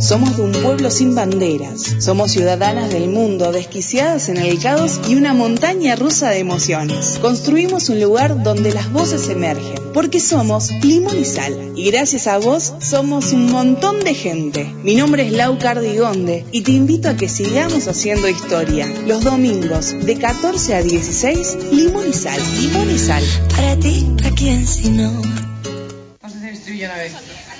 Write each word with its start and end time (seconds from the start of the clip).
Somos 0.00 0.38
de 0.38 0.42
un 0.42 0.52
pueblo 0.52 0.90
sin 0.90 1.14
banderas. 1.14 1.96
Somos 1.98 2.32
ciudadanas 2.32 2.90
del 2.90 3.08
mundo, 3.08 3.52
desquiciadas 3.52 4.30
en 4.30 4.38
el 4.38 4.58
caos 4.58 4.98
y 5.06 5.14
una 5.14 5.34
montaña 5.34 5.94
rusa 5.94 6.30
de 6.30 6.38
emociones. 6.38 7.18
Construimos 7.20 7.90
un 7.90 8.00
lugar 8.00 8.42
donde 8.42 8.72
las 8.72 8.90
voces 8.90 9.28
emergen, 9.28 9.92
porque 9.92 10.18
somos 10.18 10.70
limón 10.82 11.18
y 11.20 11.26
sal. 11.26 11.72
Y 11.76 11.90
gracias 11.90 12.26
a 12.28 12.38
vos 12.38 12.72
somos 12.80 13.32
un 13.32 13.52
montón 13.52 14.00
de 14.00 14.14
gente. 14.14 14.74
Mi 14.82 14.94
nombre 14.94 15.26
es 15.26 15.32
Lau 15.32 15.58
Cardigonde 15.58 16.46
y 16.50 16.62
te 16.62 16.72
invito 16.72 17.10
a 17.10 17.16
que 17.16 17.28
sigamos 17.28 17.86
haciendo 17.86 18.26
historia. 18.26 18.86
Los 19.06 19.22
domingos 19.22 19.94
de 20.04 20.16
14 20.16 20.76
a 20.76 20.82
16, 20.82 21.58
limón 21.72 22.08
y 22.08 22.14
sal. 22.14 22.40
Limón 22.58 22.90
y 22.90 22.98
sal. 22.98 23.22
Para 23.54 23.76
ti, 23.76 24.06
¿para 24.16 24.30
quién 24.34 24.66
si 24.66 24.90
no? 24.90 25.12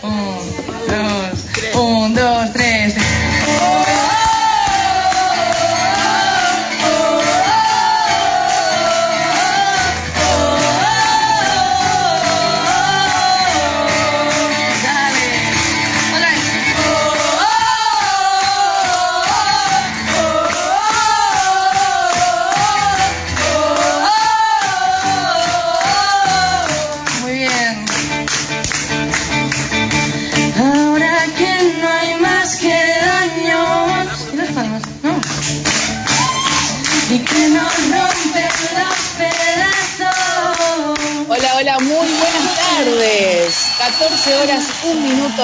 Vamos 0.02 1.00
Un, 1.81 2.15
dos, 2.15 2.53
tres. 2.53 3.10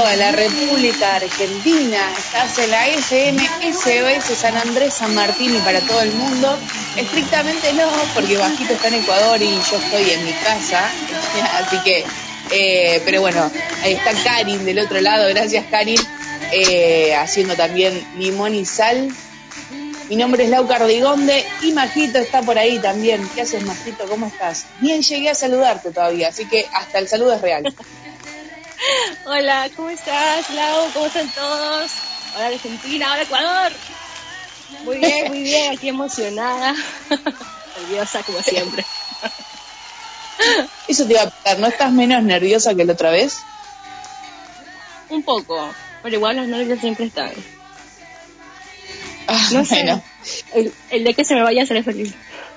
De 0.04 0.16
la 0.18 0.30
República 0.30 1.16
Argentina. 1.16 1.98
Estás 2.18 2.58
en 2.58 2.70
la 2.70 2.86
SM 2.88 3.38
SOS 3.72 4.36
San 4.38 4.54
Andrés, 4.56 4.92
San 4.92 5.14
Martín 5.14 5.56
y 5.56 5.58
para 5.60 5.80
todo 5.80 6.02
el 6.02 6.12
mundo. 6.12 6.58
Estrictamente 6.96 7.72
no, 7.72 7.88
porque 8.14 8.36
Bajito 8.36 8.74
está 8.74 8.88
en 8.88 8.94
Ecuador 8.94 9.40
y 9.40 9.48
yo 9.48 9.76
estoy 9.78 10.10
en 10.10 10.24
mi 10.24 10.32
casa. 10.32 10.90
Así 11.54 11.78
que, 11.82 12.04
eh, 12.50 13.00
pero 13.06 13.22
bueno, 13.22 13.50
ahí 13.82 13.94
está 13.94 14.12
Karin 14.22 14.66
del 14.66 14.80
otro 14.80 15.00
lado. 15.00 15.28
Gracias, 15.30 15.64
Karin. 15.70 16.00
eh, 16.52 17.14
haciendo 17.14 17.54
también 17.54 17.98
limón 18.18 18.54
y 18.54 18.66
sal. 18.66 19.08
Mi 20.10 20.16
nombre 20.16 20.44
es 20.44 20.50
Lau 20.50 20.68
Cardigonde 20.68 21.42
y 21.62 21.72
Majito 21.72 22.18
está 22.18 22.42
por 22.42 22.58
ahí 22.58 22.78
también. 22.80 23.26
¿Qué 23.34 23.40
haces, 23.40 23.64
Majito? 23.64 24.06
¿Cómo 24.06 24.26
estás? 24.26 24.66
Bien, 24.78 25.00
llegué 25.00 25.30
a 25.30 25.34
saludarte 25.34 25.90
todavía, 25.90 26.28
así 26.28 26.44
que 26.44 26.66
hasta 26.72 26.98
el 26.98 27.08
saludo 27.08 27.32
es 27.34 27.40
real. 27.40 27.74
Hola, 29.26 29.70
¿cómo 29.76 29.90
estás, 29.90 30.48
Lau? 30.50 30.92
¿Cómo 30.92 31.06
están 31.06 31.30
todos? 31.32 31.90
Hola, 32.36 32.46
Argentina, 32.48 33.12
hola, 33.12 33.22
Ecuador. 33.22 33.72
Muy 34.84 34.98
bien, 34.98 35.28
muy 35.28 35.42
bien, 35.42 35.72
aquí 35.72 35.88
emocionada. 35.88 36.74
Nerviosa, 37.76 38.22
como 38.22 38.42
siempre. 38.42 38.84
Eso 40.88 41.06
te 41.06 41.12
iba 41.12 41.22
a 41.22 41.30
preguntar, 41.30 41.58
¿no 41.60 41.66
estás 41.68 41.92
menos 41.92 42.22
nerviosa 42.22 42.74
que 42.74 42.84
la 42.84 42.92
otra 42.92 43.10
vez? 43.10 43.36
Un 45.08 45.22
poco, 45.22 45.74
pero 46.02 46.16
igual 46.16 46.36
los 46.36 46.48
nervios 46.48 46.80
siempre 46.80 47.06
están. 47.06 47.32
Ah, 49.28 49.48
No 49.52 49.64
sé, 49.64 49.76
bueno. 49.82 50.02
el, 50.54 50.72
el 50.90 51.04
de 51.04 51.14
que 51.14 51.24
se 51.24 51.34
me 51.34 51.42
vaya 51.42 51.62
a 51.62 51.66
ser 51.66 51.82
feliz. 51.82 52.12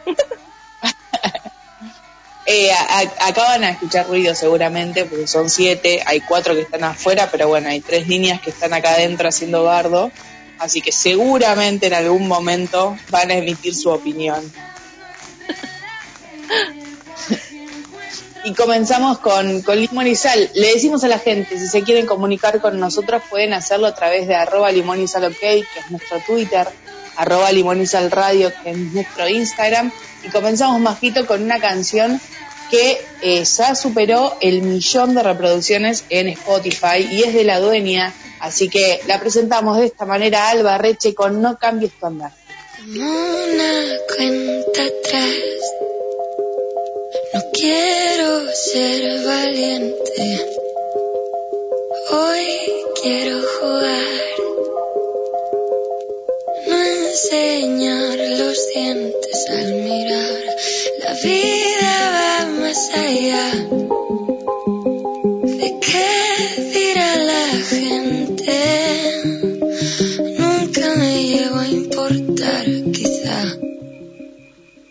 Eh, 2.51 2.71
a- 2.71 2.99
a- 3.01 3.27
acaban 3.27 3.63
a 3.63 3.69
escuchar 3.69 4.07
ruido 4.07 4.33
seguramente, 4.33 5.05
porque 5.05 5.27
son 5.27 5.51
siete, 5.51 6.01
hay 6.03 6.19
cuatro 6.21 6.55
que 6.55 6.61
están 6.61 6.83
afuera, 6.83 7.29
pero 7.31 7.47
bueno, 7.47 7.69
hay 7.69 7.79
tres 7.79 8.07
niñas 8.07 8.41
que 8.41 8.49
están 8.49 8.73
acá 8.73 8.93
adentro 8.93 9.29
haciendo 9.29 9.63
bardo, 9.63 10.11
así 10.57 10.81
que 10.81 10.91
seguramente 10.91 11.85
en 11.87 11.93
algún 11.93 12.27
momento 12.27 12.97
van 13.11 13.29
a 13.29 13.35
emitir 13.35 13.75
su 13.75 13.89
opinión. 13.91 14.51
Y 18.45 18.53
comenzamos 18.53 19.19
con, 19.19 19.61
con 19.61 19.77
Limón 19.79 20.07
y 20.07 20.15
Sal. 20.15 20.49
Le 20.55 20.73
decimos 20.73 21.03
a 21.03 21.07
la 21.07 21.19
gente, 21.19 21.59
si 21.59 21.67
se 21.67 21.83
quieren 21.83 22.05
comunicar 22.05 22.61
con 22.61 22.79
nosotros, 22.79 23.21
pueden 23.29 23.53
hacerlo 23.53 23.85
a 23.87 23.93
través 23.93 24.27
de 24.27 24.35
arroba 24.35 24.71
limón 24.71 25.01
y 25.01 25.07
sal 25.07 25.25
ok, 25.25 25.37
que 25.39 25.59
es 25.59 25.91
nuestro 25.91 26.19
Twitter, 26.25 26.65
arroba 27.17 27.51
limón 27.51 27.81
y 27.81 27.85
sal 27.85 28.09
radio, 28.09 28.51
que 28.63 28.71
es 28.71 28.77
nuestro 28.77 29.27
Instagram. 29.27 29.91
Y 30.23 30.29
comenzamos, 30.29 30.79
Majito, 30.79 31.27
con 31.27 31.43
una 31.43 31.59
canción 31.59 32.19
que 32.69 33.01
eh, 33.21 33.43
ya 33.43 33.75
superó 33.75 34.37
el 34.41 34.61
millón 34.61 35.15
de 35.15 35.23
reproducciones 35.23 36.05
en 36.09 36.27
Spotify 36.29 37.07
y 37.11 37.23
es 37.23 37.33
de 37.33 37.43
la 37.43 37.59
dueña. 37.59 38.13
Así 38.39 38.69
que 38.69 39.01
la 39.07 39.19
presentamos 39.19 39.77
de 39.77 39.85
esta 39.85 40.05
manera, 40.05 40.49
Alba 40.49 40.77
Reche, 40.77 41.13
con 41.13 41.41
No 41.41 41.57
cambies 41.57 41.91
tu 41.99 42.05
andar. 42.05 42.31
Una 42.87 43.97
cuenta 44.15 44.83
atrás. 44.83 45.29
No 47.33 47.41
quiero 47.53 48.47
ser 48.53 49.25
valiente. 49.25 50.45
Hoy 52.11 52.47
quiero 53.01 53.41
jugar. 53.59 54.29
Enseñar 56.89 58.17
los 58.39 58.57
dientes 58.73 59.45
al 59.49 59.73
mirar. 59.73 60.43
La 61.03 61.13
vida 61.23 61.91
va 62.15 62.45
más 62.61 62.81
allá. 62.95 63.47
¿De 65.61 65.69
qué 65.85 66.09
dirá 66.73 67.09
la 67.17 67.45
gente? 67.69 68.57
Nunca 70.39 70.95
me 70.95 71.11
llegó 71.23 71.59
a 71.59 71.67
importar, 71.67 72.65
quizá, 72.91 73.39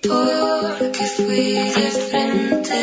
porque 0.03 1.05
fui 1.17 1.53
de 1.55 1.89
frente. 2.11 2.83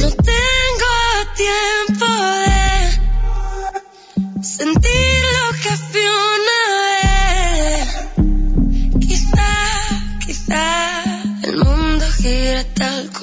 No 0.00 0.08
tengo 0.32 0.94
tiempo 1.36 2.06
de 2.44 4.42
sentir 4.42 5.35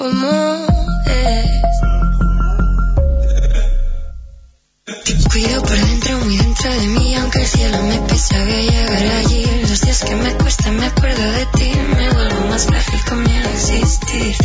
es. 0.04 1.46
Cuido 5.30 5.62
por 5.62 5.70
dentro, 5.70 6.18
muy 6.18 6.36
dentro 6.36 6.70
de 6.70 6.86
mí, 6.88 7.14
aunque 7.16 7.40
el 7.40 7.46
cielo 7.46 7.82
me 7.82 7.98
pese, 8.00 8.38
voy 8.44 8.52
a 8.52 8.60
llegar 8.60 9.06
allí. 9.16 9.46
Los 9.62 9.80
días 9.80 10.04
que 10.04 10.14
me 10.14 10.34
cuesta, 10.34 10.70
me 10.72 10.86
acuerdo 10.86 11.32
de 11.32 11.46
ti, 11.46 11.72
me 11.96 12.10
vuelvo 12.10 12.48
más 12.48 12.66
frágil 12.66 13.00
con 13.08 13.26
a 13.26 13.50
existir. 13.52 14.43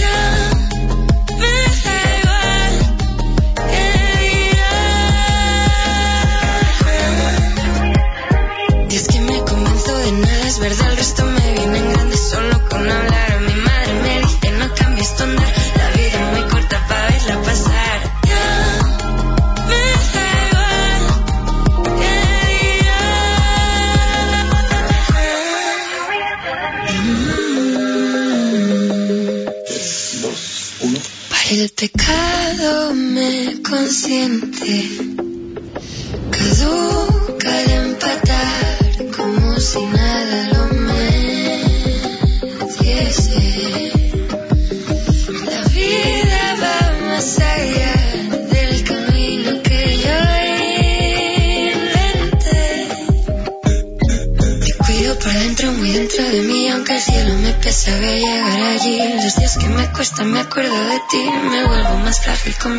Más 62.10 62.22
frágil 62.22 62.58
con 62.58 62.76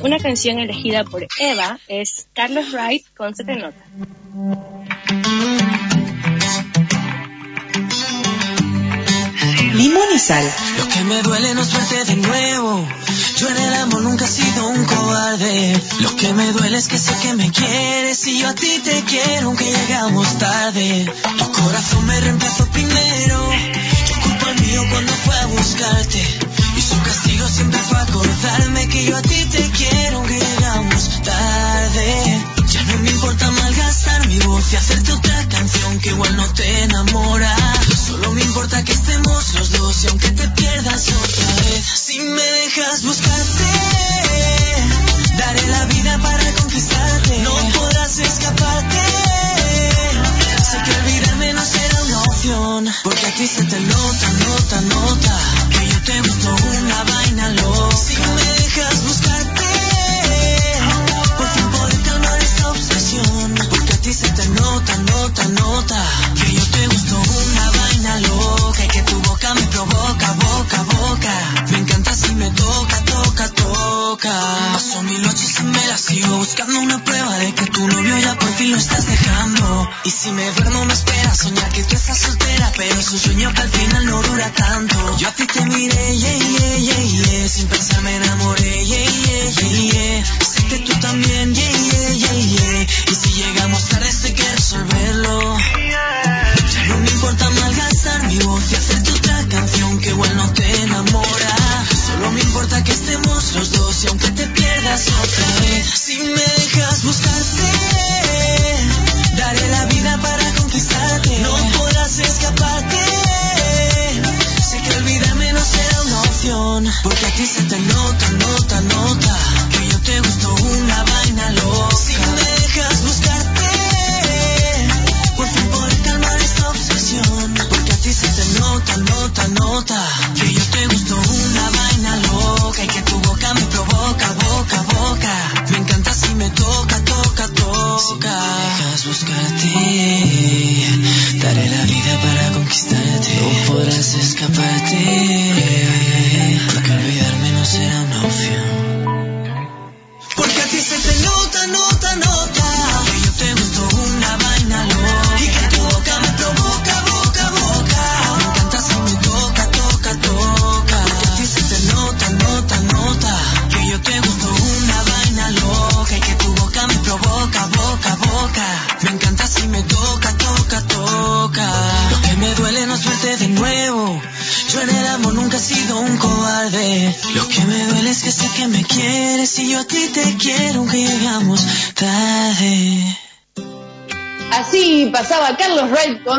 Una 0.00 0.18
canción 0.18 0.58
elegida 0.58 1.04
por 1.04 1.26
Eva, 1.38 1.78
es 1.88 2.26
Carlos 2.34 2.72
Wright 2.72 3.04
con 3.16 3.34
Sete 3.34 3.56
Limón 9.74 10.08
y 10.14 10.18
sal. 10.18 10.52
Lo 10.78 10.88
que 10.88 11.04
me 11.04 11.22
duele 11.22 11.54
no 11.54 11.62
es 11.62 11.72
verte 11.72 12.04
de 12.04 12.16
nuevo. 12.16 12.88
Yo 13.36 13.48
en 13.48 13.56
el 13.56 13.74
amor 13.74 14.02
nunca 14.02 14.24
he 14.24 14.28
sido 14.28 14.68
un 14.68 14.84
cobarde. 14.84 15.80
Lo 16.00 16.16
que 16.16 16.32
me 16.32 16.52
duele 16.52 16.78
es 16.78 16.88
que 16.88 16.98
sé 16.98 17.14
que 17.22 17.34
me 17.34 17.50
quieres 17.50 18.26
y 18.26 18.40
yo 18.40 18.48
a 18.48 18.54
ti 18.54 18.80
te 18.84 19.02
quiero 19.04 19.48
aunque 19.48 19.64
llegamos 19.64 20.38
tarde. 20.38 21.12
Tu 21.38 21.52
corazón 21.52 22.06
me 22.06 22.20
reemplazó 22.20 22.66
primero 22.70 23.50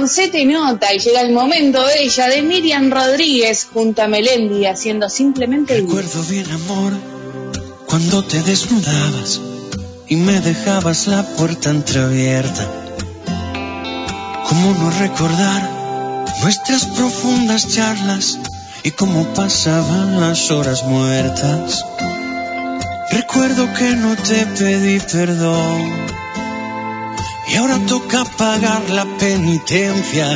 Roncete 0.03 0.41
y 0.41 0.45
nota 0.45 0.93
y 0.93 0.99
llega 0.99 1.21
el 1.21 1.31
momento 1.31 1.81
de 1.81 2.03
ella, 2.03 2.27
de 2.27 2.41
Miriam 2.41 2.91
Rodríguez 2.91 3.69
junto 3.73 4.01
a 4.01 4.07
Melendi 4.09 4.65
haciendo 4.65 5.09
simplemente... 5.09 5.77
Recuerdo 5.77 6.21
bien, 6.23 6.45
amor, 6.51 6.91
cuando 7.85 8.21
te 8.21 8.41
desnudabas 8.41 9.39
y 10.09 10.17
me 10.17 10.41
dejabas 10.41 11.07
la 11.07 11.25
puerta 11.37 11.69
entreabierta. 11.69 12.69
¿Cómo 14.49 14.73
no 14.73 14.91
recordar 14.99 15.71
nuestras 16.41 16.85
profundas 16.87 17.69
charlas 17.69 18.39
y 18.83 18.91
cómo 18.91 19.33
pasaban 19.33 20.19
las 20.19 20.51
horas 20.51 20.83
muertas? 20.83 21.81
Recuerdo 23.09 23.73
que 23.73 23.95
no 23.95 24.17
te 24.17 24.47
pedí 24.47 24.99
perdón 24.99 26.22
y 27.53 27.55
ahora 27.55 27.77
toca 27.85 28.25
pagar 28.25 28.89
la 28.89 29.05
penitencia. 29.19 30.27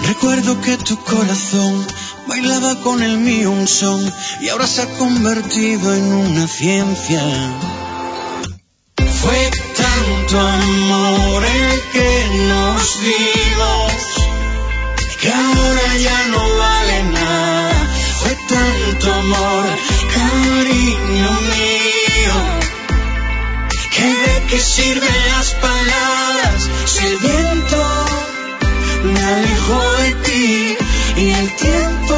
Recuerdo 0.00 0.60
que 0.60 0.76
tu 0.76 0.96
corazón 0.96 1.86
bailaba 2.26 2.80
con 2.80 3.00
el 3.04 3.18
mío 3.18 3.52
un 3.52 3.68
son 3.68 4.00
y 4.40 4.48
ahora 4.48 4.66
se 4.66 4.82
ha 4.82 4.86
convertido 4.98 5.94
en 5.94 6.12
una 6.12 6.48
ciencia. 6.48 7.22
Fue 9.22 9.50
tanto 9.76 10.40
amor 10.40 11.44
el 11.44 11.80
que 11.92 12.26
nos 12.48 13.00
dimos 13.04 13.92
que 15.20 15.28
ahora 15.30 15.96
ya 15.98 16.28
no 16.32 16.56
vale 16.58 17.02
nada. 17.12 17.88
Fue 18.18 18.36
tanto 18.48 19.14
amor, 19.14 19.64
cariño 20.14 21.49
qué 24.50 24.58
sirven 24.58 25.28
las 25.28 25.50
palabras 25.54 26.68
si 26.84 27.06
el 27.06 27.16
viento 27.18 28.06
me 29.04 29.24
alejó 29.24 29.80
de 30.02 30.14
ti 30.24 30.76
y 31.16 31.30
el 31.30 31.50
tiempo 31.54 32.16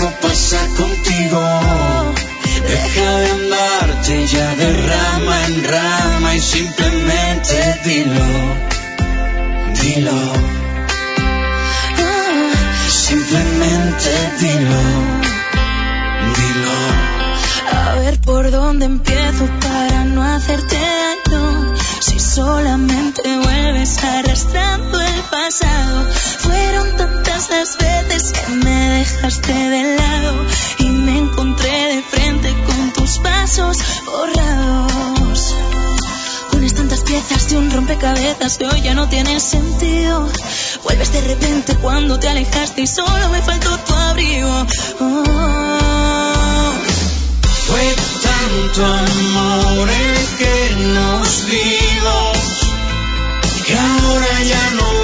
no 0.00 0.10
pasa 0.22 0.58
contigo? 0.76 1.42
Deja 2.66 3.18
de 3.18 3.30
andarte 3.30 4.26
ya 4.26 4.54
de 4.54 4.72
rama 4.88 5.46
en 5.46 5.64
rama 5.64 6.34
y 6.34 6.40
simplemente 6.40 7.80
dilo, 7.84 8.28
dilo. 9.82 10.20
Ah, 11.98 12.52
simplemente 12.88 14.10
dilo, 14.40 14.82
dilo. 16.38 16.76
A 17.72 17.94
ver 17.96 18.18
por 18.22 18.50
dónde 18.50 18.86
empiezo 18.86 19.46
no 20.16 20.24
hacerte 20.24 20.76
daño. 20.76 21.74
Si 22.00 22.18
solamente 22.18 23.22
vuelves 23.38 24.02
arrastrando 24.02 24.98
el 24.98 25.20
pasado. 25.30 26.10
Fueron 26.38 26.96
tantas 26.96 27.50
las 27.50 27.76
veces 27.76 28.32
que 28.32 28.48
me 28.64 28.88
dejaste 28.98 29.52
de 29.52 29.96
lado 29.96 30.34
y 30.78 30.88
me 30.88 31.18
encontré 31.18 31.96
de 31.96 32.02
frente 32.02 32.54
con 32.64 32.92
tus 32.94 33.18
pasos 33.18 33.76
borrados. 34.06 35.54
Unas 36.54 36.74
tantas 36.74 37.00
piezas 37.02 37.50
de 37.50 37.58
un 37.58 37.70
rompecabezas 37.70 38.56
que 38.56 38.66
hoy 38.66 38.80
ya 38.80 38.94
no 38.94 39.08
tiene 39.10 39.38
sentido. 39.38 40.26
Vuelves 40.82 41.12
de 41.12 41.20
repente 41.20 41.76
cuando 41.76 42.18
te 42.18 42.28
alejaste 42.28 42.80
y 42.82 42.86
solo 42.86 43.28
me 43.28 43.42
faltó 43.42 43.78
tu 43.80 43.92
abrigo. 43.92 44.66
Oh. 45.00 46.72
Fue 47.66 48.15
tanto 48.46 48.84
amor 48.84 49.90
el 49.90 50.36
que 50.36 50.76
nos 50.76 51.46
dimos 51.46 52.76
que 53.66 53.74
ahora 53.74 54.42
ya 54.44 54.70
no 54.70 54.95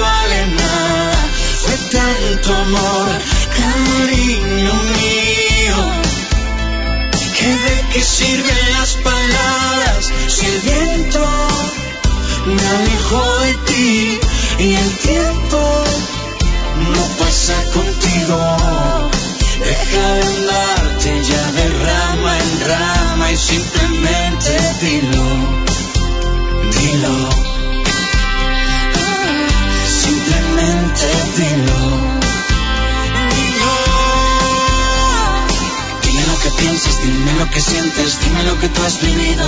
piensas, 36.63 36.97
dime 37.03 37.33
lo 37.33 37.49
que 37.49 37.59
sientes, 37.59 38.19
dime 38.21 38.43
lo 38.43 38.57
que 38.59 38.69
tú 38.69 38.81
has 38.83 39.01
vivido. 39.01 39.45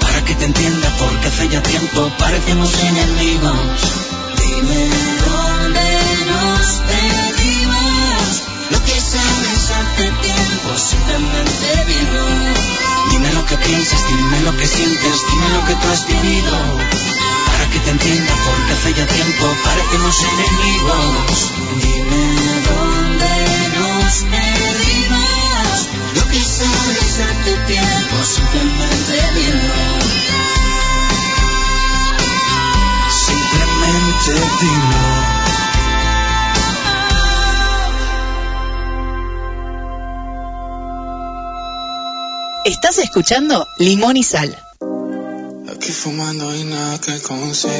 Para 0.00 0.24
que 0.24 0.34
te 0.34 0.46
entienda, 0.46 0.88
porque 0.98 1.26
hace 1.28 1.48
ya 1.48 1.62
tiempo 1.62 2.10
parecemos 2.18 2.72
enemigos. 2.82 3.78
Dime 4.40 4.88
dónde 5.26 5.86
nos 6.30 6.66
perdimos. 6.90 8.24
Lo 8.70 8.78
que 8.86 8.96
sabes 9.12 9.62
hace 9.78 10.06
tiempo, 10.28 10.68
simplemente 10.92 11.68
dilo. 11.92 12.26
Dime 13.10 13.32
lo 13.34 13.44
que 13.44 13.56
piensas, 13.58 14.00
dime 14.08 14.40
lo 14.46 14.56
que 14.56 14.66
sientes, 14.66 15.16
dime 15.30 15.48
lo 15.56 15.64
que 15.66 15.74
tú 15.74 15.86
has 15.92 16.06
vivido. 16.06 16.56
Para 17.46 17.70
que 17.70 17.80
te 17.80 17.90
entienda, 17.90 18.32
porque 18.46 18.72
hace 18.72 18.94
ya 18.94 19.06
tiempo 19.06 19.56
parecemos 19.62 20.16
enemigos. 20.32 21.52
Dime 21.82 22.33
tiempo, 27.14 28.24
simplemente 28.24 29.14
dilo. 29.34 29.74
Simplemente 33.26 34.32
dilo. 34.60 35.04
Estás 42.64 42.98
escuchando 42.98 43.68
Limón 43.78 44.16
y 44.16 44.24
Sal. 44.24 44.58
Aquí 45.72 45.92
fumando 45.92 46.54
y 46.56 46.64
nada 46.64 46.98
que 46.98 47.20
consigo. 47.20 47.72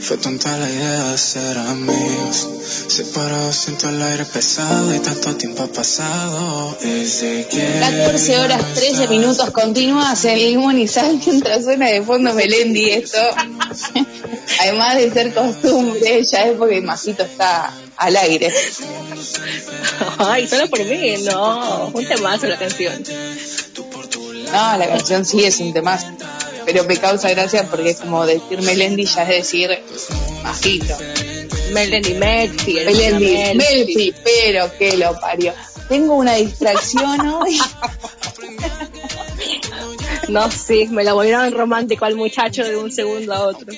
Fue 0.00 0.16
tonta 0.16 0.56
la 0.56 0.70
idea 0.70 1.10
de 1.10 1.18
ser 1.18 1.58
amigos. 1.58 2.55
Separados 2.96 3.56
siento 3.56 3.90
el 3.90 4.00
aire 4.00 4.24
pesado 4.24 4.94
y 4.94 4.98
tanto 5.00 5.36
tiempo 5.36 5.64
ha 5.64 5.66
pasado. 5.66 6.78
Desde 6.80 7.46
que. 7.46 7.78
14 7.78 8.38
horas 8.38 8.74
13 8.74 9.08
minutos 9.08 9.50
continúas 9.50 10.24
en 10.24 10.38
Limón 10.38 10.78
y 10.78 10.88
Sal 10.88 11.20
mientras 11.26 11.64
suena 11.64 11.88
de 11.88 12.00
fondo 12.00 12.32
Melendi 12.32 12.92
esto. 12.92 13.18
Además 14.60 14.96
de 14.96 15.10
ser 15.10 15.34
costumbre, 15.34 16.24
ya 16.24 16.44
es 16.46 16.56
porque 16.56 16.80
Majito 16.80 17.24
está 17.24 17.70
al 17.98 18.16
aire. 18.16 18.50
Ay, 20.16 20.48
solo 20.48 20.66
por 20.70 20.82
mí, 20.82 21.16
no. 21.26 21.88
Un 21.92 22.08
temazo 22.08 22.46
la 22.46 22.58
canción. 22.58 23.04
No, 24.46 24.78
la 24.78 24.88
canción 24.88 25.26
sí 25.26 25.44
es 25.44 25.60
un 25.60 25.74
tema, 25.74 25.98
pero 26.64 26.84
me 26.84 26.96
causa 26.96 27.28
gracia 27.28 27.64
porque 27.64 27.90
es 27.90 28.00
como 28.00 28.24
decir 28.24 28.62
Melendi 28.62 29.04
ya 29.04 29.24
es 29.24 29.28
decir 29.28 29.82
Majito. 30.42 30.96
Melendi 31.72 32.14
Melfi. 32.14 32.78
el 32.78 32.86
Melendi, 32.86 33.54
Melfi. 33.54 34.14
Pero 34.24 34.70
que 34.78 34.96
lo 34.96 35.18
parió. 35.20 35.52
Tengo 35.88 36.14
una 36.14 36.34
distracción 36.34 37.20
hoy. 37.28 37.58
No, 40.28 40.50
sí, 40.50 40.88
me 40.88 41.04
la 41.04 41.12
volvieron 41.12 41.52
romántico 41.52 42.04
al 42.04 42.16
muchacho 42.16 42.64
de 42.64 42.76
un 42.76 42.90
segundo 42.90 43.32
a 43.32 43.46
otro. 43.46 43.72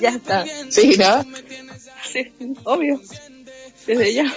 Ya 0.00 0.10
está. 0.10 0.44
Sí, 0.68 0.96
¿no? 0.96 1.24
Sí, 2.12 2.32
obvio. 2.64 3.00
Desde 3.86 4.14
ya. 4.14 4.34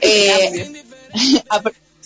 Eh, 0.00 0.82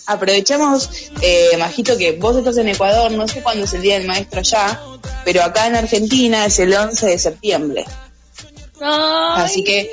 aprovechamos, 0.05 0.89
eh, 1.21 1.55
Majito, 1.57 1.97
que 1.97 2.13
vos 2.13 2.35
estás 2.35 2.57
en 2.57 2.69
Ecuador, 2.69 3.11
no 3.11 3.27
sé 3.27 3.41
cuándo 3.41 3.65
es 3.65 3.73
el 3.73 3.81
Día 3.81 3.97
del 3.97 4.07
Maestro 4.07 4.39
allá, 4.39 4.79
pero 5.25 5.43
acá 5.43 5.67
en 5.67 5.75
Argentina 5.75 6.45
es 6.45 6.59
el 6.59 6.73
11 6.73 7.07
de 7.07 7.19
septiembre. 7.19 7.85
Ay, 8.81 9.43
Así 9.43 9.63
que, 9.63 9.89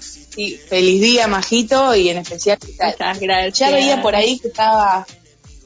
sí, 0.00 0.56
feliz 0.68 1.00
día, 1.00 1.26
Majito, 1.26 1.94
y 1.94 2.08
en 2.10 2.18
especial, 2.18 2.58
Muchas 2.62 3.20
gracias. 3.20 3.58
ya 3.58 3.70
veía 3.70 4.02
por 4.02 4.14
ahí 4.14 4.38
que 4.38 4.48
estaba, 4.48 5.06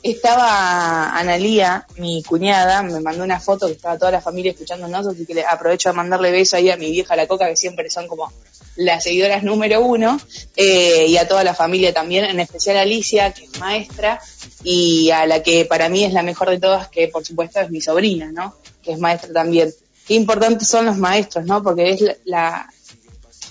estaba 0.02 1.16
Analía, 1.16 1.86
mi 1.96 2.22
cuñada, 2.22 2.82
me 2.82 3.00
mandó 3.00 3.24
una 3.24 3.40
foto 3.40 3.66
que 3.66 3.72
estaba 3.72 3.98
toda 3.98 4.10
la 4.10 4.20
familia 4.20 4.52
escuchándonos, 4.52 5.06
así 5.06 5.26
que 5.26 5.34
le 5.34 5.44
aprovecho 5.44 5.90
a 5.90 5.92
mandarle 5.92 6.30
beso 6.30 6.56
ahí 6.56 6.70
a 6.70 6.76
mi 6.76 6.90
vieja 6.90 7.16
la 7.16 7.26
coca, 7.26 7.48
que 7.48 7.56
siempre 7.56 7.88
son 7.90 8.08
como 8.08 8.32
las 8.76 9.04
seguidoras 9.04 9.42
número 9.42 9.84
uno, 9.84 10.18
eh, 10.56 11.06
y 11.08 11.16
a 11.18 11.28
toda 11.28 11.44
la 11.44 11.54
familia 11.54 11.92
también, 11.92 12.24
en 12.24 12.40
especial 12.40 12.78
a 12.78 12.82
Alicia, 12.82 13.32
que 13.32 13.44
es 13.44 13.58
maestra, 13.58 14.20
y 14.64 15.10
a 15.10 15.26
la 15.26 15.42
que 15.42 15.64
para 15.64 15.88
mí 15.88 16.04
es 16.04 16.12
la 16.12 16.22
mejor 16.22 16.50
de 16.50 16.58
todas, 16.58 16.88
que 16.88 17.08
por 17.08 17.24
supuesto 17.24 17.60
es 17.60 17.70
mi 17.70 17.80
sobrina, 17.80 18.30
¿no? 18.32 18.54
Que 18.82 18.92
es 18.92 18.98
maestra 18.98 19.32
también. 19.32 19.72
Qué 20.06 20.14
importantes 20.14 20.68
son 20.68 20.87
los 20.87 20.97
maestros, 20.99 21.44
¿no? 21.47 21.62
Porque 21.62 21.90
es 21.90 22.00
la, 22.00 22.16
la, 22.25 22.68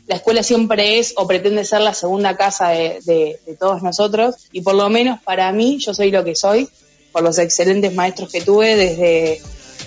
la 0.07 0.15
escuela 0.15 0.43
siempre 0.43 0.99
es 0.99 1.13
o 1.15 1.25
pretende 1.27 1.63
ser 1.63 1.81
la 1.81 1.93
segunda 1.93 2.35
casa 2.35 2.69
de, 2.69 2.99
de- 3.05 3.39
de 3.45 3.55
todos 3.55 3.81
nosotros, 3.83 4.35
y 4.51 4.61
por 4.61 4.75
lo 4.75 4.89
menos 4.89 5.21
para 5.21 5.51
mí 5.51 5.77
yo 5.79 5.93
soy 5.93 6.11
lo 6.11 6.23
que 6.23 6.35
soy, 6.35 6.67
por 7.11 7.23
los 7.23 7.37
excelentes 7.39 7.93
maestros 7.93 8.31
que 8.31 8.41
tuve 8.41 8.75
desde, 8.75 9.41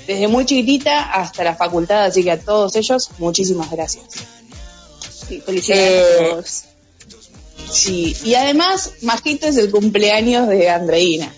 desde 0.06 0.28
muy 0.28 0.44
chiquitita 0.46 1.02
hasta 1.12 1.44
la 1.44 1.54
facultad, 1.56 2.04
así 2.04 2.22
que 2.24 2.30
a 2.32 2.38
todos 2.40 2.76
ellos, 2.76 3.10
muchísimas 3.18 3.70
gracias. 3.70 4.04
Sí, 5.28 5.40
felicidades 5.40 5.90
Eh, 5.90 6.24
a 6.26 6.30
todos. 6.30 6.64
Sí, 7.70 8.16
y 8.24 8.34
además, 8.34 8.92
Majito 9.02 9.46
es 9.46 9.56
el 9.56 9.70
cumpleaños 9.70 10.48
de 10.48 10.68
Andreina. 10.68 11.32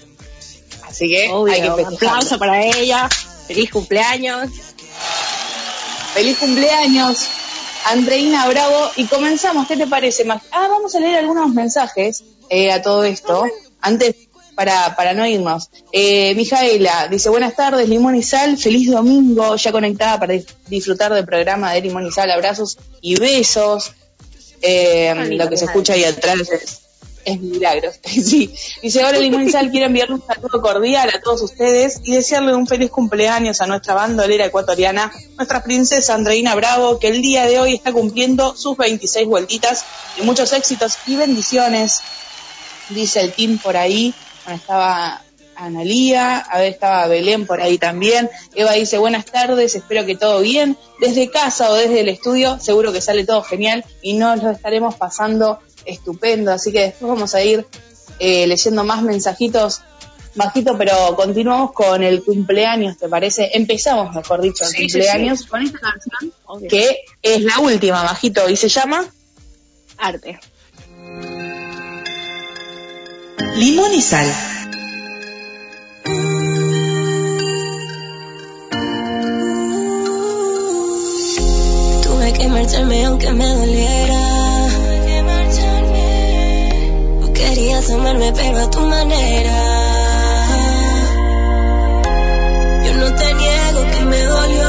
Así 0.89 1.09
que 1.09 1.29
Obvio, 1.31 1.55
hay 1.55 1.63
que 1.63 1.71
un 1.71 1.95
aplauso 1.95 2.39
para 2.39 2.65
ella. 2.65 3.09
Feliz 3.47 3.71
cumpleaños. 3.71 4.51
Feliz 6.17 6.39
cumpleaños, 6.39 7.19
Andreina 7.85 8.49
Bravo. 8.49 8.91
Y 8.97 9.05
comenzamos, 9.05 9.69
¿qué 9.69 9.77
te 9.77 9.87
parece? 9.87 10.25
Ah, 10.51 10.67
vamos 10.69 10.95
a 10.95 11.01
leer 11.01 11.17
algunos 11.17 11.53
mensajes 11.53 12.25
eh, 12.49 12.73
a 12.73 12.81
todo 12.81 13.05
esto. 13.05 13.45
Antes, 13.83 14.15
para, 14.55 14.97
para 14.97 15.13
no 15.13 15.27
irnos. 15.27 15.69
Eh, 15.93 16.35
Mijaela 16.35 17.09
dice, 17.09 17.29
buenas 17.29 17.55
tardes, 17.55 17.87
Limón 17.91 18.17
y 18.17 18.23
Sal, 18.23 18.57
feliz 18.57 18.91
domingo, 18.91 19.57
ya 19.57 19.71
conectada 19.73 20.19
para 20.19 20.33
dis- 20.33 20.47
disfrutar 20.69 21.13
del 21.13 21.27
programa 21.27 21.73
de 21.75 21.83
Limón 21.83 22.07
y 22.07 22.11
Sal, 22.11 22.31
abrazos 22.31 22.79
y 23.03 23.17
besos. 23.21 23.93
Eh, 24.63 25.15
lo 25.33 25.51
que 25.51 25.59
se 25.59 25.67
escucha 25.67 25.93
ahí 25.93 26.05
atrás 26.05 26.49
es, 26.51 26.81
es 27.27 27.41
milagros. 27.41 27.97
sí. 28.05 28.55
Dice, 28.81 29.03
ahora 29.03 29.19
Limón 29.19 29.43
y 29.43 29.51
Sal, 29.51 29.71
quiero 29.71 29.87
enviarle 29.87 30.15
un 30.15 30.27
saludo 30.27 30.63
cordial 30.63 31.11
a 31.13 31.21
todos 31.21 31.43
ustedes 31.43 32.01
y 32.05 32.13
desearle 32.13 32.55
un 32.55 32.67
feliz 32.67 32.91
cumpleaños 32.91 33.61
a 33.61 33.67
nuestra 33.67 33.95
bandolera 33.95 34.47
ecuatoriana, 34.47 35.13
nuestra 35.37 35.63
princesa 35.63 36.15
Andreina 36.15 36.55
Bravo, 36.55 36.99
que 36.99 37.09
el 37.09 37.21
día 37.21 37.45
de 37.45 37.59
hoy 37.59 37.75
está 37.75 37.93
cumpliendo 37.93 38.57
sus 38.57 38.77
26 38.77 39.27
vueltitas 39.27 39.85
y 40.17 40.23
muchos 40.23 40.53
éxitos 40.53 40.97
y 41.07 41.17
bendiciones. 41.17 42.01
Dice 42.89 43.21
el 43.21 43.33
team 43.33 43.59
por 43.59 43.77
ahí, 43.77 44.15
estaba 44.49 45.21
Analía, 45.59 46.37
a 46.37 46.59
ver, 46.59 46.73
estaba 46.75 47.07
Belén 47.07 47.47
por 47.47 47.63
ahí 47.63 47.79
también. 47.79 48.31
Eva 48.55 48.73
dice, 48.73 48.99
buenas 48.99 49.25
tardes, 49.25 49.75
espero 49.75 50.05
que 50.05 50.15
todo 50.15 50.41
bien. 50.41 50.77
Desde 51.01 51.31
casa 51.31 51.71
o 51.71 51.75
desde 51.75 52.01
el 52.01 52.11
estudio, 52.11 52.61
seguro 52.61 52.93
que 52.93 53.01
sale 53.01 53.25
todo 53.25 53.43
genial 53.43 53.83
y 54.03 54.15
nos 54.15 54.43
lo 54.43 54.51
estaremos 54.51 54.97
pasando 54.97 55.59
estupendo. 55.87 56.53
Así 56.53 56.73
que 56.73 56.81
después 56.81 57.09
vamos 57.11 57.35
a 57.35 57.43
ir 57.43 57.67
eh, 58.19 58.47
leyendo 58.47 58.85
más 58.85 59.03
mensajitos 59.03 59.83
bajito, 60.35 60.77
pero 60.77 61.17
continuamos 61.17 61.73
con 61.73 62.03
el 62.03 62.23
cumpleaños, 62.23 62.99
¿te 62.99 63.09
parece? 63.09 63.51
Empezamos, 63.55 64.15
mejor 64.15 64.43
dicho, 64.43 64.65
el 64.65 64.71
Sí, 64.71 64.77
sí, 64.77 64.99
cumpleaños 64.99 65.47
con 65.47 65.63
esta 65.63 65.79
canción 65.79 66.33
Obvio. 66.45 66.69
que 66.69 67.05
es 67.23 67.43
la 67.43 67.59
última, 67.61 68.03
bajito, 68.03 68.47
y 68.51 68.57
se 68.57 68.69
llama 68.69 69.07
Arte. 69.97 70.39
Limón 73.57 73.95
y 73.95 74.03
sal. 74.03 74.27
Tuve 82.03 82.33
que 82.33 82.49
marcharme 82.49 83.05
aunque 83.07 83.31
me 83.33 83.47
doliera. 83.55 84.26
Querías 87.57 87.91
amarme 87.91 88.33
pero 88.35 88.59
a 88.59 88.71
tu 88.71 88.81
manera. 88.81 89.59
Yo 92.85 92.93
no 93.01 93.15
te 93.15 93.35
niego 93.35 93.81
que 93.93 94.01
me 94.05 94.23
dolió, 94.25 94.69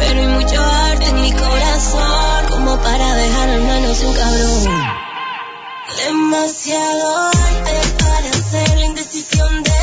pero 0.00 0.20
hay 0.22 0.26
mucho 0.26 0.60
arte 0.60 1.06
en 1.06 1.20
mi 1.20 1.30
corazón 1.30 2.46
como 2.50 2.76
para 2.80 3.14
dejar 3.14 3.48
en 3.50 3.66
manos 3.68 4.00
un 4.02 4.14
cabrón. 4.14 4.64
Demasiado 5.96 7.28
arte 7.28 7.76
para 8.02 8.28
hacer 8.30 8.78
la 8.78 8.84
indecisión 8.86 9.62
de 9.62 9.77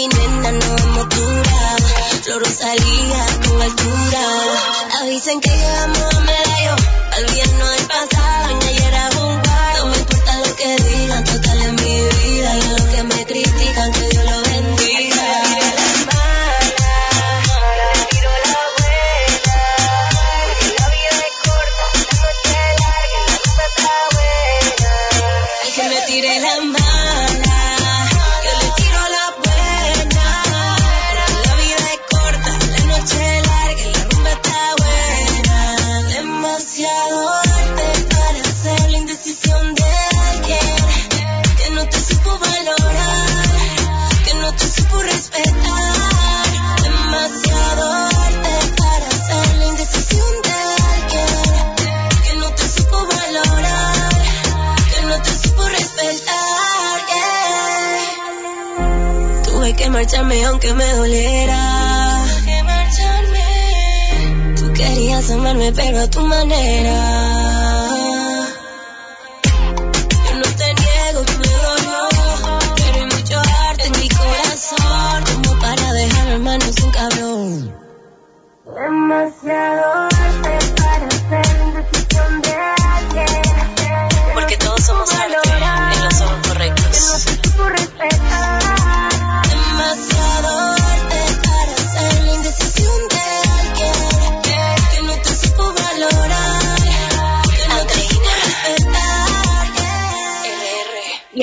mi 0.00 0.08
nena 0.08 0.52
no 0.52 0.76
hemos 0.76 1.08
durado. 1.10 1.86
Flor 2.22 2.42
Rosalía 2.42 3.26
con 3.46 3.60
altura. 3.60 4.22
Avisen 5.02 5.40
que 5.40 5.50
llegamos 5.50 6.19
marcharme 60.10 60.44
aunque 60.44 60.74
me 60.74 60.92
doliera. 60.92 62.24
Que 62.44 62.62
marcharme. 62.64 64.54
Tú 64.56 64.72
querías 64.72 65.30
amarme 65.30 65.72
pero 65.72 66.00
a 66.00 66.10
tu 66.10 66.20
manera. 66.20 66.96
Yo 70.24 70.34
no 70.34 70.42
te 70.42 70.74
niego 70.74 71.24
que 71.26 71.36
me 71.38 71.52
dolió, 71.62 72.08
pero 72.74 72.96
hay 72.96 73.04
mucho 73.04 73.38
arte 73.68 73.86
en 73.86 73.92
mi 74.00 74.08
corazón 74.08 75.24
como 75.44 75.60
para 75.60 75.92
dejar 75.92 76.28
en 76.28 76.42
manos 76.42 76.74
de 76.74 76.82
un 76.82 76.90
cabrón. 76.90 77.76
Demasiado 78.64 79.99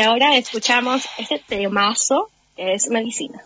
ahora 0.07 0.37
escuchamos 0.37 1.03
este 1.17 1.39
temazo 1.39 2.29
que 2.55 2.73
es 2.73 2.89
medicina. 2.89 3.41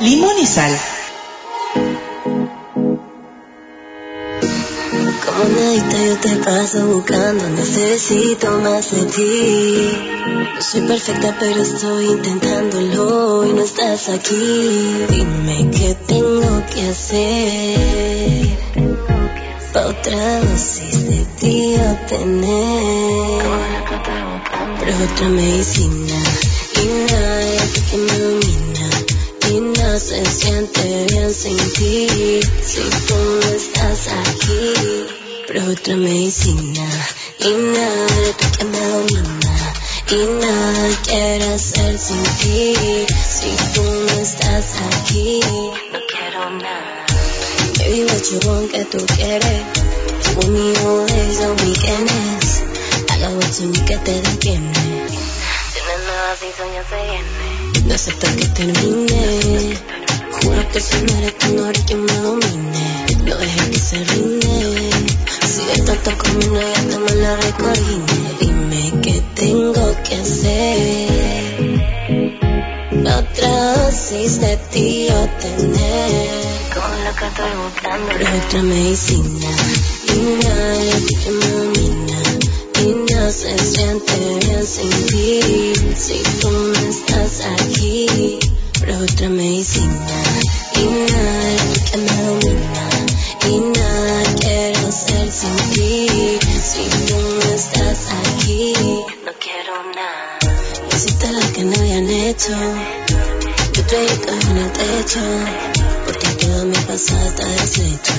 Limón 0.00 0.38
y 0.40 0.46
sal. 0.46 0.78
Como 5.24 5.44
una 5.44 5.68
adicta 5.68 5.96
yo 6.06 6.16
te 6.18 6.36
paso 6.36 6.86
buscando, 6.86 7.48
necesito 7.50 8.58
más 8.58 8.90
de 8.92 9.04
ti. 9.06 9.98
No 10.54 10.62
soy 10.62 10.80
perfecta 10.82 11.36
pero 11.38 11.62
estoy 11.62 12.06
intentándolo 12.06 13.44
y 13.44 13.52
no 13.52 13.62
estás 13.62 14.08
aquí. 14.08 15.04
Dime 15.08 15.70
qué 15.76 15.96
tengo 16.06 16.64
que 16.72 16.88
hacer. 16.88 18.07
Pa' 19.72 19.86
otra 19.86 20.40
dosis 20.40 21.06
de 21.08 21.24
ti 21.38 21.74
obtener. 21.76 23.42
Pero 24.80 24.92
otra 25.04 25.28
medicina 25.28 26.22
y 26.82 27.12
nada 27.12 27.56
que 27.90 27.96
me 27.96 28.18
domina. 28.18 28.58
Y 29.50 29.60
no 29.60 29.98
se 29.98 30.22
siente 30.26 31.06
bien 31.08 31.32
sin 31.32 31.56
ti 31.72 32.40
Si 32.62 32.82
tú 33.06 33.14
no 33.14 33.48
estás 33.56 34.08
aquí 34.08 35.06
Pero 35.46 35.70
otra 35.72 35.96
medicina 35.96 36.86
Y 37.40 37.48
nada 37.48 38.36
que 38.58 38.64
me 38.64 38.78
domina 38.78 39.74
Y 40.10 40.44
nada 40.44 40.88
quiero 41.02 41.54
hacer 41.54 41.98
sin 41.98 42.22
ti 42.22 43.06
Si 43.26 43.56
tú 43.72 43.82
no 43.82 44.20
estás 44.20 44.66
aquí 44.92 45.40
Baby, 47.98 48.06
what 48.06 48.30
you 48.30 48.38
want 48.48 48.70
que 48.70 48.84
tú 48.84 48.98
quieres 49.16 49.62
Tú 50.22 50.40
conmigo 50.40 51.04
es 51.08 51.40
lo 51.40 51.54
weekends 51.54 52.62
Haga 53.10 53.28
what 53.30 53.58
you 53.58 53.66
need 53.72 53.84
que 53.86 53.96
te 53.96 54.22
detiene 54.22 54.72
Tienes 55.72 56.00
nada 56.06 56.36
si 56.38 56.46
sueño 56.56 56.82
se 56.88 56.94
viene 56.94 57.58
no 57.88 57.94
acepto 57.94 58.26
que 58.36 58.46
termine. 58.48 59.78
Juro 60.42 60.68
que 60.72 60.80
si 60.80 60.96
no 61.02 61.18
eres 61.18 61.34
no 61.54 61.66
eres 61.68 61.82
quien 61.84 62.04
me 62.04 62.12
domine. 62.18 63.06
No 63.24 63.36
dejes 63.36 63.68
que 63.68 63.78
se 63.78 64.04
rinde. 64.04 64.90
Sigue 65.46 65.82
tanto 65.86 66.18
conmigo 66.18 66.58
y 66.60 66.72
hasta 66.78 66.98
me 66.98 67.14
la 67.14 67.36
recordine. 67.36 68.04
Dime 68.40 68.92
qué 69.00 69.22
tengo 69.34 69.96
que 70.06 70.14
hacer. 70.16 71.08
Otra 73.06 73.74
dosis 73.76 74.40
de 74.40 74.56
ti 74.70 75.08
obtener. 75.10 76.47
Lo 77.08 77.14
que 77.14 77.26
estoy 77.26 77.50
buscando. 77.56 78.64
Medicina. 78.64 79.48
De 80.04 81.00
ti 81.06 81.14
que 81.16 81.30
me 81.30 81.46
domina. 81.48 82.20
Y 82.82 82.86
no 83.10 83.30
se 83.30 83.58
siente 83.58 84.14
bien 84.44 84.66
sin 84.66 84.90
ti. 85.06 85.72
Si 85.96 86.22
tú 86.38 86.50
no 86.50 86.78
estás 86.90 87.46
aquí, 87.46 88.38
otra 89.02 89.28
medicina. 89.30 90.06
De 90.74 90.82
ti 90.82 91.80
que 91.90 91.96
me 91.96 92.12
domina. 92.24 92.90
Y 93.46 93.58
nada 93.78 94.22
quiero 94.40 94.88
hacer 94.88 95.32
sin 95.32 95.56
ti. 95.72 96.38
Si 96.62 96.84
tú 97.06 97.16
no 97.16 97.54
estás 97.54 98.00
aquí, 98.36 98.74
no 99.24 99.32
quiero 99.40 99.82
nada. 99.94 100.38
Hiciste 100.94 101.32
lo 101.32 101.52
que 101.54 101.62
no 101.64 101.74
habían 101.74 102.10
hecho. 102.10 102.52
Yo 103.72 103.80
estrellita 103.80 104.32
en 104.50 104.58
el 104.58 104.72
techo. 104.72 105.97
Porque 106.28 106.46
todo 106.46 106.64
mi 106.66 106.76
pasado 106.76 107.26
está 107.26 107.46
deshecho. 107.46 108.12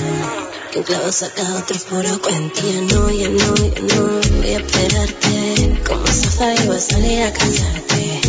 Que 0.72 0.78
un 0.78 0.84
clavo 0.84 1.12
saca 1.12 1.42
otro 1.54 1.78
puro 1.88 2.20
cuento. 2.20 2.60
Ya 2.60 2.80
no, 2.80 3.10
ya 3.10 3.28
no, 3.28 3.54
ya 3.54 3.80
no. 3.94 4.20
Voy 4.38 4.54
a 4.54 4.58
esperarte. 4.58 5.80
Como 5.86 6.06
safari 6.06 6.66
voy 6.66 6.76
a 6.76 6.80
salir 6.80 7.22
a 7.22 7.32
cantarte. 7.32 8.20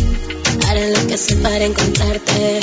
Haré 0.68 0.92
lo 0.92 1.06
que 1.08 1.18
sea 1.18 1.42
para 1.42 1.64
encontrarte. 1.64 2.58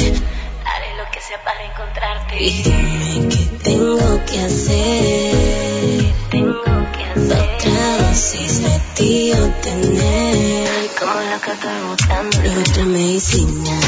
Haré 0.64 0.96
lo 0.98 1.12
que 1.12 1.20
sea 1.20 1.44
para 1.44 1.64
encontrarte. 1.66 2.42
Y 2.42 2.64
dime 2.64 3.28
qué 3.30 3.46
tengo 3.64 4.26
que 4.26 4.40
hacer. 4.40 6.14
Tengo 6.32 6.64
que 6.64 7.04
hacer. 7.04 7.42
Otra 7.42 8.10
dosis 8.10 8.64
de 8.64 8.82
ti 8.96 9.32
obtener. 9.34 10.90
Como 10.98 11.20
la 11.20 11.40
que 11.40 11.52
estoy 11.52 11.82
buscando. 11.90 12.62
Otra 12.62 12.86
medicina. 12.86 13.80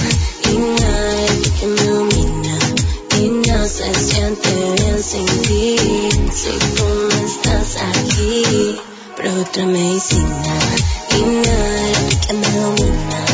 Y 0.50 0.58
nada 0.58 1.26
que 1.60 1.68
me. 1.68 1.82
Y 1.82 1.91
no 3.62 3.68
se 3.68 3.94
siente 3.94 4.50
bien 4.74 5.04
sin 5.04 5.26
ti. 5.44 5.76
Si 6.34 6.50
tú 6.76 6.84
no 6.84 7.26
estás 7.28 7.78
aquí. 7.78 8.76
Pero 9.16 9.40
otra 9.40 9.66
medicina. 9.68 10.56
Y 11.16 11.22
nada 11.22 12.10
que 12.26 12.34
me 12.34 12.50
domina. 12.58 13.26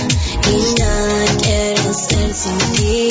Y 0.51 0.79
nada 0.81 1.25
quiero 1.41 1.93
ser 1.93 2.33
sin 2.35 2.57
ti. 2.73 3.09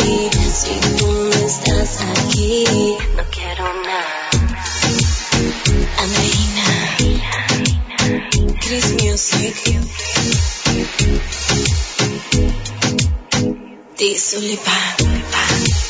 Si 0.52 0.74
tú 0.98 1.07
no 1.07 1.33
estás 1.46 2.00
aquí. 2.02 2.66
No 3.16 3.22
quiero 3.31 3.64
nada. 3.87 4.29
Andreina. 6.02 6.66
Chris 8.61 8.88
Music. 9.02 9.57
Disulipa. 13.96 15.86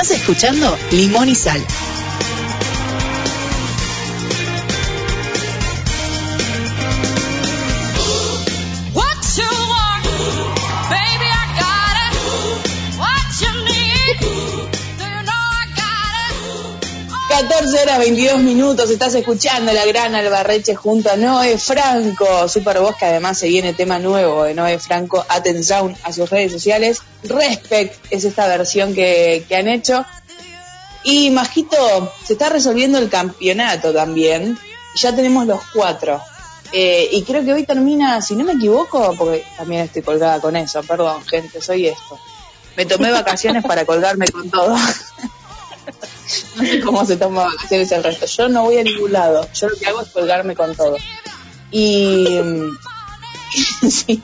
Estás 0.00 0.16
escuchando 0.16 0.78
Limón 0.92 1.28
y 1.28 1.34
Sal. 1.34 1.66
Horas 17.82 17.98
22 17.98 18.40
minutos, 18.40 18.90
estás 18.90 19.14
escuchando 19.14 19.72
la 19.72 19.86
gran 19.86 20.14
Albarreche 20.14 20.74
junto 20.74 21.10
a 21.10 21.16
Noé 21.16 21.58
Franco, 21.58 22.48
Super 22.48 22.80
Voz, 22.80 22.96
que 22.96 23.04
además 23.04 23.38
se 23.38 23.46
viene 23.48 23.72
tema 23.72 24.00
nuevo 24.00 24.44
de 24.44 24.54
Noé 24.54 24.78
Franco, 24.80 25.24
Atención 25.28 25.96
a 26.02 26.12
sus 26.12 26.28
redes 26.28 26.50
sociales. 26.50 27.00
Respect 27.22 27.94
es 28.10 28.24
esta 28.24 28.48
versión 28.48 28.94
que, 28.94 29.44
que 29.48 29.54
han 29.54 29.68
hecho. 29.68 30.04
Y 31.04 31.30
Majito, 31.30 32.12
se 32.24 32.32
está 32.32 32.48
resolviendo 32.48 32.98
el 32.98 33.08
campeonato 33.08 33.92
también. 33.92 34.58
Ya 34.96 35.14
tenemos 35.14 35.46
los 35.46 35.60
cuatro. 35.72 36.20
Eh, 36.72 37.08
y 37.12 37.22
creo 37.22 37.44
que 37.44 37.52
hoy 37.52 37.64
termina, 37.64 38.20
si 38.22 38.34
no 38.34 38.44
me 38.44 38.54
equivoco, 38.54 39.14
porque 39.16 39.44
también 39.56 39.82
estoy 39.82 40.02
colgada 40.02 40.40
con 40.40 40.56
eso, 40.56 40.82
perdón 40.82 41.24
gente, 41.26 41.60
soy 41.60 41.86
esto. 41.86 42.18
Me 42.76 42.86
tomé 42.86 43.12
vacaciones 43.12 43.62
para 43.62 43.84
colgarme 43.84 44.26
con 44.26 44.50
todo. 44.50 44.76
No 46.56 46.64
sé 46.64 46.80
cómo 46.80 47.06
se 47.06 47.16
toma 47.16 47.44
vacaciones 47.44 47.90
el 47.92 48.04
resto. 48.04 48.26
Yo 48.26 48.48
no 48.48 48.64
voy 48.64 48.78
a 48.78 48.84
ningún 48.84 49.12
lado. 49.12 49.48
Yo 49.54 49.68
lo 49.68 49.76
que 49.76 49.86
hago 49.86 50.00
es 50.02 50.08
colgarme 50.08 50.54
con 50.54 50.74
todo. 50.74 50.96
Y, 51.70 52.26
sí. 53.90 54.22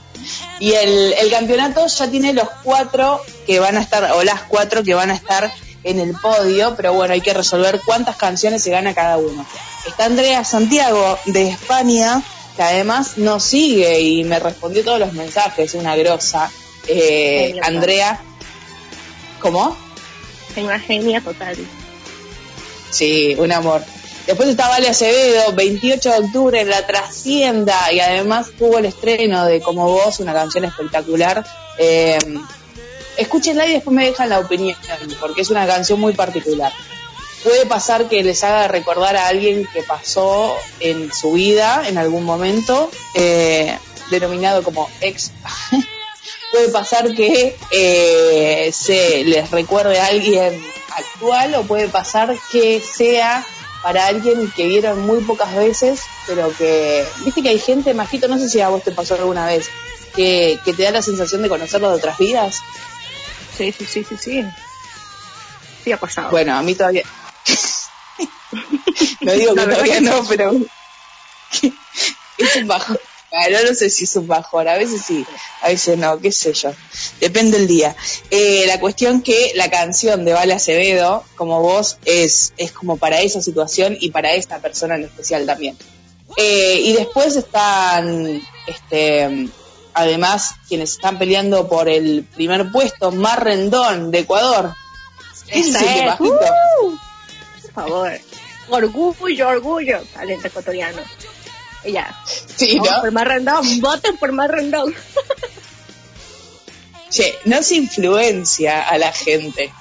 y 0.61 0.73
el, 0.73 1.15
el 1.15 1.31
campeonato 1.31 1.87
ya 1.87 2.11
tiene 2.11 2.33
los 2.33 2.49
cuatro 2.63 3.21
que 3.47 3.59
van 3.59 3.77
a 3.77 3.81
estar, 3.81 4.13
o 4.13 4.23
las 4.23 4.43
cuatro 4.43 4.83
que 4.83 4.95
van 4.95 5.11
a 5.11 5.15
estar 5.15 5.53
en 5.85 6.01
el 6.01 6.13
podio, 6.13 6.75
pero 6.77 6.93
bueno, 6.95 7.15
hay 7.15 7.21
que 7.21 7.35
resolver 7.35 7.81
cuántas 7.85 8.17
canciones 8.17 8.63
se 8.63 8.71
gana 8.71 8.95
cada 8.95 9.19
uno. 9.19 9.47
Está 9.87 10.07
Andrea 10.07 10.43
Santiago 10.45 11.19
de 11.27 11.49
España, 11.49 12.23
que 12.57 12.63
además 12.63 13.19
nos 13.19 13.45
sigue 13.45 14.01
y 14.01 14.25
me 14.25 14.39
respondió 14.39 14.83
todos 14.83 14.99
los 14.99 15.13
mensajes, 15.13 15.75
una 15.75 15.95
grosa. 15.95 16.51
Eh. 16.87 17.57
Andrea, 17.63 18.21
¿cómo? 19.41 19.77
Tengo 20.55 20.69
una 20.69 20.81
genia 20.81 21.21
total. 21.21 21.57
Sí, 22.95 23.35
un 23.37 23.51
amor. 23.51 23.83
Después 24.25 24.49
está 24.49 24.69
Vale 24.69 24.89
Acevedo, 24.89 25.53
28 25.53 26.11
de 26.13 26.19
octubre 26.19 26.61
en 26.61 26.71
La 26.71 26.87
Trascienda, 26.87 27.93
y 27.93 27.99
además 27.99 28.53
tuvo 28.57 28.79
el 28.79 28.85
estreno 28.85 29.45
de 29.47 29.61
Como 29.61 29.91
Vos, 29.91 30.21
una 30.21 30.33
canción 30.33 30.65
espectacular. 30.65 31.45
Eh, 31.77 32.19
escúchenla 33.17 33.67
y 33.67 33.73
después 33.73 33.97
me 33.97 34.07
dejan 34.07 34.29
la 34.29 34.39
opinión, 34.39 34.79
porque 35.19 35.41
es 35.41 35.51
una 35.51 35.67
canción 35.67 35.99
muy 35.99 36.13
particular. 36.13 36.73
Puede 37.43 37.67
pasar 37.67 38.09
que 38.09 38.23
les 38.23 38.45
haga 38.45 38.69
recordar 38.69 39.17
a 39.17 39.27
alguien 39.27 39.69
que 39.75 39.83
pasó 39.83 40.55
en 40.79 41.13
su 41.13 41.33
vida 41.33 41.83
en 41.89 41.99
algún 41.99 42.23
momento, 42.23 42.93
eh, 43.15 43.77
denominado 44.09 44.63
como 44.63 44.89
ex. 45.01 45.33
Puede 46.53 46.69
pasar 46.69 47.13
que 47.13 47.57
eh, 47.73 48.71
se 48.73 49.25
les 49.25 49.51
recuerde 49.51 49.99
a 49.99 50.07
alguien 50.07 50.63
actual 50.97 51.55
o 51.55 51.65
puede 51.65 51.89
pasar 51.89 52.35
que 52.51 52.81
sea 52.81 53.45
para 53.83 54.07
alguien 54.07 54.51
que 54.53 54.67
vieron 54.67 55.07
muy 55.07 55.21
pocas 55.21 55.55
veces, 55.55 56.01
pero 56.27 56.51
que, 56.57 57.07
viste 57.25 57.43
que 57.43 57.51
hay 57.51 57.59
gente, 57.59 57.93
Majito, 57.93 58.29
no 58.29 58.39
sé 58.39 58.49
si 58.49 58.61
a 58.61 58.71
vos 58.71 58.83
te 58.83 58.93
pasó 58.93 59.15
alguna 59.15 59.47
vez, 59.47 59.69
que, 60.15 60.59
que 60.65 60.73
te 60.73 60.85
da 60.85 60.91
la 60.91 61.03
sensación 61.03 61.43
de 61.43 61.51
conocerlo 61.51 61.91
de 61.91 61.97
otras 61.97 62.17
vidas. 62.17 62.63
Sí, 63.57 63.73
sí, 63.73 63.85
sí, 63.85 64.05
sí, 64.05 64.17
sí. 64.17 64.45
Sí 65.85 65.93
ha 65.93 65.99
pasado. 65.99 66.31
Bueno, 66.31 66.57
a 66.57 66.63
mí 66.63 66.75
todavía... 66.75 67.03
no 69.21 69.33
digo 69.33 69.55
que 69.55 69.63
todavía 69.63 70.01
no, 70.01 70.25
pero... 70.27 70.53
es 72.39 72.57
un 72.57 72.67
bajón. 72.67 72.99
Bueno, 73.35 73.59
no 73.69 73.75
sé 73.75 73.91
si 73.91 74.05
es 74.05 74.15
un 74.15 74.29
bajón, 74.29 74.69
a 74.69 74.77
veces 74.77 75.03
sí, 75.05 75.27
a 75.61 75.69
veces 75.69 75.99
no, 75.99 76.21
qué 76.21 76.31
sé 76.31 76.53
yo. 76.53 76.73
Depende 77.19 77.59
del 77.59 77.67
día. 77.67 77.97
Eh, 78.31 78.63
la 78.69 78.79
cuestión 78.79 79.23
que 79.23 79.51
la 79.57 79.69
canción 79.69 80.25
de 80.25 80.33
Vale 80.33 80.55
Acevedo, 80.55 81.25
como 81.35 81.61
vos, 81.61 81.99
es, 82.05 82.53
es 82.59 82.71
como 82.71 82.97
para 82.97 83.23
esa 83.23 83.43
situación 83.43 83.97
y 83.99 84.13
para 84.13 84.35
esta 84.35 84.61
persona 84.61 84.95
en 84.95 85.03
especial 85.03 85.47
también. 85.47 85.77
Eh, 86.37 86.79
y 86.85 86.93
después 86.93 87.35
están, 87.35 88.41
este, 88.69 89.49
además, 89.95 90.55
quienes 90.69 90.93
están 90.93 91.19
peleando 91.19 91.69
por 91.69 91.89
el 91.89 92.23
primer 92.37 92.71
puesto, 92.71 93.11
Mar 93.11 93.43
Rendón 93.43 94.13
de 94.13 94.21
Ecuador. 94.21 94.75
¿Qué 95.51 95.59
es. 95.59 95.73
Majito? 95.73 96.39
Uh, 96.83 96.97
por 97.63 97.73
favor. 97.73 98.13
Orgullo, 98.69 99.49
orgullo. 99.49 100.05
Talento 100.15 100.47
ecuatoriano. 100.47 101.03
Ya. 101.85 102.15
Sí, 102.57 102.79
Vamos 102.79 102.91
¿no? 102.91 103.01
por 103.01 103.13
más 103.13 103.25
rendón. 103.27 103.81
Voten 103.81 104.17
por 104.17 104.33
más 104.33 104.51
rendón. 104.51 104.95
Che, 107.11 107.39
no 107.45 107.63
se 107.63 107.77
influencia 107.77 108.83
a 108.83 108.99
la 108.99 109.13
gente. 109.13 109.73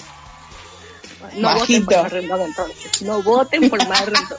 No 1.36 1.58
voten 1.58 1.86
por 1.86 2.04
más 2.04 2.12
rendón 2.12 2.42
entonces. 2.42 3.02
No 3.02 3.24
voten 3.24 3.70
por 3.70 3.88
más 3.88 4.06
rendón. 4.06 4.38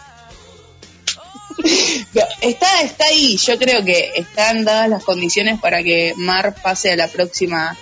Está, 2.40 2.82
está 2.82 3.06
ahí, 3.06 3.36
yo 3.38 3.58
creo 3.58 3.84
que 3.84 4.12
están 4.16 4.64
dadas 4.64 4.88
las 4.88 5.02
condiciones 5.02 5.58
para 5.60 5.82
que 5.82 6.12
Mar 6.16 6.54
pase 6.62 6.92
a 6.92 6.96
la 6.96 7.08
próxima, 7.08 7.76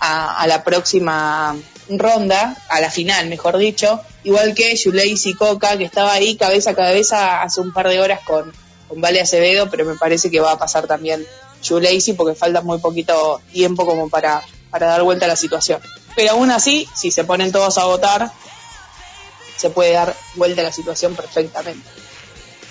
a, 0.00 0.40
a 0.40 0.46
la 0.46 0.62
próxima 0.62 1.56
ronda, 1.88 2.56
a 2.68 2.80
la 2.80 2.90
final, 2.90 3.28
mejor 3.28 3.58
dicho, 3.58 4.00
igual 4.24 4.54
que 4.54 4.76
Yuleis 4.76 5.26
y 5.26 5.34
Coca, 5.34 5.76
que 5.76 5.84
estaba 5.84 6.12
ahí 6.12 6.36
cabeza 6.36 6.70
a 6.70 6.74
cabeza 6.76 7.42
hace 7.42 7.60
un 7.60 7.72
par 7.72 7.88
de 7.88 7.98
horas 7.98 8.20
con, 8.24 8.52
con 8.88 9.00
Vale 9.00 9.20
Acevedo, 9.20 9.68
pero 9.70 9.84
me 9.84 9.94
parece 9.96 10.30
que 10.30 10.40
va 10.40 10.52
a 10.52 10.58
pasar 10.58 10.86
también 10.86 11.24
Yuleisi 11.62 12.12
porque 12.14 12.34
falta 12.34 12.60
muy 12.62 12.78
poquito 12.78 13.40
tiempo 13.52 13.84
como 13.86 14.08
para, 14.08 14.42
para 14.70 14.86
dar 14.86 15.02
vuelta 15.02 15.24
a 15.26 15.28
la 15.28 15.36
situación. 15.36 15.80
Pero 16.16 16.32
aún 16.32 16.50
así, 16.50 16.88
si 16.96 17.10
se 17.10 17.24
ponen 17.24 17.52
todos 17.52 17.78
a 17.78 17.84
votar, 17.84 18.30
se 19.56 19.70
puede 19.70 19.92
dar 19.92 20.14
vuelta 20.36 20.60
a 20.62 20.64
la 20.64 20.72
situación 20.72 21.14
perfectamente. 21.14 21.86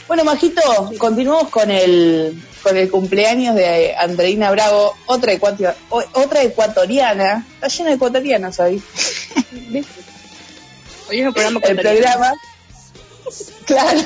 Bueno, 0.07 0.23
Majito, 0.23 0.61
continuamos 0.97 1.49
con 1.49 1.69
el, 1.69 2.41
con 2.63 2.77
el 2.77 2.89
cumpleaños 2.89 3.55
de 3.55 3.93
Andreina 3.95 4.49
Bravo, 4.51 4.95
otra, 5.05 5.33
ecuatio- 5.33 5.75
o- 5.89 6.03
otra 6.13 6.43
ecuatoriana. 6.43 7.45
Está 7.55 7.67
lleno 7.67 7.89
de 7.89 7.95
ecuatorianas 7.95 8.57
hoy. 8.61 8.81
Hoy 11.09 11.19
es 11.21 11.27
un 11.27 11.33
programa 11.33 11.59
el 11.63 11.77
programa. 11.77 12.33
Claro. 13.65 14.01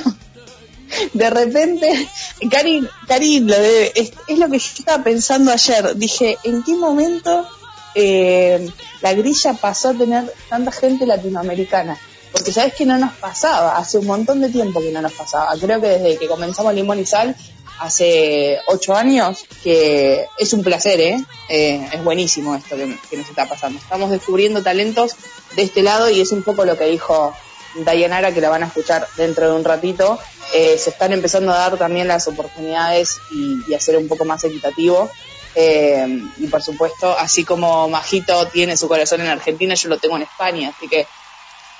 De 1.12 1.30
repente, 1.30 2.08
Karin, 2.50 2.88
Karin 3.06 3.46
lo 3.46 3.56
es 3.56 4.12
lo 4.38 4.50
que 4.50 4.58
yo 4.58 4.70
estaba 4.78 5.02
pensando 5.02 5.52
ayer. 5.52 5.96
Dije, 5.96 6.38
¿en 6.44 6.62
qué 6.62 6.74
momento 6.74 7.46
eh, 7.94 8.68
la 9.00 9.12
grilla 9.14 9.54
pasó 9.54 9.90
a 9.90 9.94
tener 9.94 10.32
tanta 10.48 10.72
gente 10.72 11.06
latinoamericana? 11.06 11.98
porque 12.32 12.50
sabes 12.50 12.74
que 12.74 12.86
no 12.86 12.96
nos 12.96 13.12
pasaba, 13.14 13.76
hace 13.76 13.98
un 13.98 14.06
montón 14.06 14.40
de 14.40 14.48
tiempo 14.48 14.80
que 14.80 14.90
no 14.90 15.02
nos 15.02 15.12
pasaba. 15.12 15.54
Creo 15.60 15.80
que 15.80 15.88
desde 15.88 16.16
que 16.16 16.26
comenzamos 16.26 16.74
Limón 16.74 16.98
y 16.98 17.04
Sal, 17.04 17.36
hace 17.78 18.58
ocho 18.66 18.94
años, 18.94 19.44
que 19.62 20.26
es 20.38 20.52
un 20.54 20.62
placer, 20.62 21.00
¿eh? 21.00 21.24
Eh, 21.50 21.86
es 21.92 22.02
buenísimo 22.02 22.54
esto 22.54 22.74
que, 22.74 22.96
que 23.10 23.16
nos 23.18 23.28
está 23.28 23.46
pasando. 23.46 23.78
Estamos 23.78 24.10
descubriendo 24.10 24.62
talentos 24.62 25.14
de 25.54 25.62
este 25.62 25.82
lado 25.82 26.10
y 26.10 26.20
es 26.20 26.32
un 26.32 26.42
poco 26.42 26.64
lo 26.64 26.76
que 26.78 26.86
dijo 26.86 27.34
Dayanara, 27.74 28.32
que 28.32 28.40
la 28.40 28.48
van 28.48 28.62
a 28.62 28.66
escuchar 28.66 29.06
dentro 29.16 29.50
de 29.50 29.56
un 29.56 29.64
ratito. 29.64 30.18
Eh, 30.52 30.76
se 30.78 30.90
están 30.90 31.12
empezando 31.12 31.52
a 31.52 31.58
dar 31.58 31.78
también 31.78 32.08
las 32.08 32.28
oportunidades 32.28 33.18
y, 33.30 33.58
y 33.68 33.74
hacer 33.74 33.96
un 33.96 34.08
poco 34.08 34.24
más 34.24 34.44
equitativo. 34.44 35.10
Eh, 35.54 36.22
y 36.38 36.46
por 36.46 36.62
supuesto, 36.62 37.16
así 37.18 37.44
como 37.44 37.88
Majito 37.88 38.46
tiene 38.48 38.76
su 38.76 38.88
corazón 38.88 39.20
en 39.20 39.28
Argentina, 39.28 39.74
yo 39.74 39.88
lo 39.88 39.98
tengo 39.98 40.16
en 40.16 40.22
España, 40.22 40.72
así 40.74 40.88
que 40.88 41.06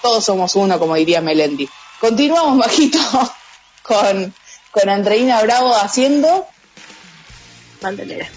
todos 0.03 0.25
somos 0.25 0.55
uno, 0.57 0.79
como 0.79 0.95
diría 0.95 1.21
Melendi. 1.21 1.69
Continuamos, 2.01 2.57
Majito, 2.57 2.99
con, 3.83 4.35
con 4.71 4.89
Andreina 4.89 5.41
Bravo 5.43 5.75
haciendo 5.75 6.47
Mantelera. 7.81 8.29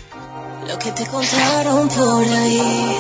Lo 0.68 0.80
que 0.80 0.92
te 0.92 1.06
contaron 1.06 1.88
por 1.90 2.26
ahí 2.26 2.98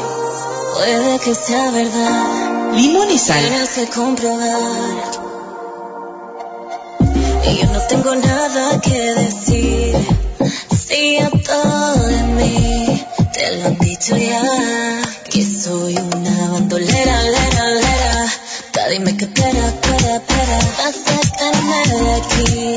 puede 0.76 1.20
que 1.20 1.34
sea 1.34 1.72
verdad. 1.72 2.74
Limón 2.74 3.10
y 3.10 3.18
sal. 3.18 3.40
Tienes 3.40 3.70
que 3.70 3.88
comprobar. 3.88 5.45
Y 7.48 7.58
yo 7.60 7.66
no 7.68 7.80
tengo 7.82 8.16
nada 8.16 8.82
que 8.82 9.00
decir. 9.14 9.96
Sí 10.88 11.18
a 11.20 11.30
todo 11.30 12.08
de 12.08 12.24
mí. 12.38 13.06
Te 13.34 13.58
lo 13.58 13.68
han 13.68 13.78
dicho 13.80 14.16
ya. 14.18 14.42
Que 15.30 15.44
soy 15.44 15.96
una 15.96 16.52
bandolera, 16.52 17.22
lera, 17.24 17.66
lera. 17.72 18.26
Pa' 18.74 18.88
dime 18.90 19.16
que 19.18 19.26
espera, 19.26 19.68
espera, 19.68 20.16
espera. 20.16 20.60
Pa' 20.78 20.92
sacarme 20.92 21.82
de 21.92 22.14
aquí. 22.20 22.76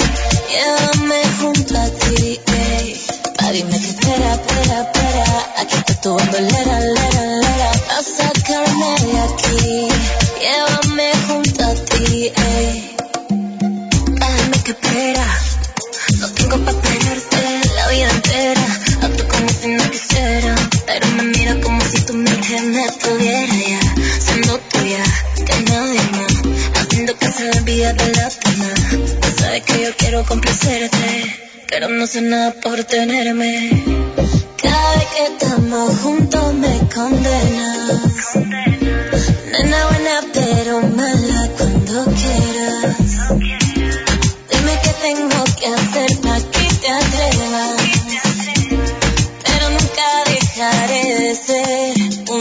Llévame 0.50 1.22
junto 1.40 1.78
a 1.78 1.86
ti, 2.00 2.40
ey. 2.46 3.00
Pa' 3.36 3.50
dime 3.52 3.78
que 3.80 3.88
espera, 3.88 4.34
espera, 4.34 4.80
espera. 4.82 5.52
Aquí 5.60 5.76
está 5.76 5.94
tu 6.00 6.14
bandolera, 6.14 6.80
lera, 6.80 7.24
lera. 7.44 7.70
Pa' 7.88 8.02
sacarme 8.02 8.90
de 9.06 9.18
aquí. 9.28 9.88
Llévame 10.40 11.12
junto 11.26 11.64
a 11.64 11.74
ti, 11.74 12.32
ey. 12.34 12.77
Que 14.68 14.72
espera. 14.72 15.26
No 16.20 16.28
tengo 16.34 16.58
pa' 16.58 16.74
perderte 16.74 17.70
la 17.74 17.88
vida 17.88 18.10
entera. 18.10 18.66
Acto 19.00 19.26
como 19.26 19.48
si 19.48 19.68
no 19.68 19.90
quisiera. 19.90 20.54
Pero 20.84 21.06
me 21.16 21.22
mira 21.22 21.58
como 21.62 21.80
si 21.80 22.02
tu 22.02 22.12
mente 22.12 22.60
me 22.60 22.86
tuviera 23.02 23.54
ya. 23.54 23.80
Siendo 24.20 24.58
tuya, 24.58 25.04
que 25.46 25.62
nadie 25.70 26.02
más. 26.12 26.82
Haciendo 26.82 27.16
que 27.16 27.32
se 27.32 27.48
olvide 27.48 27.94
de 27.94 28.12
la 28.12 28.28
pena. 28.28 28.74
Tú 29.22 29.28
sabes 29.40 29.62
que 29.62 29.82
yo 29.84 29.96
quiero 29.96 30.26
complacerte. 30.26 31.06
Pero 31.70 31.88
no 31.88 32.06
sé 32.06 32.20
nada 32.20 32.52
por 32.60 32.84
tenerme. 32.84 33.70
Cada 34.62 34.96
vez 34.96 35.06
que 35.14 35.24
estamos 35.32 35.98
juntos 36.00 36.52
me 36.52 36.78
condenas. 36.94 38.34
Nena 38.34 39.86
buena 39.86 40.20
pero 40.34 40.82
mala 40.82 41.17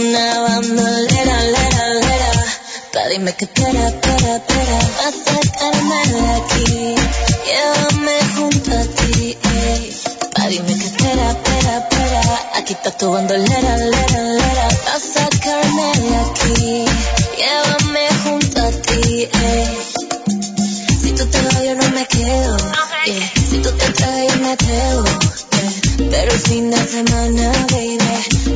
una 0.10 0.40
bandolera, 0.40 1.38
lera, 1.54 1.86
lera. 2.02 2.32
Pa' 2.94 3.08
dime 3.10 3.34
que 3.36 3.46
espera, 3.46 3.88
espera, 3.88 4.36
espera. 4.38 4.78
Va 4.98 5.08
a 5.08 5.14
sacarme 5.26 6.02
de 6.14 6.24
aquí. 6.40 6.96
Llévame 7.48 8.18
junto 8.36 8.72
a 8.72 8.84
ti, 8.98 9.38
ey. 9.56 9.96
Pa' 10.34 10.48
dime 10.48 10.74
que 10.80 10.86
espera, 10.92 11.26
espera, 11.32 11.74
espera. 11.82 12.22
Aquí 12.58 12.74
está 12.74 12.92
tu 12.98 13.12
bandolera, 13.12 13.78
lera, 13.78 14.22
lera. 14.40 14.68
Va 14.86 14.96
a 14.96 15.00
sacarme 15.14 15.88
de 16.04 16.16
aquí. 16.26 16.86
Llévame 17.42 18.06
junto 18.24 18.62
a 18.62 18.72
ti, 18.86 19.30
ey. 19.50 19.68
Si 21.02 21.12
tú 21.18 21.26
te 21.32 21.42
vas 21.42 21.64
yo 21.64 21.76
no 21.76 21.90
me 21.90 22.06
quedo. 22.08 22.58
yeah. 23.06 23.32
Si 23.50 23.58
tú 23.60 23.72
te 23.72 23.90
traes 23.92 24.34
yo 24.34 24.40
me 24.42 24.52
atrevo. 24.52 25.07
Pero 26.20 26.32
el 26.32 26.40
fin 26.40 26.72
de 26.72 26.78
semana, 26.78 27.52
baby, 27.70 28.00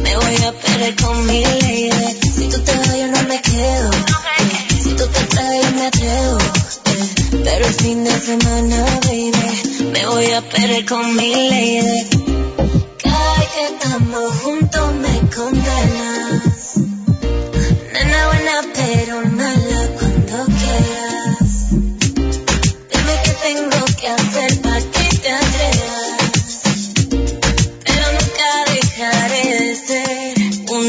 me 0.02 0.18
voy 0.18 0.36
a 0.48 0.52
perder 0.52 0.96
con 0.96 1.28
mi 1.28 1.44
lady. 1.44 1.92
Si 2.36 2.48
tú 2.48 2.60
te 2.60 2.76
vas 2.76 2.98
yo 2.98 3.08
no 3.08 3.22
me 3.30 3.40
quedo. 3.40 3.92
Si 4.82 4.90
tú 4.96 5.06
te 5.06 5.24
traes 5.26 5.66
yo 5.66 5.72
me 5.76 5.86
atrevo. 5.86 6.38
yeah. 6.40 7.44
Pero 7.44 7.66
el 7.68 7.74
fin 7.76 8.04
de 8.04 8.20
semana, 8.20 8.84
baby, 9.06 9.32
me 9.94 10.06
voy 10.08 10.32
a 10.32 10.42
perder 10.42 10.86
con 10.88 11.16
mi 11.16 11.50
lady. 11.50 12.10
Estamos 13.70 14.34
juntos 14.42 14.96
me 14.96 15.30
condenas. 15.30 16.78
Nena 17.94 18.28
buena 18.28 18.56
pero 18.74 19.22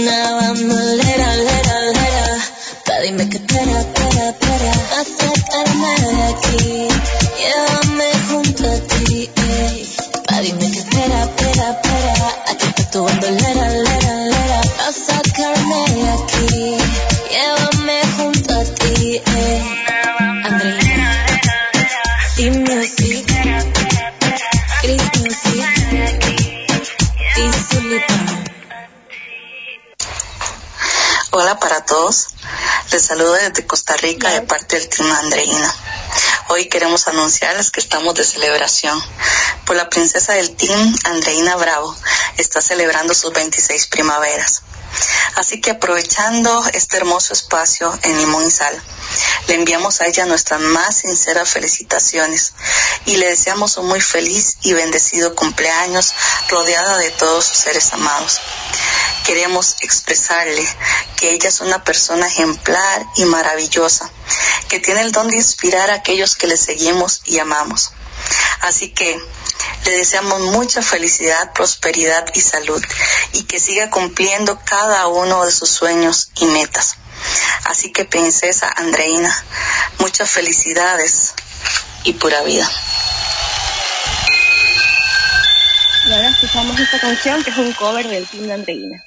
una 0.02 0.32
bandolera, 0.34 1.36
lera, 1.36 1.80
lera. 1.96 2.26
Pa' 2.84 3.00
dime 3.02 3.28
que 3.28 3.36
espera, 3.36 4.01
Hola 31.34 31.58
para 31.58 31.80
todos. 31.86 32.26
Les 32.90 33.02
saludo 33.02 33.32
desde 33.32 33.66
Costa 33.66 33.96
Rica 33.96 34.28
de 34.28 34.42
parte 34.42 34.78
del 34.78 34.86
Team 34.86 35.10
Andreina. 35.10 35.74
Hoy 36.48 36.66
queremos 36.66 37.08
anunciarles 37.08 37.70
que 37.70 37.80
estamos 37.80 38.14
de 38.14 38.22
celebración. 38.22 39.02
Por 39.64 39.76
la 39.76 39.88
princesa 39.88 40.34
del 40.34 40.54
Team, 40.54 40.94
Andreina 41.04 41.56
Bravo, 41.56 41.96
está 42.36 42.60
celebrando 42.60 43.14
sus 43.14 43.32
26 43.32 43.86
primaveras. 43.86 44.62
Así 45.36 45.60
que 45.60 45.72
aprovechando 45.72 46.62
este 46.72 46.98
hermoso 46.98 47.32
espacio 47.32 47.98
en 48.02 48.18
Limón 48.18 48.46
y 48.46 48.50
Sal, 48.50 48.82
le 49.48 49.54
enviamos 49.54 50.00
a 50.00 50.06
ella 50.06 50.26
nuestras 50.26 50.60
más 50.60 50.98
sinceras 50.98 51.50
felicitaciones 51.50 52.52
y 53.06 53.16
le 53.16 53.28
deseamos 53.28 53.76
un 53.76 53.86
muy 53.86 54.00
feliz 54.00 54.58
y 54.62 54.72
bendecido 54.72 55.34
cumpleaños 55.34 56.14
rodeada 56.48 56.98
de 56.98 57.10
todos 57.12 57.46
sus 57.46 57.58
seres 57.58 57.92
amados. 57.92 58.40
Queremos 59.24 59.76
expresarle 59.80 60.66
que 61.16 61.32
ella 61.32 61.48
es 61.48 61.60
una 61.60 61.82
persona 61.82 62.26
ejemplar 62.26 63.06
y 63.16 63.24
maravillosa, 63.24 64.10
que 64.68 64.80
tiene 64.80 65.00
el 65.00 65.12
don 65.12 65.28
de 65.28 65.36
inspirar 65.36 65.90
a 65.90 65.94
aquellos 65.94 66.36
que 66.36 66.46
le 66.46 66.56
seguimos 66.56 67.22
y 67.24 67.38
amamos. 67.38 67.92
Así 68.60 68.90
que 68.90 69.20
le 69.84 69.92
deseamos 69.96 70.40
mucha 70.40 70.82
felicidad, 70.82 71.52
prosperidad 71.52 72.26
y 72.34 72.40
salud 72.40 72.82
y 73.32 73.44
que 73.44 73.58
siga 73.58 73.90
cumpliendo 73.90 74.58
cada 74.64 75.06
uno 75.08 75.44
de 75.44 75.52
sus 75.52 75.70
sueños 75.70 76.30
y 76.36 76.46
metas. 76.46 76.96
Así 77.64 77.92
que 77.92 78.04
princesa 78.04 78.72
Andreina, 78.76 79.44
muchas 79.98 80.30
felicidades 80.30 81.34
y 82.04 82.12
pura 82.14 82.42
vida. 82.42 82.68
Y 86.04 86.12
ahora 86.12 86.28
escuchamos 86.30 86.78
esta 86.80 86.98
canción 86.98 87.44
que 87.44 87.50
es 87.50 87.56
un 87.56 87.72
cover 87.74 88.08
del 88.08 88.26
team 88.26 88.46
de 88.46 88.52
Andreina. 88.54 89.04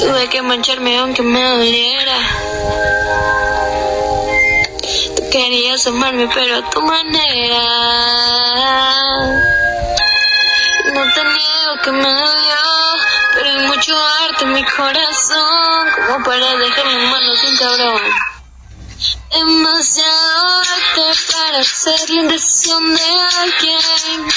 Tuve 0.00 0.28
que 0.30 0.42
mancharme 0.42 0.98
aunque 0.98 1.22
me 1.22 1.42
doliera. 1.42 2.16
Tú 5.28 5.32
querías 5.32 5.86
amarme 5.86 6.26
pero 6.32 6.56
a 6.56 6.70
tu 6.70 6.80
manera. 6.80 7.60
No 10.94 11.12
te 11.12 11.24
niego 11.24 11.82
que 11.82 11.92
me 11.92 12.12
dolió, 12.14 12.62
pero 13.34 13.50
hay 13.50 13.66
mucho 13.66 13.94
arte 14.24 14.44
en 14.44 14.52
mi 14.54 14.64
corazón 14.64 15.88
como 15.96 16.24
para 16.24 16.56
dejarme 16.56 16.92
en 16.92 17.10
manos 17.10 17.42
de 17.42 17.48
un 17.48 17.56
cabrón. 17.58 18.02
Demasiado 19.30 20.60
arte 20.60 21.20
para 21.32 21.62
ser 21.62 22.10
la 22.10 22.22
indecisión 22.22 22.94
de 22.94 23.20
alguien 23.42 24.28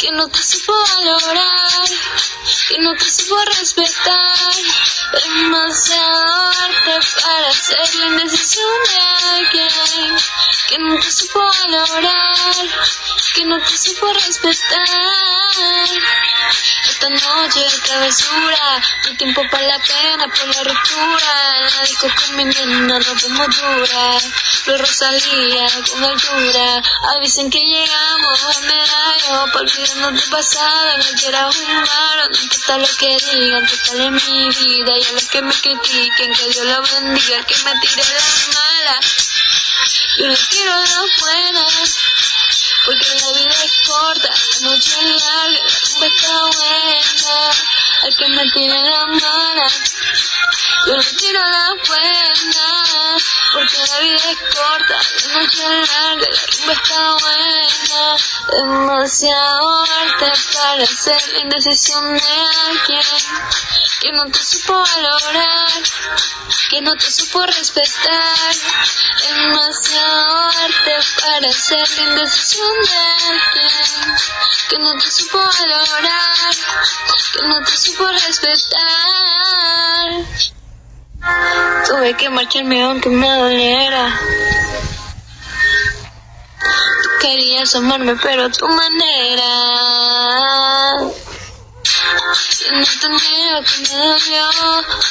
que 0.00 0.10
no 0.12 0.28
te 0.28 0.42
supo 0.42 0.72
valorar, 0.72 1.88
que 2.68 2.78
no 2.78 2.94
te 2.94 3.10
supo 3.10 3.36
respetar. 3.58 4.38
Demasiado 5.12 6.50
arte 6.64 7.06
para 7.22 7.52
ser 7.52 7.94
la 7.96 8.06
indecisión 8.06 8.78
de 8.88 8.98
alguien 8.98 10.16
que 10.70 10.78
no 10.78 10.96
te 11.00 11.10
supo 11.10 11.40
valorar, 11.40 12.54
que 13.34 13.44
no 13.44 13.58
te 13.58 13.76
supo 13.76 14.12
respetar. 14.12 14.78
Esta 16.88 17.08
noche 17.08 17.60
de 17.60 17.78
travesura, 17.80 18.82
no 19.04 19.16
tiempo 19.16 19.42
para 19.50 19.66
la 19.66 19.78
pena 19.80 20.28
por 20.28 20.46
la 20.46 20.62
ruptura. 20.62 21.70
La 21.74 21.82
disco 21.82 22.06
con 22.14 22.36
mi 22.36 22.44
nena 22.44 23.00
rompemos 23.00 23.48
dura, 23.56 24.18
Lo 24.66 24.78
Rosalía 24.78 25.66
con 25.90 26.04
altura. 26.04 26.82
Avisen 27.16 27.50
que 27.50 27.58
llegamos 27.58 28.42
a 28.44 28.60
medallo, 28.60 29.52
para 29.52 29.60
olvidarnos 29.60 30.12
del 30.20 30.30
pasado. 30.30 30.98
No 30.98 31.18
quiero 31.18 31.50
jugar, 31.52 32.30
no 32.30 32.38
importa 32.38 32.78
lo 32.78 32.88
que 32.96 33.16
digan, 33.16 33.66
total 33.66 34.00
en 34.02 34.14
mi 34.14 34.48
vida. 34.50 34.98
Y 34.98 35.04
a 35.04 35.12
los 35.12 35.24
que 35.24 35.42
me 35.42 35.52
critiquen, 35.52 36.32
que 36.32 36.48
Dios 36.48 36.64
los 36.64 36.92
bendiga, 36.92 37.44
que 37.44 37.56
me 37.56 37.72
tire 37.80 38.04
la 38.04 38.20
mala. 38.54 39.00
Yo 40.16 40.26
no 40.26 40.34
quiero 40.48 40.72
la 40.76 41.00
buena, 41.20 41.64
porque 42.84 43.14
la 43.14 43.32
vida 43.38 43.64
es 43.64 43.80
corta, 43.86 44.28
la 44.28 44.68
noche 44.68 44.90
es 44.90 45.24
larga, 45.24 45.60
la 45.60 45.70
rumba 45.84 46.06
está 46.06 46.32
buena. 46.56 47.50
Hay 48.02 48.14
que 48.14 48.28
me 48.28 48.44
tiene 48.50 48.82
la 48.90 49.06
mala. 49.06 49.66
Yo 50.86 50.96
no 50.96 51.02
quiero 51.18 51.40
la 51.40 51.74
buena, 51.86 53.16
porque 53.52 53.76
la 53.86 54.00
vida 54.00 54.30
es 54.30 54.38
corta, 54.56 55.00
la 55.26 55.40
noche 55.40 55.62
es 55.62 55.90
larga, 55.90 56.26
la 56.30 56.46
rumba 56.56 56.72
está 56.72 57.00
buena. 57.20 58.16
Demasiado 58.50 59.84
arte 60.00 60.32
para 60.54 60.82
hacer 60.82 61.28
la 61.32 61.38
indecisión 61.40 62.16
de 62.16 62.22
alguien 62.66 63.04
que 64.00 64.12
no 64.12 64.24
te 64.30 64.42
supo 64.42 64.72
valorar, 64.72 65.68
que 66.70 66.80
no 66.80 66.94
te 66.94 67.10
supo 67.10 67.44
respetar. 67.44 68.54
Demasiado 69.28 70.48
arte 70.64 70.96
para 71.20 71.48
hacer 71.48 71.90
la 71.90 72.02
indecisión 72.04 72.69
que 74.68 74.78
no 74.78 74.92
te 74.96 75.10
supo 75.10 75.38
valorar, 75.38 76.54
que 77.32 77.42
no 77.46 77.62
te 77.64 77.76
supo 77.76 78.06
respetar. 78.06 78.80
Tuve 81.86 82.14
que 82.14 82.30
marcharme 82.30 82.82
aunque 82.82 83.08
me 83.08 83.28
doliera. 83.28 84.20
Tú 87.02 87.08
querías 87.20 87.74
amarme, 87.74 88.16
pero 88.16 88.44
a 88.44 88.50
tu 88.50 88.66
manera. 88.68 89.44
Y 92.70 92.74
no 92.76 92.84
te 93.00 93.08
niego 93.08 93.62
que 93.62 93.76
me 93.80 94.06
dolió, 94.06 94.44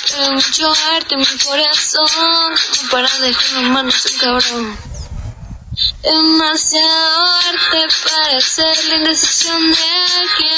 pero 0.10 0.32
mucho 0.32 0.72
arte 0.96 1.16
en 1.16 1.20
mi 1.20 1.38
corazón, 1.46 2.08
como 2.08 2.90
para 2.92 3.10
dejar 3.18 3.62
las 3.62 3.72
manos 3.72 4.06
en 4.06 4.18
cabrón. 4.18 4.89
Demasiado 6.02 7.26
arte 7.50 7.88
para 8.04 8.38
hacer 8.38 8.86
la 8.86 8.96
indecisión 8.96 9.74
de 9.74 9.84
alguien 10.18 10.58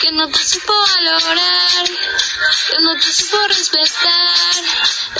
que 0.00 0.12
no 0.12 0.28
te 0.28 0.44
supo 0.44 0.72
valorar, 0.72 1.84
que 1.86 2.82
no 2.82 2.94
te 2.96 3.12
supo 3.12 3.38
respetar. 3.48 4.54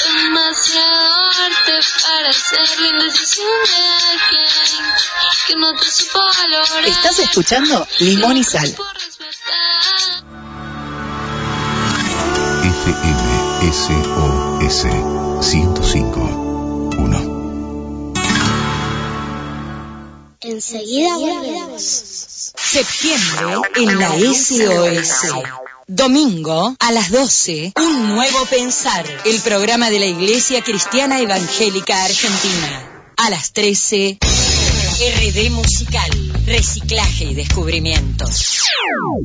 Demasiado 0.05 1.31
arte 1.45 1.81
para 2.03 2.29
hacer 2.31 2.81
la 2.81 2.87
indecisión 2.89 3.49
de 3.65 3.77
alguien 4.13 4.85
que 5.47 5.55
no 5.57 5.75
te 5.75 5.91
supo 5.91 6.21
valorar. 6.23 6.85
Estás 6.87 7.19
escuchando 7.19 7.87
Limón 8.01 8.37
y 8.37 8.45
Sal. 8.45 8.77
FMSOS 12.65 13.95
105.1 14.65 15.04
Enseguida 20.55 21.19
volvemos. 21.19 21.83
Septiembre 21.83 23.57
en 23.75 23.99
la 23.99 24.11
SOS. 24.11 25.33
Domingo 25.89 26.77
a 26.79 26.93
las 26.93 27.11
12, 27.11 27.73
Un 27.77 28.15
Nuevo 28.15 28.47
Pensar, 28.47 29.05
el 29.25 29.41
programa 29.41 29.91
de 29.91 29.99
la 29.99 30.07
Iglesia 30.07 30.63
Cristiana 30.63 31.19
Evangélica 31.19 32.05
Argentina. 32.05 33.05
A 33.17 33.31
las 33.31 33.53
13, 33.53 34.19
RD 34.21 35.51
Musical, 35.51 36.33
Reciclaje 36.47 37.25
y 37.25 37.35
Descubrimientos. 37.35 38.61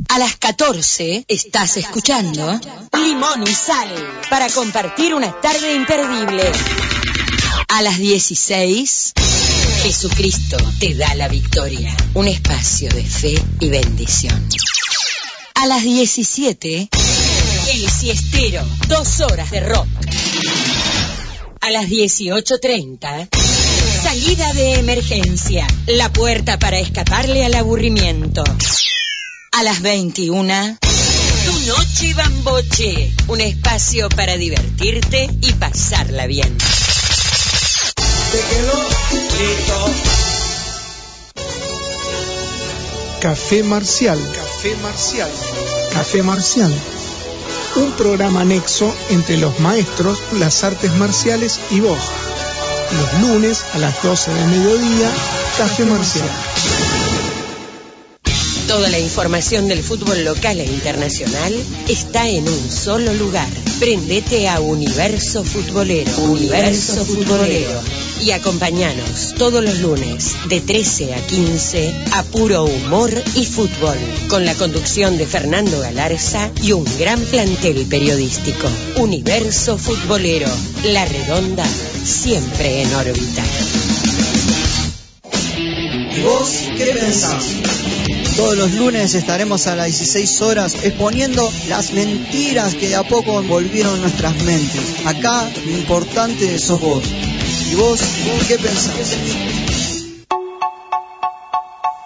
A 0.07 0.17
las 0.17 0.35
14, 0.35 1.25
estás 1.27 1.77
escuchando 1.77 2.59
Limón 2.93 3.43
y 3.43 3.53
Sal, 3.53 3.87
para 4.31 4.49
compartir 4.49 5.13
una 5.13 5.31
tarde 5.39 5.75
imperdible. 5.75 6.51
A 7.67 7.83
las 7.83 7.99
16, 7.99 9.13
Jesucristo 9.81 10.57
te 10.79 10.93
da 10.93 11.15
la 11.15 11.29
victoria, 11.29 11.95
un 12.13 12.27
espacio 12.27 12.89
de 12.89 13.03
fe 13.03 13.41
y 13.61 13.69
bendición. 13.69 14.47
A 15.55 15.67
las 15.67 15.83
17, 15.83 16.89
El 17.73 17.89
Siestero, 17.89 18.65
dos 18.87 19.21
horas 19.21 19.49
de 19.51 19.61
rock. 19.61 19.87
A 21.61 21.71
las 21.71 21.85
18.30, 21.85 23.29
Salida 24.03 24.53
de 24.53 24.75
emergencia, 24.75 25.65
la 25.87 26.11
puerta 26.11 26.59
para 26.59 26.79
escaparle 26.79 27.45
al 27.45 27.53
aburrimiento. 27.55 28.43
A 29.53 29.63
las 29.63 29.81
21, 29.81 30.77
Tu 31.45 31.59
Noche 31.67 32.13
Bamboche, 32.15 33.13
un 33.27 33.39
espacio 33.39 34.09
para 34.09 34.35
divertirte 34.35 35.29
y 35.41 35.53
pasarla 35.53 36.27
bien. 36.27 36.57
Te 38.31 38.37
quedó 38.37 38.73
listo. 39.39 39.93
Café 43.21 43.63
Marcial. 43.63 44.19
Café 44.33 44.75
Marcial. 44.83 45.31
Café 45.91 46.23
Marcial. 46.23 46.73
Un 47.77 47.91
programa 47.93 48.41
anexo 48.41 48.93
entre 49.09 49.37
los 49.37 49.59
maestros, 49.59 50.19
las 50.33 50.63
artes 50.63 50.91
marciales 50.93 51.59
y 51.71 51.79
vos. 51.79 51.99
Los 52.97 53.21
lunes 53.21 53.65
a 53.73 53.79
las 53.79 54.01
12 54.03 54.31
del 54.31 54.47
mediodía, 54.47 55.11
Café 55.57 55.85
Marcial. 55.85 56.29
Toda 58.67 58.89
la 58.89 58.99
información 58.99 59.67
del 59.67 59.81
fútbol 59.81 60.23
local 60.23 60.59
e 60.59 60.65
internacional 60.65 61.55
está 61.87 62.27
en 62.29 62.47
un 62.47 62.71
solo 62.71 63.11
lugar. 63.15 63.47
Prendete 63.79 64.49
a 64.49 64.59
Universo 64.59 65.45
Futbolero. 65.45 66.11
Universo 66.23 67.05
Futbolero. 67.05 67.81
Y 68.21 68.31
acompáñanos 68.31 69.35
todos 69.37 69.63
los 69.63 69.79
lunes 69.79 70.35
de 70.49 70.59
13 70.59 71.13
a 71.13 71.25
15 71.25 71.93
a 72.11 72.23
puro 72.23 72.65
humor 72.65 73.09
y 73.35 73.45
fútbol. 73.45 73.97
Con 74.27 74.45
la 74.45 74.53
conducción 74.55 75.17
de 75.17 75.25
Fernando 75.25 75.79
Galarza 75.79 76.51
y 76.61 76.73
un 76.73 76.83
gran 76.99 77.21
plantel 77.21 77.85
periodístico. 77.85 78.67
Universo 78.97 79.77
Futbolero. 79.77 80.49
La 80.83 81.05
Redonda, 81.05 81.65
siempre 82.03 82.81
en 82.81 82.93
órbita. 82.93 83.43
¿Y 85.57 86.21
vos 86.21 86.49
qué 86.77 86.85
pensás? 86.99 87.45
Todos 88.39 88.55
los 88.55 88.71
lunes 88.71 89.15
estaremos 89.15 89.67
a 89.67 89.75
las 89.75 89.87
16 89.87 90.41
horas 90.43 90.75
exponiendo 90.83 91.51
las 91.67 91.91
mentiras 91.91 92.73
que 92.73 92.87
de 92.87 92.95
a 92.95 93.03
poco 93.03 93.37
envolvieron 93.37 93.99
nuestras 93.99 94.33
mentes. 94.43 95.05
Acá 95.05 95.43
lo 95.65 95.71
importante 95.73 96.57
sos 96.57 96.79
vos. 96.79 97.03
¿Y 97.69 97.75
vos 97.75 97.99
qué 98.47 98.57
pensás? 98.57 99.17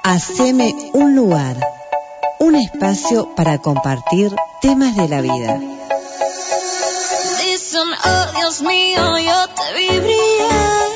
Haceme 0.01 0.73
un 0.93 1.15
lugar, 1.15 1.55
un 2.39 2.55
espacio 2.55 3.35
para 3.35 3.59
compartir 3.59 4.35
temas 4.59 4.95
de 4.95 5.07
la 5.07 5.21
vida. 5.21 5.59
Dicen, 7.45 7.89
oh 8.03 8.39
Dios 8.39 8.61
mío, 8.63 9.19
yo 9.19 9.49
te 9.49 9.77
vi 9.77 9.99
brillar. 9.99 10.89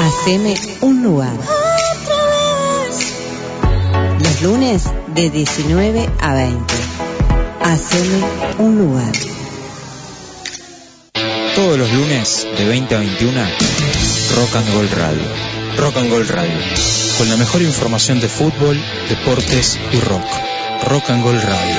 Haceme 0.00 0.56
un 0.80 1.04
lugar. 1.04 1.71
Lunes 4.42 4.82
de 5.14 5.30
19 5.30 6.10
a 6.20 6.34
20. 6.34 6.74
Haceme 7.60 8.24
un 8.58 8.76
lugar. 8.76 9.12
Todos 11.54 11.78
los 11.78 11.92
lunes 11.92 12.48
de 12.58 12.66
20 12.66 12.92
a 12.96 12.98
21, 12.98 13.40
Rock 14.34 14.56
and 14.56 14.74
Gold 14.74 14.92
Radio. 14.94 15.22
Rock 15.78 15.96
and 15.96 16.10
Gold 16.10 16.30
Radio. 16.30 16.58
Con 17.18 17.28
la 17.30 17.36
mejor 17.36 17.62
información 17.62 18.20
de 18.20 18.28
fútbol, 18.28 18.76
deportes 19.08 19.78
y 19.92 20.00
rock. 20.00 20.26
Rock 20.88 21.10
and 21.10 21.22
Gold 21.22 21.44
Radio. 21.44 21.76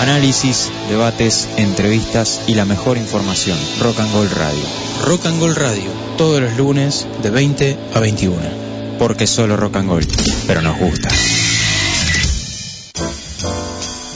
Análisis, 0.00 0.70
debates, 0.88 1.48
entrevistas 1.58 2.40
y 2.46 2.54
la 2.54 2.64
mejor 2.64 2.96
información. 2.96 3.58
Rock 3.78 4.00
and 4.00 4.12
Gold 4.14 4.32
Radio. 4.32 4.64
Rock 5.04 5.26
and 5.26 5.38
Gold 5.38 5.58
Radio. 5.58 5.90
Todos 6.16 6.40
los 6.40 6.56
lunes 6.56 7.06
de 7.22 7.28
20 7.28 7.78
a 7.92 8.00
21. 8.00 8.71
Porque 9.02 9.26
solo 9.26 9.56
rock 9.56 9.78
and 9.78 9.88
roll, 9.88 10.06
pero 10.46 10.62
nos 10.62 10.78
gusta. 10.78 11.08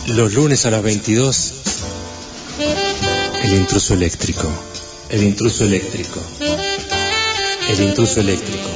Los 0.06 0.32
lunes 0.32 0.64
a 0.64 0.70
las 0.70 0.80
22, 0.80 1.52
el 3.42 3.54
intruso 3.54 3.94
eléctrico. 3.94 4.48
El 5.10 5.24
intruso 5.24 5.64
eléctrico. 5.64 6.20
El 7.68 7.80
intruso 7.80 8.20
eléctrico. 8.20 8.70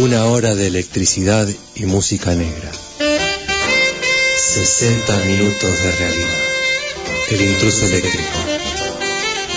Una 0.00 0.24
hora 0.24 0.56
de 0.56 0.66
electricidad 0.66 1.48
y 1.76 1.84
música 1.84 2.34
negra. 2.34 2.72
60 4.36 5.16
minutos 5.26 5.82
de 5.84 5.92
realidad. 5.92 6.42
El 7.30 7.40
intruso 7.40 7.86
eléctrico. 7.86 8.38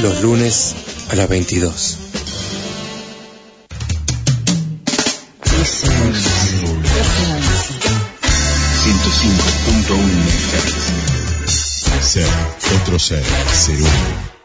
Los 0.02 0.22
lunes 0.22 0.76
a 1.10 1.16
las 1.16 1.28
22. 1.28 2.07
Ser, 12.02 12.26
otro 12.82 12.98
ser, 13.00 13.24
ser 13.52 13.76
uno. 13.82 14.37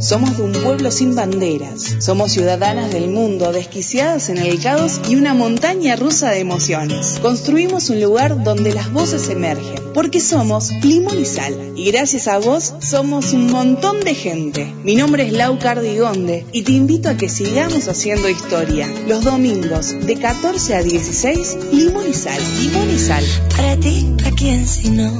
Somos 0.00 0.38
de 0.38 0.42
un 0.42 0.52
pueblo 0.52 0.90
sin 0.90 1.14
banderas. 1.14 1.96
Somos 2.00 2.32
ciudadanas 2.32 2.92
del 2.92 3.08
mundo, 3.08 3.52
desquiciadas 3.52 4.28
en 4.28 4.38
el 4.38 4.60
caos 4.60 5.00
y 5.08 5.14
una 5.14 5.34
montaña 5.34 5.94
rusa 5.94 6.30
de 6.30 6.40
emociones. 6.40 7.18
Construimos 7.22 7.90
un 7.90 8.00
lugar 8.00 8.42
donde 8.42 8.74
las 8.74 8.92
voces 8.92 9.28
emergen, 9.28 9.92
porque 9.94 10.20
somos 10.20 10.72
limón 10.82 11.20
y 11.20 11.24
sal. 11.24 11.54
Y 11.76 11.92
gracias 11.92 12.26
a 12.26 12.38
vos 12.38 12.74
somos 12.80 13.32
un 13.32 13.46
montón 13.52 14.00
de 14.00 14.14
gente. 14.14 14.74
Mi 14.82 14.96
nombre 14.96 15.26
es 15.26 15.32
Lau 15.32 15.58
Cardigonde 15.58 16.46
y 16.50 16.62
te 16.62 16.72
invito 16.72 17.08
a 17.08 17.16
que 17.16 17.28
sigamos 17.28 17.86
haciendo 17.86 18.28
historia. 18.28 18.88
Los 19.06 19.22
domingos 19.22 19.94
de 20.04 20.16
14 20.16 20.74
a 20.74 20.82
16, 20.82 21.58
limón 21.72 22.10
y 22.10 22.14
sal. 22.14 22.42
Limón 22.58 22.90
y 22.90 22.98
sal. 22.98 23.24
Para 23.56 23.76
ti, 23.76 24.16
¿a 24.24 24.30
quién 24.32 24.66
si 24.66 24.90
no? 24.90 25.12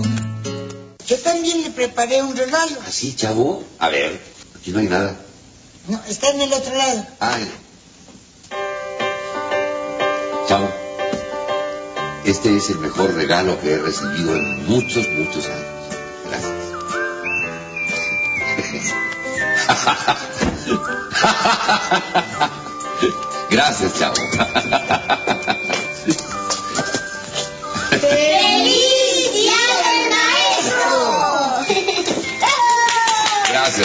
Yo 1.06 1.18
también 1.18 1.62
le 1.62 1.70
preparé 1.70 2.22
un 2.22 2.36
regalo. 2.36 2.76
¿Así, 2.86 3.14
chavo? 3.14 3.64
A 3.78 3.88
ver, 3.88 4.18
aquí 4.60 4.72
no 4.72 4.80
hay 4.80 4.88
nada. 4.88 5.16
No, 5.88 6.00
está 6.08 6.28
en 6.30 6.40
el 6.42 6.52
otro 6.52 6.74
lado. 6.74 7.06
Ay. 7.20 7.50
Chavo, 10.48 10.68
este 12.24 12.56
es 12.56 12.70
el 12.70 12.78
mejor 12.78 13.14
regalo 13.14 13.60
que 13.60 13.72
he 13.72 13.78
recibido 13.78 14.36
en 14.36 14.66
muchos, 14.68 15.08
muchos 15.08 15.46
años. 15.46 15.66
Gracias. 16.26 16.54
Gracias, 23.50 23.98
chavo. 23.98 24.14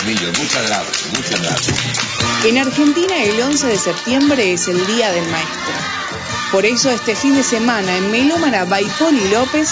Muchas 0.03 0.67
gracias. 0.67 1.13
Muchas 1.13 1.41
gracias. 1.41 1.77
En 2.43 2.57
Argentina 2.57 3.23
el 3.23 3.41
11 3.41 3.67
de 3.67 3.77
septiembre 3.77 4.53
es 4.53 4.67
el 4.67 4.85
Día 4.87 5.11
del 5.11 5.25
Maestro. 5.27 5.73
Por 6.51 6.65
eso 6.65 6.89
este 6.89 7.15
fin 7.15 7.33
de 7.35 7.43
semana 7.43 7.95
en 7.95 8.11
Melómana 8.11 8.65
by 8.65 8.83
Poli 8.99 9.29
López 9.29 9.69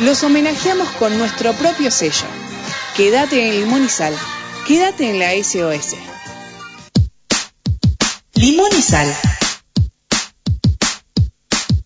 los 0.00 0.22
homenajeamos 0.22 0.88
con 0.98 1.18
nuestro 1.18 1.52
propio 1.54 1.90
sello. 1.90 2.26
Quédate 2.96 3.48
en 3.48 3.60
Limón 3.60 3.84
y 3.84 3.88
Sal. 3.88 4.16
Quédate 4.66 5.10
en 5.10 5.18
la 5.18 5.32
SOS. 5.32 5.96
Limón 8.34 8.70
y 8.78 8.82
Sal. 8.82 9.16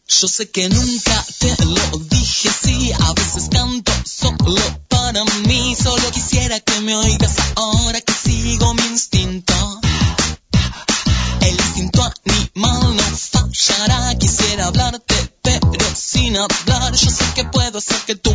Yo 0.07 0.29
sé 0.29 0.51
que 0.51 0.69
nunca 0.69 1.25
te 1.39 1.65
lo 1.65 1.99
dije 2.11 2.49
así, 2.51 2.93
a 2.93 3.13
veces 3.15 3.49
canto 3.51 3.93
solo 4.05 4.90
para 5.13 5.25
mí, 5.49 5.75
solo 5.75 6.09
quisiera 6.13 6.61
que 6.61 6.81
me 6.83 6.95
oigas 6.95 7.35
ahora 7.57 8.01
que 8.01 8.13
sigo 8.13 8.75
mi 8.75 8.87
instinto. 8.87 9.55
El 11.41 11.55
instinto 11.55 12.09
animal 12.25 12.97
no 12.97 13.03
fallará, 13.03 14.15
quisiera 14.19 14.67
hablarte 14.67 15.15
pero 15.43 15.61
sin 15.97 16.37
hablar, 16.37 16.95
yo 16.95 17.11
sé 17.11 17.25
que 17.35 17.45
puedo 17.45 17.79
hacer 17.79 17.97
que 18.07 18.15
tú 18.15 18.35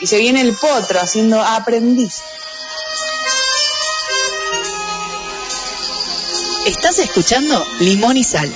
Y 0.00 0.06
se 0.06 0.18
viene 0.18 0.40
el 0.40 0.56
potro 0.56 1.00
haciendo 1.00 1.40
aprendiz. 1.40 2.22
Estás 6.66 6.98
escuchando 6.98 7.66
Limón 7.80 8.16
y 8.16 8.24
Sal. 8.24 8.54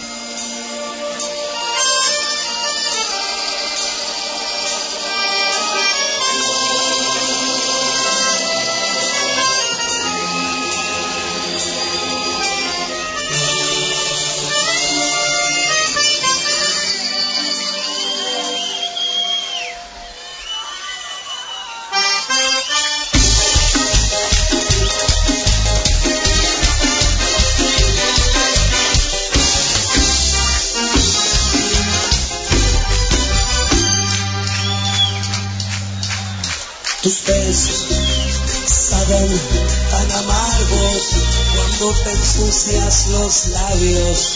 cuando 41.84 42.02
te 42.02 42.10
ensucias 42.12 43.06
los 43.08 43.46
labios 43.48 44.34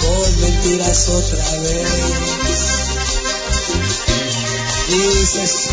con 0.00 0.40
mentiras 0.40 1.08
otra 1.08 1.52
vez. 1.62 1.88
Dices 4.88 5.68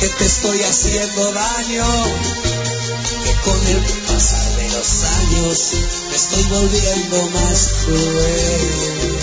que 0.00 0.08
te 0.08 0.24
estoy 0.24 0.60
haciendo 0.62 1.32
daño, 1.32 1.84
que 3.24 3.34
con 3.44 3.66
el 3.66 3.84
pasar 4.06 4.56
de 4.56 4.68
los 4.70 5.04
años 5.04 5.74
me 6.10 6.16
estoy 6.16 6.42
volviendo 6.44 7.30
más 7.30 7.68
cruel. 7.84 9.18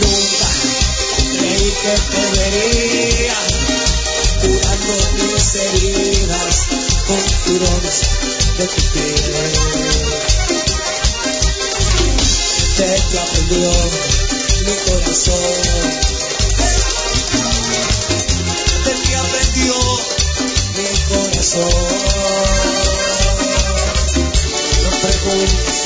Nunca 0.00 0.48
creí 1.32 1.72
que 1.82 1.94
te 2.10 2.38
vería 2.38 3.40
suspiros 7.18 7.80
de 8.58 8.66
cupido. 8.66 9.40
Tecla 12.76 13.24
prendió 13.26 13.70
mi 14.64 14.74
corazón. 14.86 15.56
Tecla 18.84 19.22
prendió 19.32 19.74
mi 20.76 20.88
corazón. 21.08 21.70
No 24.82 24.90
preguntes 25.00 25.79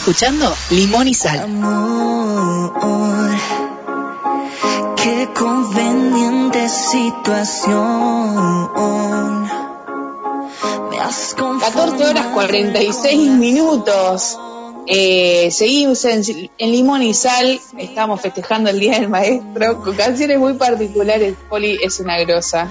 escuchando 0.00 0.56
Limón 0.70 1.08
y 1.08 1.14
Sal. 1.14 1.40
Amor, 1.40 2.72
qué 4.96 5.28
conveniente 5.38 6.66
situación. 6.70 7.82
Me 10.90 10.98
has 11.00 11.36
14 11.36 12.06
horas 12.06 12.26
46 12.32 13.30
minutos. 13.32 14.38
Eh, 14.86 15.50
seguimos 15.50 16.02
en, 16.06 16.22
en 16.56 16.72
Limón 16.72 17.02
y 17.02 17.12
Sal, 17.12 17.60
estamos 17.76 18.22
festejando 18.22 18.70
el 18.70 18.80
Día 18.80 19.00
del 19.00 19.10
Maestro 19.10 19.82
con 19.82 19.94
canciones 19.96 20.38
muy 20.38 20.54
particulares. 20.54 21.34
Poli 21.50 21.78
es 21.82 22.00
una 22.00 22.18
grosa, 22.20 22.70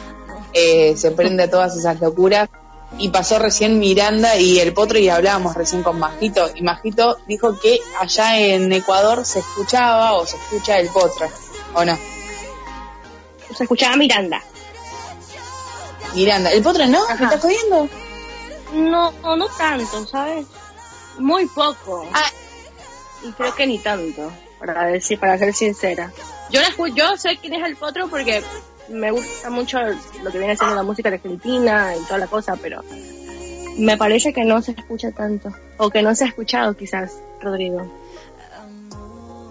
eh, 0.54 0.96
se 0.98 1.12
prende 1.12 1.44
a 1.44 1.50
todas 1.50 1.78
esas 1.78 2.02
locuras. 2.02 2.50
Y 2.98 3.10
pasó 3.10 3.40
recién 3.40 3.80
Miranda 3.80 4.36
y 4.36 4.60
el 4.60 4.74
Potro 4.74 4.98
y 5.00 5.08
hablábamos 5.10 5.56
recién 5.56 5.84
con 5.84 6.00
Majito. 6.00 6.50
Y 6.56 6.64
Majito 6.64 7.18
dijo 7.28 7.58
que 7.60 7.80
allá 8.00 8.40
en 8.40 8.72
Ecuador 8.74 9.26
se 9.26 9.40
escuchaba 9.40 10.14
o 10.14 10.26
se 10.26 10.36
escucha 10.38 10.80
el 10.80 10.90
Potro, 10.90 11.28
¿o 11.76 11.86
no? 11.86 11.98
Se 13.56 13.64
escuchaba 13.64 13.96
Miranda. 13.96 14.42
Miranda, 16.16 16.52
¿el 16.52 16.64
Potro 16.64 16.86
no? 16.88 17.08
¿Me 17.08 17.14
estás 17.26 17.42
jodiendo? 17.42 17.88
No, 18.74 19.12
no, 19.22 19.36
no 19.36 19.48
tanto, 19.50 20.06
¿sabes? 20.08 20.46
Muy 21.20 21.46
poco. 21.48 22.08
Y 23.24 23.32
creo 23.34 23.54
que 23.56 23.68
ni 23.68 23.80
tanto, 23.80 24.32
para 24.60 24.86
decir, 24.88 25.20
para 25.20 25.38
ser 25.38 25.54
sincera. 25.54 26.12
Yo 26.50 26.62
la 26.62 26.68
escu- 26.70 26.94
yo 26.94 27.16
sé 27.18 27.38
quién 27.38 27.54
es 27.54 27.64
el 27.66 27.76
potro 27.76 28.08
porque 28.08 28.44
me 28.90 29.12
gusta 29.12 29.50
mucho 29.50 29.80
lo 30.24 30.32
que 30.32 30.38
viene 30.38 30.56
siendo 30.56 30.76
la 30.76 30.84
música 30.84 31.10
de 31.10 31.18
Argentina 31.18 31.96
y 31.96 32.04
toda 32.06 32.20
la 32.20 32.28
cosa, 32.28 32.56
pero 32.56 32.84
me 33.78 33.98
parece 33.98 34.34
que 34.34 34.44
no 34.44 34.62
se 34.62 34.72
escucha 34.72 35.12
tanto. 35.12 35.50
O 35.78 35.90
que 35.90 36.02
no 36.02 36.14
se 36.16 36.26
ha 36.26 36.28
escuchado 36.28 36.76
quizás, 36.76 37.14
Rodrigo. 37.42 37.90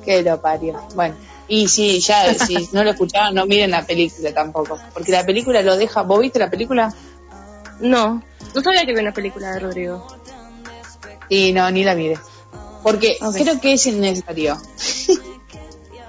Que 0.05 0.23
lo 0.23 0.41
parió. 0.41 0.81
Bueno, 0.95 1.15
y 1.49 1.69
sí, 1.69 2.01
ya, 2.01 2.35
si 2.35 2.69
no 2.73 2.85
lo 2.85 2.91
escuchaban, 2.91 3.35
no 3.35 3.47
miren 3.47 3.71
la 3.71 3.85
película 3.85 4.33
tampoco. 4.33 4.79
Porque 4.93 5.13
la 5.13 5.25
película 5.25 5.63
lo 5.63 5.77
deja. 5.77 6.03
¿Vos 6.03 6.21
viste 6.21 6.39
la 6.39 6.51
película? 6.51 6.93
No, 7.81 8.23
no 8.55 8.63
sabía 8.63 8.85
que 8.85 8.91
había 8.91 9.03
una 9.03 9.15
película 9.15 9.53
de 9.53 9.61
Rodrigo. 9.61 10.07
Y 11.29 11.53
no, 11.53 11.71
ni 11.71 11.85
la 11.85 11.95
mires. 11.95 12.21
Porque 12.83 13.19
creo 13.35 13.61
que 13.61 13.75
es 13.75 13.87
innecesario. 13.87 14.57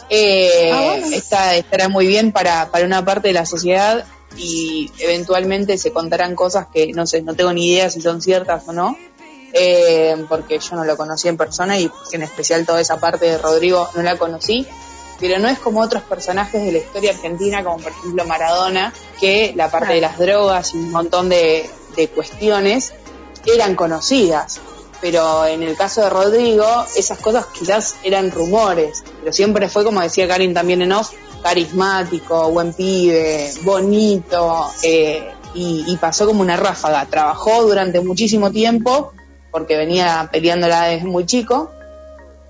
Eh, 0.09 0.71
Ah, 0.73 0.81
bueno. 0.85 1.15
está, 1.15 1.55
estará 1.55 1.87
muy 1.89 2.07
bien 2.07 2.31
para, 2.31 2.69
para 2.71 2.85
una 2.85 3.03
parte 3.05 3.27
de 3.29 3.33
la 3.33 3.45
sociedad 3.45 4.05
y 4.37 4.91
eventualmente 4.99 5.77
se 5.77 5.91
contarán 5.91 6.35
cosas 6.35 6.67
que 6.73 6.91
no 6.93 7.05
sé, 7.07 7.21
no 7.21 7.35
tengo 7.35 7.53
ni 7.53 7.71
idea 7.71 7.89
si 7.89 8.01
son 8.01 8.21
ciertas 8.21 8.63
o 8.67 8.73
no, 8.73 8.97
eh, 9.53 10.15
porque 10.29 10.59
yo 10.59 10.75
no 10.75 10.83
lo 10.85 10.95
conocí 10.97 11.27
en 11.27 11.37
persona 11.37 11.79
y 11.79 11.91
en 12.11 12.23
especial 12.23 12.65
toda 12.65 12.81
esa 12.81 12.99
parte 12.99 13.25
de 13.25 13.37
Rodrigo 13.37 13.89
no 13.95 14.01
la 14.03 14.17
conocí, 14.17 14.67
pero 15.19 15.39
no 15.39 15.47
es 15.49 15.59
como 15.59 15.81
otros 15.81 16.03
personajes 16.03 16.63
de 16.63 16.71
la 16.71 16.77
historia 16.77 17.11
argentina, 17.11 17.63
como 17.63 17.77
por 17.77 17.91
ejemplo 17.91 18.25
Maradona, 18.25 18.93
que 19.19 19.53
la 19.55 19.69
parte 19.69 19.93
de 19.93 20.01
las 20.01 20.17
drogas 20.17 20.73
y 20.73 20.77
un 20.77 20.91
montón 20.91 21.29
de, 21.29 21.69
de 21.95 22.07
cuestiones 22.07 22.93
eran 23.45 23.75
conocidas. 23.75 24.59
Pero 25.01 25.45
en 25.45 25.63
el 25.63 25.77
caso 25.77 26.01
de 26.01 26.09
Rodrigo, 26.09 26.65
esas 26.95 27.19
cosas 27.19 27.45
quizás 27.47 27.95
eran 28.03 28.31
rumores, 28.31 29.03
pero 29.19 29.31
siempre 29.31 29.69
fue, 29.69 29.83
como 29.85 30.01
decía 30.01 30.27
Karin 30.27 30.53
también 30.53 30.81
en 30.81 30.91
off, 30.91 31.11
carismático, 31.41 32.51
buen 32.51 32.73
pibe, 32.73 33.51
bonito, 33.61 34.69
eh, 34.83 35.31
y, 35.53 35.85
y 35.87 35.97
pasó 35.97 36.25
como 36.25 36.41
una 36.41 36.57
ráfaga. 36.57 37.05
Trabajó 37.05 37.63
durante 37.63 38.01
muchísimo 38.01 38.51
tiempo, 38.51 39.13
porque 39.51 39.77
venía 39.77 40.29
peleándola 40.31 40.83
desde 40.85 41.07
muy 41.07 41.25
chico, 41.25 41.71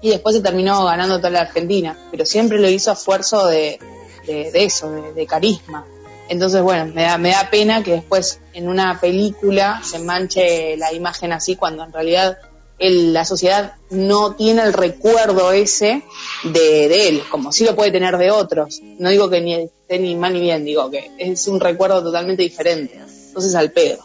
y 0.02 0.10
después 0.10 0.36
se 0.36 0.41
terminó 0.41 0.86
ganando 0.86 1.18
toda 1.18 1.30
la 1.30 1.41
Argentina, 1.41 1.97
pero 2.12 2.26
siempre 2.26 2.60
lo 2.60 2.70
hizo 2.70 2.89
a 2.89 2.93
esfuerzo 2.93 3.47
de, 3.47 3.80
de, 4.26 4.52
eso, 4.54 4.89
de 4.91 5.26
carisma. 5.26 5.86
Entonces, 6.30 6.62
bueno, 6.62 6.92
me 6.94 7.04
da, 7.04 7.18
me 7.18 7.32
da 7.32 7.50
pena 7.50 7.84
que 7.84 7.92
después 7.92 8.40
en 8.54 8.70
una 8.70 9.00
película 9.02 9.82
se 9.84 10.00
manche 10.00 10.78
la 10.78 10.94
imagen 10.94 11.32
así 11.34 11.56
cuando 11.56 11.84
en 11.84 11.92
realidad 11.92 12.38
el- 12.78 13.12
la 13.14 13.26
sociedad 13.26 13.74
no 13.90 14.36
tiene 14.36 14.62
el 14.62 14.72
recuerdo 14.74 15.52
ese 15.52 16.04
de, 16.44 16.88
de 16.88 17.10
él, 17.10 17.24
como 17.30 17.52
sí 17.52 17.66
lo 17.66 17.76
puede 17.76 17.92
tener 17.92 18.18
de 18.18 18.32
otros. 18.32 18.80
No 19.00 19.10
digo 19.10 19.30
que 19.30 19.42
ni 19.42 19.56
esté 19.56 20.00
ni 20.00 20.16
mal 20.16 20.32
ni 20.34 20.40
bien, 20.40 20.64
digo 20.64 20.90
que 20.92 21.12
es 21.18 21.48
un 21.48 21.60
recuerdo 21.60 22.02
totalmente 22.04 22.44
diferente. 22.44 23.02
Entonces 23.28 23.56
al 23.56 23.72
pedo. 23.72 24.00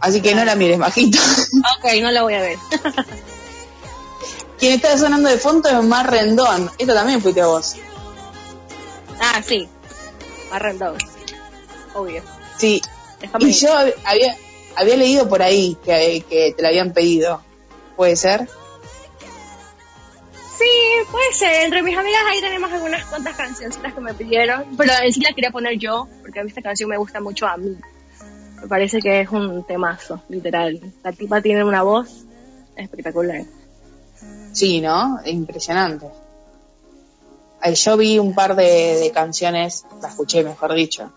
Así 0.00 0.20
que 0.20 0.34
no 0.34 0.44
la 0.44 0.54
mires, 0.54 0.78
bajito. 0.78 1.18
Ok, 1.78 1.90
no 2.02 2.10
la 2.10 2.22
voy 2.22 2.34
a 2.34 2.40
ver. 2.42 2.58
Quien 4.58 4.74
está 4.74 4.96
sonando 4.98 5.28
de 5.30 5.38
fondo 5.38 5.68
es 5.68 5.82
Mar 5.82 6.10
Rendón. 6.10 6.70
Esto 6.78 6.94
también 6.94 7.20
fuiste 7.22 7.40
a 7.40 7.46
vos. 7.46 7.74
Ah, 9.20 9.42
sí. 9.46 9.68
Marrendón. 10.54 10.96
Obvio. 11.94 12.22
Sí. 12.58 12.80
Déjame 13.20 13.44
Y 13.46 13.52
yo 13.52 13.68
hab- 13.74 13.94
había, 14.04 14.36
había 14.76 14.96
leído 14.96 15.28
por 15.28 15.42
ahí 15.42 15.76
que, 15.84 16.24
que 16.28 16.54
te 16.56 16.62
la 16.62 16.68
habían 16.68 16.92
pedido. 16.92 17.42
¿Puede 17.96 18.14
ser? 18.14 18.48
Sí, 20.58 20.70
puede 21.10 21.32
ser. 21.32 21.64
Entre 21.64 21.82
mis 21.82 21.96
amigas 21.98 22.20
ahí 22.30 22.40
tenemos 22.40 22.72
algunas 22.72 23.04
cuantas 23.06 23.36
cancioncitas 23.36 23.92
que 23.94 24.00
me 24.00 24.14
pidieron, 24.14 24.64
pero 24.76 24.92
en 25.02 25.12
sí 25.12 25.20
la 25.20 25.32
quería 25.32 25.50
poner 25.50 25.76
yo, 25.78 26.06
porque 26.22 26.38
a 26.38 26.44
mí 26.44 26.48
esta 26.50 26.62
canción 26.62 26.88
me 26.88 26.96
gusta 26.96 27.20
mucho 27.20 27.46
a 27.46 27.56
mí. 27.56 27.76
Me 28.62 28.68
parece 28.68 29.00
que 29.00 29.20
es 29.22 29.28
un 29.30 29.64
temazo, 29.66 30.22
literal. 30.28 30.80
La 31.02 31.10
tipa 31.12 31.40
tiene 31.42 31.64
una 31.64 31.82
voz 31.82 32.24
espectacular. 32.76 33.42
Sí, 34.52 34.80
¿no? 34.80 35.18
Impresionante. 35.24 36.06
Yo 37.72 37.96
vi 37.96 38.18
un 38.18 38.34
par 38.34 38.56
de, 38.56 38.96
de 38.98 39.10
canciones, 39.12 39.86
la 40.02 40.08
escuché, 40.08 40.44
mejor 40.44 40.74
dicho. 40.74 41.10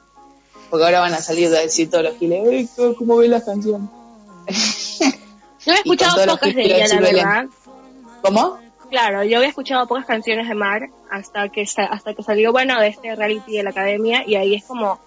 Porque 0.69 0.85
ahora 0.85 0.99
van 1.01 1.13
a 1.13 1.21
salir 1.21 1.47
a 1.47 1.59
decir 1.59 1.89
todos 1.89 2.03
los 2.05 2.17
giles, 2.17 2.47
"Ay, 2.49 2.69
¿cómo- 2.75 2.95
¿cómo 2.95 3.17
ven 3.17 3.31
las 3.31 3.43
canciones? 3.43 3.89
Yo 5.65 5.73
he 5.73 5.75
escuchado 5.75 6.15
pocas 6.25 6.55
de 6.55 6.61
ella, 6.63 6.87
la 6.87 6.95
de 7.01 7.13
verdad. 7.13 7.45
¿Cómo? 8.21 8.57
Claro, 8.89 9.21
yo 9.25 9.37
había 9.37 9.49
escuchado 9.49 9.85
pocas 9.85 10.05
canciones 10.05 10.47
de 10.47 10.55
Mar 10.55 10.83
hasta 11.11 11.49
que 11.49 11.63
hasta 11.63 12.13
que 12.13 12.23
salió 12.23 12.53
bueno 12.53 12.79
de 12.79 12.87
este 12.87 13.13
reality 13.17 13.57
de 13.57 13.63
la 13.63 13.71
academia 13.71 14.23
y 14.25 14.35
ahí 14.35 14.55
es 14.55 14.63
como 14.63 14.97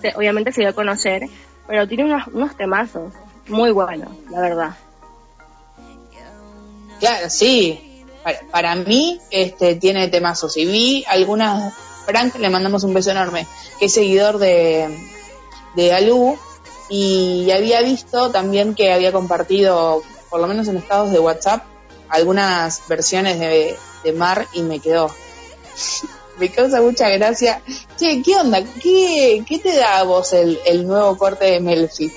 se- 0.00 0.14
obviamente 0.16 0.52
se 0.52 0.60
dio 0.60 0.70
a 0.70 0.72
conocer, 0.74 1.24
pero 1.66 1.88
tiene 1.88 2.04
unos, 2.04 2.28
unos 2.28 2.56
temazos 2.56 3.12
muy 3.48 3.72
buenos, 3.72 4.10
la 4.30 4.40
verdad. 4.40 4.76
Claro, 7.00 7.30
sí. 7.30 7.80
Para, 8.50 8.74
mí, 8.74 9.20
este, 9.30 9.76
tiene 9.76 10.08
temazos. 10.08 10.56
Y 10.56 10.66
vi 10.66 11.04
algunas, 11.08 11.74
Frank, 12.06 12.36
le 12.36 12.50
mandamos 12.50 12.84
un 12.84 12.94
beso 12.94 13.10
enorme, 13.10 13.46
que 13.78 13.86
es 13.86 13.94
seguidor 13.94 14.38
de, 14.38 14.88
de 15.74 15.92
Alú, 15.92 16.38
y 16.88 17.50
había 17.50 17.80
visto 17.82 18.30
también 18.30 18.74
que 18.74 18.92
había 18.92 19.12
compartido, 19.12 20.02
por 20.28 20.40
lo 20.40 20.46
menos 20.46 20.68
en 20.68 20.76
estados 20.76 21.12
de 21.12 21.20
WhatsApp, 21.20 21.64
algunas 22.08 22.82
versiones 22.88 23.38
de, 23.38 23.76
de 24.04 24.12
Mar 24.12 24.46
y 24.52 24.62
me 24.62 24.80
quedó. 24.80 25.10
me 26.40 26.50
causa 26.50 26.80
mucha 26.80 27.08
gracia. 27.10 27.62
Che, 27.96 28.22
¿qué 28.22 28.36
onda? 28.36 28.64
¿Qué, 28.82 29.44
qué 29.46 29.58
te 29.58 29.76
da 29.76 29.98
a 29.98 30.04
vos 30.04 30.32
el, 30.32 30.58
el 30.66 30.86
nuevo 30.86 31.16
corte 31.16 31.44
de 31.44 31.60
Melfi? 31.60 32.10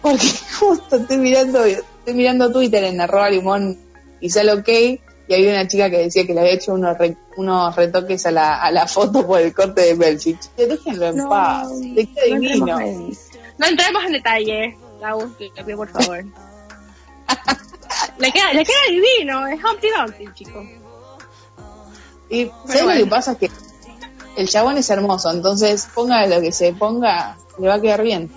Porque 0.00 0.26
justo 0.60 0.96
estoy 0.96 1.16
mirando, 1.16 1.64
estoy 1.64 2.14
mirando 2.14 2.52
Twitter 2.52 2.84
en 2.84 3.00
arroba 3.00 3.30
limón 3.30 3.78
y 4.20 4.30
sale 4.30 4.52
ok 4.52 4.68
y 4.68 5.34
había 5.34 5.50
una 5.52 5.66
chica 5.68 5.90
que 5.90 5.98
decía 5.98 6.26
que 6.26 6.32
le 6.34 6.40
había 6.40 6.52
hecho 6.54 6.72
unos, 6.72 6.96
re- 6.96 7.16
unos 7.36 7.76
retoques 7.76 8.24
a 8.26 8.30
la, 8.30 8.62
a 8.62 8.70
la 8.70 8.86
foto 8.86 9.26
por 9.26 9.40
el 9.40 9.52
corte 9.54 9.82
de 9.82 9.94
Melfi. 9.94 10.34
Che, 10.56 10.66
déjenlo 10.66 11.06
en 11.08 11.16
No, 11.16 11.28
paz. 11.28 11.68
Queda 11.68 12.06
no 12.30 12.40
divino. 12.40 12.78
entremos 12.80 12.80
en- 12.80 13.18
No 13.58 13.66
entremos 13.66 14.04
en 14.04 14.12
detalle, 14.12 14.78
pido 15.66 15.76
por 15.76 15.88
favor. 15.90 16.24
le, 18.18 18.32
queda, 18.32 18.52
le 18.54 18.64
queda 18.64 18.76
divino, 18.88 19.46
es 19.48 19.60
Humpty 19.62 19.88
Dumpty, 19.96 20.24
chico. 20.34 20.64
Y 22.30 22.50
¿sabes 22.66 22.84
lo 22.84 23.04
que 23.04 23.06
pasa? 23.06 23.32
Es 23.32 23.38
que 23.38 23.50
el 24.36 24.48
chabón 24.48 24.76
es 24.78 24.88
hermoso, 24.90 25.30
entonces 25.30 25.88
ponga 25.94 26.26
lo 26.26 26.40
que 26.40 26.52
se 26.52 26.72
ponga, 26.72 27.36
le 27.58 27.68
va 27.68 27.74
a 27.74 27.80
quedar 27.80 28.02
bien. 28.02 28.30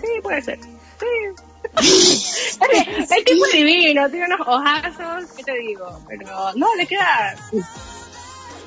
Sí, 0.00 0.06
puede 0.22 0.42
ser. 0.42 0.58
Sí. 0.60 1.42
el 3.10 3.24
tipo 3.24 3.46
divino, 3.52 4.10
tiene 4.10 4.26
unos 4.26 4.40
ojazos, 4.46 5.30
¿qué 5.36 5.44
te 5.44 5.58
digo? 5.58 6.00
Pero 6.08 6.52
no, 6.54 6.74
le 6.76 6.86
queda. 6.86 7.36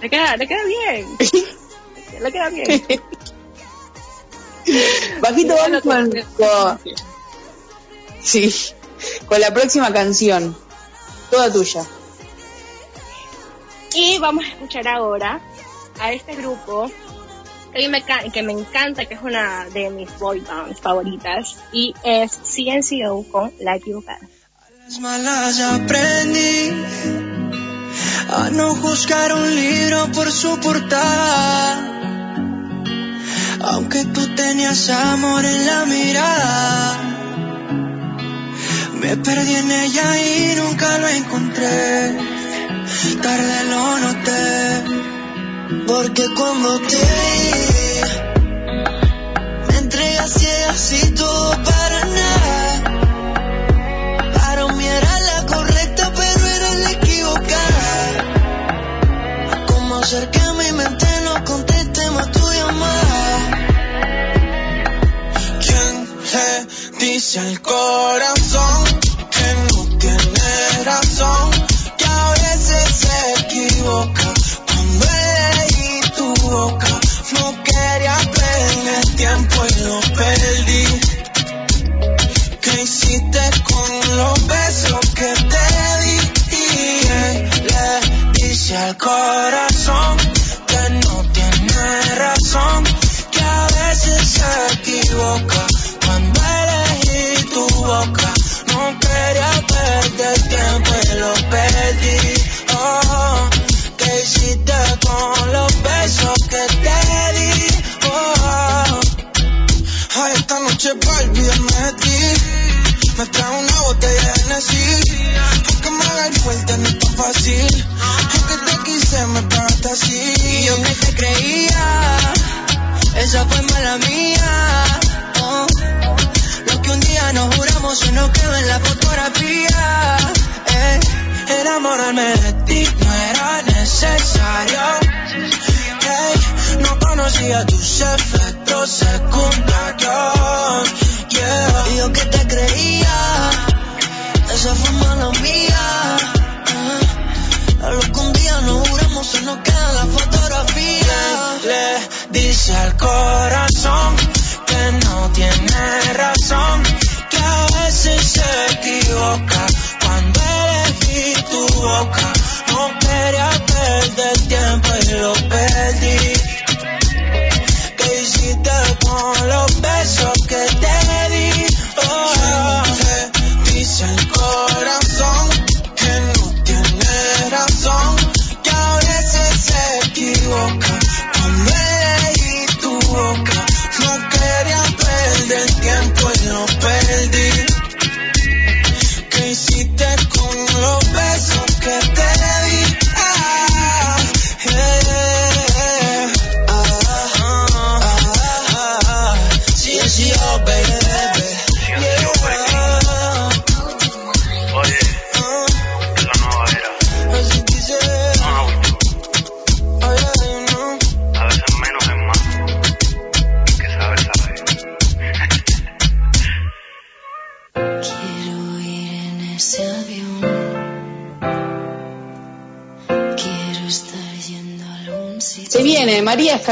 Le 0.02 0.10
queda, 0.10 0.38
le 0.38 0.48
queda 0.48 0.64
bien. 0.66 1.18
Le 2.22 2.32
queda 2.32 2.50
bien. 2.50 2.84
Bajito 5.22 5.56
vamos 5.56 5.82
con, 5.82 6.12
con, 6.38 6.80
Sí, 8.22 8.54
con 9.28 9.40
la 9.40 9.54
próxima 9.54 9.92
canción. 9.92 10.56
Toda 11.30 11.52
tuya. 11.52 11.86
Y 13.94 14.20
vamos 14.20 14.46
a 14.46 14.50
escuchar 14.50 14.88
ahora 14.88 15.42
a 16.00 16.14
este 16.14 16.36
grupo 16.36 16.90
que, 17.74 17.90
me, 17.90 18.04
que 18.32 18.44
me 18.44 18.54
encanta, 18.54 19.06
que 19.06 19.16
es 19.16 19.22
una 19.22 19.66
de 19.66 19.90
mis 19.90 20.18
boy 20.20 20.40
bands 20.42 20.80
favoritas, 20.80 21.58
y 21.72 21.94
es 22.04 22.32
CNCO 22.32 23.24
con 23.32 23.52
La 23.60 23.76
Equivocada. 23.76 24.20
A 24.20 24.84
las 24.84 25.00
malas 25.00 25.60
aprendí 25.60 26.72
a 28.30 28.50
no 28.52 28.76
juzgar 28.76 29.34
un 29.34 29.56
libro 29.56 30.12
por 30.14 30.32
su 30.32 30.58
portada. 30.60 31.88
Aunque 33.64 34.06
tú 34.06 34.36
tenías 34.36 34.90
amor 34.90 35.46
en 35.46 35.66
la 35.66 35.86
mirada. 35.86 36.98
Me 38.94 39.18
perdí 39.18 39.56
en 39.56 39.72
ella 39.72 40.20
y 40.20 40.56
nunca 40.56 40.98
lo 40.98 41.08
encontré. 41.08 42.18
Tarde 43.22 43.64
lo 43.70 44.00
noté. 44.00 45.11
Porque 45.72 46.28
cuando 46.36 46.80
te 46.80 46.98
vi, 46.98 48.02
me 49.70 49.78
entregas 49.78 50.30
ciegas 50.34 50.94
y 51.02 51.12
todo 51.12 51.52
para 51.64 52.06
nada. 52.08 52.84
Para 54.36 54.68
mí 54.68 54.86
era 54.86 55.20
la 55.20 55.46
correcta, 55.46 56.12
pero 56.14 56.46
era 56.46 56.74
la 56.76 56.92
equivocada. 56.92 58.26
Como 59.68 59.96
hacer 60.00 60.30
que 60.30 60.42
mi 60.60 60.72
mente 60.74 61.08
no 61.24 61.42
conteste 61.46 62.12
más 62.12 62.32
tu 62.34 62.52
llamada? 62.52 63.40
¿Quién 65.66 66.06
te 66.32 67.06
dice 67.06 67.40
al 67.40 67.62
corazón 67.62 69.00
que 69.32 69.56
no 69.72 69.98
tiene 70.00 70.84
razón? 70.84 71.52
Que 71.98 72.06
a 72.06 72.32
veces 72.32 72.90
se 72.94 73.34
equivoca 73.46 74.34
cuando 74.68 75.31
boca. 76.52 76.88
No 77.34 77.64
quería 77.64 78.18
perder 78.18 79.16
tiempo 79.16 79.61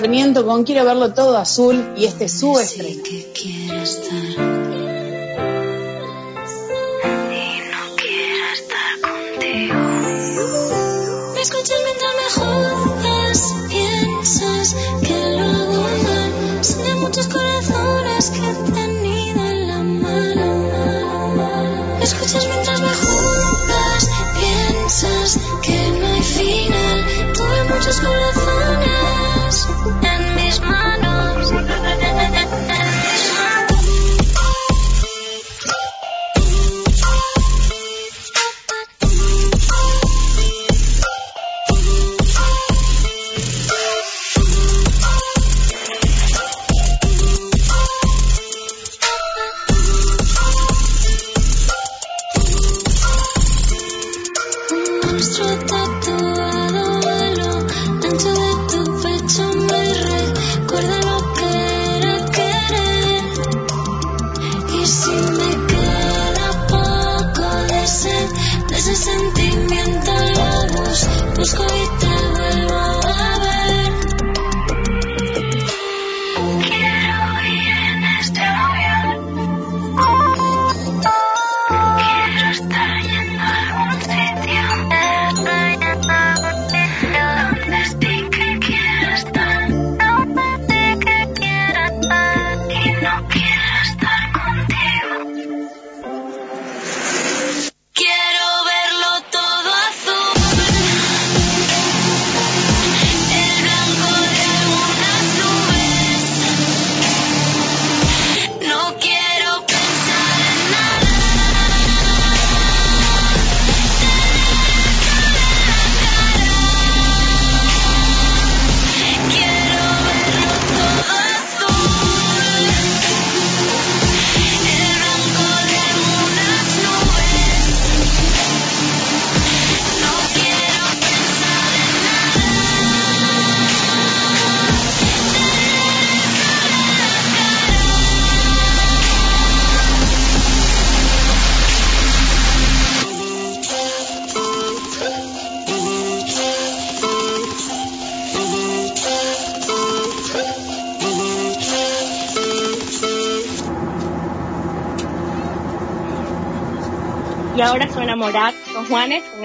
Con 0.10 0.64
Quiero 0.64 0.86
verlo 0.86 1.14
todo 1.14 1.38
azul 1.38 1.94
y 1.96 2.06
este 2.06 2.26
es 2.26 2.40
su 2.40 2.58
estreno. 2.58 3.04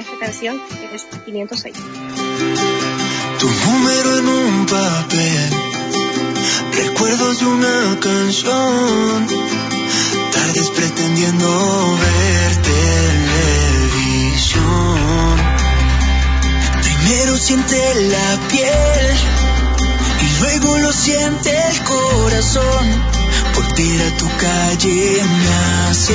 Esta 0.05 0.19
canción 0.19 0.61
es 0.93 1.07
506. 1.25 1.75
Tu 3.39 3.47
número 3.47 4.19
en 4.19 4.29
un 4.29 4.67
papel, 4.67 5.51
recuerdos 6.73 7.41
de 7.41 7.47
una 7.47 7.99
canción, 8.01 9.27
tardes 10.33 10.71
pretendiendo 10.71 11.47
ver 12.01 12.63
televisión. 13.83 14.65
Primero 16.83 17.37
siente 17.39 17.95
la 18.11 18.39
piel 18.49 19.17
y 20.21 20.41
luego 20.41 20.79
lo 20.79 20.93
siente 20.93 21.51
el 21.71 21.83
corazón. 21.85 23.15
Volver 23.55 24.03
a 24.03 24.17
tu 24.17 24.29
calle 24.37 25.23
me 25.23 25.49
hace 25.89 26.15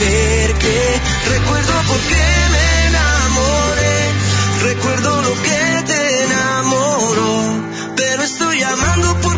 ver 0.00 0.54
que 0.58 1.00
recuerdo 1.30 1.72
por 1.88 2.00
qué 2.00 2.43
recuerdo 4.64 5.22
lo 5.22 5.34
que 5.42 5.82
te 5.86 6.24
enamoró, 6.24 7.62
pero 7.96 8.22
estoy 8.22 8.62
amando 8.62 9.20
porque 9.20 9.33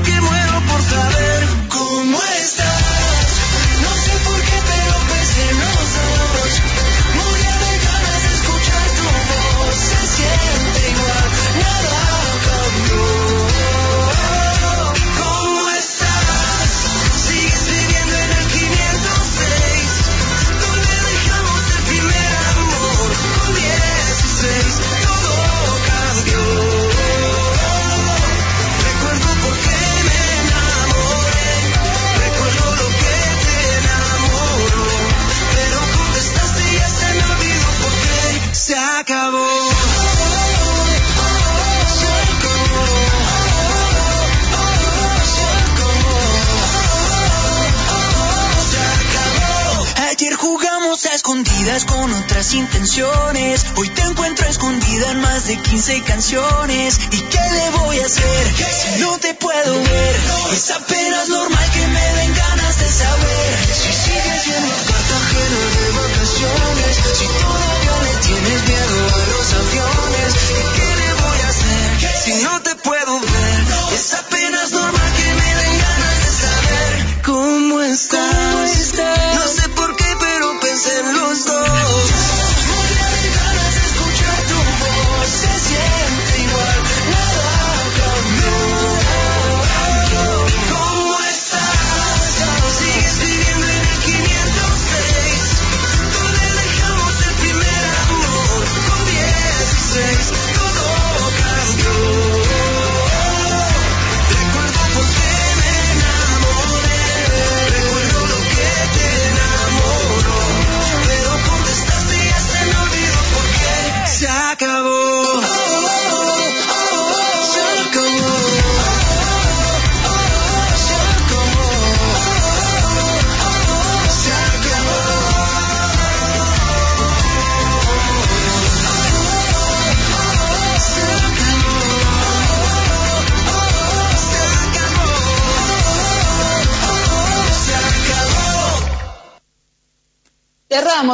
con 51.66 52.12
otras 52.12 52.54
intenciones. 52.54 53.66
Hoy 53.76 53.88
te 53.88 54.02
encuentro 54.02 54.48
escondida 54.48 55.10
en 55.10 55.20
más 55.20 55.48
de 55.48 55.56
15 55.56 56.00
canciones. 56.02 57.00
¿Y 57.10 57.18
qué 57.18 57.38
le 57.38 57.70
voy 57.78 57.98
a 57.98 58.06
hacer 58.06 58.54
si 58.54 59.00
no 59.00 59.18
te 59.18 59.34
puedo 59.34 59.74
ver? 59.74 60.16
Es 60.52 60.70
apenas 60.70 61.28
normal 61.28 61.65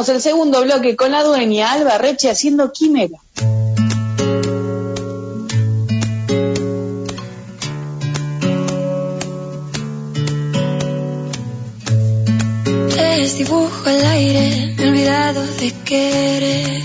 El 0.09 0.21
segundo 0.21 0.61
bloque 0.61 0.97
con 0.97 1.11
la 1.11 1.23
dueña 1.23 1.71
Alba 1.71 1.97
Reche 1.97 2.29
haciendo 2.29 2.73
quimera. 2.73 3.19
Les 12.97 13.37
dibujo 13.37 13.89
al 13.89 14.05
aire, 14.05 14.73
me 14.75 14.83
he 14.83 14.89
olvidado 14.89 15.41
de 15.41 15.71
querer. 15.85 16.81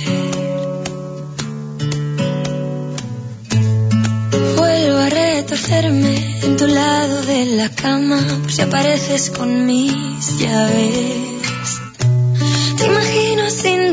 Vuelvo 4.57 4.99
a 4.99 5.09
retorcerme 5.09 6.41
en 6.45 6.57
tu 6.57 6.69
lado 6.69 7.23
de 7.23 7.47
la 7.47 7.69
cama, 7.71 8.25
por 8.43 8.53
si 8.53 8.63
apareces 8.63 9.31
con 9.31 9.67
mis 9.67 10.39
llaves. 10.39 11.38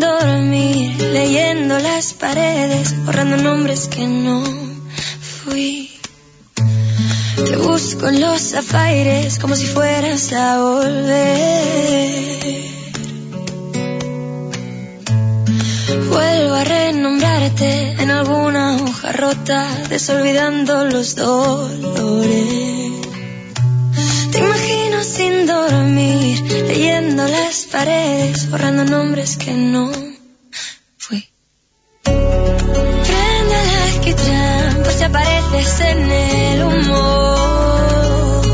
Dormir, 0.05 1.01
leyendo 1.01 1.79
las 1.79 2.13
paredes, 2.13 2.93
borrando 3.05 3.37
nombres 3.37 3.87
que 3.87 4.05
no 4.05 4.43
fui. 5.43 5.89
Te 7.35 7.57
busco 7.57 8.09
en 8.09 8.21
los 8.21 8.53
afaires 8.53 9.39
como 9.39 9.55
si 9.55 9.65
fueras 9.65 10.31
a 10.31 10.59
volver. 10.61 11.55
Vuelvo 16.09 16.53
a 16.53 16.63
renombrarte 16.63 17.95
en 17.99 18.11
alguna 18.11 18.75
hoja 18.75 19.11
rota, 19.11 19.67
desolvidando 19.89 20.85
los 20.85 21.15
dolores. 21.15 22.84
Dormir, 25.55 26.41
leyendo 26.67 27.25
las 27.25 27.65
paredes, 27.71 28.49
borrando 28.51 28.83
nombres 28.83 29.37
que 29.37 29.51
no 29.51 29.89
fui. 30.97 31.29
Prende 32.03 33.57
el 33.63 33.69
alquitrán, 33.89 34.83
por 34.83 34.91
si 34.91 35.03
apareces 35.03 35.79
en 35.79 36.11
el 36.11 36.63
humor. 36.63 38.45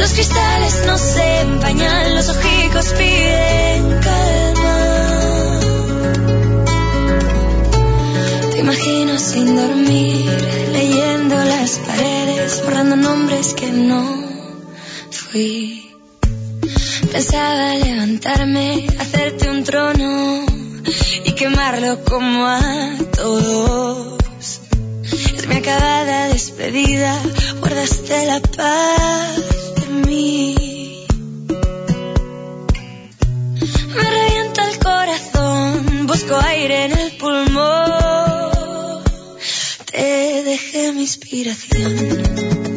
Los 0.00 0.12
cristales 0.14 0.82
no 0.86 0.96
se 0.96 1.40
empañan, 1.40 2.14
los 2.16 2.28
ojicos 2.30 2.86
piden 2.98 4.00
calma. 4.06 5.60
Te 8.52 8.58
imagino 8.58 9.18
sin 9.18 9.54
dormir, 9.54 10.30
leyendo 10.72 11.36
las 11.44 11.78
paredes, 11.80 12.13
borrando 12.62 12.96
nombres 12.96 13.54
que 13.54 13.70
no 13.72 14.02
fui. 15.10 15.90
Pensaba 17.10 17.74
levantarme, 17.76 18.86
hacerte 18.98 19.50
un 19.50 19.64
trono 19.64 20.44
y 21.24 21.32
quemarlo 21.32 22.04
como 22.04 22.46
a 22.46 22.96
todos. 23.16 24.60
Es 25.36 25.46
mi 25.48 25.56
acabada 25.56 26.28
despedida, 26.28 27.18
guardaste 27.60 28.26
la 28.26 28.40
paz 28.40 29.36
de 29.76 29.86
mí. 30.06 31.06
Me 33.94 34.10
revienta 34.10 34.70
el 34.70 34.78
corazón, 34.78 36.06
busco 36.06 36.36
aire 36.36 36.84
en 36.86 36.98
el 36.98 37.12
pulmón. 37.16 38.03
Te 39.94 40.42
dejé 40.42 40.92
mi 40.92 41.02
inspiración. 41.02 42.73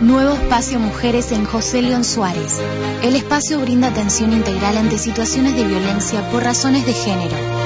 Nuevo 0.00 0.34
espacio 0.34 0.78
Mujeres 0.78 1.32
en 1.32 1.46
José 1.46 1.80
León 1.80 2.04
Suárez. 2.04 2.60
El 3.02 3.16
espacio 3.16 3.60
brinda 3.60 3.88
atención 3.88 4.34
integral 4.34 4.76
ante 4.76 4.98
situaciones 4.98 5.56
de 5.56 5.64
violencia 5.64 6.30
por 6.30 6.42
razones 6.42 6.84
de 6.84 6.92
género. 6.92 7.57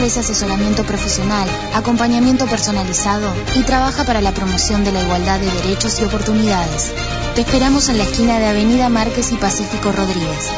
Ofrece 0.00 0.20
asesoramiento 0.20 0.82
profesional, 0.84 1.46
acompañamiento 1.74 2.46
personalizado 2.46 3.30
y 3.54 3.64
trabaja 3.64 4.04
para 4.04 4.22
la 4.22 4.32
promoción 4.32 4.82
de 4.82 4.92
la 4.92 5.02
igualdad 5.02 5.38
de 5.38 5.50
derechos 5.60 6.00
y 6.00 6.04
oportunidades. 6.04 6.90
Te 7.34 7.42
esperamos 7.42 7.90
en 7.90 7.98
la 7.98 8.04
esquina 8.04 8.38
de 8.38 8.46
Avenida 8.46 8.88
Márquez 8.88 9.30
y 9.30 9.34
Pacífico 9.34 9.92
Rodríguez. 9.92 10.48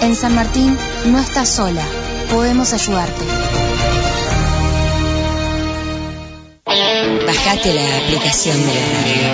En 0.00 0.16
San 0.16 0.34
Martín 0.34 0.76
no 1.04 1.20
estás 1.20 1.48
sola, 1.48 1.84
podemos 2.28 2.72
ayudarte. 2.72 3.24
Bajate 7.24 7.74
la 7.74 7.98
aplicación 7.98 8.66
de 8.66 8.74
la 8.74 8.86
radio 8.98 9.28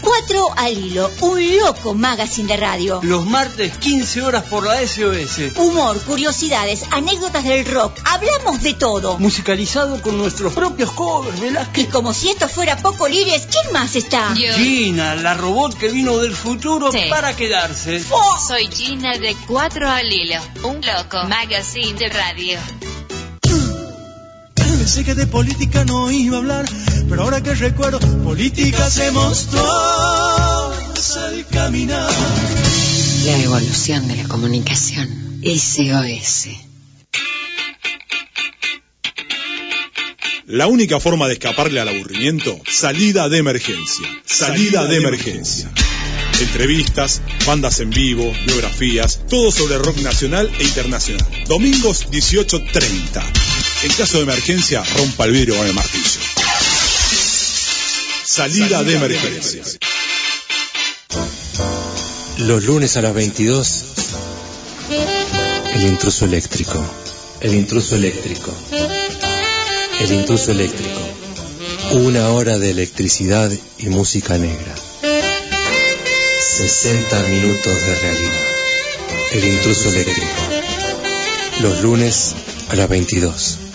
Cuatro 0.00 0.48
al 0.56 0.76
hilo, 0.76 1.10
un 1.20 1.58
loco 1.58 1.94
magazine 1.94 2.48
de 2.48 2.56
radio. 2.56 2.98
Los 3.04 3.24
martes 3.24 3.76
15 3.78 4.22
horas 4.22 4.42
por 4.44 4.66
la 4.66 4.80
SOS. 4.84 5.56
Humor, 5.56 6.00
curiosidades, 6.02 6.82
anécdotas 6.90 7.44
del 7.44 7.64
rock. 7.66 7.92
Hablamos 8.04 8.62
de 8.62 8.74
todo. 8.74 9.16
Musicalizado 9.18 10.02
con 10.02 10.18
nuestros 10.18 10.52
propios 10.54 10.90
covers, 10.90 11.38
Y 11.38 11.42
Velázquez. 11.42 11.88
como 11.88 12.12
si 12.12 12.30
esto 12.30 12.48
fuera 12.48 12.76
poco 12.78 13.06
lires, 13.06 13.46
¿quién 13.48 13.72
más 13.72 13.94
está? 13.94 14.34
Gina, 14.34 15.14
la 15.14 15.34
robot 15.34 15.78
que 15.78 15.88
vino 15.88 16.18
del 16.18 16.34
futuro 16.34 16.90
Sí. 16.90 17.02
para 17.08 17.36
quedarse. 17.36 18.02
Soy 18.46 18.66
Gina 18.72 19.16
de 19.18 19.36
Cuatro 19.46 19.88
al 19.88 20.12
Hilo, 20.12 20.40
un 20.64 20.80
loco 20.80 21.22
magazine 21.28 21.92
de 21.98 22.08
radio. 22.08 22.58
Pensé 24.88 25.04
que 25.04 25.14
de 25.14 25.26
política 25.26 25.84
no 25.84 26.10
iba 26.10 26.36
a 26.36 26.38
hablar, 26.38 26.64
pero 27.10 27.24
ahora 27.24 27.42
que 27.42 27.54
recuerdo, 27.54 28.00
política 28.24 28.88
se 28.88 29.10
mostró 29.10 29.62
al 29.62 31.46
caminar. 31.52 32.10
La 33.26 33.36
evolución 33.36 34.08
de 34.08 34.16
la 34.16 34.24
comunicación. 34.28 35.42
SOS. 35.44 36.48
La 40.46 40.68
única 40.68 40.98
forma 40.98 41.26
de 41.26 41.34
escaparle 41.34 41.80
al 41.80 41.88
aburrimiento, 41.88 42.58
salida 42.66 43.28
de 43.28 43.36
emergencia. 43.36 44.08
Salida 44.24 44.86
de 44.86 44.96
emergencia. 44.96 45.70
Entrevistas, 46.40 47.20
bandas 47.46 47.80
en 47.80 47.90
vivo, 47.90 48.32
biografías, 48.46 49.20
todo 49.28 49.52
sobre 49.52 49.76
rock 49.76 49.98
nacional 49.98 50.50
e 50.58 50.64
internacional. 50.64 51.28
Domingos 51.46 52.10
18.30. 52.10 53.67
En 53.80 53.92
caso 53.92 54.16
de 54.16 54.24
emergencia, 54.24 54.82
rompa 54.96 55.24
el 55.24 55.30
vidrio 55.30 55.56
con 55.56 55.64
el 55.64 55.72
martillo. 55.72 56.20
Salida 58.24 58.82
de 58.82 58.96
emergencia. 58.96 59.62
Los 62.38 62.64
lunes 62.64 62.96
a 62.96 63.02
las 63.02 63.14
22, 63.14 63.84
el 65.74 65.82
intruso 65.84 66.24
eléctrico. 66.24 66.84
El 67.40 67.54
intruso 67.54 67.94
eléctrico. 67.94 68.52
El 70.00 70.12
intruso 70.12 70.50
eléctrico. 70.50 71.00
Una 71.92 72.30
hora 72.30 72.58
de 72.58 72.70
electricidad 72.70 73.48
y 73.78 73.86
música 73.90 74.38
negra. 74.38 74.74
60 76.40 77.22
minutos 77.28 77.86
de 77.86 77.94
realidad. 77.94 78.46
El 79.32 79.44
intruso 79.44 79.88
eléctrico. 79.90 80.26
Los 81.60 81.80
lunes 81.82 82.34
a 82.70 82.76
las 82.76 82.88
22. 82.88 83.67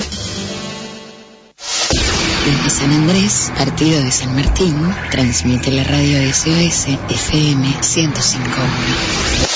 Desde 2.46 2.70
San 2.70 2.92
Andrés, 2.92 3.54
partido 3.56 4.04
de 4.04 4.12
San 4.12 4.36
Martín, 4.36 4.94
transmite 5.10 5.72
la 5.72 5.86
radio 5.86 6.20
SOS 6.34 6.88
FM 7.08 7.68
105.1. 7.80 9.53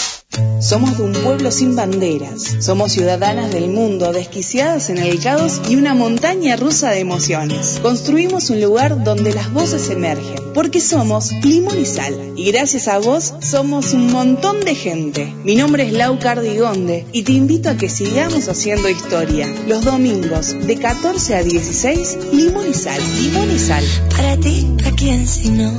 Somos 0.67 0.97
de 0.97 1.03
un 1.03 1.13
pueblo 1.13 1.49
sin 1.49 1.77
banderas. 1.77 2.57
Somos 2.59 2.91
ciudadanas 2.91 3.53
del 3.53 3.69
mundo, 3.69 4.11
desquiciadas 4.11 4.89
en 4.89 4.97
el 4.97 5.17
caos 5.21 5.61
y 5.69 5.77
una 5.77 5.93
montaña 5.93 6.57
rusa 6.57 6.89
de 6.89 6.99
emociones. 6.99 7.79
Construimos 7.81 8.49
un 8.49 8.59
lugar 8.59 9.01
donde 9.01 9.33
las 9.33 9.53
voces 9.53 9.89
emergen, 9.89 10.51
porque 10.53 10.81
somos 10.81 11.31
limón 11.41 11.79
y 11.79 11.85
sal. 11.85 12.33
Y 12.35 12.51
gracias 12.51 12.89
a 12.89 12.99
vos, 12.99 13.35
somos 13.39 13.93
un 13.93 14.11
montón 14.11 14.59
de 14.59 14.75
gente. 14.75 15.33
Mi 15.45 15.55
nombre 15.55 15.87
es 15.87 15.93
Lau 15.93 16.19
Cardigonde 16.19 17.05
y 17.13 17.23
te 17.23 17.31
invito 17.31 17.69
a 17.69 17.77
que 17.77 17.87
sigamos 17.87 18.49
haciendo 18.49 18.89
historia. 18.89 19.47
Los 19.67 19.85
domingos, 19.85 20.51
de 20.51 20.75
14 20.75 21.35
a 21.35 21.43
16, 21.43 22.17
limón 22.33 22.69
y 22.69 22.73
sal, 22.73 23.01
limón 23.21 23.49
y 23.55 23.57
sal. 23.57 23.85
Para 24.17 24.35
ti, 24.35 24.67
¿a 24.83 24.91
quién 24.91 25.29
si 25.29 25.47
no? 25.47 25.71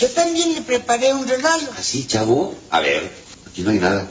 Yo 0.00 0.08
también 0.10 0.54
le 0.54 0.62
preparé 0.62 1.14
un 1.14 1.28
regalo. 1.28 1.70
¿Así, 1.78 2.08
chavo? 2.08 2.56
A 2.70 2.80
ver, 2.80 3.27
aquí 3.58 3.64
no 3.64 3.70
hay 3.72 3.80
nada. 3.80 4.06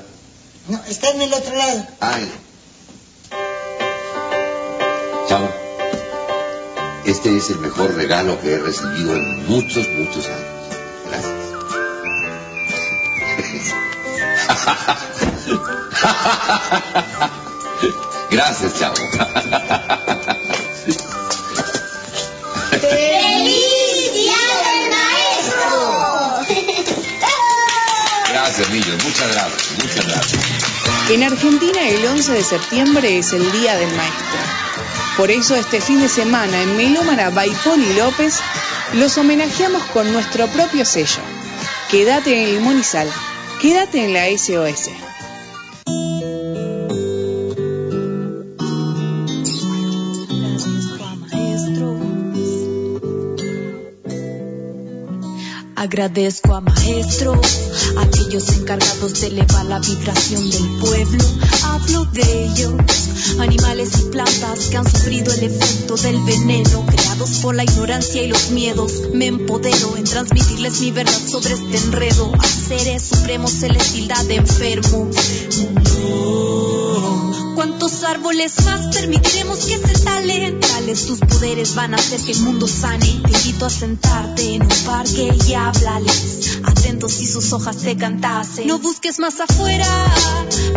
No, 0.67 0.83
está 0.89 1.09
en 1.11 1.21
el 1.21 1.33
otro 1.33 1.55
lado. 1.55 1.87
Ay. 2.01 2.29
Chavo, 5.29 5.49
este 7.05 7.37
es 7.37 7.49
el 7.51 7.59
mejor 7.59 7.93
regalo 7.95 8.41
que 8.41 8.53
he 8.53 8.59
recibido 8.59 9.15
en 9.15 9.47
muchos, 9.47 9.87
muchos 9.87 10.25
años. 10.25 10.41
Gracias. 11.09 11.33
Gracias, 18.31 18.73
chavo. 18.77 18.95
Muchas 28.57 29.31
gracias. 29.33 29.71
Muchas 29.83 30.07
gracias. 30.07 30.43
En 31.11 31.23
Argentina 31.23 31.87
el 31.87 32.03
11 32.05 32.31
de 32.33 32.43
septiembre 32.43 33.17
es 33.19 33.31
el 33.33 33.51
Día 33.51 33.75
del 33.75 33.95
Maestro. 33.95 34.39
Por 35.15 35.29
eso 35.29 35.55
este 35.55 35.79
fin 35.79 36.01
de 36.01 36.09
semana 36.09 36.61
en 36.63 36.75
Melómana 36.75 37.29
by 37.29 37.51
Poli 37.63 37.93
López 37.93 38.39
los 38.93 39.15
homenajeamos 39.17 39.83
con 39.93 40.11
nuestro 40.11 40.47
propio 40.47 40.85
sello. 40.85 41.21
Quédate 41.91 42.43
en 42.43 42.55
Limón 42.55 42.79
y 42.79 42.83
Sal. 42.83 43.11
Quédate 43.61 44.03
en 44.03 44.13
la 44.13 44.25
SOS. 44.25 44.89
Agradezco 55.78 56.55
a 56.55 56.61
maestros, 56.61 57.38
aquellos 57.99 58.49
encargados 58.57 59.21
de 59.21 59.28
elevar 59.28 59.63
la 59.65 59.78
vibración 59.78 60.49
del 60.49 60.67
pueblo. 60.80 61.23
Hablo 61.65 62.05
de 62.05 62.45
ellos, 62.45 62.73
animales 63.39 63.91
y 63.99 64.09
plantas 64.09 64.69
que 64.71 64.78
han 64.78 64.89
sufrido 64.89 65.32
el 65.36 65.43
efecto 65.43 65.95
del 65.97 66.19
veneno, 66.23 66.84
creados 66.88 67.30
por 67.43 67.53
la 67.53 67.63
ignorancia 67.63 68.23
y 68.23 68.28
los 68.28 68.49
miedos. 68.49 68.91
Me 69.13 69.28
empodero 69.28 69.95
en 69.97 70.05
transmitirles 70.05 70.82
mi 70.82 70.89
verdad 70.89 71.21
sobre 71.28 71.53
este 71.53 71.78
enredo. 71.78 72.32
A 72.39 72.47
seres 72.47 73.03
supremos 73.03 73.51
celestilidad 73.51 74.25
de 74.25 74.36
enfermo. 74.38 75.11
¿Cuántos 75.11 76.46
árboles 78.07 78.63
más 78.63 78.95
permitiremos 78.95 79.59
que 79.65 79.77
se 79.77 80.03
talen? 80.03 80.59
Tales 80.59 81.05
tus 81.05 81.19
poderes 81.19 81.75
van 81.75 81.93
a 81.93 81.97
hacer 81.97 82.21
que 82.21 82.31
el 82.31 82.39
mundo 82.39 82.67
sane. 82.67 83.21
Te 83.23 83.37
invito 83.37 83.65
a 83.65 83.69
sentarte 83.69 84.55
en 84.55 84.61
un 84.63 84.85
parque 84.85 85.35
y 85.45 85.53
háblales. 85.53 86.59
Atentos 86.63 87.11
si 87.13 87.25
sus 87.25 87.51
hojas 87.53 87.77
te 87.77 87.97
cantasen. 87.97 88.67
No 88.67 88.79
busques 88.79 89.19
más 89.19 89.39
afuera, 89.39 89.85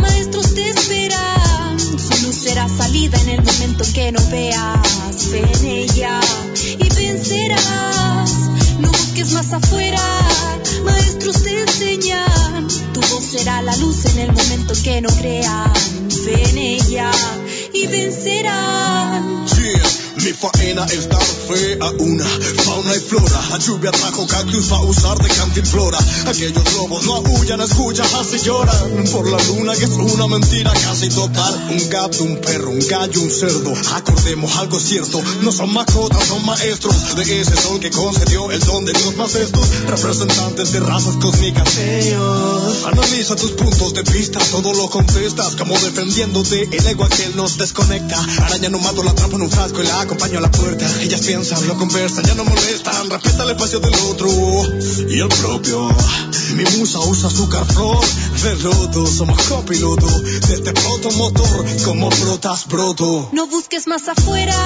maestros 0.00 0.54
te 0.54 0.70
esperan. 0.70 1.78
Su 1.78 2.26
luz 2.26 2.34
será 2.34 2.68
salida 2.68 3.18
en 3.20 3.28
el 3.28 3.42
momento 3.44 3.84
en 3.84 3.92
que 3.92 4.12
no 4.12 4.26
veas. 4.30 5.30
Ve 5.30 5.40
en 5.40 5.64
ella 5.66 6.20
y 6.54 6.88
vencerás. 6.94 8.30
No 8.80 8.88
busques 8.88 9.32
más 9.32 9.52
afuera, 9.52 10.02
maestros 10.82 11.42
te 11.42 11.60
enseñan. 11.60 12.68
Tu 12.92 13.00
voz 13.00 13.24
será 13.24 13.62
la 13.62 13.76
luz 13.76 14.04
en 14.06 14.18
el 14.18 14.32
momento 14.32 14.74
que 14.82 15.00
no 15.00 15.08
crean. 15.10 15.74
Fe 16.24 16.50
en 16.50 16.58
ella 16.58 17.10
y 17.72 17.86
vencerán. 17.86 19.46
Yeah 19.46 20.09
mi 20.22 20.32
faena 20.32 20.84
es 20.84 21.08
dar 21.08 21.22
fe 21.22 21.78
a 21.80 21.90
una 21.98 22.24
fauna 22.64 22.94
y 22.94 23.00
flora. 23.00 23.40
La 23.50 23.58
lluvia 23.58 23.90
trajo 23.90 24.26
cactus 24.26 24.70
a 24.72 24.80
usar 24.80 25.18
de 25.18 25.28
cantinflora. 25.28 25.98
Aquellos 26.26 26.74
lobos 26.74 27.04
no 27.04 27.16
aullan, 27.16 27.60
escucha, 27.60 28.02
así 28.20 28.38
lloran. 28.38 29.04
Por 29.12 29.30
la 29.30 29.42
luna 29.44 29.74
que 29.74 29.84
es 29.84 29.90
una 29.90 30.26
mentira 30.26 30.72
casi 30.72 31.08
total. 31.08 31.68
Un 31.70 31.88
gato, 31.88 32.24
un 32.24 32.36
perro, 32.40 32.70
un 32.70 32.86
gallo, 32.86 33.20
un 33.20 33.30
cerdo. 33.30 33.72
Acordemos 33.94 34.56
algo 34.56 34.78
cierto, 34.78 35.22
no 35.42 35.52
son 35.52 35.72
mascotas, 35.72 36.26
son 36.26 36.44
maestros 36.44 37.16
de 37.16 37.40
ese 37.40 37.56
sol 37.56 37.80
que 37.80 37.90
concedió 37.90 38.50
el 38.50 38.60
don 38.60 38.84
de 38.84 38.92
Dios 38.92 39.16
más 39.16 39.34
estos 39.34 39.68
representantes 39.86 40.72
de 40.72 40.80
razas 40.80 41.16
cósmicas. 41.16 41.78
Ellos 41.78 42.84
analiza 42.84 43.36
tus 43.36 43.52
puntos 43.52 43.94
de 43.94 44.02
vista, 44.02 44.38
todo 44.50 44.74
lo 44.74 44.90
contestas 44.90 45.56
como 45.56 45.78
defendiéndote 45.78 46.68
el 46.70 46.86
ego 46.86 47.04
aquel 47.04 47.36
nos 47.36 47.56
desconecta. 47.56 48.20
Araña 48.44 48.68
no 48.68 48.78
mato, 48.78 49.02
la 49.02 49.12
atrapo 49.12 49.36
en 49.36 49.42
un 49.42 49.50
frasco 49.50 49.82
y 49.82 49.86
la 49.86 50.09
acompaño 50.10 50.38
a 50.38 50.40
la 50.40 50.50
puerta. 50.50 50.84
Ellas 51.02 51.20
piensan, 51.20 51.68
lo 51.68 51.76
conversan, 51.76 52.24
ya 52.24 52.34
no 52.34 52.44
molestan, 52.44 53.08
respeta 53.10 53.44
el 53.44 53.50
espacio 53.50 53.78
del 53.78 53.94
otro 53.94 54.28
y 55.08 55.20
el 55.20 55.28
propio. 55.28 55.88
Mi 56.56 56.64
musa 56.78 56.98
usa 56.98 57.28
azúcar 57.28 57.64
flor 57.64 58.04
de 58.42 58.56
lodo, 58.56 59.06
somos 59.06 59.40
copiloto 59.42 60.08
de 60.08 60.54
este 60.54 60.72
proto 60.72 61.12
motor 61.12 61.64
como 61.84 62.10
brotas 62.10 62.66
broto. 62.66 63.28
No 63.32 63.46
busques 63.46 63.86
más 63.86 64.08
afuera, 64.08 64.56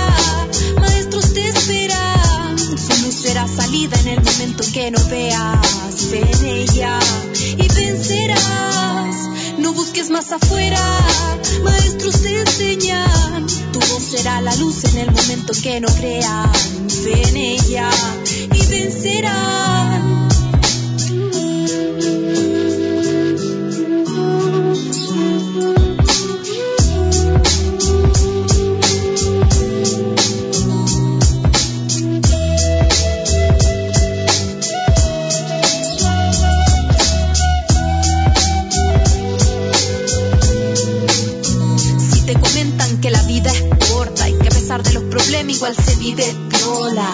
maestros 0.81 1.35
te 1.35 1.47
esperan. 1.47 2.57
Luz 3.03 3.15
será 3.23 3.47
salida 3.47 4.01
en 4.01 4.09
el 4.09 4.23
momento 4.23 4.65
que 4.73 4.91
no 4.91 5.05
veas. 5.11 6.11
En 6.11 6.45
ella 6.47 6.99
y 7.59 7.69
vencerás. 7.69 9.15
No 9.59 9.75
busques 9.75 10.09
más 10.09 10.33
afuera, 10.33 10.81
maestros 11.63 12.23
te 12.23 12.41
enseñan. 12.41 13.24
Tu 13.73 13.79
voz 13.79 14.03
será 14.03 14.41
la 14.41 14.55
luz 14.57 14.85
en 14.85 14.99
el 14.99 15.11
momento 15.11 15.53
que 15.63 15.81
no 15.81 15.89
crean. 15.89 16.53
Fe 16.89 17.29
en 17.29 17.37
ella 17.37 17.91
y 18.53 18.67
vencerán. 18.67 19.84
Vive 46.05 46.37
viola, 46.51 47.11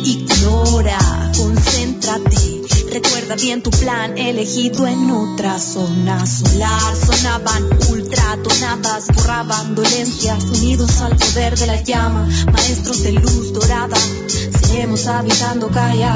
ignora, 0.00 0.98
concéntrate. 1.34 2.60
Recuerda 2.92 3.36
bien 3.36 3.62
tu 3.62 3.70
plan 3.70 4.18
elegido 4.18 4.86
en 4.86 5.10
otra 5.10 5.58
zona 5.58 6.26
solar. 6.26 6.94
Sonaban 6.94 7.64
ultratonadas, 7.90 9.06
borraban 9.14 9.74
dolencias, 9.74 10.44
unidos 10.44 11.00
al 11.00 11.16
poder 11.16 11.58
de 11.58 11.66
la 11.66 11.82
llama. 11.82 12.28
Maestros 12.52 13.02
de 13.02 13.12
luz 13.12 13.54
dorada, 13.54 13.96
seremos 14.74 15.06
habitando 15.06 15.68
Gaia. 15.68 16.14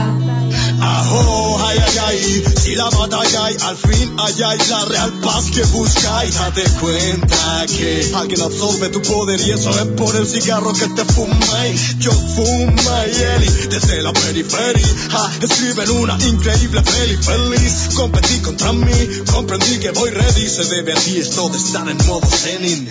Ajo, 0.80 1.60
ay, 1.64 1.78
ay, 1.78 1.98
ay, 2.06 2.44
si 2.60 2.74
la 2.74 2.88
batalla 2.90 3.44
hay, 3.44 3.56
al 3.62 3.76
fin 3.76 4.16
hay 4.18 4.58
la 4.68 4.84
real 4.84 5.12
paz 5.22 5.50
que 5.52 5.62
buscáis. 5.62 6.34
Date 6.34 6.64
cuenta 6.80 7.66
que 7.66 8.10
alguien 8.16 8.42
absorbe 8.42 8.88
tu 8.88 9.00
poder 9.02 9.40
y 9.40 9.52
eso 9.52 9.70
es 9.70 9.86
por 9.96 10.14
el 10.16 10.26
cigarro 10.26 10.72
que 10.72 10.88
te 10.88 11.04
fumáis. 11.04 11.98
Yo 11.98 12.10
fuma 12.10 13.06
y 13.06 13.22
él, 13.22 13.68
desde 13.70 14.02
la 14.02 14.12
periferia, 14.12 14.88
ja, 15.10 15.30
escriben 15.40 15.90
una 15.90 16.18
increíble 16.26 16.82
peli 16.82 17.16
feliz. 17.16 17.90
Competí 17.94 18.38
contra 18.40 18.72
mí, 18.72 19.08
comprendí 19.32 19.78
que 19.78 19.90
voy 19.92 20.10
ready, 20.10 20.48
se 20.48 20.64
debe 20.64 20.92
a 20.92 20.96
ti 20.96 21.18
esto 21.18 21.48
de 21.48 21.58
estar 21.58 21.88
en 21.88 21.96
modo 22.06 22.26
zenin. 22.26 22.88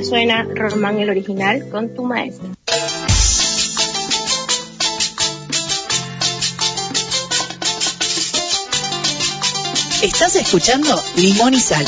Suena 0.00 0.42
Román 0.42 0.98
el 0.98 1.10
original 1.10 1.68
con 1.70 1.94
tu 1.94 2.04
maestro. 2.04 2.48
Estás 10.02 10.34
escuchando 10.36 11.00
Limón 11.16 11.54
y 11.54 11.60
Sal. 11.60 11.86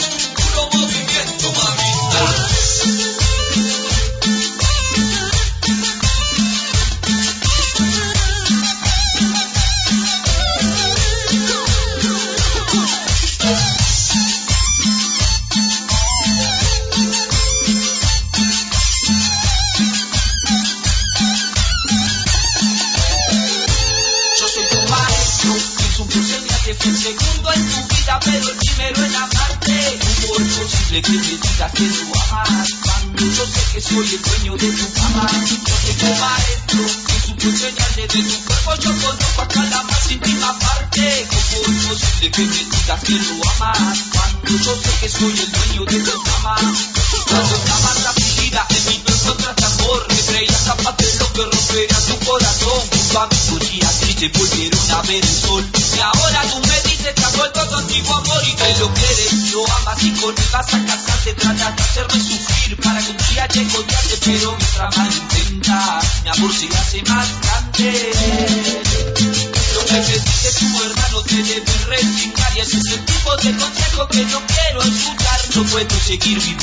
Puedo 76.25 76.54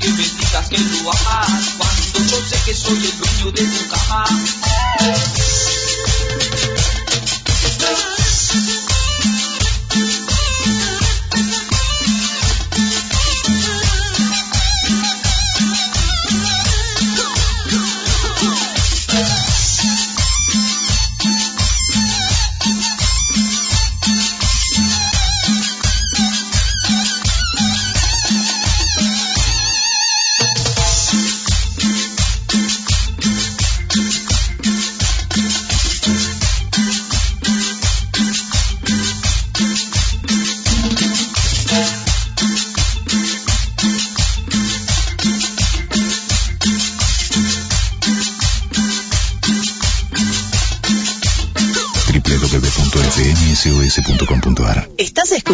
que 0.00 0.08
me 0.10 0.22
digas 0.22 0.68
que 0.68 0.78
lo 0.78 1.10
amas? 1.10 1.74
Cuando 1.76 2.18
yo 2.30 2.40
sé 2.48 2.56
que 2.64 2.74
soy 2.74 2.96
el 2.96 3.18
dueño 3.18 3.52
de 3.52 3.62
tu 3.62 3.88
cama. 3.88 4.24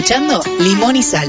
Limón 0.09 0.95
y 0.95 1.03
Sal. 1.03 1.29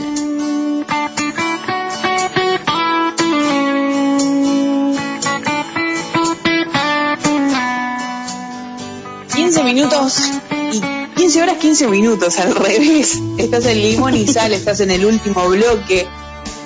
Quince 9.33 9.63
minutos 9.63 10.29
y 10.71 10.81
15 11.15 11.41
horas 11.41 11.57
15 11.57 11.87
minutos 11.87 12.37
al 12.37 12.53
revés. 12.53 13.19
Estás 13.39 13.65
en 13.65 13.81
Limón 13.81 14.13
y 14.13 14.27
Sal, 14.27 14.53
estás 14.53 14.79
en 14.81 14.91
el 14.91 15.05
último 15.05 15.49
bloque. 15.49 16.05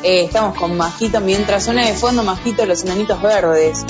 Eh, 0.03 0.25
estamos 0.25 0.57
con 0.57 0.75
Majito 0.75 1.21
mientras 1.21 1.63
suena 1.63 1.85
de 1.85 1.93
fondo 1.93 2.23
Majito 2.23 2.65
los 2.65 2.83
enanitos 2.83 3.21
verdes. 3.21 3.85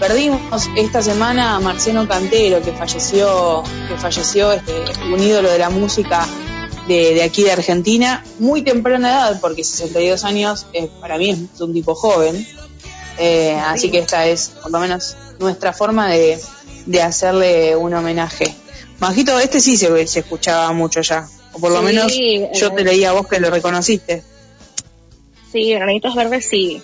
Perdimos 0.00 0.70
esta 0.76 1.02
semana 1.02 1.56
a 1.56 1.60
Marciano 1.60 2.08
Cantero, 2.08 2.62
que 2.62 2.72
falleció, 2.72 3.62
que 3.86 3.98
falleció 3.98 4.52
este, 4.52 4.72
un 5.12 5.22
ídolo 5.22 5.50
de 5.50 5.58
la 5.58 5.68
música 5.68 6.26
de, 6.88 7.14
de 7.14 7.22
aquí 7.22 7.42
de 7.44 7.52
Argentina, 7.52 8.24
muy 8.38 8.62
temprana 8.62 9.10
edad, 9.10 9.40
porque 9.40 9.62
62 9.62 10.24
años 10.24 10.66
eh, 10.72 10.88
para 11.00 11.18
mí 11.18 11.30
es 11.30 11.60
un 11.60 11.72
tipo 11.72 11.94
joven. 11.94 12.46
Eh, 13.18 13.52
así 13.64 13.90
que 13.90 13.98
esta 13.98 14.26
es 14.26 14.50
por 14.62 14.70
lo 14.70 14.78
menos 14.80 15.16
nuestra 15.38 15.72
forma 15.72 16.08
de, 16.08 16.38
de 16.86 17.02
hacerle 17.02 17.76
un 17.76 17.92
homenaje. 17.94 18.54
Majito, 19.00 19.38
este 19.38 19.60
sí 19.60 19.76
se, 19.76 20.06
se 20.06 20.20
escuchaba 20.20 20.72
mucho 20.72 21.00
ya, 21.02 21.28
o 21.52 21.58
por 21.60 21.70
lo 21.70 21.78
Sí, 21.80 21.84
menos 21.84 22.12
yo 22.58 22.68
eh. 22.68 22.72
te 22.74 22.84
leía 22.84 23.10
a 23.10 23.12
vos 23.12 23.26
que 23.28 23.38
lo 23.38 23.50
reconociste. 23.50 24.22
Sí, 25.52 25.70
Granitos 25.72 26.14
Verdes 26.14 26.46
sí. 26.48 26.82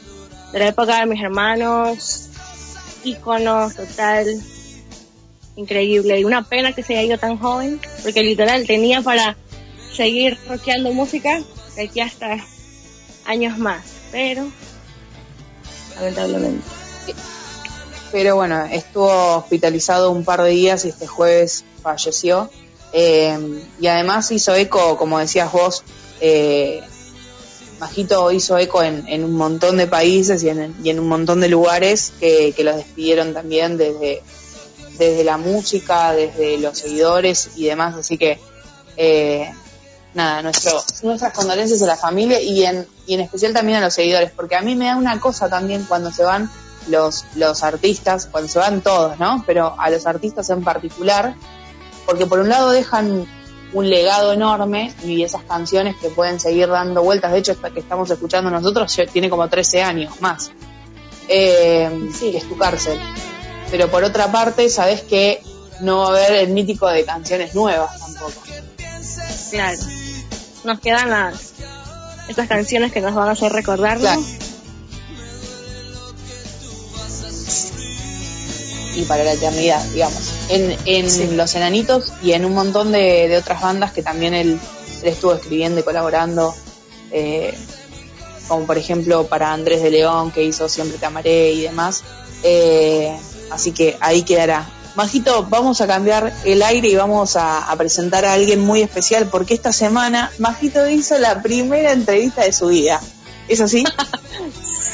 De 0.52 0.58
la 0.60 0.68
época 0.68 1.00
de 1.00 1.06
mis 1.06 1.22
hermanos, 1.22 2.28
íconos, 3.04 3.74
total, 3.74 4.26
increíble. 5.56 6.20
Y 6.20 6.24
una 6.24 6.48
pena 6.48 6.72
que 6.72 6.82
se 6.82 6.94
haya 6.94 7.02
ido 7.08 7.18
tan 7.18 7.38
joven, 7.38 7.80
porque 8.02 8.22
literal 8.22 8.66
tenía 8.66 9.02
para 9.02 9.36
seguir 9.94 10.38
rockeando 10.48 10.92
música 10.92 11.42
de 11.76 11.82
aquí 11.84 12.00
hasta 12.00 12.44
años 13.24 13.58
más. 13.58 13.84
Pero, 14.10 14.46
lamentablemente. 15.96 16.64
pero 18.12 18.36
bueno, 18.36 18.64
estuvo 18.66 19.36
hospitalizado 19.36 20.10
un 20.10 20.24
par 20.24 20.42
de 20.42 20.50
días 20.50 20.84
y 20.84 20.88
este 20.88 21.06
jueves 21.06 21.64
falleció. 21.82 22.50
Eh, 22.92 23.36
y 23.80 23.86
además 23.88 24.30
hizo 24.30 24.54
eco, 24.54 24.96
como 24.96 25.18
decías 25.18 25.50
vos, 25.50 25.82
eh, 26.20 26.80
Majito 27.80 28.30
hizo 28.30 28.56
eco 28.56 28.82
en, 28.82 29.24
un 29.24 29.32
montón 29.32 29.76
de 29.76 29.88
países 29.88 30.44
y 30.44 30.48
en, 30.48 30.74
y 30.82 30.90
en 30.90 31.00
un 31.00 31.08
montón 31.08 31.40
de 31.40 31.48
lugares 31.48 32.12
que, 32.20 32.52
que 32.56 32.62
los 32.62 32.76
despidieron 32.76 33.34
también 33.34 33.76
desde, 33.76 34.22
desde 34.96 35.24
la 35.24 35.36
música, 35.36 36.12
desde 36.12 36.58
los 36.58 36.78
seguidores 36.78 37.50
y 37.56 37.64
demás. 37.64 37.96
Así 37.96 38.16
que, 38.16 38.38
eh, 38.96 39.52
nada, 40.14 40.42
nuestro, 40.42 40.82
nuestras 41.02 41.32
condolencias 41.32 41.82
a 41.82 41.86
la 41.86 41.96
familia 41.96 42.40
y 42.40 42.64
en, 42.64 42.86
y 43.06 43.14
en 43.14 43.20
especial 43.20 43.52
también 43.52 43.78
a 43.78 43.80
los 43.80 43.94
seguidores, 43.94 44.30
porque 44.30 44.56
a 44.56 44.62
mí 44.62 44.76
me 44.76 44.86
da 44.86 44.96
una 44.96 45.20
cosa 45.20 45.48
también 45.48 45.84
cuando 45.84 46.10
se 46.10 46.22
van 46.22 46.50
los, 46.88 47.24
los 47.34 47.62
artistas, 47.62 48.28
cuando 48.30 48.48
se 48.48 48.58
van 48.58 48.80
todos, 48.80 49.18
¿no? 49.18 49.42
Pero 49.46 49.74
a 49.78 49.90
los 49.90 50.06
artistas 50.06 50.48
en 50.50 50.62
particular, 50.62 51.34
porque 52.06 52.26
por 52.26 52.38
un 52.38 52.48
lado 52.48 52.70
dejan 52.70 53.26
un 53.72 53.90
legado 53.90 54.32
enorme 54.32 54.94
y 55.02 55.24
esas 55.24 55.42
canciones 55.42 55.96
que 55.96 56.08
pueden 56.08 56.38
seguir 56.38 56.68
dando 56.68 57.02
vueltas, 57.02 57.32
de 57.32 57.38
hecho 57.38 57.52
esta 57.52 57.70
que 57.70 57.80
estamos 57.80 58.08
escuchando 58.10 58.50
nosotros 58.50 58.96
tiene 59.12 59.28
como 59.28 59.48
13 59.48 59.82
años 59.82 60.20
más, 60.20 60.52
eh, 61.28 61.90
que 62.20 62.36
es 62.36 62.48
tu 62.48 62.56
cárcel. 62.56 62.98
Pero 63.70 63.90
por 63.90 64.04
otra 64.04 64.30
parte, 64.30 64.68
sabes 64.68 65.02
que 65.02 65.42
no 65.80 65.98
va 65.98 66.06
a 66.06 66.08
haber 66.10 66.32
el 66.34 66.50
mítico 66.50 66.88
de 66.88 67.04
canciones 67.04 67.54
nuevas 67.54 67.98
tampoco. 67.98 68.42
Claro. 69.50 69.78
Nos 70.64 70.80
quedan 70.80 71.10
las 71.10 71.52
estas 72.28 72.48
canciones 72.48 72.92
que 72.92 73.00
nos 73.00 73.14
van 73.14 73.28
a 73.28 73.32
hacer 73.32 73.52
recordarlo. 73.52 74.08
y 78.96 79.02
para 79.02 79.24
la 79.24 79.32
eternidad, 79.32 79.82
digamos. 79.92 80.32
En, 80.48 80.76
en 80.86 81.36
Los 81.36 81.54
Enanitos 81.54 82.12
y 82.22 82.32
en 82.32 82.44
un 82.44 82.54
montón 82.54 82.92
de, 82.92 83.28
de 83.28 83.36
otras 83.36 83.60
bandas 83.60 83.92
que 83.92 84.02
también 84.02 84.34
él, 84.34 84.58
él 85.02 85.08
estuvo 85.08 85.34
escribiendo 85.34 85.80
y 85.80 85.82
colaborando, 85.82 86.54
eh, 87.10 87.54
como 88.48 88.66
por 88.66 88.78
ejemplo 88.78 89.26
para 89.26 89.52
Andrés 89.52 89.82
de 89.82 89.90
León, 89.90 90.30
que 90.30 90.42
hizo 90.42 90.68
Siempre 90.68 90.98
te 90.98 91.06
amaré 91.06 91.52
y 91.52 91.62
demás. 91.62 92.04
Eh, 92.42 93.16
así 93.50 93.72
que 93.72 93.96
ahí 94.00 94.22
quedará. 94.22 94.68
Majito, 94.94 95.46
vamos 95.50 95.80
a 95.80 95.86
cambiar 95.86 96.32
el 96.44 96.62
aire 96.62 96.88
y 96.88 96.94
vamos 96.96 97.36
a, 97.36 97.70
a 97.70 97.76
presentar 97.76 98.24
a 98.24 98.34
alguien 98.34 98.60
muy 98.60 98.80
especial, 98.80 99.28
porque 99.28 99.54
esta 99.54 99.72
semana 99.72 100.30
Majito 100.38 100.88
hizo 100.88 101.18
la 101.18 101.42
primera 101.42 101.92
entrevista 101.92 102.42
de 102.42 102.52
su 102.52 102.68
vida. 102.68 103.00
¿Es 103.48 103.60
así? 103.60 103.84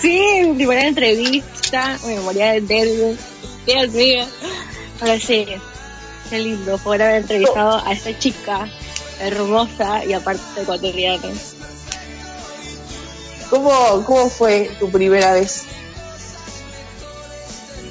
Sí, 0.00 0.18
mi 0.46 0.54
primera 0.54 0.88
entrevista, 0.88 1.98
mi 2.06 2.14
memoria 2.14 2.52
de 2.52 2.62
Derby. 2.62 3.18
Dios 3.66 3.90
mío. 3.90 4.24
Ahora 4.98 5.20
sí, 5.20 5.46
qué 6.30 6.38
lindo 6.38 6.78
poder 6.78 7.02
haber 7.02 7.16
entrevistado 7.16 7.82
a 7.84 7.92
esta 7.92 8.18
chica 8.18 8.66
hermosa 9.20 10.02
y 10.06 10.14
aparte 10.14 10.62
ecuatoriana. 10.62 11.28
¿Cómo, 13.50 13.70
¿Cómo 14.06 14.30
fue 14.30 14.70
tu 14.78 14.90
primera 14.90 15.34
vez? 15.34 15.64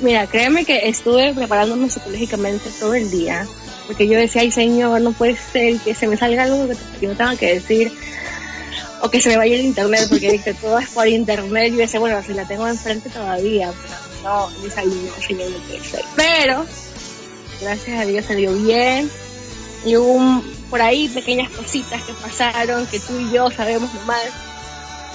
Mira, 0.02 0.28
créeme 0.28 0.64
que 0.66 0.88
estuve 0.88 1.34
preparándome 1.34 1.90
psicológicamente 1.90 2.70
todo 2.80 2.94
el 2.94 3.12
día, 3.12 3.46
porque 3.88 4.08
yo 4.08 4.18
decía, 4.18 4.42
ay 4.42 4.52
señor, 4.52 5.02
no 5.02 5.12
puede 5.12 5.36
ser 5.36 5.78
que 5.80 5.94
se 5.94 6.08
me 6.08 6.16
salga 6.16 6.44
algo 6.44 6.68
que, 7.00 7.08
no 7.08 7.16
tenga 7.16 7.36
que 7.36 7.56
decir, 7.56 7.92
o 9.02 9.10
que 9.10 9.20
se 9.22 9.30
me 9.30 9.38
vaya 9.38 9.56
el 9.56 9.66
internet, 9.66 10.06
porque 10.10 10.32
dije, 10.32 10.54
todo 10.54 10.80
es 10.80 10.88
por 10.90 11.08
internet, 11.08 11.68
y 11.68 11.72
yo 11.72 11.78
decía, 11.80 12.00
bueno, 12.00 12.22
si 12.26 12.34
la 12.34 12.46
tengo 12.48 12.66
enfrente 12.68 13.10
todavía, 13.10 13.72
pero 13.82 13.96
no, 14.24 14.50
ni 14.64 14.70
salí, 14.70 15.10
señor, 15.28 15.50
no 15.52 15.58
puede 15.68 15.84
ser. 15.84 16.04
Pero, 16.16 16.66
gracias 17.62 18.00
a 18.00 18.06
Dios 18.06 18.26
salió 18.26 18.54
bien, 18.54 19.10
y 19.86 19.98
hubo 19.98 20.14
un- 20.14 20.60
por 20.70 20.82
ahí 20.82 21.10
pequeñas 21.10 21.50
cositas 21.50 22.02
que 22.04 22.14
pasaron, 22.14 22.86
que 22.88 23.00
tú 23.00 23.20
y 23.20 23.32
yo 23.34 23.50
sabemos 23.52 23.94
nomás, 23.96 24.24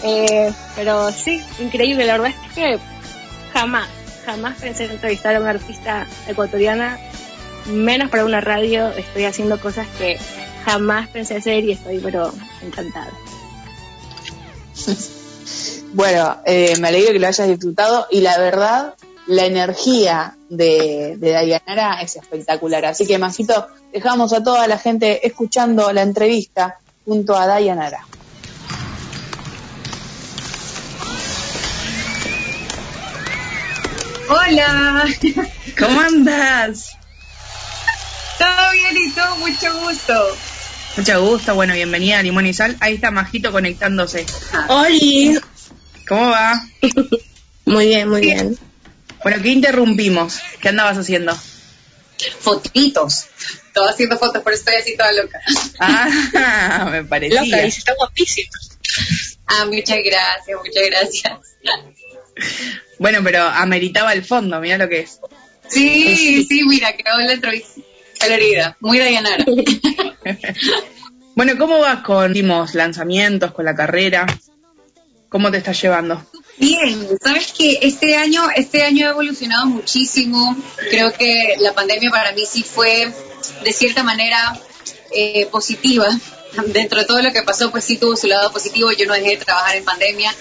eh, 0.03 0.53
pero 0.77 1.11
sí, 1.13 1.41
increíble, 1.59 2.05
la 2.05 2.19
verdad 2.19 2.35
es 2.49 2.53
que 2.55 2.79
jamás, 3.53 3.89
jamás 4.25 4.59
pensé 4.61 4.85
en 4.85 4.93
entrevistar 4.93 5.37
a 5.37 5.41
una 5.41 5.51
artista 5.51 6.07
ecuatoriana, 6.27 6.99
menos 7.67 8.11
para 8.11 8.25
una 8.25 8.41
radio, 8.41 8.89
estoy 8.91 9.25
haciendo 9.25 9.61
cosas 9.61 9.87
que 9.99 10.19
jamás 10.65 11.09
pensé 11.09 11.37
hacer 11.37 11.65
y 11.65 11.73
estoy 11.73 11.99
pero 11.99 12.33
encantada. 12.63 13.13
Bueno, 15.95 16.39
eh, 16.45 16.77
me 16.81 16.89
alegro 16.89 17.13
que 17.13 17.21
lo 17.21 17.29
hayas 17.29 17.47
disfrutado 17.47 18.09
y 18.11 18.21
la 18.21 18.37
verdad, 18.37 18.95
la 19.29 19.47
energía 19.47 20.37
de, 20.49 21.15
de 21.19 21.31
Dayanara 21.31 22.03
es 22.03 22.17
espectacular. 22.17 22.85
Así 22.85 23.07
que, 23.07 23.17
Majito, 23.17 23.69
dejamos 23.93 24.33
a 24.33 24.43
toda 24.43 24.67
la 24.67 24.77
gente 24.77 25.25
escuchando 25.25 25.93
la 25.93 26.03
entrevista 26.03 26.81
junto 27.05 27.37
a 27.37 27.47
Dayanara. 27.47 28.05
Hola, 34.29 35.05
¿Cómo 35.79 36.01
andas? 36.01 36.97
¿todo 38.39 38.73
bien 38.73 38.97
y 38.97 39.11
tú? 39.11 39.21
Mucho 39.39 39.81
gusto. 39.81 40.37
Mucho 40.97 41.23
gusto, 41.27 41.55
bueno, 41.55 41.75
bienvenida 41.75 42.19
a 42.19 42.23
Limón 42.23 42.47
y 42.47 42.55
Sal. 42.55 42.77
Ahí 42.81 42.95
está 42.95 43.11
Majito 43.11 43.53
conectándose. 43.53 44.25
¡Holi! 44.69 45.39
¿Cómo 46.09 46.31
va? 46.31 46.65
Muy 47.67 47.87
bien, 47.87 48.09
muy 48.09 48.21
bien. 48.21 48.59
Bueno, 49.23 49.43
¿qué 49.43 49.49
interrumpimos? 49.51 50.41
¿Qué 50.61 50.69
andabas 50.69 50.99
haciendo? 50.99 51.37
Fotitos. 52.41 53.27
Estaba 53.67 53.91
haciendo 53.91 54.19
fotos, 54.19 54.43
por 54.43 54.53
eso 54.53 54.61
estoy 54.61 54.77
así 54.77 54.97
toda 54.97 55.13
loca. 55.13 55.41
Ah, 55.81 56.89
me 56.91 57.05
parecía. 57.05 57.43
Loca, 57.43 57.63
dice, 57.63 57.79
está 57.79 57.95
guapísima. 57.95 58.51
Ah, 59.47 59.65
muchas 59.67 59.99
gracias, 60.05 60.59
muchas 60.65 60.85
gracias. 60.87 61.33
Bueno, 62.99 63.21
pero 63.23 63.43
ameritaba 63.43 64.13
el 64.13 64.25
fondo, 64.25 64.61
mira 64.61 64.79
lo 64.79 64.89
que 64.89 65.01
es. 65.01 65.21
Sí, 65.69 66.45
sí, 66.49 66.63
mira, 66.65 66.93
quedó 66.97 67.19
la 67.19 67.33
entrevista 67.33 67.81
colorida. 68.21 68.77
Muy 68.81 68.99
Dayanara. 68.99 69.45
Bueno, 71.37 71.55
¿cómo 71.59 71.81
vas 71.81 72.05
con 72.05 72.27
últimos 72.27 72.75
lanzamientos, 72.75 73.51
con 73.51 73.65
la 73.65 73.75
carrera? 73.75 74.25
¿Cómo 75.29 75.51
te 75.51 75.59
estás 75.59 75.83
llevando? 75.83 76.25
Bien, 76.59 77.09
sabes 77.21 77.53
que 77.53 77.81
este 77.83 78.15
año, 78.17 78.45
este 78.55 78.85
año 78.85 79.09
ha 79.09 79.11
evolucionado 79.11 79.67
muchísimo. 79.67 80.57
Creo 80.91 81.13
que 81.13 81.57
la 81.59 81.73
pandemia 81.73 82.11
para 82.11 82.31
mí 82.33 82.45
sí 82.49 82.63
fue 82.63 83.13
de 83.65 83.73
cierta 83.73 84.05
manera 84.05 84.57
eh, 85.13 85.47
positiva. 85.47 86.07
Dentro 86.67 86.99
de 87.01 87.05
todo 87.07 87.21
lo 87.23 87.33
que 87.33 87.43
pasó, 87.43 87.71
pues 87.71 87.85
sí 87.85 87.97
tuvo 87.97 88.17
su 88.17 88.27
lado 88.27 88.53
positivo. 88.53 88.91
Yo 88.93 89.07
no 89.07 89.15
dejé 89.15 89.31
de 89.31 89.37
trabajar 89.45 89.77
en 89.77 89.85
pandemia 89.85 90.35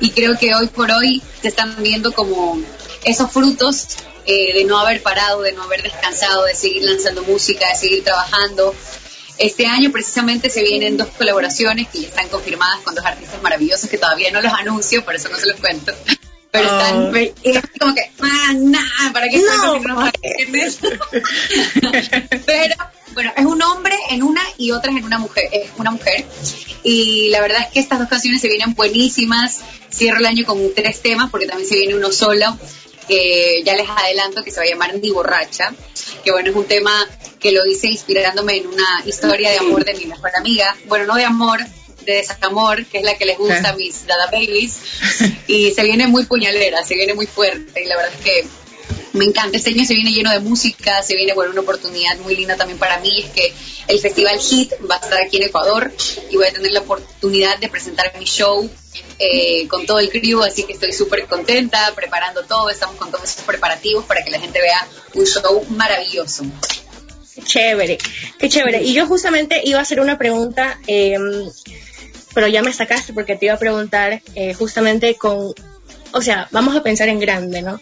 y 0.00 0.10
creo 0.10 0.38
que 0.38 0.54
hoy 0.54 0.66
por 0.68 0.90
hoy 0.90 1.22
se 1.40 1.48
están 1.48 1.74
viendo 1.82 2.12
como 2.12 2.60
esos 3.04 3.30
frutos 3.30 3.86
eh, 4.26 4.52
de 4.54 4.64
no 4.64 4.78
haber 4.78 5.02
parado, 5.02 5.42
de 5.42 5.52
no 5.52 5.62
haber 5.62 5.82
descansado, 5.82 6.44
de 6.44 6.54
seguir 6.54 6.84
lanzando 6.84 7.22
música, 7.22 7.68
de 7.68 7.76
seguir 7.76 8.04
trabajando. 8.04 8.74
Este 9.38 9.66
año 9.66 9.90
precisamente 9.90 10.50
se 10.50 10.62
vienen 10.62 10.96
dos 10.98 11.08
colaboraciones 11.16 11.88
que 11.88 12.02
ya 12.02 12.08
están 12.08 12.28
confirmadas 12.28 12.80
con 12.80 12.94
dos 12.94 13.04
artistas 13.06 13.40
maravillosos 13.40 13.88
que 13.88 13.96
todavía 13.96 14.30
no 14.30 14.42
los 14.42 14.52
anuncio, 14.52 15.02
por 15.04 15.14
eso 15.14 15.28
no 15.30 15.38
se 15.38 15.46
los 15.46 15.58
cuento. 15.60 15.92
Pero 16.50 16.64
están 16.66 17.12
ve- 17.12 17.32
es 17.42 17.58
como 17.78 17.94
que, 17.94 18.10
ah, 18.20 18.52
nah, 18.54 19.12
¿para 19.12 19.28
qué 19.28 19.38
no? 19.38 19.72
Pero 22.46 22.74
bueno, 23.14 23.32
es 23.36 23.44
un 23.44 23.62
hombre 23.62 23.94
en 24.10 24.22
una 24.22 24.42
y 24.56 24.70
otra 24.72 24.90
en 24.90 25.04
una 25.04 25.18
mujer, 25.18 25.48
es 25.52 25.70
una 25.78 25.90
mujer. 25.90 26.24
Y 26.82 27.28
la 27.28 27.40
verdad 27.40 27.62
es 27.62 27.72
que 27.72 27.80
estas 27.80 27.98
dos 27.98 28.08
canciones 28.08 28.40
se 28.40 28.48
vienen 28.48 28.74
buenísimas. 28.74 29.60
Cierro 29.92 30.18
el 30.18 30.26
año 30.26 30.44
con 30.44 30.58
tres 30.74 31.00
temas 31.02 31.30
porque 31.30 31.46
también 31.46 31.68
se 31.68 31.76
viene 31.76 31.94
uno 31.94 32.12
solo. 32.12 32.56
Que 33.08 33.62
ya 33.64 33.74
les 33.74 33.88
adelanto 33.88 34.44
que 34.44 34.52
se 34.52 34.58
va 34.58 34.62
a 34.66 34.68
llamar 34.68 34.94
Ni 34.94 35.10
Borracha, 35.10 35.74
que 36.22 36.30
bueno, 36.30 36.50
es 36.50 36.54
un 36.54 36.66
tema 36.66 36.92
que 37.40 37.50
lo 37.50 37.66
hice 37.66 37.88
inspirándome 37.88 38.58
en 38.58 38.68
una 38.68 39.02
historia 39.04 39.50
de 39.50 39.58
amor 39.58 39.84
de 39.84 39.94
mi 39.94 40.06
mejor 40.06 40.30
amiga. 40.36 40.76
Bueno, 40.86 41.06
no 41.06 41.16
de 41.16 41.24
amor, 41.24 41.58
de 42.04 42.12
desamor, 42.12 42.84
que 42.86 42.98
es 42.98 43.04
la 43.04 43.16
que 43.16 43.24
les 43.24 43.36
gusta 43.36 43.70
a 43.70 43.72
mis 43.72 44.06
Dada 44.06 44.26
Babies. 44.26 44.78
Y 45.48 45.72
se 45.72 45.82
viene 45.82 46.06
muy 46.06 46.24
puñalera, 46.26 46.84
se 46.84 46.94
viene 46.94 47.14
muy 47.14 47.26
fuerte. 47.26 47.82
Y 47.82 47.88
la 47.88 47.96
verdad 47.96 48.12
es 48.16 48.24
que 48.24 48.46
me 49.12 49.24
encanta. 49.24 49.56
Este 49.56 49.70
año 49.70 49.84
se 49.84 49.94
viene 49.94 50.12
lleno 50.12 50.30
de 50.30 50.40
música, 50.40 51.02
se 51.02 51.16
viene 51.16 51.34
bueno, 51.34 51.52
una 51.52 51.60
oportunidad 51.62 52.18
muy 52.18 52.36
linda 52.36 52.56
también 52.56 52.78
para 52.78 52.98
mí, 53.00 53.22
es 53.22 53.30
que 53.30 53.52
el 53.88 53.98
Festival 53.98 54.38
Hit 54.38 54.72
va 54.88 54.96
a 54.96 54.98
estar 54.98 55.20
aquí 55.20 55.38
en 55.38 55.44
Ecuador 55.44 55.92
y 56.30 56.36
voy 56.36 56.46
a 56.46 56.52
tener 56.52 56.72
la 56.72 56.80
oportunidad 56.80 57.58
de 57.58 57.68
presentar 57.68 58.12
mi 58.18 58.24
show 58.24 58.70
eh, 59.18 59.66
con 59.68 59.86
todo 59.86 59.98
el 59.98 60.10
crew, 60.10 60.42
así 60.42 60.64
que 60.64 60.72
estoy 60.72 60.92
súper 60.92 61.26
contenta, 61.26 61.92
preparando 61.94 62.44
todo, 62.44 62.70
estamos 62.70 62.96
con 62.96 63.10
todos 63.10 63.24
esos 63.24 63.44
preparativos 63.44 64.04
para 64.04 64.24
que 64.24 64.30
la 64.30 64.40
gente 64.40 64.60
vea 64.60 64.86
un 65.14 65.26
show 65.26 65.64
maravilloso. 65.70 66.44
Chévere, 67.44 67.98
qué 68.38 68.48
chévere. 68.48 68.82
Y 68.82 68.92
yo 68.92 69.06
justamente 69.06 69.62
iba 69.64 69.78
a 69.78 69.82
hacer 69.82 70.00
una 70.00 70.18
pregunta, 70.18 70.78
eh, 70.86 71.16
pero 72.34 72.48
ya 72.48 72.62
me 72.62 72.72
sacaste 72.72 73.12
porque 73.12 73.36
te 73.36 73.46
iba 73.46 73.54
a 73.54 73.58
preguntar 73.58 74.22
eh, 74.34 74.54
justamente 74.54 75.14
con, 75.16 75.54
o 76.12 76.22
sea, 76.22 76.48
vamos 76.50 76.76
a 76.76 76.82
pensar 76.82 77.08
en 77.08 77.18
grande, 77.18 77.62
¿no? 77.62 77.80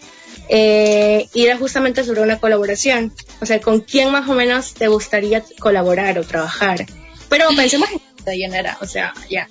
Eh, 0.49 1.29
y 1.35 1.45
era 1.45 1.57
justamente 1.57 2.05
sobre 2.05 2.23
una 2.23 2.39
colaboración. 2.39 3.13
O 3.41 3.47
sea, 3.47 3.61
¿con 3.61 3.81
quién 3.81 4.11
más 4.11 4.29
o 4.29 4.35
menos 4.35 4.75
te 4.75 4.89
gustaría 4.89 5.45
colaborar 5.59 6.19
o 6.19 6.25
trabajar? 6.25 6.87
Pero 7.29 7.49
pensemos 7.55 7.91
en 7.91 8.01
Dayanara, 8.29 8.79
o 8.81 8.87
sea, 8.87 9.13
ya. 9.29 9.49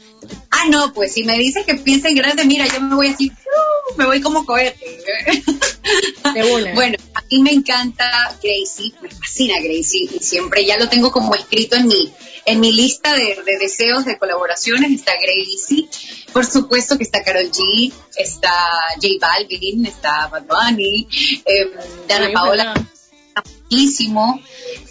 Ah, 0.52 0.66
no, 0.70 0.94
pues 0.94 1.14
si 1.14 1.24
me 1.24 1.38
dices 1.38 1.66
que 1.66 1.76
piensa 1.76 2.10
en 2.10 2.16
grande, 2.16 2.46
mira, 2.46 2.66
yo 2.68 2.82
me 2.82 2.96
voy 2.96 3.08
así, 3.08 3.32
¡uh! 3.32 3.98
me 3.98 4.06
voy 4.06 4.22
como 4.22 4.46
cohete. 4.46 4.80
De 6.34 6.54
una. 6.54 6.74
Bueno, 6.74 6.98
a 7.14 7.22
mí 7.30 7.42
me 7.42 7.52
encanta 7.52 8.10
Gracie, 8.44 8.94
me 9.02 9.10
fascina 9.10 9.56
Gracie 9.62 10.10
y 10.14 10.20
siempre 10.20 10.66
ya 10.66 10.78
lo 10.78 10.90
tengo 10.90 11.12
como 11.12 11.36
escrito 11.36 11.76
en 11.76 11.88
mi, 11.88 12.12
en 12.46 12.60
mi 12.60 12.74
lista 12.74 13.14
de, 13.14 13.38
de 13.46 13.58
deseos 13.60 14.06
de 14.06 14.18
colaboraciones, 14.18 14.92
está 14.92 15.14
Gracie, 15.22 15.88
por 16.34 16.46
supuesto 16.46 16.98
que 16.98 17.04
está 17.04 17.24
Carol 17.24 17.50
G, 17.52 17.92
está 18.18 18.52
J 18.96 19.08
Balvin, 19.20 19.86
está 19.86 20.28
Bad 20.28 20.44
Bunny, 20.44 21.08
eh, 21.46 21.72
Dana 22.08 22.28
Ay, 22.28 22.34
Paola. 22.34 22.90
Muchísimo. 23.46 24.42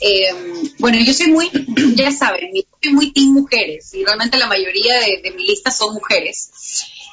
Eh, 0.01 0.73
bueno, 0.79 0.99
yo 1.05 1.13
soy 1.13 1.29
muy, 1.29 1.51
ya 1.95 2.11
saben, 2.11 2.51
yo 2.55 2.63
soy 2.83 2.93
muy 2.93 3.13
team 3.13 3.33
mujeres 3.33 3.95
y 3.95 4.05
realmente 4.05 4.39
la 4.39 4.47
mayoría 4.47 5.01
de, 5.01 5.21
de 5.23 5.31
mi 5.33 5.47
lista 5.47 5.71
son 5.71 5.95
mujeres. 5.95 6.51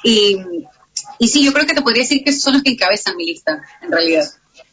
Y, 0.02 0.38
y 1.18 1.28
sí, 1.28 1.44
yo 1.44 1.52
creo 1.52 1.66
que 1.66 1.74
te 1.74 1.82
podría 1.82 2.02
decir 2.02 2.22
que 2.24 2.32
son 2.32 2.54
los 2.54 2.62
que 2.62 2.72
encabezan 2.72 3.16
mi 3.16 3.26
lista, 3.26 3.62
en 3.82 3.90
realidad. 3.90 4.24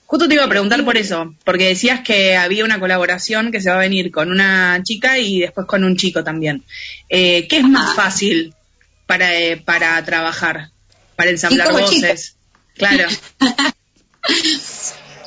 Justo 0.05 0.27
te 0.27 0.33
iba 0.33 0.43
a 0.43 0.49
preguntar 0.49 0.83
por 0.83 0.97
eso, 0.97 1.33
porque 1.45 1.67
decías 1.67 2.01
que 2.01 2.35
había 2.35 2.65
una 2.65 2.81
colaboración 2.81 3.49
que 3.49 3.61
se 3.61 3.69
va 3.69 3.77
a 3.77 3.79
venir 3.79 4.11
con 4.11 4.29
una 4.29 4.81
chica 4.83 5.17
y 5.19 5.39
después 5.39 5.65
con 5.65 5.85
un 5.85 5.95
chico 5.95 6.21
también. 6.21 6.65
Eh, 7.07 7.47
¿Qué 7.47 7.59
es 7.59 7.63
más 7.63 7.95
fácil 7.95 8.53
para, 9.05 9.39
eh, 9.39 9.55
para 9.55 10.03
trabajar? 10.03 10.71
Para 11.15 11.29
ensamblar 11.29 11.71
voces. 11.71 12.35
Claro. 12.75 13.07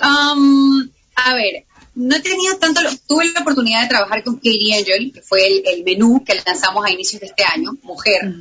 Um, 0.04 0.90
a 1.14 1.34
ver, 1.34 1.64
no 1.94 2.16
he 2.16 2.20
tenido 2.20 2.56
tanto, 2.58 2.80
tuve 3.06 3.30
la 3.32 3.40
oportunidad 3.40 3.82
de 3.82 3.88
trabajar 3.88 4.22
con 4.24 4.36
Katie 4.36 4.76
Angel, 4.78 5.12
que 5.12 5.22
fue 5.22 5.46
el, 5.46 5.62
el 5.66 5.84
menú 5.84 6.24
que 6.24 6.40
lanzamos 6.44 6.84
a 6.84 6.90
inicios 6.90 7.20
de 7.20 7.28
este 7.28 7.44
año, 7.44 7.72
Mujer, 7.82 8.34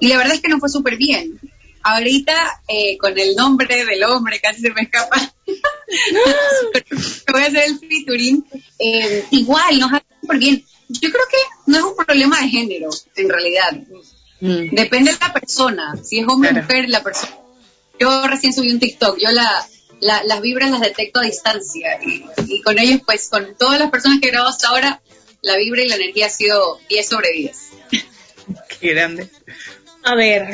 y 0.00 0.08
la 0.08 0.18
verdad 0.18 0.34
es 0.34 0.40
que 0.40 0.48
nos 0.48 0.60
fue 0.60 0.68
súper 0.68 0.96
bien. 0.96 1.38
Ahorita, 1.82 2.62
eh, 2.66 2.98
con 2.98 3.16
el 3.16 3.36
nombre 3.36 3.84
del 3.84 4.02
hombre, 4.04 4.40
casi 4.40 4.60
se 4.60 4.72
me 4.72 4.82
escapa, 4.82 5.34
voy 7.32 7.42
a 7.42 7.46
hacer 7.46 7.64
el 7.64 7.78
featuring, 7.78 8.44
eh, 8.78 9.24
igual, 9.30 9.78
nos 9.78 9.92
ha 9.92 10.02
súper 10.20 10.38
bien. 10.38 10.64
Yo 10.88 11.10
creo 11.10 11.24
que 11.30 11.70
no 11.70 11.78
es 11.78 11.84
un 11.84 11.96
problema 11.96 12.40
de 12.40 12.48
género, 12.48 12.90
en 13.14 13.28
realidad. 13.28 13.72
Depende 14.40 15.12
de 15.12 15.18
la 15.20 15.32
persona, 15.32 15.96
si 16.02 16.18
es 16.18 16.26
hombre 16.28 16.50
o 16.50 16.52
Claro. 16.52 16.66
mujer, 16.66 16.88
la 16.88 17.02
persona 17.02 17.36
yo 17.98 18.26
recién 18.26 18.52
subí 18.52 18.70
un 18.70 18.78
TikTok, 18.80 19.18
yo 19.18 19.30
la, 19.30 19.66
la- 20.00 20.22
las 20.24 20.40
vibras 20.40 20.70
las 20.70 20.80
detecto 20.80 21.20
a 21.20 21.24
distancia 21.24 21.98
y, 22.04 22.24
y 22.48 22.62
con 22.62 22.78
ellos, 22.78 23.00
pues 23.06 23.28
con 23.28 23.54
todas 23.56 23.78
las 23.78 23.90
personas 23.90 24.20
que 24.20 24.28
he 24.28 24.30
grabado 24.30 24.50
hasta 24.50 24.68
ahora, 24.68 25.00
la 25.42 25.56
vibra 25.56 25.82
y 25.82 25.88
la 25.88 25.96
energía 25.96 26.26
ha 26.26 26.30
sido 26.30 26.78
10 26.88 27.08
sobre 27.08 27.32
10. 27.32 27.56
Qué 28.80 28.94
grande. 28.94 29.28
A 30.02 30.14
ver, 30.14 30.48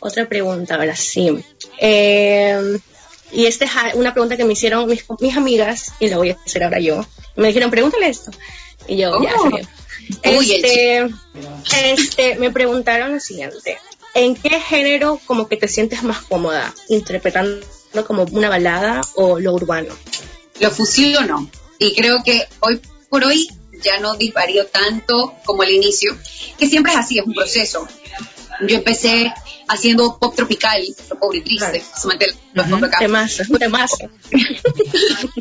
otra 0.00 0.28
pregunta, 0.28 0.74
ahora 0.76 0.96
sí. 0.96 1.44
Eh, 1.80 2.78
y 3.32 3.46
esta 3.46 3.64
es 3.64 3.94
una 3.94 4.12
pregunta 4.12 4.36
que 4.36 4.44
me 4.44 4.52
hicieron 4.52 4.88
mis, 4.88 5.04
mis 5.20 5.36
amigas 5.36 5.92
y 5.98 6.08
la 6.08 6.16
voy 6.18 6.30
a 6.30 6.36
hacer 6.44 6.64
ahora 6.64 6.78
yo. 6.80 7.04
Me 7.36 7.48
dijeron, 7.48 7.70
pregúntale 7.70 8.08
esto. 8.08 8.30
Y 8.86 8.98
yo, 8.98 9.12
ya, 9.22 9.34
Oh. 9.38 9.50
Este, 10.22 11.08
este, 11.92 12.36
me 12.36 12.50
preguntaron 12.52 13.12
lo 13.12 13.18
siguiente. 13.20 13.78
¿En 14.14 14.36
qué 14.36 14.60
género 14.60 15.20
como 15.26 15.48
que 15.48 15.56
te 15.56 15.66
sientes 15.68 16.02
más 16.04 16.20
cómoda? 16.20 16.72
¿Interpretando 16.88 17.66
como 18.04 18.24
una 18.24 18.48
balada 18.48 19.00
o 19.14 19.38
lo 19.38 19.52
urbano? 19.54 19.94
Lo 20.60 20.70
fusiono 20.70 21.48
y 21.78 21.94
creo 21.94 22.22
que 22.24 22.46
hoy 22.60 22.80
por 23.08 23.24
hoy 23.24 23.48
ya 23.82 23.98
no 24.00 24.16
disvarío 24.16 24.66
tanto 24.66 25.34
como 25.44 25.62
al 25.62 25.70
inicio, 25.70 26.16
que 26.58 26.68
siempre 26.68 26.92
es 26.92 26.98
así, 26.98 27.18
es 27.18 27.26
un 27.26 27.34
proceso. 27.34 27.86
Yo 28.66 28.76
empecé 28.76 29.32
haciendo 29.68 30.18
pop 30.18 30.34
tropical, 30.34 30.82
pobre 31.20 31.38
y 31.38 31.40
triste, 31.42 31.84
solamente 31.94 32.34
los 32.54 32.82
acá. 32.82 32.98
Temazo, 32.98 33.42
temazo. 33.58 34.10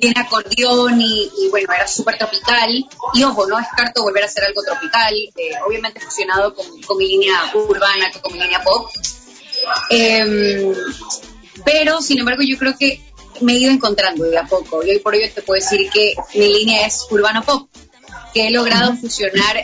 tiene 0.02 0.20
acordeón 0.20 1.00
y, 1.00 1.32
y 1.38 1.50
bueno, 1.50 1.74
era 1.74 1.88
súper 1.88 2.18
tropical. 2.18 2.70
Y 3.14 3.24
ojo, 3.24 3.48
no 3.48 3.58
descarto 3.58 4.04
volver 4.04 4.24
a 4.24 4.26
hacer 4.26 4.44
algo 4.44 4.62
tropical, 4.64 5.14
eh, 5.16 5.52
obviamente 5.66 6.00
fusionado 6.02 6.54
con, 6.54 6.66
con 6.82 6.98
mi 6.98 7.08
línea 7.08 7.52
urbana, 7.54 8.12
con 8.22 8.34
mi 8.34 8.40
línea 8.40 8.62
pop. 8.64 8.90
Em, 9.90 10.74
pero, 11.64 12.02
sin 12.02 12.20
embargo, 12.20 12.44
yo 12.44 12.58
creo 12.58 12.78
que 12.78 13.02
me 13.42 13.54
he 13.54 13.58
ido 13.58 13.72
encontrando 13.72 14.24
de 14.24 14.38
a 14.38 14.46
poco. 14.46 14.86
Y 14.86 14.92
hoy 14.92 15.00
por 15.00 15.14
hoy 15.14 15.30
te 15.30 15.42
puedo 15.42 15.62
decir 15.62 15.90
que 15.90 16.16
mi 16.34 16.54
línea 16.54 16.86
es 16.86 17.06
urbano 17.10 17.44
pop, 17.44 17.70
que 18.34 18.48
he 18.48 18.52
logrado 18.52 18.96
fusionar 18.96 19.62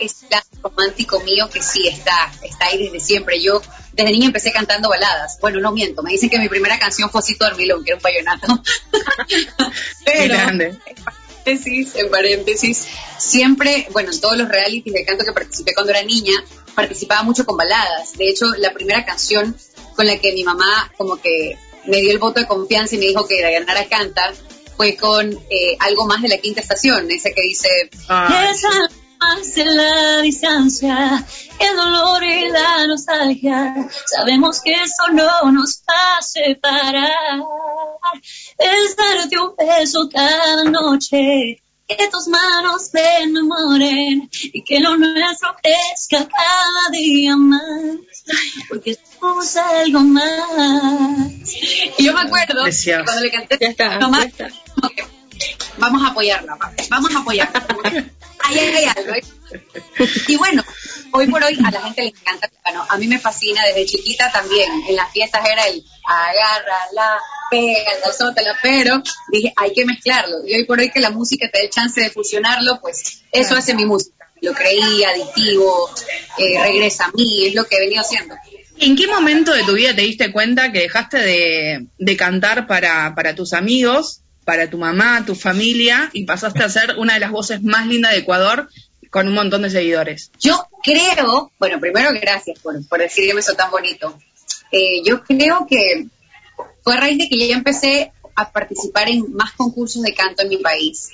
ese 0.00 0.26
lado 0.30 0.44
romántico 0.62 1.20
mío 1.20 1.48
que 1.50 1.62
sí 1.62 1.88
está, 1.88 2.32
está 2.42 2.66
ahí 2.66 2.84
desde 2.84 3.00
siempre. 3.00 3.40
Yo 3.40 3.62
desde 3.92 4.12
niña 4.12 4.26
empecé 4.26 4.52
cantando 4.52 4.88
baladas. 4.88 5.38
Bueno, 5.40 5.60
no 5.60 5.72
miento, 5.72 6.02
me 6.02 6.12
dicen 6.12 6.30
que 6.30 6.38
mi 6.38 6.48
primera 6.48 6.78
canción 6.78 7.10
fue 7.10 7.20
Osito 7.20 7.44
Dormilón, 7.44 7.84
que 7.84 7.90
era 7.90 7.96
un 7.96 8.02
payonato. 8.02 8.46
Pero, 10.04 10.34
grande. 10.34 10.78
paréntesis, 11.04 11.96
en 11.96 12.10
paréntesis, 12.10 12.86
siempre, 13.18 13.88
bueno, 13.92 14.12
en 14.12 14.20
todos 14.20 14.36
los 14.36 14.48
realities 14.48 14.92
de 14.92 15.04
canto 15.04 15.24
que 15.24 15.32
participé 15.32 15.74
cuando 15.74 15.92
era 15.92 16.02
niña, 16.02 16.34
participaba 16.74 17.22
mucho 17.22 17.44
con 17.44 17.56
baladas. 17.56 18.16
De 18.16 18.28
hecho, 18.28 18.46
la 18.58 18.72
primera 18.72 19.04
canción 19.04 19.56
con 20.00 20.06
la 20.06 20.16
que 20.16 20.32
mi 20.32 20.44
mamá 20.44 20.90
como 20.96 21.18
que 21.18 21.58
me 21.84 21.98
dio 21.98 22.12
el 22.12 22.18
voto 22.18 22.40
de 22.40 22.46
confianza 22.46 22.94
y 22.94 22.98
me 22.98 23.04
dijo 23.04 23.28
que 23.28 23.42
Dayanara 23.42 23.86
canta 23.86 24.32
fue 24.74 24.96
con 24.96 25.30
eh, 25.30 25.76
algo 25.78 26.06
más 26.06 26.22
de 26.22 26.28
la 26.28 26.38
quinta 26.38 26.62
estación, 26.62 27.10
esa 27.10 27.28
que 27.34 27.42
dice... 27.42 27.68
Más 28.08 29.54
de 29.54 29.64
la 29.66 30.22
distancia, 30.22 31.22
el 31.58 31.76
dolor 31.76 32.24
y 32.24 32.48
la 32.48 32.86
nostalgia. 32.86 33.74
Sabemos 34.06 34.62
que 34.62 34.72
eso 34.72 35.12
no 35.12 35.52
nos 35.52 35.82
va 35.86 36.16
a 36.16 36.22
separar. 36.22 37.42
Es 38.56 38.96
darte 38.96 39.36
un 39.38 39.54
beso 39.58 40.08
cada 40.10 40.64
noche. 40.64 41.62
Que 41.86 42.08
tus 42.10 42.28
manos 42.28 42.88
me 42.94 43.18
enamoren 43.24 44.30
y 44.44 44.64
que 44.64 44.80
lo 44.80 44.96
nuestro 44.96 45.54
crezca 45.62 46.26
cada 46.26 46.90
día 46.90 47.36
más. 47.36 47.60
Porque 48.70 48.96
somos 49.20 49.56
algo 49.56 50.00
más. 50.00 51.54
Y 51.98 52.04
yo 52.04 52.12
me 52.12 52.20
acuerdo 52.20 52.62
Precioso. 52.62 53.04
cuando 53.04 53.22
le 53.22 53.30
canté 53.30 53.58
Ya 53.60 53.68
está, 53.68 53.98
ya 54.00 54.08
vamos 55.78 56.02
a 56.02 56.08
apoyarla, 56.08 56.56
va, 56.56 56.72
vamos 56.90 57.14
a 57.14 57.18
apoyarla. 57.20 57.66
Ahí 58.44 58.58
hay 58.58 58.84
algo. 58.84 59.14
¿eh? 59.14 59.22
Y 60.28 60.36
bueno, 60.36 60.62
hoy 61.12 61.26
por 61.26 61.42
hoy 61.42 61.58
a 61.64 61.70
la 61.70 61.82
gente 61.82 62.02
le 62.02 62.08
encanta 62.08 62.46
el 62.46 62.52
piano. 62.62 62.86
A 62.88 62.96
mí 62.96 63.06
me 63.06 63.18
fascina 63.18 63.64
desde 63.66 63.86
chiquita 63.86 64.30
también. 64.32 64.70
En 64.88 64.96
las 64.96 65.12
fiestas 65.12 65.44
era 65.44 65.66
el 65.66 65.84
agárrala, 66.04 67.20
pégala, 67.50 68.06
azótala, 68.06 68.56
pero 68.62 69.02
dije, 69.30 69.52
hay 69.56 69.72
que 69.72 69.84
mezclarlo. 69.84 70.46
Y 70.46 70.54
hoy 70.54 70.64
por 70.64 70.78
hoy 70.78 70.90
que 70.90 71.00
la 71.00 71.10
música 71.10 71.48
te 71.50 71.58
dé 71.58 71.64
el 71.64 71.70
chance 71.70 72.00
de 72.00 72.10
fusionarlo, 72.10 72.80
pues 72.80 73.22
eso 73.30 73.56
hace 73.56 73.74
mi 73.74 73.84
música. 73.84 74.16
Lo 74.42 74.54
creí, 74.54 75.04
aditivo, 75.04 75.90
eh, 76.38 76.62
regresa 76.62 77.04
a 77.04 77.10
mí, 77.12 77.46
es 77.46 77.54
lo 77.54 77.66
que 77.66 77.76
he 77.76 77.80
venido 77.80 78.00
haciendo. 78.00 78.34
¿En 78.80 78.96
qué 78.96 79.06
momento 79.06 79.52
de 79.52 79.62
tu 79.64 79.74
vida 79.74 79.94
te 79.94 80.00
diste 80.00 80.32
cuenta 80.32 80.72
que 80.72 80.80
dejaste 80.80 81.18
de, 81.18 82.16
cantar 82.16 82.66
para, 82.66 83.34
tus 83.36 83.52
amigos, 83.52 84.22
para 84.46 84.70
tu 84.70 84.78
mamá, 84.78 85.24
tu 85.26 85.34
familia, 85.34 86.08
y 86.14 86.24
pasaste 86.24 86.62
a 86.62 86.68
ser 86.70 86.96
una 86.96 87.14
de 87.14 87.20
las 87.20 87.30
voces 87.30 87.62
más 87.62 87.86
lindas 87.86 88.12
de 88.12 88.20
Ecuador 88.20 88.70
con 89.10 89.28
un 89.28 89.34
montón 89.34 89.62
de 89.62 89.70
seguidores? 89.70 90.30
Yo 90.40 90.66
creo, 90.82 91.52
bueno, 91.58 91.78
primero 91.78 92.10
gracias 92.18 92.58
por, 92.60 92.74
por 92.88 93.00
decirme 93.00 93.40
eso 93.40 93.54
tan 93.54 93.70
bonito. 93.70 94.18
Eh, 94.72 95.02
yo 95.04 95.24
creo 95.24 95.66
que 95.68 96.06
fue 96.82 96.94
a 96.94 97.00
raíz 97.00 97.18
de 97.18 97.28
que 97.28 97.48
ya 97.48 97.54
empecé 97.54 98.12
a 98.34 98.50
participar 98.50 99.10
en 99.10 99.32
más 99.34 99.52
concursos 99.52 100.02
de 100.02 100.14
canto 100.14 100.42
en 100.42 100.48
mi 100.48 100.56
país. 100.56 101.10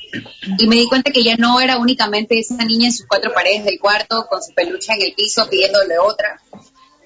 Y 0.59 0.69
me 0.69 0.77
di 0.77 0.87
cuenta 0.87 1.11
que 1.11 1.25
ya 1.25 1.37
no 1.37 1.61
era 1.61 1.79
únicamente 1.79 2.39
esa 2.39 2.65
niña 2.65 2.87
en 2.87 2.93
sus 2.93 3.07
cuatro 3.07 3.33
paredes 3.33 3.65
del 3.65 3.81
cuarto 3.81 4.27
con 4.31 4.41
su 4.41 4.55
pelucha 4.55 4.95
en 4.95 5.03
el 5.03 5.15
piso 5.15 5.49
pidiéndole 5.49 5.99
otra, 5.99 6.41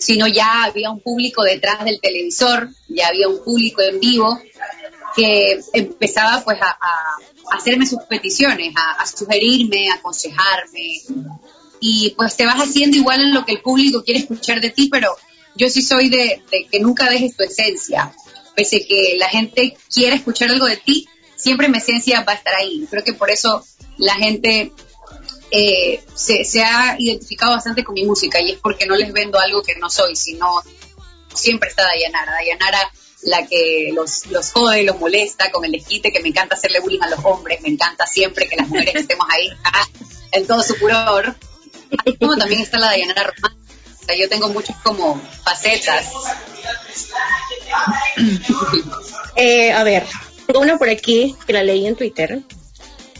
sino 0.00 0.26
ya 0.26 0.64
había 0.64 0.90
un 0.90 1.00
público 1.00 1.42
detrás 1.42 1.84
del 1.84 2.00
televisor, 2.00 2.70
ya 2.88 3.08
había 3.08 3.28
un 3.28 3.44
público 3.44 3.82
en 3.82 4.00
vivo 4.00 4.40
que 5.14 5.60
empezaba 5.74 6.42
pues 6.42 6.58
a, 6.62 6.70
a 6.70 7.56
hacerme 7.56 7.86
sus 7.86 8.02
peticiones, 8.08 8.72
a, 8.76 9.02
a 9.02 9.06
sugerirme, 9.06 9.90
a 9.90 9.94
aconsejarme. 9.94 11.02
Y 11.80 12.14
pues 12.16 12.36
te 12.36 12.46
vas 12.46 12.56
haciendo 12.56 12.96
igual 12.96 13.20
en 13.20 13.34
lo 13.34 13.44
que 13.44 13.52
el 13.52 13.60
público 13.60 14.02
quiere 14.02 14.20
escuchar 14.20 14.60
de 14.60 14.70
ti, 14.70 14.88
pero 14.90 15.14
yo 15.54 15.68
sí 15.68 15.82
soy 15.82 16.08
de, 16.08 16.42
de 16.50 16.66
que 16.70 16.80
nunca 16.80 17.10
dejes 17.10 17.36
tu 17.36 17.42
esencia. 17.42 18.14
Pese 18.56 18.86
que 18.86 19.16
la 19.18 19.28
gente 19.28 19.76
quiera 19.92 20.16
escuchar 20.16 20.50
algo 20.50 20.66
de 20.66 20.78
ti, 20.78 21.06
siempre 21.36 21.68
mi 21.68 21.78
esencia 21.78 22.22
va 22.22 22.32
a 22.32 22.36
estar 22.36 22.54
ahí. 22.54 22.86
Creo 22.90 23.04
que 23.04 23.12
por 23.12 23.30
eso 23.30 23.64
la 23.98 24.14
gente 24.14 24.72
eh, 25.50 26.02
se, 26.14 26.62
ha 26.62 26.96
identificado 26.98 27.52
bastante 27.52 27.82
con 27.82 27.94
mi 27.94 28.04
música 28.04 28.40
y 28.40 28.52
es 28.52 28.58
porque 28.58 28.86
no 28.86 28.96
les 28.96 29.12
vendo 29.12 29.38
algo 29.38 29.62
que 29.62 29.74
no 29.76 29.90
soy, 29.90 30.14
sino 30.14 30.62
siempre 31.34 31.68
está 31.68 31.84
Dayanara. 31.84 32.32
Dayanara 32.32 32.92
la 33.22 33.46
que 33.46 33.90
los, 33.92 34.26
los 34.26 34.52
jode, 34.52 34.82
los 34.84 34.98
molesta 34.98 35.50
con 35.50 35.64
el 35.64 35.72
desquite, 35.72 36.12
que 36.12 36.20
me 36.20 36.28
encanta 36.28 36.54
hacerle 36.54 36.80
bullying 36.80 37.02
a 37.02 37.10
los 37.10 37.20
hombres, 37.24 37.60
me 37.62 37.68
encanta 37.68 38.06
siempre 38.06 38.48
que 38.48 38.56
las 38.56 38.68
mujeres 38.68 38.94
estemos 38.94 39.26
ahí 39.30 39.48
ah, 39.64 39.86
en 40.32 40.46
todo 40.46 40.62
su 40.62 40.74
furor. 40.76 41.34
Como 42.20 42.36
también 42.36 42.60
está 42.60 42.78
la 42.78 42.86
Dayanara 42.86 43.24
romántica. 43.24 43.74
O 44.00 44.04
sea, 44.04 44.16
yo 44.16 44.28
tengo 44.28 44.48
muchas 44.48 44.76
como 44.82 45.20
facetas. 45.44 46.06
Eh, 49.36 49.72
a 49.72 49.82
ver, 49.84 50.06
tengo 50.46 50.60
una 50.60 50.78
por 50.78 50.88
aquí 50.88 51.36
que 51.46 51.52
la 51.52 51.62
leí 51.62 51.86
en 51.86 51.96
Twitter 51.96 52.42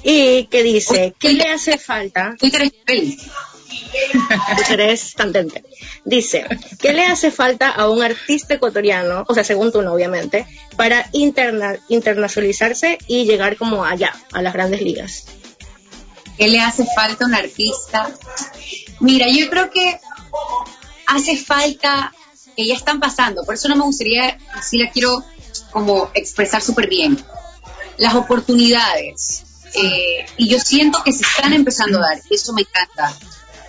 y 0.03 0.45
que 0.47 0.63
dice, 0.63 1.15
¿qué 1.19 1.33
le 1.33 1.45
hace 1.45 1.79
falta? 1.79 2.35
Twitter 2.39 2.63
es 2.63 2.73
feliz. 2.87 3.31
Dice, 6.05 6.47
¿qué 6.81 6.93
le 6.93 7.05
hace 7.05 7.31
falta 7.31 7.71
a 7.71 7.89
un 7.89 8.03
artista 8.03 8.55
ecuatoriano, 8.55 9.25
o 9.29 9.35
sea, 9.35 9.45
según 9.45 9.73
tú 9.73 9.83
no, 9.83 9.93
obviamente, 9.93 10.47
para 10.77 11.09
interna 11.13 11.79
internacionalizarse 11.89 12.99
y 13.07 13.25
llegar 13.25 13.57
como 13.57 13.85
allá, 13.85 14.15
a 14.33 14.43
las 14.43 14.53
grandes 14.53 14.81
ligas? 14.83 15.25
¿Qué 16.39 16.49
le 16.49 16.61
hace 16.61 16.87
falta 16.95 17.25
a 17.25 17.29
un 17.29 17.35
artista? 17.35 18.11
Mira, 19.01 19.27
yo 19.29 19.51
creo 19.51 19.71
que 19.71 19.99
hace 21.07 21.37
falta 21.37 22.13
que 22.57 22.67
ya 22.67 22.75
están 22.75 22.99
pasando, 23.01 23.45
por 23.45 23.55
eso 23.55 23.69
no 23.69 23.77
me 23.77 23.85
gustaría, 23.85 24.39
así 24.55 24.79
la 24.79 24.91
quiero 24.91 25.25
como 25.71 26.11
expresar 26.15 26.63
súper 26.63 26.89
bien, 26.89 27.23
las 27.99 28.15
oportunidades. 28.15 29.45
Eh, 29.75 30.27
y 30.37 30.49
yo 30.49 30.59
siento 30.59 31.03
que 31.05 31.13
se 31.13 31.23
están 31.23 31.53
empezando 31.53 31.99
a 31.99 32.03
dar, 32.03 32.21
eso 32.31 32.53
me 32.53 32.63
encanta. 32.63 33.17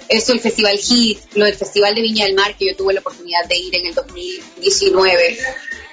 Eso, 0.10 0.34
el 0.34 0.42
Festival 0.42 0.78
Hit, 0.78 1.20
lo 1.36 1.46
del 1.46 1.56
Festival 1.56 1.96
de 1.96 2.02
Viña 2.02 2.26
del 2.26 2.36
Mar, 2.36 2.56
que 2.58 2.66
yo 2.66 2.76
tuve 2.76 2.94
la 2.94 3.00
oportunidad 3.00 3.46
de 3.48 3.58
ir 3.58 3.76
en 3.76 3.86
el 3.86 3.94
2019, 3.94 5.38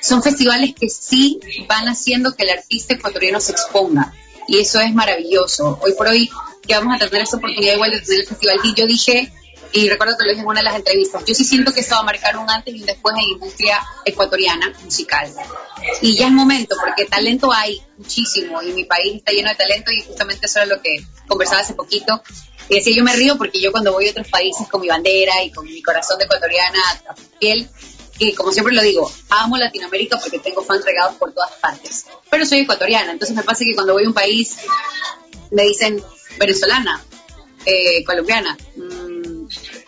son 0.01 0.23
festivales 0.23 0.75
que 0.75 0.89
sí 0.89 1.39
van 1.69 1.87
haciendo 1.87 2.35
que 2.35 2.43
el 2.45 2.51
artista 2.51 2.95
ecuatoriano 2.95 3.41
se 3.41 3.53
exponga. 3.53 4.13
Y 4.49 4.59
eso 4.59 4.81
es 4.81 4.93
maravilloso. 4.93 5.79
Hoy 5.83 5.93
por 5.93 6.09
hoy, 6.09 6.31
que 6.67 6.75
vamos 6.75 6.97
a 6.97 6.99
tener 6.99 7.23
esta 7.23 7.37
oportunidad 7.37 7.75
igual 7.75 7.91
de 7.93 8.01
tener 8.01 8.21
el 8.21 8.27
Festival 8.27 8.61
Hit, 8.63 8.77
yo 8.77 8.87
dije, 8.87 9.33
y 9.73 9.89
recuerdo 9.89 10.17
que 10.17 10.25
lo 10.25 10.31
dije 10.31 10.43
en 10.43 10.49
una 10.49 10.61
de 10.61 10.65
las 10.65 10.77
entrevistas, 10.77 11.23
yo 11.27 11.35
sí 11.35 11.45
siento 11.45 11.73
que 11.73 11.81
esto 11.81 11.95
va 11.95 12.01
a 12.01 12.05
marcar 12.05 12.37
un 12.37 12.49
antes 12.51 12.75
y 12.75 12.81
un 12.81 12.87
después 12.87 13.15
en 13.17 13.23
la 13.23 13.33
industria 13.33 13.81
ecuatoriana 14.05 14.73
musical. 14.83 15.31
Y 16.01 16.17
ya 16.17 16.27
es 16.27 16.33
momento, 16.33 16.77
porque 16.81 17.05
talento 17.05 17.53
hay 17.53 17.81
muchísimo, 17.97 18.63
y 18.63 18.73
mi 18.73 18.85
país 18.85 19.17
está 19.17 19.33
lleno 19.33 19.51
de 19.51 19.57
talento, 19.57 19.91
y 19.91 20.03
justamente 20.03 20.47
eso 20.47 20.61
era 20.61 20.75
lo 20.75 20.83
que 20.83 21.05
conversaba 21.27 21.61
hace 21.61 21.75
poquito. 21.75 22.23
Y 22.69 22.77
decía, 22.77 22.95
yo 22.97 23.05
me 23.05 23.15
río 23.15 23.37
porque 23.39 23.61
yo 23.61 23.73
cuando 23.73 23.93
voy 23.93 24.09
a 24.09 24.11
otros 24.11 24.29
países 24.29 24.69
con 24.69 24.81
mi 24.81 24.89
bandera 24.89 25.43
y 25.43 25.51
con 25.51 25.65
mi 25.65 25.83
corazón 25.83 26.19
de 26.19 26.27
ecuatoriana 26.27 26.79
a 27.09 27.15
piel, 27.39 27.69
que 28.19 28.35
como 28.35 28.53
siempre 28.53 28.75
lo 28.75 28.83
digo, 28.83 29.11
amo 29.31 29.57
Latinoamérica 29.57 30.19
porque 30.19 30.39
tengo 30.39 30.63
fans 30.63 30.85
regados 30.85 31.17
por 31.17 31.33
todas 31.33 31.53
partes. 31.61 32.07
Pero 32.31 32.45
soy 32.45 32.61
ecuatoriana, 32.61 33.13
entonces 33.13 33.37
me 33.37 33.43
pasa 33.43 33.65
que 33.65 33.75
cuando 33.75 33.95
voy 33.95 34.05
a 34.05 34.09
un 34.09 34.15
país 34.15 34.57
me 35.51 35.63
dicen 35.63 36.03
venezolana, 36.39 37.03
eh, 37.65 38.05
colombiana, 38.05 38.57
mm, 38.77 39.08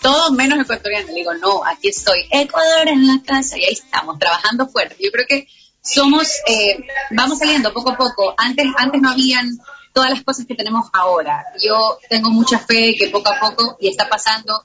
todo 0.01 0.33
menos 0.33 0.61
ecuatoriana. 0.61 1.07
Le 1.07 1.15
digo, 1.15 1.35
no, 1.35 1.65
aquí 1.65 1.89
estoy, 1.89 2.27
Ecuador 2.31 2.89
en 2.89 3.07
la 3.07 3.23
casa 3.25 3.59
y 3.59 3.65
ahí 3.65 3.73
estamos, 3.73 4.19
trabajando 4.19 4.69
fuerte. 4.69 4.97
Yo 5.01 5.11
creo 5.11 5.27
que 5.29 5.47
somos, 5.83 6.29
eh, 6.47 6.79
vamos 7.11 7.39
saliendo 7.39 7.73
poco 7.73 7.91
a 7.91 7.97
poco. 7.97 8.35
Antes, 8.37 8.67
antes 8.77 9.01
no 9.01 9.11
habían 9.11 9.49
todas 9.93 10.11
las 10.11 10.23
cosas 10.23 10.47
que 10.47 10.55
tenemos 10.55 10.89
ahora. 10.93 11.45
Yo 11.63 11.99
tengo 12.09 12.31
mucha 12.31 12.59
fe 12.59 12.95
que 12.97 13.09
poco 13.09 13.31
a 13.31 13.41
poco, 13.41 13.77
y 13.81 13.89
está 13.89 14.09
pasando, 14.09 14.65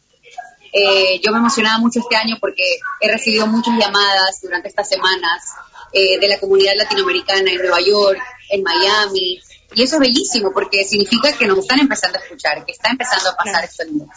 eh, 0.72 1.20
yo 1.24 1.32
me 1.32 1.40
emocionaba 1.40 1.80
mucho 1.80 2.00
este 2.00 2.16
año 2.16 2.38
porque 2.40 2.64
he 3.00 3.12
recibido 3.12 3.48
muchas 3.48 3.78
llamadas 3.78 4.42
durante 4.42 4.68
estas 4.68 4.90
semanas 4.90 5.54
eh, 5.94 6.20
de 6.20 6.28
la 6.28 6.38
comunidad 6.40 6.74
latinoamericana 6.76 7.50
en 7.50 7.58
Nueva 7.58 7.80
York, 7.80 8.20
en 8.50 8.62
Miami, 8.62 9.40
y 9.76 9.84
eso 9.84 9.96
es 9.96 10.00
bellísimo 10.00 10.52
porque 10.54 10.84
significa 10.86 11.38
que 11.38 11.48
nos 11.48 11.60
están 11.60 11.80
empezando 11.80 12.18
a 12.18 12.22
escuchar, 12.22 12.66
que 12.66 12.72
está 12.72 12.90
empezando 12.90 13.30
a 13.30 13.36
pasar 13.36 13.64
esto 13.66 13.84
en. 13.84 14.08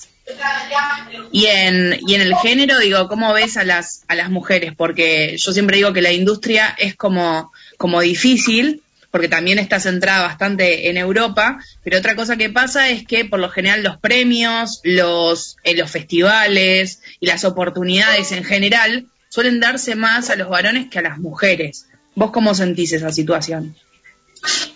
Y 1.32 1.46
en, 1.46 1.98
y 2.06 2.14
en 2.14 2.20
el 2.20 2.34
género, 2.36 2.78
digo, 2.78 3.08
¿cómo 3.08 3.32
ves 3.32 3.56
a 3.56 3.64
las, 3.64 4.04
a 4.08 4.14
las 4.14 4.30
mujeres? 4.30 4.72
Porque 4.76 5.36
yo 5.36 5.52
siempre 5.52 5.78
digo 5.78 5.92
que 5.92 6.02
la 6.02 6.12
industria 6.12 6.74
es 6.78 6.94
como, 6.94 7.52
como 7.76 8.00
difícil, 8.00 8.82
porque 9.10 9.28
también 9.28 9.58
está 9.58 9.80
centrada 9.80 10.26
bastante 10.26 10.90
en 10.90 10.98
Europa, 10.98 11.58
pero 11.82 11.98
otra 11.98 12.14
cosa 12.14 12.36
que 12.36 12.50
pasa 12.50 12.90
es 12.90 13.06
que 13.06 13.24
por 13.24 13.40
lo 13.40 13.48
general 13.48 13.82
los 13.82 13.96
premios, 13.96 14.80
los, 14.84 15.56
eh, 15.64 15.74
los 15.74 15.90
festivales 15.90 17.00
y 17.20 17.26
las 17.26 17.44
oportunidades 17.44 18.32
en 18.32 18.44
general 18.44 19.06
suelen 19.30 19.60
darse 19.60 19.94
más 19.94 20.30
a 20.30 20.36
los 20.36 20.48
varones 20.48 20.88
que 20.90 20.98
a 20.98 21.02
las 21.02 21.18
mujeres. 21.18 21.86
¿Vos 22.14 22.30
cómo 22.32 22.54
sentís 22.54 22.92
esa 22.92 23.12
situación? 23.12 23.76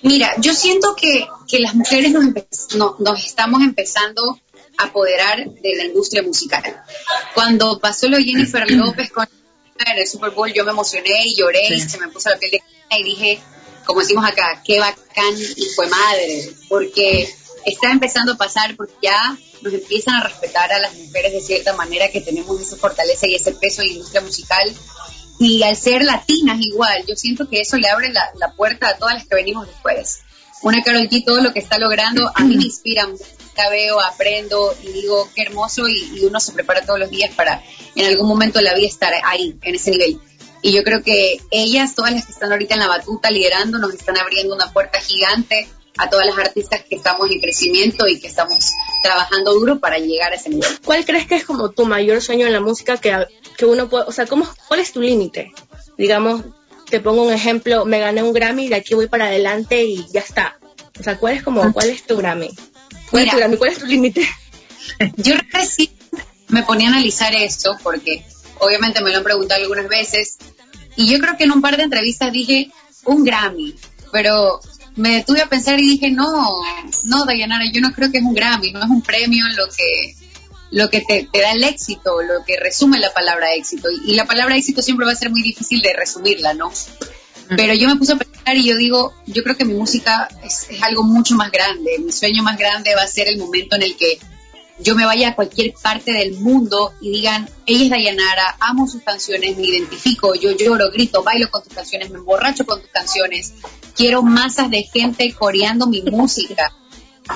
Mira, 0.03 0.35
yo 0.39 0.55
siento 0.55 0.95
que, 0.97 1.27
que 1.49 1.61
las 1.61 1.75
mujeres 1.75 2.13
nos, 2.13 2.25
empe- 2.25 2.47
no- 2.77 2.97
nos 2.99 3.25
estamos 3.25 3.63
empezando 3.63 4.41
a 4.79 4.85
apoderar 4.85 5.49
de 5.51 5.77
la 5.77 5.85
industria 5.85 6.23
musical. 6.23 6.83
Cuando 7.35 7.79
pasó 7.79 8.09
lo 8.09 8.17
de 8.17 8.25
Jennifer 8.25 8.71
López 8.71 9.11
con 9.11 9.29
en 9.85 9.99
el 9.99 10.07
Super 10.07 10.31
Bowl, 10.31 10.53
yo 10.53 10.65
me 10.65 10.71
emocioné 10.71 11.27
y 11.27 11.35
lloré 11.35 11.75
y 11.75 11.81
se 11.81 11.99
me 11.99 12.07
puso 12.09 12.31
la 12.31 12.37
piel 12.39 12.53
de 12.53 12.63
y 12.99 13.03
dije, 13.05 13.41
como 13.85 14.01
decimos 14.01 14.25
acá, 14.25 14.63
qué 14.65 14.79
bacán 14.79 15.35
y 15.57 15.65
fue 15.75 15.89
madre, 15.89 16.51
porque 16.69 17.29
está 17.67 17.91
empezando 17.91 18.33
a 18.33 18.37
pasar 18.37 18.77
porque 18.77 18.95
ya 19.03 19.37
nos 19.63 19.73
empiezan 19.73 20.15
a 20.17 20.23
respetar 20.25 20.73
a 20.73 20.79
las 20.79 20.95
mujeres 20.95 21.33
de 21.33 21.41
cierta 21.41 21.73
manera 21.75 22.09
que 22.11 22.21
tenemos 22.21 22.61
esa 22.61 22.77
fortaleza 22.77 23.27
y 23.27 23.35
ese 23.35 23.53
peso 23.53 23.83
en 23.83 23.89
la 23.89 23.95
industria 23.95 24.21
musical 24.21 24.73
y 25.45 25.63
al 25.63 25.77
ser 25.77 26.03
latinas 26.05 26.59
igual, 26.61 27.05
yo 27.07 27.17
siento 27.17 27.49
que 27.49 27.61
eso 27.61 27.77
le 27.77 27.89
abre 27.89 28.13
la, 28.13 28.23
la 28.39 28.53
puerta 28.53 28.89
a 28.89 28.97
todas 28.97 29.15
las 29.15 29.27
que 29.27 29.35
venimos 29.35 29.67
después. 29.67 30.21
Una 30.63 30.83
Karol 30.83 31.09
G, 31.09 31.25
todo 31.25 31.41
lo 31.41 31.53
que 31.53 31.59
está 31.59 31.79
logrando, 31.79 32.31
a 32.35 32.45
mí 32.45 32.57
me 32.57 32.65
inspira. 32.65 33.09
La 33.57 33.69
veo, 33.69 34.01
aprendo 34.01 34.75
y 34.83 34.93
digo, 34.93 35.29
qué 35.35 35.43
hermoso 35.43 35.87
y, 35.87 36.19
y 36.19 36.25
uno 36.25 36.41
se 36.41 36.53
prepara 36.53 36.87
todos 36.87 36.99
los 36.99 37.11
días 37.11 37.35
para 37.35 37.63
en 37.95 38.07
algún 38.07 38.27
momento 38.27 38.61
de 38.61 38.65
la 38.65 38.75
vida 38.75 38.87
estar 38.87 39.13
ahí, 39.25 39.59
en 39.63 39.75
ese 39.75 39.91
nivel. 39.91 40.19
Y 40.63 40.73
yo 40.73 40.83
creo 40.85 41.03
que 41.03 41.39
ellas, 41.51 41.95
todas 41.95 42.13
las 42.13 42.25
que 42.25 42.33
están 42.33 42.51
ahorita 42.53 42.75
en 42.75 42.81
la 42.81 42.89
batuta 42.89 43.31
liderando, 43.31 43.79
nos 43.79 43.93
están 43.93 44.17
abriendo 44.17 44.55
una 44.55 44.73
puerta 44.73 45.01
gigante 45.01 45.69
a 45.99 46.09
todas 46.09 46.27
las 46.27 46.39
artistas 46.39 46.83
que 46.89 46.97
estamos 46.97 47.31
en 47.31 47.41
crecimiento 47.41 48.07
y 48.07 48.19
que 48.19 48.29
estamos 48.29 48.73
trabajando 49.03 49.55
duro 49.55 49.79
para 49.79 49.99
llegar 49.99 50.33
a 50.33 50.37
ese 50.37 50.51
nivel. 50.51 50.69
¿Cuál 50.85 51.05
crees 51.05 51.27
que 51.27 51.37
es 51.37 51.45
como 51.45 51.71
tu 51.71 51.85
mayor 51.85 52.23
sueño 52.23 52.47
en 52.47 52.53
la 52.53 52.61
música 52.61 52.97
que, 52.97 53.27
que 53.57 53.67
uno 53.67 53.89
puede, 53.89 54.05
o 54.07 54.13
sea, 54.13 54.27
¿cómo, 54.27 54.49
cuál 54.69 54.81
es 54.81 54.93
tu 54.93 55.01
límite? 55.01 55.53
Digamos, 55.99 56.43
te 56.89 57.01
pongo 57.01 57.23
un 57.23 57.33
ejemplo, 57.33 57.85
me 57.85 58.01
gané 58.01 58.23
un 58.23 58.33
Grammy 58.33 58.67
y 58.67 58.69
de 58.69 58.77
aquí 58.77 58.95
voy 58.95 59.09
para 59.09 59.27
adelante 59.27 59.85
y 59.85 60.07
ya 60.13 60.21
está. 60.21 60.59
O 60.99 61.03
sea, 61.03 61.19
¿cuál 61.19 61.35
es 61.35 61.43
como, 61.43 61.73
cuál 61.73 61.91
es 61.91 62.05
tu 62.07 62.17
Grammy? 62.17 62.51
¿Cuál 63.11 63.25
es 63.25 63.31
tu 63.31 63.37
Mira. 63.37 63.47
Grammy? 63.47 63.57
¿Cuál 63.57 63.71
es 63.71 63.79
tu 63.79 63.87
límite? 63.87 64.29
Yo 65.17 65.35
recién 65.53 65.91
me 66.49 66.63
ponía 66.63 66.89
a 66.89 66.93
analizar 66.93 67.35
esto 67.35 67.77
porque 67.83 68.25
obviamente 68.59 69.03
me 69.03 69.11
lo 69.11 69.19
han 69.19 69.25
preguntado 69.25 69.63
algunas 69.63 69.89
veces 69.89 70.39
y 70.97 71.11
yo 71.11 71.19
creo 71.19 71.37
que 71.37 71.45
en 71.45 71.53
un 71.53 71.63
par 71.63 71.77
de 71.77 71.85
entrevistas 71.85 72.31
dije 72.31 72.71
un 73.05 73.25
Grammy, 73.25 73.75
pero 74.13 74.61
me 74.97 75.17
detuve 75.17 75.43
a 75.43 75.49
pensar 75.49 75.79
y 75.81 75.87
dije 75.87 76.11
no, 76.11 76.61
no 77.05 77.25
Dayanara, 77.25 77.65
yo 77.73 77.81
no 77.81 77.93
creo 77.93 78.11
que 78.11 78.19
es 78.19 78.25
un 78.25 78.35
Grammy, 78.35 78.73
no 78.73 78.81
es 78.81 78.91
un 78.91 79.03
premio 79.03 79.45
lo 79.57 79.67
que 79.67 80.17
lo 80.71 80.89
que 80.89 81.03
te, 81.03 81.29
te 81.31 81.41
da 81.41 81.53
el 81.53 81.65
éxito, 81.65 82.23
lo 82.23 82.45
que 82.47 82.59
resume 82.59 82.99
la 82.99 83.13
palabra 83.13 83.55
éxito 83.55 83.89
y, 83.91 84.13
y 84.13 84.15
la 84.15 84.25
palabra 84.25 84.57
éxito 84.57 84.81
siempre 84.81 85.05
va 85.05 85.13
a 85.13 85.17
ser 85.17 85.31
muy 85.31 85.43
difícil 85.43 85.83
de 85.83 85.93
resumirla, 85.93 86.55
¿no? 86.55 86.73
Pero 87.49 87.75
yo 87.75 87.89
me 87.89 87.97
puse 87.97 88.13
a 88.13 88.17
pensar 88.17 88.57
y 88.57 88.65
yo 88.65 88.77
digo, 88.77 89.13
yo 89.27 89.43
creo 89.43 89.57
que 89.57 89.65
mi 89.65 89.75
música 89.75 90.29
es, 90.43 90.69
es 90.71 90.83
algo 90.83 91.03
mucho 91.03 91.35
más 91.35 91.51
grande. 91.51 91.99
Mi 91.99 92.13
sueño 92.13 92.43
más 92.43 92.57
grande 92.57 92.95
va 92.95 93.03
a 93.03 93.07
ser 93.07 93.29
el 93.29 93.39
momento 93.39 93.77
en 93.77 93.83
el 93.83 93.97
que 93.97 94.19
yo 94.79 94.95
me 94.95 95.05
vaya 95.05 95.29
a 95.29 95.35
cualquier 95.35 95.75
parte 95.75 96.13
del 96.13 96.35
mundo 96.35 96.93
y 97.01 97.11
digan, 97.11 97.49
ella 97.67 97.85
es 97.85 97.91
Dayanara, 97.91 98.57
amo 98.61 98.89
sus 98.89 99.03
canciones, 99.03 99.57
me 99.57 99.67
identifico, 99.67 100.35
yo 100.35 100.53
lloro, 100.53 100.91
grito, 100.91 101.23
bailo 101.23 101.51
con 101.51 101.63
tus 101.63 101.73
canciones, 101.73 102.11
me 102.11 102.19
emborracho 102.19 102.65
con 102.65 102.81
tus 102.81 102.91
canciones, 102.91 103.55
quiero 103.95 104.23
masas 104.23 104.71
de 104.71 104.83
gente 104.83 105.33
coreando 105.35 105.87
mi 105.87 106.03
música. 106.03 106.73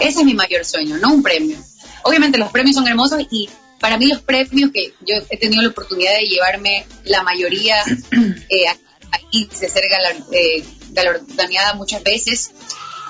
Ese 0.00 0.20
es 0.20 0.24
mi 0.24 0.34
mayor 0.34 0.64
sueño, 0.64 0.96
no 0.98 1.12
un 1.12 1.22
premio. 1.22 1.56
Obviamente 2.02 2.38
los 2.38 2.50
premios 2.50 2.76
son 2.76 2.88
hermosos 2.88 3.22
y 3.30 3.48
para 3.80 3.98
mí 3.98 4.06
los 4.06 4.22
premios 4.22 4.70
que 4.72 4.94
yo 5.06 5.16
he 5.30 5.36
tenido 5.36 5.62
la 5.62 5.68
oportunidad 5.68 6.14
de 6.16 6.26
llevarme 6.26 6.86
la 7.04 7.22
mayoría 7.22 7.76
eh, 8.48 8.64
aquí, 9.12 9.48
de 9.60 9.68
ser 9.68 9.84
eh, 10.32 10.64
galardonada 10.90 11.74
muchas 11.74 12.02
veces 12.02 12.52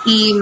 y 0.05 0.35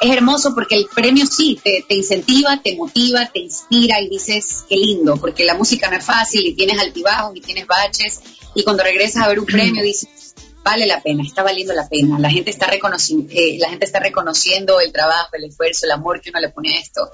es 0.00 0.10
hermoso 0.10 0.54
porque 0.54 0.76
el 0.76 0.86
premio 0.94 1.26
sí 1.26 1.58
te, 1.62 1.84
te 1.86 1.94
incentiva, 1.94 2.60
te 2.62 2.76
motiva, 2.76 3.26
te 3.26 3.40
inspira 3.40 4.00
y 4.00 4.08
dices 4.08 4.64
qué 4.68 4.76
lindo, 4.76 5.16
porque 5.16 5.44
la 5.44 5.54
música 5.54 5.90
no 5.90 5.96
es 5.96 6.04
fácil 6.04 6.46
y 6.46 6.54
tienes 6.54 6.78
altibajos 6.78 7.36
y 7.36 7.40
tienes 7.40 7.66
baches 7.66 8.20
y 8.54 8.62
cuando 8.62 8.82
regresas 8.82 9.24
a 9.24 9.28
ver 9.28 9.38
un 9.38 9.46
premio 9.46 9.82
dices 9.82 10.34
vale 10.66 10.84
la 10.84 11.00
pena, 11.00 11.22
está 11.22 11.44
valiendo 11.44 11.72
la 11.74 11.88
pena, 11.88 12.18
la 12.18 12.28
gente 12.28 12.50
está 12.50 12.66
reconociendo, 12.66 13.32
la 13.58 13.68
gente 13.68 13.86
está 13.86 14.00
reconociendo 14.00 14.80
el 14.80 14.90
trabajo, 14.90 15.28
el 15.34 15.44
esfuerzo, 15.44 15.86
el 15.86 15.92
amor 15.92 16.20
que 16.20 16.30
uno 16.30 16.40
le 16.40 16.48
pone 16.48 16.74
a 16.74 16.80
esto 16.80 17.08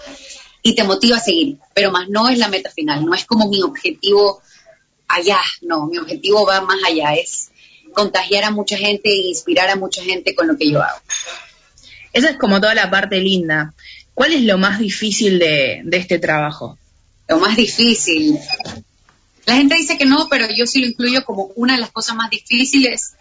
y 0.63 0.75
te 0.75 0.85
motiva 0.85 1.19
a 1.19 1.21
seguir, 1.21 1.59
pero 1.75 1.91
más 1.91 2.09
no 2.09 2.31
es 2.31 2.39
la 2.39 2.49
meta 2.49 2.71
final, 2.71 3.05
no 3.05 3.15
es 3.15 3.27
como 3.27 3.49
mi 3.49 3.63
objetivo 3.63 4.41
allá, 5.07 5.41
no, 5.61 5.87
mi 5.87 5.99
objetivo 5.99 6.47
va 6.47 6.63
más 6.63 6.79
allá, 6.87 7.13
es 7.13 7.51
contagiar 7.93 8.45
a 8.45 8.51
mucha 8.51 8.79
gente 8.79 9.11
e 9.11 9.29
inspirar 9.29 9.69
a 9.69 9.77
mucha 9.77 10.03
gente 10.03 10.35
con 10.35 10.49
lo 10.49 10.57
que 10.57 10.71
yo 10.71 10.81
hago. 10.81 10.99
Esa 12.13 12.31
es 12.31 12.37
como 12.37 12.61
toda 12.61 12.75
la 12.75 12.91
parte 12.91 13.19
linda. 13.19 13.75
¿Cuál 14.15 14.33
es 14.33 14.43
lo 14.43 14.59
más 14.59 14.79
difícil 14.79 15.39
de, 15.39 15.81
de 15.85 15.97
este 15.97 16.19
trabajo? 16.19 16.79
Lo 17.29 17.39
más 17.39 17.57
difícil. 17.57 18.39
La 19.47 19.57
gente 19.57 19.75
dice 19.77 19.97
que 19.97 20.05
no, 20.05 20.29
pero 20.31 20.47
yo 20.55 20.67
sí 20.67 20.81
lo 20.81 20.87
incluyo 20.87 21.25
como 21.25 21.51
una 21.57 21.75
de 21.75 21.81
las 21.81 21.91
cosas 21.91 22.15
más 22.15 22.31
difíciles, 22.31 23.15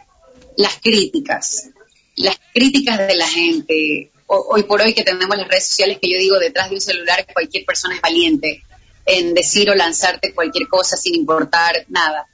las 0.58 0.78
críticas. 0.82 1.70
Las 2.16 2.40
críticas 2.54 3.00
de 3.08 3.16
la 3.16 3.28
gente. 3.28 4.12
Hoy 4.28 4.64
por 4.64 4.82
hoy 4.82 4.94
que 4.94 5.04
tenemos 5.04 5.36
las 5.36 5.48
redes 5.48 5.68
sociales 5.68 5.98
que 6.02 6.10
yo 6.10 6.18
digo 6.18 6.40
detrás 6.40 6.70
de 6.70 6.76
un 6.76 6.82
celular 6.82 7.26
cualquier 7.34 7.66
persona 7.66 7.96
es 7.96 8.02
valiente 8.02 8.64
en 9.06 9.34
decir 9.34 9.70
o 9.70 9.76
lanzarte 9.76 10.34
cualquier 10.34 10.68
cosa 10.68 10.96
sin 10.96 11.16
importar 11.16 11.86
nada. 11.90 12.28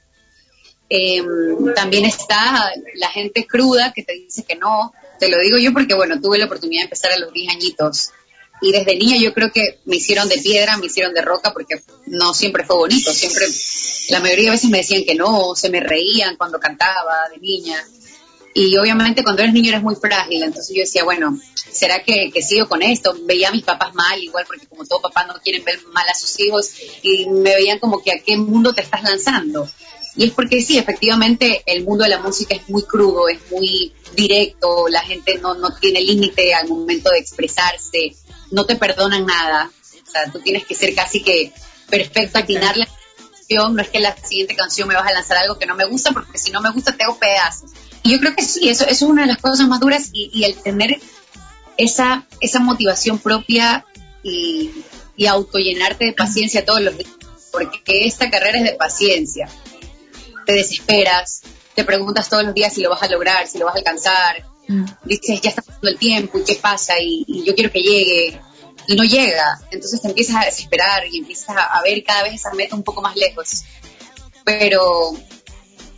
Eh, 0.90 1.22
también 1.74 2.04
está 2.04 2.72
la 2.94 3.08
gente 3.08 3.46
cruda 3.46 3.92
que 3.92 4.02
te 4.02 4.14
dice 4.14 4.44
que 4.44 4.56
no. 4.56 4.92
Te 5.18 5.28
lo 5.28 5.38
digo 5.38 5.58
yo 5.58 5.72
porque, 5.72 5.94
bueno, 5.94 6.20
tuve 6.20 6.38
la 6.38 6.46
oportunidad 6.46 6.82
de 6.82 6.84
empezar 6.84 7.12
a 7.12 7.18
los 7.18 7.32
10 7.32 7.50
añiñitos. 7.50 8.10
Y 8.60 8.72
desde 8.72 8.96
niña 8.96 9.16
yo 9.18 9.32
creo 9.32 9.52
que 9.52 9.78
me 9.84 9.96
hicieron 9.96 10.28
de 10.28 10.38
piedra, 10.38 10.76
me 10.76 10.86
hicieron 10.86 11.14
de 11.14 11.22
roca 11.22 11.52
porque 11.52 11.80
no 12.06 12.34
siempre 12.34 12.64
fue 12.64 12.76
bonito. 12.76 13.12
Siempre, 13.12 13.46
la 14.10 14.20
mayoría 14.20 14.46
de 14.46 14.50
veces 14.52 14.70
me 14.70 14.78
decían 14.78 15.04
que 15.04 15.14
no, 15.14 15.54
se 15.54 15.70
me 15.70 15.80
reían 15.80 16.36
cuando 16.36 16.58
cantaba 16.58 17.28
de 17.32 17.38
niña. 17.38 17.76
Y 18.54 18.76
obviamente 18.76 19.22
cuando 19.22 19.42
eres 19.42 19.54
niño 19.54 19.70
eres 19.70 19.82
muy 19.82 19.94
frágil. 19.94 20.42
Entonces 20.42 20.74
yo 20.74 20.80
decía, 20.80 21.04
bueno, 21.04 21.38
¿será 21.70 22.02
que, 22.02 22.30
que 22.32 22.42
sigo 22.42 22.68
con 22.68 22.82
esto? 22.82 23.16
Veía 23.22 23.48
a 23.50 23.52
mis 23.52 23.62
papás 23.62 23.94
mal, 23.94 24.20
igual 24.20 24.44
porque 24.46 24.66
como 24.66 24.84
todo 24.84 25.02
papá 25.02 25.24
no 25.24 25.34
quieren 25.34 25.64
ver 25.64 25.78
mal 25.92 26.08
a 26.08 26.14
sus 26.14 26.38
hijos. 26.40 26.72
Y 27.02 27.26
me 27.26 27.54
veían 27.54 27.78
como 27.78 28.02
que 28.02 28.12
a 28.12 28.18
qué 28.18 28.36
mundo 28.36 28.72
te 28.74 28.82
estás 28.82 29.04
lanzando. 29.04 29.68
Y 30.18 30.24
es 30.24 30.32
porque 30.32 30.60
sí, 30.60 30.76
efectivamente 30.76 31.62
el 31.64 31.84
mundo 31.84 32.02
de 32.02 32.10
la 32.10 32.18
música 32.18 32.56
es 32.56 32.68
muy 32.68 32.82
crudo, 32.82 33.28
es 33.28 33.38
muy 33.52 33.92
directo, 34.16 34.88
la 34.88 35.02
gente 35.02 35.38
no, 35.38 35.54
no 35.54 35.70
tiene 35.76 36.00
límite 36.00 36.52
al 36.54 36.66
momento 36.66 37.10
de 37.10 37.20
expresarse, 37.20 38.16
no 38.50 38.66
te 38.66 38.74
perdonan 38.74 39.24
nada. 39.26 39.70
O 40.08 40.10
sea, 40.10 40.28
tú 40.32 40.40
tienes 40.40 40.66
que 40.66 40.74
ser 40.74 40.92
casi 40.96 41.22
que 41.22 41.52
perfecto, 41.88 42.40
atinar 42.40 42.76
la 42.76 42.88
canción, 43.30 43.76
no 43.76 43.80
es 43.80 43.90
que 43.90 44.00
la 44.00 44.16
siguiente 44.16 44.56
canción 44.56 44.88
me 44.88 44.96
vas 44.96 45.06
a 45.06 45.12
lanzar 45.12 45.36
algo 45.36 45.56
que 45.56 45.66
no 45.66 45.76
me 45.76 45.86
gusta, 45.86 46.10
porque 46.10 46.36
si 46.36 46.50
no 46.50 46.60
me 46.60 46.72
gusta 46.72 46.96
te 46.96 47.04
hago 47.04 47.16
pedazos. 47.16 47.70
Y 48.02 48.10
yo 48.10 48.18
creo 48.18 48.34
que 48.34 48.42
sí, 48.42 48.68
eso, 48.68 48.86
eso 48.86 49.04
es 49.04 49.10
una 49.10 49.22
de 49.22 49.28
las 49.28 49.38
cosas 49.38 49.68
más 49.68 49.78
duras 49.78 50.10
y, 50.12 50.32
y 50.34 50.42
el 50.42 50.56
tener 50.56 50.98
esa, 51.76 52.26
esa 52.40 52.58
motivación 52.58 53.20
propia 53.20 53.86
y, 54.24 54.82
y 55.16 55.26
autollenarte 55.26 56.06
de 56.06 56.12
paciencia 56.12 56.64
todos 56.64 56.80
los 56.80 56.98
días, 56.98 57.12
porque 57.52 58.04
esta 58.04 58.28
carrera 58.32 58.58
es 58.58 58.64
de 58.64 58.74
paciencia 58.74 59.48
te 60.48 60.54
desesperas, 60.54 61.42
te 61.74 61.84
preguntas 61.84 62.30
todos 62.30 62.42
los 62.42 62.54
días 62.54 62.72
si 62.72 62.80
lo 62.80 62.88
vas 62.88 63.02
a 63.02 63.08
lograr, 63.08 63.46
si 63.46 63.58
lo 63.58 63.66
vas 63.66 63.74
a 63.74 63.78
alcanzar, 63.78 64.46
dices, 65.04 65.42
ya 65.42 65.50
está 65.50 65.60
pasando 65.60 65.90
el 65.90 65.98
tiempo, 65.98 66.38
¿y 66.38 66.44
qué 66.44 66.54
pasa? 66.54 66.98
Y, 66.98 67.22
y 67.28 67.44
yo 67.44 67.54
quiero 67.54 67.70
que 67.70 67.82
llegue, 67.82 68.40
y 68.86 68.96
no 68.96 69.04
llega, 69.04 69.60
entonces 69.70 70.00
te 70.00 70.08
empiezas 70.08 70.36
a 70.36 70.46
desesperar 70.46 71.06
y 71.06 71.18
empiezas 71.18 71.50
a, 71.50 71.64
a 71.64 71.82
ver 71.82 72.02
cada 72.02 72.22
vez 72.22 72.32
esa 72.32 72.50
meta 72.54 72.74
un 72.74 72.82
poco 72.82 73.02
más 73.02 73.14
lejos. 73.14 73.64
Pero 74.42 75.12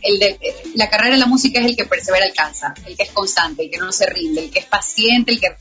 el 0.01 0.19
de, 0.19 0.37
la 0.75 0.89
carrera 0.89 1.13
de 1.13 1.19
la 1.19 1.27
música 1.27 1.61
es 1.61 1.67
el 1.67 1.77
que 1.77 1.85
persevera 1.85 2.25
alcanza, 2.25 2.73
el 2.85 2.97
que 2.97 3.03
es 3.03 3.11
constante, 3.11 3.63
el 3.63 3.71
que 3.71 3.77
no 3.77 3.93
se 3.93 4.05
rinde, 4.07 4.43
el 4.43 4.51
que 4.51 4.59
es 4.59 4.65
paciente, 4.65 5.31
el 5.31 5.39
que 5.39 5.55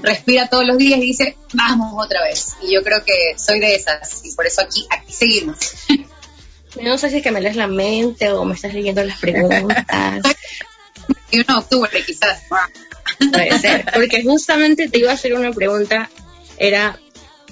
respira 0.00 0.50
todos 0.50 0.66
los 0.66 0.76
días 0.76 0.98
y 0.98 1.06
dice, 1.06 1.38
vamos 1.54 1.94
otra 1.96 2.22
vez. 2.22 2.48
Y 2.60 2.74
yo 2.74 2.82
creo 2.82 3.02
que 3.02 3.38
soy 3.38 3.60
de 3.60 3.76
esas 3.76 4.22
y 4.26 4.34
por 4.34 4.46
eso 4.46 4.60
aquí, 4.60 4.86
aquí 4.90 5.10
seguimos. 5.10 5.56
No 6.82 6.98
sé 6.98 7.10
si 7.10 7.16
es 7.18 7.22
que 7.22 7.30
me 7.30 7.40
lees 7.40 7.56
la 7.56 7.66
mente 7.66 8.30
o 8.30 8.44
me 8.44 8.54
estás 8.54 8.74
leyendo 8.74 9.02
las 9.04 9.18
preguntas. 9.18 9.84
Y 11.30 11.40
uno 11.40 11.58
octubre 11.58 12.02
quizás. 12.04 12.42
Puede 13.32 13.58
ser, 13.58 13.84
porque 13.94 14.22
justamente 14.22 14.88
te 14.88 14.98
iba 14.98 15.10
a 15.10 15.14
hacer 15.14 15.34
una 15.34 15.52
pregunta, 15.52 16.10
era, 16.56 16.98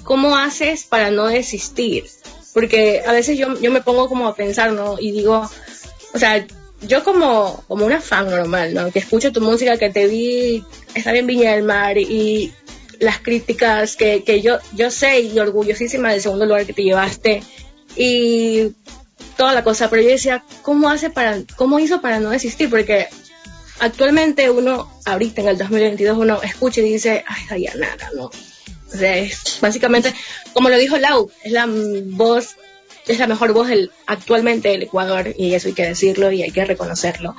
¿cómo 0.03 0.37
haces 0.37 0.83
para 0.83 1.11
no 1.11 1.27
desistir? 1.27 2.05
Porque 2.53 3.01
a 3.05 3.11
veces 3.11 3.37
yo, 3.37 3.59
yo 3.59 3.71
me 3.71 3.81
pongo 3.81 4.07
como 4.07 4.27
a 4.27 4.35
pensar, 4.35 4.71
¿no? 4.71 4.97
Y 4.99 5.11
digo, 5.11 5.49
o 6.13 6.19
sea, 6.19 6.45
yo 6.81 7.03
como, 7.03 7.63
como 7.67 7.85
una 7.85 8.01
fan 8.01 8.29
normal, 8.29 8.73
¿no? 8.73 8.91
Que 8.91 8.99
escucho 8.99 9.31
tu 9.31 9.41
música, 9.41 9.77
que 9.77 9.89
te 9.89 10.07
vi 10.07 10.63
estar 10.93 11.15
en 11.15 11.27
Viña 11.27 11.51
del 11.51 11.63
Mar 11.63 11.97
y 11.97 12.53
las 12.99 13.19
críticas 13.19 13.95
que, 13.95 14.23
que 14.23 14.41
yo, 14.41 14.59
yo 14.73 14.91
sé 14.91 15.19
y 15.21 15.37
orgullosísima 15.39 16.11
del 16.11 16.21
segundo 16.21 16.45
lugar 16.45 16.65
que 16.65 16.73
te 16.73 16.83
llevaste 16.83 17.43
y 17.95 18.71
toda 19.37 19.53
la 19.53 19.63
cosa, 19.63 19.89
pero 19.89 20.01
yo 20.01 20.09
decía, 20.09 20.43
¿cómo 20.61 20.89
hace 20.89 21.09
para, 21.09 21.39
cómo 21.55 21.79
hizo 21.79 22.01
para 22.01 22.19
no 22.19 22.29
desistir? 22.29 22.69
Porque 22.69 23.07
actualmente 23.79 24.49
uno, 24.49 24.91
ahorita 25.05 25.41
en 25.41 25.49
el 25.49 25.57
2022, 25.57 26.17
uno 26.17 26.41
escucha 26.41 26.81
y 26.81 26.93
dice, 26.93 27.23
ay, 27.27 27.43
Dayanara, 27.49 28.09
¿no? 28.15 28.25
O 28.25 28.97
sea, 28.97 29.17
es 29.17 29.59
básicamente, 29.61 30.13
como 30.53 30.69
lo 30.69 30.77
dijo 30.77 30.97
Lau, 30.97 31.29
es 31.43 31.51
la 31.51 31.67
voz, 31.67 32.55
es 33.07 33.19
la 33.19 33.27
mejor 33.27 33.53
voz 33.53 33.67
del, 33.67 33.91
actualmente 34.07 34.69
del 34.69 34.83
Ecuador, 34.83 35.33
y 35.37 35.53
eso 35.53 35.67
hay 35.67 35.73
que 35.73 35.87
decirlo 35.87 36.31
y 36.31 36.43
hay 36.43 36.51
que 36.51 36.65
reconocerlo. 36.65 37.35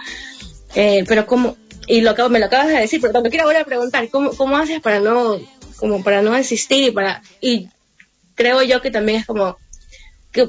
Eh, 0.74 1.04
pero 1.08 1.26
como, 1.26 1.56
y 1.86 2.02
lo 2.02 2.10
acabo, 2.10 2.28
me 2.28 2.40
lo 2.40 2.46
acabas 2.46 2.68
de 2.68 2.78
decir, 2.78 3.00
pero 3.00 3.22
te 3.22 3.30
quiero 3.30 3.46
volver 3.46 3.62
a 3.62 3.64
preguntar, 3.64 4.08
¿cómo, 4.10 4.30
cómo 4.32 4.58
haces 4.58 4.80
para 4.80 5.00
no, 5.00 5.38
como 5.78 6.02
para 6.02 6.20
no 6.20 6.32
desistir 6.32 6.88
y 6.88 6.90
para, 6.90 7.22
y 7.40 7.68
creo 8.34 8.62
yo 8.62 8.82
que 8.82 8.90
también 8.90 9.20
es 9.20 9.26
como, 9.26 9.56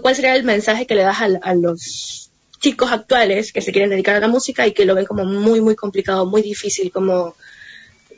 ¿cuál 0.01 0.15
sería 0.15 0.35
el 0.35 0.43
mensaje 0.43 0.85
que 0.85 0.95
le 0.95 1.03
das 1.03 1.22
a, 1.22 1.26
a 1.41 1.55
los 1.55 2.31
chicos 2.59 2.91
actuales 2.91 3.53
que 3.53 3.61
se 3.61 3.72
quieren 3.72 3.89
dedicar 3.89 4.15
a 4.15 4.19
la 4.19 4.27
música 4.27 4.65
y 4.68 4.73
que 4.73 4.85
lo 4.85 4.95
ven 4.95 5.05
como 5.05 5.26
muy, 5.26 5.61
muy 5.61 5.76
complicado, 5.76 6.26
muy 6.26 6.41
difícil, 6.41 6.91
como 6.91 7.35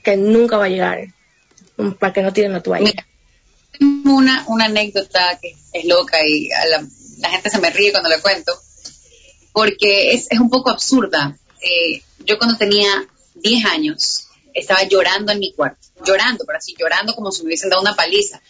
que 0.03 0.17
nunca 0.17 0.57
va 0.57 0.65
a 0.65 0.69
llegar, 0.69 1.07
para 1.99 2.13
que 2.13 2.21
no 2.21 2.33
tiren 2.33 2.53
la 2.53 2.63
toalla? 2.63 3.05
Tengo 3.77 4.15
una, 4.15 4.45
una 4.47 4.65
anécdota 4.65 5.37
que 5.41 5.55
es 5.73 5.85
loca 5.85 6.17
y 6.25 6.51
a 6.51 6.65
la, 6.65 7.29
gente 7.29 7.49
se 7.49 7.59
me 7.59 7.69
ríe 7.69 7.91
cuando 7.91 8.09
la 8.09 8.21
cuento, 8.21 8.53
porque 9.53 10.13
es, 10.13 10.27
es 10.31 10.39
un 10.39 10.49
poco 10.49 10.69
absurda. 10.69 11.37
Eh, 11.61 12.01
yo 12.25 12.37
cuando 12.37 12.57
tenía 12.57 13.07
10 13.35 13.65
años 13.65 14.27
estaba 14.53 14.83
llorando 14.83 15.31
en 15.31 15.39
mi 15.39 15.53
cuarto, 15.53 15.87
llorando, 16.05 16.43
pero 16.45 16.57
así 16.57 16.75
llorando 16.77 17.13
como 17.13 17.31
si 17.31 17.43
me 17.43 17.47
hubiesen 17.47 17.69
dado 17.69 17.81
una 17.81 17.95
paliza. 17.95 18.41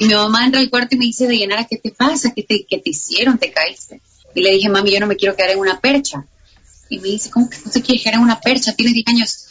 Y 0.00 0.06
mi 0.06 0.14
mamá 0.14 0.44
entra 0.46 0.60
al 0.60 0.70
cuarto 0.70 0.96
y 0.96 0.98
me 0.98 1.04
dice, 1.04 1.26
Dayanara, 1.26 1.66
¿qué 1.66 1.76
te 1.76 1.90
pasa? 1.92 2.32
¿Qué 2.34 2.42
te, 2.42 2.66
qué 2.68 2.78
te 2.78 2.90
hicieron? 2.90 3.38
¿Te 3.38 3.52
caíste? 3.52 4.00
Y 4.34 4.40
le 4.42 4.50
dije, 4.52 4.68
mami, 4.68 4.90
yo 4.92 4.98
no 5.00 5.06
me 5.06 5.16
quiero 5.16 5.36
quedar 5.36 5.50
en 5.50 5.58
una 5.58 5.78
percha. 5.80 6.26
Y 6.88 6.98
me 6.98 7.08
dice, 7.08 7.30
¿cómo 7.30 7.48
que 7.48 7.58
no 7.64 7.70
te 7.70 7.82
quieres 7.82 8.02
quedar 8.02 8.14
en 8.16 8.22
una 8.22 8.40
percha? 8.40 8.72
Tienes 8.74 8.94
10 8.94 9.06
años. 9.08 9.46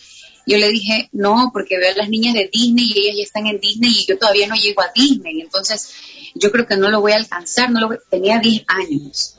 Yo 0.48 0.58
le 0.58 0.70
dije, 0.70 1.08
no, 1.12 1.52
porque 1.54 1.78
veo 1.78 1.94
a 1.94 1.98
las 1.98 2.10
niñas 2.10 2.34
de 2.34 2.50
Disney 2.52 2.92
y 2.94 3.00
ellas 3.00 3.16
ya 3.18 3.24
están 3.24 3.46
en 3.48 3.60
Disney 3.60 3.92
y 3.92 4.06
yo 4.08 4.18
todavía 4.18 4.48
no 4.48 4.56
llego 4.56 4.82
a 4.82 4.92
Disney. 4.94 5.40
Entonces, 5.42 5.90
yo 6.34 6.52
creo 6.52 6.66
que 6.66 6.76
no 6.78 6.90
lo 6.90 7.00
voy 7.02 7.12
a 7.12 7.18
alcanzar. 7.18 7.70
No 7.72 7.80
lo 7.82 7.88
voy- 7.90 8.00
Tenía 8.10 8.40
10 8.40 8.64
años. 8.68 9.36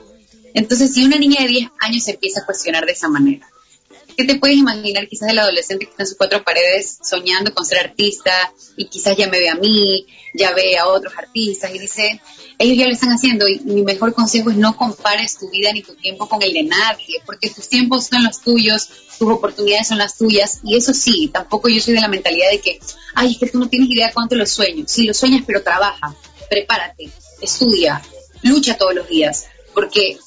Entonces, 0.54 0.94
si 0.94 1.04
una 1.04 1.16
niña 1.18 1.42
de 1.42 1.48
10 1.48 1.70
años 1.80 2.04
se 2.04 2.12
empieza 2.12 2.40
a 2.42 2.46
cuestionar 2.46 2.86
de 2.86 2.92
esa 2.92 3.08
manera, 3.08 3.48
¿qué 4.20 4.34
te 4.34 4.38
puedes 4.38 4.58
imaginar 4.58 5.08
quizás 5.08 5.30
el 5.30 5.38
adolescente 5.38 5.86
que 5.86 5.92
está 5.92 6.02
en 6.02 6.06
sus 6.08 6.18
cuatro 6.18 6.44
paredes 6.44 6.98
soñando 7.02 7.54
con 7.54 7.64
ser 7.64 7.78
artista 7.78 8.52
y 8.76 8.84
quizás 8.84 9.16
ya 9.16 9.28
me 9.28 9.38
ve 9.38 9.48
a 9.48 9.54
mí, 9.54 10.06
ya 10.34 10.52
ve 10.52 10.76
a 10.76 10.86
otros 10.86 11.14
artistas 11.16 11.74
y 11.74 11.78
dice, 11.78 12.20
ellos 12.58 12.76
ya 12.76 12.86
lo 12.86 12.92
están 12.92 13.10
haciendo 13.10 13.48
y 13.48 13.60
mi 13.60 13.82
mejor 13.82 14.12
consejo 14.12 14.50
es 14.50 14.58
no 14.58 14.76
compares 14.76 15.38
tu 15.38 15.48
vida 15.48 15.72
ni 15.72 15.82
tu 15.82 15.94
tiempo 15.94 16.28
con 16.28 16.42
el 16.42 16.52
de 16.52 16.64
nadie, 16.64 17.22
porque 17.24 17.48
tus 17.48 17.66
tiempos 17.70 18.08
son 18.08 18.22
los 18.24 18.42
tuyos, 18.42 18.90
tus 19.18 19.30
oportunidades 19.30 19.88
son 19.88 19.96
las 19.96 20.18
tuyas 20.18 20.60
y 20.64 20.76
eso 20.76 20.92
sí, 20.92 21.30
tampoco 21.32 21.70
yo 21.70 21.80
soy 21.80 21.94
de 21.94 22.02
la 22.02 22.08
mentalidad 22.08 22.50
de 22.50 22.60
que, 22.60 22.78
ay, 23.14 23.32
es 23.32 23.38
que 23.38 23.46
tú 23.46 23.58
no 23.58 23.70
tienes 23.70 23.88
idea 23.88 24.12
cuánto 24.12 24.34
lo 24.34 24.44
sueño. 24.44 24.84
Sí, 24.86 25.06
lo 25.06 25.14
sueñas, 25.14 25.44
pero 25.46 25.62
trabaja, 25.62 26.14
prepárate, 26.50 27.08
estudia, 27.40 28.02
lucha 28.42 28.76
todos 28.76 28.94
los 28.94 29.08
días, 29.08 29.46
porque 29.72 30.18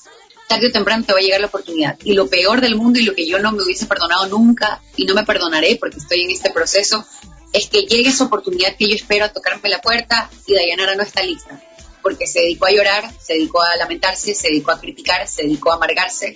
tarde 0.48 0.68
o 0.68 0.72
temprano 0.72 1.04
te 1.06 1.14
va 1.14 1.20
a 1.20 1.22
llegar 1.22 1.42
la 1.42 1.48
oportunidad. 1.48 1.98
Y 2.04 2.14
lo 2.14 2.28
peor 2.28 2.62
del 2.62 2.76
mundo 2.76 3.00
y 3.00 3.04
lo 3.04 3.16
que 3.16 3.28
yo 3.28 3.40
no 3.40 3.52
me 3.52 3.64
hubiese 3.64 3.86
perdonado 3.86 4.28
nunca 4.28 4.82
y 4.96 5.06
no 5.06 5.14
me 5.14 5.24
perdonaré 5.24 5.78
porque 5.80 5.98
estoy 5.98 6.22
en 6.22 6.32
este 6.32 6.52
proceso, 6.52 7.06
es 7.52 7.68
que 7.68 7.84
llegue 7.84 8.10
esa 8.10 8.26
oportunidad 8.26 8.76
que 8.76 8.88
yo 8.88 8.96
espero 8.96 9.26
a 9.26 9.30
tocarme 9.30 9.70
la 9.70 9.82
puerta 9.82 10.30
y 10.48 10.54
Dayanara 10.56 10.96
no 10.96 11.04
está 11.04 11.24
lista. 11.24 11.62
Porque 12.02 12.28
se 12.28 12.40
dedicó 12.40 12.66
a 12.66 12.72
llorar, 12.72 13.10
se 13.22 13.34
dedicó 13.34 13.62
a 13.62 13.76
lamentarse, 13.78 14.34
se 14.36 14.48
dedicó 14.48 14.72
a 14.72 14.80
criticar, 14.80 15.28
se 15.28 15.44
dedicó 15.44 15.72
a 15.72 15.76
amargarse 15.76 16.34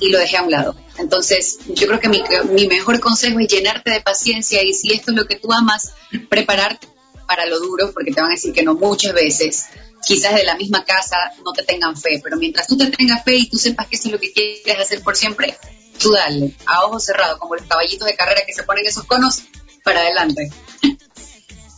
y 0.00 0.10
lo 0.10 0.18
dejé 0.18 0.36
a 0.36 0.42
un 0.42 0.50
lado. 0.50 0.74
Entonces, 0.98 1.58
yo 1.68 1.86
creo 1.86 2.00
que 2.00 2.08
mi, 2.08 2.22
mi 2.50 2.66
mejor 2.66 3.00
consejo 3.00 3.38
es 3.38 3.48
llenarte 3.48 3.90
de 3.90 4.00
paciencia 4.00 4.62
y 4.62 4.74
si 4.74 4.92
esto 4.92 5.12
es 5.12 5.16
lo 5.16 5.26
que 5.26 5.36
tú 5.36 5.52
amas, 5.52 5.92
prepararte 6.28 6.88
para 7.26 7.46
lo 7.46 7.60
duro, 7.60 7.92
porque 7.92 8.10
te 8.10 8.20
van 8.20 8.30
a 8.30 8.34
decir 8.34 8.52
que 8.52 8.64
no 8.64 8.74
muchas 8.74 9.14
veces. 9.14 9.66
Quizás 10.06 10.34
de 10.34 10.44
la 10.44 10.56
misma 10.56 10.84
casa 10.84 11.16
no 11.44 11.52
te 11.52 11.62
tengan 11.62 11.96
fe, 11.96 12.20
pero 12.22 12.36
mientras 12.36 12.66
tú 12.66 12.76
te 12.76 12.90
tengas 12.90 13.22
fe 13.22 13.36
y 13.36 13.48
tú 13.48 13.58
sepas 13.58 13.86
que 13.86 13.96
eso 13.96 14.08
es 14.08 14.12
lo 14.12 14.20
que 14.20 14.32
quieres 14.32 14.82
hacer 14.82 15.02
por 15.02 15.16
siempre, 15.16 15.56
tú 15.98 16.12
dale, 16.12 16.54
a 16.66 16.84
ojos 16.84 17.04
cerrados, 17.04 17.38
como 17.38 17.54
los 17.54 17.66
caballitos 17.66 18.06
de 18.06 18.16
carrera 18.16 18.42
que 18.46 18.52
se 18.52 18.62
ponen 18.62 18.86
esos 18.86 19.04
conos, 19.04 19.42
para 19.84 20.00
adelante. 20.00 20.50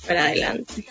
Para 0.07 0.27
adelante. 0.27 0.85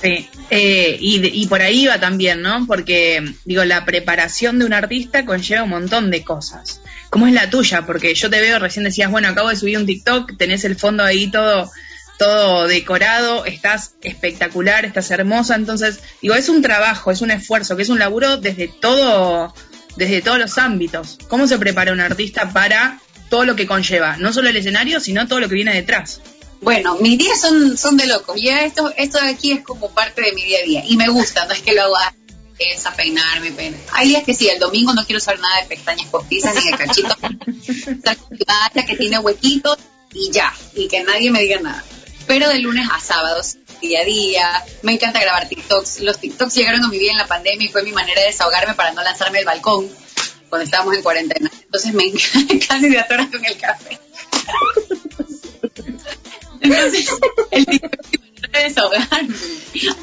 Sí, 0.00 0.28
eh, 0.50 0.96
y, 1.00 1.42
y 1.42 1.46
por 1.48 1.60
ahí 1.60 1.86
va 1.86 1.98
también, 1.98 2.40
¿no? 2.40 2.66
Porque, 2.68 3.34
digo, 3.44 3.64
la 3.64 3.84
preparación 3.84 4.58
de 4.60 4.64
un 4.64 4.72
artista 4.72 5.26
conlleva 5.26 5.64
un 5.64 5.70
montón 5.70 6.10
de 6.12 6.22
cosas. 6.22 6.80
¿Cómo 7.10 7.26
es 7.26 7.32
la 7.32 7.50
tuya? 7.50 7.84
Porque 7.84 8.14
yo 8.14 8.30
te 8.30 8.40
veo, 8.40 8.60
recién 8.60 8.84
decías, 8.84 9.10
bueno, 9.10 9.28
acabo 9.28 9.48
de 9.48 9.56
subir 9.56 9.76
un 9.76 9.86
TikTok, 9.86 10.36
tenés 10.36 10.64
el 10.64 10.76
fondo 10.76 11.02
ahí 11.02 11.30
todo, 11.30 11.68
todo 12.18 12.66
decorado, 12.66 13.44
estás 13.44 13.94
espectacular, 14.02 14.84
estás 14.84 15.10
hermosa, 15.10 15.54
entonces, 15.54 16.00
digo, 16.20 16.34
es 16.34 16.48
un 16.48 16.62
trabajo, 16.62 17.10
es 17.10 17.20
un 17.20 17.30
esfuerzo, 17.30 17.76
que 17.76 17.82
es 17.82 17.88
un 17.88 17.98
laburo 17.98 18.36
desde 18.36 18.68
todo, 18.68 19.54
desde 19.96 20.20
todos 20.20 20.38
los 20.38 20.58
ámbitos. 20.58 21.18
¿Cómo 21.28 21.46
se 21.46 21.58
prepara 21.58 21.92
un 21.92 22.00
artista 22.00 22.52
para 22.52 23.00
todo 23.30 23.44
lo 23.44 23.56
que 23.56 23.66
conlleva? 23.66 24.16
No 24.16 24.32
solo 24.32 24.48
el 24.48 24.56
escenario, 24.56 25.00
sino 25.00 25.28
todo 25.28 25.40
lo 25.40 25.48
que 25.48 25.54
viene 25.54 25.72
detrás. 25.72 26.20
Bueno, 26.60 26.96
mis 26.96 27.16
días 27.18 27.40
son, 27.40 27.78
son 27.78 27.96
de 27.96 28.06
locos. 28.06 28.36
Ya 28.42 28.64
esto, 28.64 28.92
esto 28.96 29.20
de 29.20 29.28
aquí 29.28 29.52
es 29.52 29.62
como 29.62 29.90
parte 29.90 30.22
de 30.22 30.32
mi 30.32 30.42
día 30.42 30.58
a 30.60 30.64
día. 30.64 30.82
Y 30.86 30.96
me 30.96 31.08
gusta, 31.08 31.46
no 31.46 31.52
es 31.52 31.62
que 31.62 31.72
lo 31.72 31.84
haga 31.84 32.14
es 32.58 32.86
a 32.86 32.92
peinarme, 32.92 33.52
peinar. 33.52 33.80
Hay 33.92 34.08
días 34.08 34.24
que 34.24 34.34
sí, 34.34 34.48
el 34.48 34.58
domingo 34.58 34.92
no 34.92 35.04
quiero 35.04 35.20
saber 35.20 35.40
nada 35.40 35.62
de 35.62 35.68
pestañas 35.68 36.08
postizas 36.08 36.56
ni 36.56 36.70
de 36.70 36.76
cachitos. 36.76 37.16
Talla 38.02 38.86
que 38.86 38.96
tiene 38.96 39.20
huequitos 39.20 39.78
y 40.12 40.30
ya. 40.32 40.52
Y 40.74 40.88
que 40.88 41.04
nadie 41.04 41.30
me 41.30 41.40
diga 41.40 41.60
nada. 41.60 41.84
Pero 42.28 42.48
de 42.50 42.58
lunes 42.58 42.86
a 42.92 43.00
sábados, 43.00 43.56
día 43.80 44.02
a 44.02 44.04
día. 44.04 44.64
Me 44.82 44.92
encanta 44.92 45.18
grabar 45.18 45.48
TikToks. 45.48 46.00
Los 46.00 46.18
TikToks 46.18 46.54
llegaron 46.54 46.84
a 46.84 46.88
mi 46.88 46.98
vida 46.98 47.12
en 47.12 47.18
la 47.18 47.26
pandemia 47.26 47.66
y 47.66 47.72
fue 47.72 47.82
mi 47.82 47.92
manera 47.92 48.20
de 48.20 48.28
desahogarme 48.28 48.74
para 48.74 48.92
no 48.92 49.02
lanzarme 49.02 49.38
al 49.38 49.46
balcón 49.46 49.88
cuando 50.50 50.64
estábamos 50.64 50.94
en 50.94 51.02
cuarentena. 51.02 51.50
Entonces 51.64 51.94
me 51.94 52.04
encanta 52.06 52.66
casi 52.68 52.90
de 52.90 52.98
atoras 52.98 53.28
con 53.28 53.44
el 53.44 53.56
café. 53.56 53.98
Entonces, 56.60 57.10
el 57.50 57.66
TikTok 57.66 58.06
mi 58.12 58.18
manera 58.18 58.58
de 58.58 58.64
desahogarme. 58.64 59.34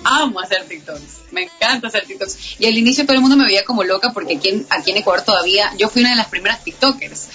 Amo 0.03 0.39
hacer 0.39 0.65
TikToks. 0.65 1.31
Me 1.31 1.43
encanta 1.43 1.89
hacer 1.89 2.05
TikToks. 2.05 2.59
Y 2.59 2.65
al 2.65 2.75
inicio 2.75 3.05
todo 3.05 3.15
el 3.15 3.21
mundo 3.21 3.37
me 3.37 3.45
veía 3.45 3.63
como 3.63 3.83
loca 3.83 4.11
porque 4.13 4.37
aquí 4.37 4.49
en, 4.49 4.65
aquí 4.71 4.91
en 4.91 4.97
Ecuador 4.97 5.23
todavía, 5.23 5.71
yo 5.77 5.89
fui 5.89 6.01
una 6.01 6.11
de 6.11 6.17
las 6.17 6.27
primeras 6.27 6.63
TikTokers. 6.63 7.27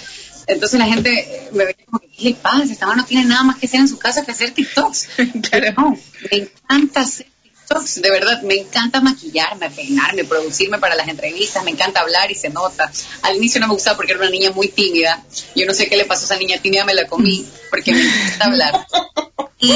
Entonces 0.51 0.79
la 0.79 0.85
gente 0.85 1.49
me 1.53 1.65
veía 1.65 1.85
como, 1.85 1.99
¿qué 1.99 2.23
le 2.23 2.33
pasa? 2.33 2.63
Esta 2.63 2.85
mamá 2.85 3.01
no 3.01 3.05
tiene 3.05 3.25
nada 3.25 3.43
más 3.43 3.57
que 3.57 3.67
hacer 3.67 3.79
en 3.79 3.87
su 3.87 3.97
casa 3.97 4.25
que 4.25 4.31
hacer 4.31 4.51
TikToks. 4.51 5.07
No, 5.77 5.97
me 6.29 6.37
encanta 6.37 7.01
hacer 7.01 7.27
TikToks, 7.43 8.01
de 8.01 8.11
verdad, 8.11 8.41
me 8.43 8.55
encanta 8.55 8.99
maquillarme, 8.99 9.69
peinarme, 9.69 10.25
producirme 10.25 10.77
para 10.77 10.95
las 10.95 11.07
entrevistas, 11.07 11.63
me 11.63 11.71
encanta 11.71 12.01
hablar 12.01 12.29
y 12.31 12.35
se 12.35 12.49
nota. 12.49 12.91
Al 13.21 13.37
inicio 13.37 13.61
no 13.61 13.67
me 13.67 13.73
gustaba 13.73 13.95
porque 13.95 14.11
era 14.11 14.21
una 14.21 14.29
niña 14.29 14.51
muy 14.51 14.67
tímida. 14.67 15.23
Yo 15.55 15.65
no 15.65 15.73
sé 15.73 15.87
qué 15.87 15.95
le 15.95 16.05
pasó 16.05 16.23
a 16.23 16.25
esa 16.25 16.37
niña 16.37 16.59
tímida, 16.61 16.83
me 16.83 16.93
la 16.93 17.07
comí 17.07 17.45
porque 17.69 17.93
me 17.93 18.01
encanta 18.01 18.45
hablar. 18.45 18.87
Y 19.59 19.71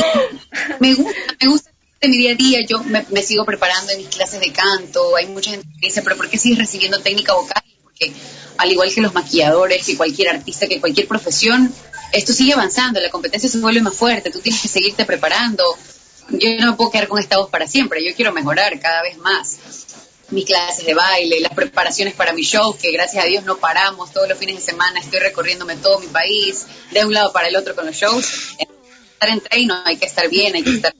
me 0.79 0.93
gusta, 0.93 1.21
me 1.39 1.47
gusta 1.47 1.71
de 2.01 2.09
mi 2.09 2.17
día 2.17 2.33
a 2.33 2.35
día, 2.35 2.59
yo 2.67 2.83
me, 2.83 3.05
me 3.11 3.23
sigo 3.23 3.45
preparando 3.45 3.91
en 3.93 3.99
mis 3.99 4.09
clases 4.09 4.39
de 4.41 4.51
canto, 4.51 5.15
hay 5.15 5.27
mucha 5.27 5.51
gente 5.51 5.67
que 5.79 5.87
dice, 5.87 6.01
pero 6.01 6.17
¿por 6.17 6.29
qué 6.29 6.37
sigues 6.37 6.59
recibiendo 6.59 6.99
técnica 6.99 7.33
vocal? 7.33 7.63
Porque 7.97 8.13
al 8.57 8.71
igual 8.71 8.93
que 8.93 9.01
los 9.01 9.13
maquilladores, 9.13 9.85
que 9.85 9.95
cualquier 9.95 10.29
artista, 10.29 10.67
que 10.67 10.81
cualquier 10.81 11.07
profesión, 11.07 11.73
esto 12.11 12.33
sigue 12.33 12.53
avanzando, 12.53 12.99
la 12.99 13.09
competencia 13.09 13.49
se 13.49 13.59
vuelve 13.59 13.81
más 13.81 13.95
fuerte, 13.95 14.31
tú 14.31 14.39
tienes 14.39 14.61
que 14.61 14.67
seguirte 14.67 15.05
preparando. 15.05 15.63
Yo 16.29 16.49
no 16.59 16.71
me 16.71 16.77
puedo 16.77 16.91
quedar 16.91 17.07
con 17.07 17.19
esta 17.19 17.37
voz 17.37 17.49
para 17.49 17.67
siempre, 17.67 18.05
yo 18.05 18.13
quiero 18.15 18.33
mejorar 18.33 18.79
cada 18.79 19.01
vez 19.01 19.17
más 19.17 19.57
mis 20.31 20.45
clases 20.45 20.85
de 20.85 20.93
baile, 20.93 21.39
las 21.39 21.53
preparaciones 21.53 22.15
para 22.15 22.33
mi 22.33 22.41
show, 22.41 22.75
que 22.75 22.91
gracias 22.91 23.23
a 23.23 23.27
Dios 23.27 23.43
no 23.45 23.57
paramos 23.57 24.11
todos 24.11 24.27
los 24.27 24.37
fines 24.37 24.55
de 24.55 24.61
semana, 24.61 24.99
estoy 24.99 25.19
recorriéndome 25.19 25.75
todo 25.75 25.99
mi 25.99 26.07
país, 26.07 26.65
de 26.91 27.05
un 27.05 27.13
lado 27.13 27.31
para 27.31 27.47
el 27.47 27.55
otro 27.55 27.75
con 27.75 27.85
los 27.85 27.95
shows. 27.95 28.55
Estar 28.57 29.29
en 29.29 29.39
treino, 29.39 29.75
hay 29.85 29.97
que 29.97 30.05
estar 30.05 30.27
bien, 30.27 30.55
hay 30.55 30.63
que 30.63 30.71
estar 30.71 30.93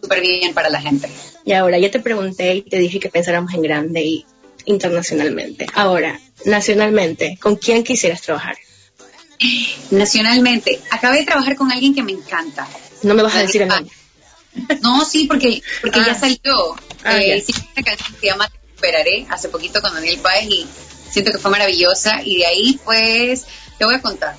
súper 0.00 0.20
bien 0.20 0.52
para 0.52 0.68
la 0.68 0.80
gente. 0.80 1.08
Y 1.44 1.52
ahora, 1.52 1.78
ya 1.78 1.90
te 1.90 2.00
pregunté 2.00 2.56
y 2.56 2.62
te 2.62 2.78
dije 2.78 2.98
que 2.98 3.08
pensáramos 3.08 3.54
en 3.54 3.62
grande 3.62 4.02
y 4.02 4.26
internacionalmente. 4.66 5.66
Ahora, 5.74 6.18
nacionalmente, 6.44 7.38
¿con 7.40 7.56
quién 7.56 7.84
quisieras 7.84 8.22
trabajar? 8.22 8.56
Nacionalmente, 9.90 10.80
acabé 10.90 11.18
de 11.18 11.24
trabajar 11.24 11.56
con 11.56 11.70
alguien 11.72 11.94
que 11.94 12.02
me 12.02 12.12
encanta. 12.12 12.66
No 13.02 13.14
me 13.14 13.22
vas 13.22 13.34
a 13.34 13.40
decir 13.40 13.62
el 13.62 13.68
nombre. 13.68 13.92
No, 14.82 15.04
sí, 15.04 15.26
porque, 15.26 15.62
porque 15.80 16.00
Ah. 16.00 16.04
ya 16.08 16.14
salió. 16.18 16.76
Ah, 17.04 17.18
Eh, 17.20 17.38
hicimos 17.38 17.62
una 17.74 17.82
canción 17.84 18.12
que 18.14 18.20
se 18.20 18.26
llama 18.26 18.48
Te 18.48 18.58
Esperaré 18.74 19.26
hace 19.30 19.48
poquito 19.48 19.80
con 19.80 19.94
Daniel 19.94 20.18
Páez 20.20 20.48
y 20.50 20.66
siento 21.10 21.32
que 21.32 21.38
fue 21.38 21.50
maravillosa. 21.50 22.20
Y 22.24 22.38
de 22.38 22.46
ahí, 22.46 22.80
pues, 22.84 23.44
te 23.78 23.84
voy 23.84 23.94
a 23.94 24.02
contar. 24.02 24.36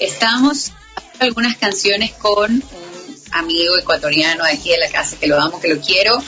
Estamos 0.00 0.72
haciendo 0.96 1.24
algunas 1.26 1.56
canciones 1.56 2.12
con 2.12 2.50
un 2.52 3.14
amigo 3.32 3.78
ecuatoriano 3.78 4.44
de 4.44 4.50
aquí 4.52 4.70
de 4.70 4.78
la 4.78 4.90
casa 4.90 5.16
que 5.18 5.26
lo 5.26 5.40
amo, 5.40 5.60
que 5.60 5.68
lo 5.74 5.80
quiero, 5.80 6.22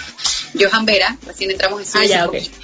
Johan 0.59 0.85
Vera. 0.87 1.17
Recién 1.27 1.51
entramos 1.51 1.81
en 1.81 1.87
Ah, 1.87 2.05
estudio 2.05 2.09
ya, 2.09 2.19
hace 2.25 2.29
ok. 2.29 2.35
poquito. 2.35 2.59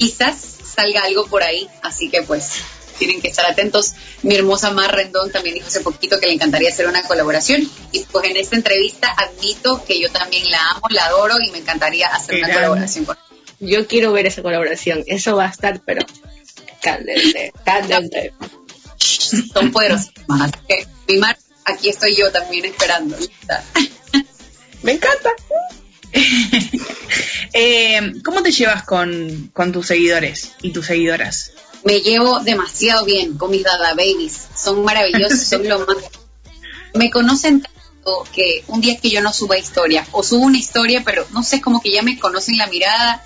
Quizás 0.00 0.34
salga 0.74 1.02
algo 1.02 1.26
por 1.26 1.42
ahí, 1.42 1.68
así 1.82 2.08
que 2.08 2.22
pues 2.22 2.62
tienen 2.96 3.20
que 3.20 3.28
estar 3.28 3.44
atentos. 3.44 3.92
Mi 4.22 4.34
hermosa 4.34 4.70
Mar 4.70 4.94
Rendón 4.94 5.30
también 5.30 5.56
dijo 5.56 5.66
hace 5.66 5.82
poquito 5.82 6.18
que 6.18 6.26
le 6.26 6.32
encantaría 6.32 6.70
hacer 6.70 6.86
una 6.86 7.02
colaboración 7.02 7.70
y 7.92 8.04
pues 8.04 8.24
en 8.30 8.38
esta 8.38 8.56
entrevista 8.56 9.14
admito 9.14 9.84
que 9.84 10.00
yo 10.00 10.10
también 10.10 10.50
la 10.50 10.70
amo, 10.70 10.86
la 10.88 11.04
adoro 11.04 11.34
y 11.46 11.50
me 11.50 11.58
encantaría 11.58 12.06
hacer 12.06 12.42
una 12.42 12.54
colaboración 12.54 13.04
con 13.04 13.18
Yo 13.58 13.86
quiero 13.86 14.10
ver 14.12 14.24
esa 14.24 14.40
colaboración. 14.40 15.04
Eso 15.06 15.36
va 15.36 15.44
a 15.44 15.50
estar, 15.50 15.82
pero 15.84 16.00
candente, 16.80 17.52
candente. 17.62 18.32
Son 19.52 19.70
poderosísimas. 19.70 20.50
Así 20.50 20.64
que, 20.66 20.86
mi 21.08 21.18
Mar, 21.18 21.36
aquí 21.66 21.90
estoy 21.90 22.16
yo 22.16 22.32
también 22.32 22.64
esperando. 22.64 23.18
lista. 23.18 23.62
Me 24.82 24.92
encanta. 24.92 25.30
Eh, 27.52 28.12
¿Cómo 28.24 28.44
te 28.44 28.52
llevas 28.52 28.84
con, 28.84 29.50
con 29.52 29.72
tus 29.72 29.88
seguidores 29.88 30.52
y 30.62 30.70
tus 30.70 30.86
seguidoras? 30.86 31.50
Me 31.84 31.98
llevo 31.98 32.38
demasiado 32.38 33.04
bien 33.04 33.36
con 33.36 33.50
mis 33.50 33.64
Dada 33.64 33.94
Babies. 33.94 34.48
Son 34.56 34.84
maravillosos, 34.84 35.40
son 35.48 35.68
lo 35.68 35.80
más. 35.80 35.96
Me 36.94 37.10
conocen 37.10 37.62
tanto 37.62 38.24
que 38.32 38.64
un 38.68 38.80
día 38.80 38.98
que 38.98 39.10
yo 39.10 39.20
no 39.20 39.32
suba 39.32 39.58
historia, 39.58 40.06
o 40.12 40.22
subo 40.22 40.44
una 40.44 40.58
historia, 40.58 41.02
pero 41.04 41.26
no 41.32 41.42
sé, 41.42 41.60
como 41.60 41.80
que 41.80 41.90
ya 41.90 42.02
me 42.02 42.18
conocen 42.20 42.56
la 42.56 42.68
mirada 42.68 43.24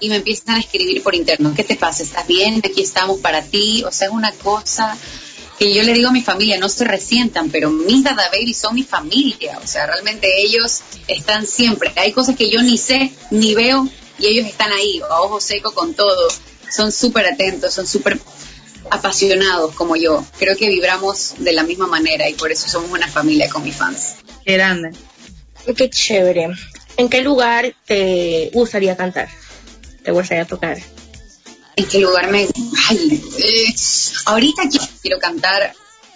y 0.00 0.08
me 0.08 0.16
empiezan 0.16 0.56
a 0.56 0.60
escribir 0.60 1.02
por 1.02 1.14
interno. 1.14 1.54
¿Qué 1.54 1.62
te 1.62 1.76
pasa? 1.76 2.02
¿Estás 2.02 2.26
bien? 2.26 2.62
Aquí 2.64 2.82
estamos 2.82 3.20
para 3.20 3.42
ti. 3.42 3.84
O 3.84 3.92
sea, 3.92 4.08
es 4.08 4.12
una 4.12 4.32
cosa 4.32 4.96
que 5.60 5.74
yo 5.74 5.82
le 5.82 5.92
digo 5.92 6.08
a 6.08 6.12
mi 6.12 6.22
familia, 6.22 6.56
no 6.58 6.70
se 6.70 6.86
resientan, 6.86 7.50
pero 7.50 7.68
mis 7.68 8.02
Dada 8.02 8.30
Babies 8.32 8.56
son 8.56 8.74
mi 8.74 8.82
familia. 8.82 9.58
O 9.62 9.66
sea, 9.66 9.86
realmente 9.86 10.26
ellos 10.40 10.80
están 11.06 11.46
siempre. 11.46 11.92
Hay 11.96 12.12
cosas 12.12 12.34
que 12.34 12.50
yo 12.50 12.62
ni 12.62 12.78
sé, 12.78 13.12
ni 13.30 13.54
veo, 13.54 13.86
y 14.18 14.26
ellos 14.26 14.46
están 14.46 14.72
ahí, 14.72 15.02
a 15.02 15.20
ojo 15.20 15.38
seco 15.38 15.74
con 15.74 15.92
todo. 15.92 16.28
Son 16.74 16.90
súper 16.90 17.26
atentos, 17.26 17.74
son 17.74 17.86
súper 17.86 18.18
apasionados 18.90 19.74
como 19.74 19.96
yo. 19.96 20.24
Creo 20.38 20.56
que 20.56 20.66
vibramos 20.70 21.34
de 21.36 21.52
la 21.52 21.62
misma 21.62 21.86
manera 21.86 22.26
y 22.26 22.32
por 22.32 22.50
eso 22.50 22.66
somos 22.66 22.90
una 22.90 23.06
familia 23.06 23.50
con 23.50 23.62
mis 23.62 23.76
fans. 23.76 24.16
Qué 24.46 24.54
grande. 24.54 24.92
Qué 25.76 25.90
chévere. 25.90 26.48
¿En 26.96 27.10
qué 27.10 27.20
lugar 27.20 27.74
te 27.84 28.50
gustaría 28.54 28.96
cantar? 28.96 29.28
¿Te 30.02 30.10
gustaría 30.10 30.46
tocar? 30.46 30.78
¿En 31.80 31.88
qué 31.88 31.98
lugar 31.98 32.30
me...? 32.30 32.46
Ay, 32.90 33.22
eh, 33.38 33.74
ahorita 34.26 34.68
quiero, 34.68 34.86
quiero 35.00 35.18
cantar. 35.18 35.72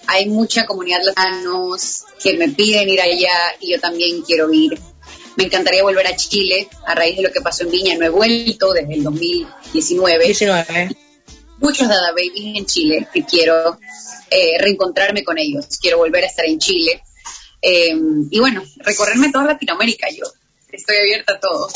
Hay 0.07 0.29
mucha 0.29 0.67
comunidad 0.67 1.01
latinos 1.03 2.05
que 2.23 2.37
me 2.37 2.51
piden 2.51 2.87
ir 2.91 3.01
allá 3.01 3.35
y 3.61 3.73
yo 3.73 3.81
también 3.81 4.21
quiero 4.21 4.53
ir. 4.53 4.79
Me 5.37 5.45
encantaría 5.45 5.83
volver 5.83 6.07
a 6.07 6.15
Chile 6.17 6.69
a 6.87 6.95
raíz 6.95 7.17
de 7.17 7.23
lo 7.23 7.33
que 7.33 7.41
pasó 7.41 7.63
en 7.63 7.71
Viña. 7.71 7.97
No 7.97 8.05
he 8.05 8.11
vuelto 8.11 8.75
desde 8.75 8.93
el 8.93 9.05
2019. 9.05 10.27
19. 10.27 10.97
Muchos 11.61 11.89
Dada 11.89 12.11
Babies 12.11 12.59
en 12.59 12.67
Chile 12.67 13.09
que 13.11 13.25
quiero 13.25 13.79
eh, 14.31 14.59
reencontrarme 14.61 15.25
con 15.25 15.39
ellos. 15.39 15.65
Quiero 15.81 15.97
volver 15.97 16.25
a 16.25 16.27
estar 16.27 16.45
en 16.45 16.59
Chile. 16.59 17.03
Eh, 17.63 17.97
y 18.31 18.39
bueno, 18.39 18.63
recorrerme 18.81 19.33
toda 19.33 19.47
Latinoamérica. 19.47 20.09
Yo 20.11 20.27
estoy 20.71 20.99
abierta 20.99 21.33
a 21.33 21.41
todo. 21.41 21.71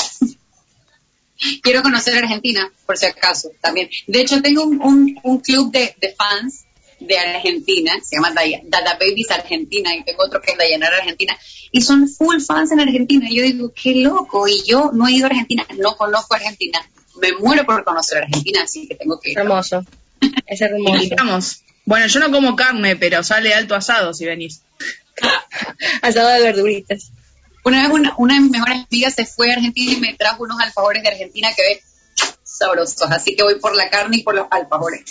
Quiero 1.61 1.81
conocer 1.81 2.17
Argentina, 2.17 2.71
por 2.85 2.97
si 2.97 3.05
acaso, 3.05 3.51
también. 3.61 3.89
De 4.07 4.21
hecho, 4.21 4.41
tengo 4.41 4.63
un, 4.63 4.81
un- 4.81 5.19
un 5.23 5.39
club 5.39 5.71
de, 5.71 5.95
de 5.99 6.13
fans 6.13 6.65
de 6.99 7.17
Argentina, 7.17 7.93
se 8.03 8.17
llama 8.17 8.33
Dada 8.65 8.97
Babies 8.99 9.31
Argentina, 9.31 9.95
y 9.95 10.03
tengo 10.03 10.23
otro 10.25 10.41
que 10.41 10.51
es 10.51 10.57
Dayanara 10.57 10.97
Argentina, 10.97 11.37
y 11.71 11.81
son 11.81 12.09
full 12.09 12.41
fans 12.41 12.71
en 12.73 12.81
Argentina. 12.81 13.25
Y 13.29 13.35
yo 13.37 13.43
digo, 13.43 13.73
qué 13.73 13.95
loco, 13.95 14.47
y 14.49 14.61
yo 14.67 14.91
no 14.93 15.07
he 15.07 15.13
ido 15.13 15.27
a 15.27 15.29
Argentina, 15.29 15.65
no 15.77 15.95
conozco 15.95 16.35
Argentina, 16.35 16.79
me 17.21 17.31
muero 17.33 17.65
por 17.65 17.83
conocer 17.85 18.23
Argentina, 18.23 18.63
así 18.63 18.87
que 18.87 18.95
tengo 18.95 19.17
que 19.19 19.31
ir. 19.31 19.37
Hermoso. 19.39 19.85
Es 20.45 20.59
hermoso. 20.59 21.55
Bueno, 21.85 22.07
yo 22.07 22.19
no 22.19 22.31
como 22.31 22.55
carne, 22.57 22.97
pero 22.97 23.23
sale 23.23 23.53
alto 23.53 23.75
asado 23.75 24.13
si 24.13 24.25
venís. 24.25 24.61
Asado 26.01 26.29
de 26.29 26.41
verduritas. 26.43 27.11
Una 27.63 27.81
vez 27.83 27.91
una, 27.91 28.13
una 28.17 28.35
de 28.35 28.39
mis 28.41 28.51
mejores 28.51 28.85
amigas 28.89 29.13
se 29.15 29.25
fue 29.25 29.51
a 29.51 29.55
Argentina 29.55 29.91
y 29.93 29.97
me 29.97 30.13
trajo 30.15 30.43
unos 30.43 30.59
alfajores 30.59 31.03
de 31.03 31.09
Argentina 31.09 31.49
que 31.55 31.61
ven 31.61 31.79
sabrosos, 32.43 33.11
así 33.11 33.35
que 33.35 33.43
voy 33.43 33.59
por 33.59 33.75
la 33.75 33.89
carne 33.89 34.17
y 34.17 34.23
por 34.23 34.35
los 34.35 34.47
alfajores. 34.49 35.03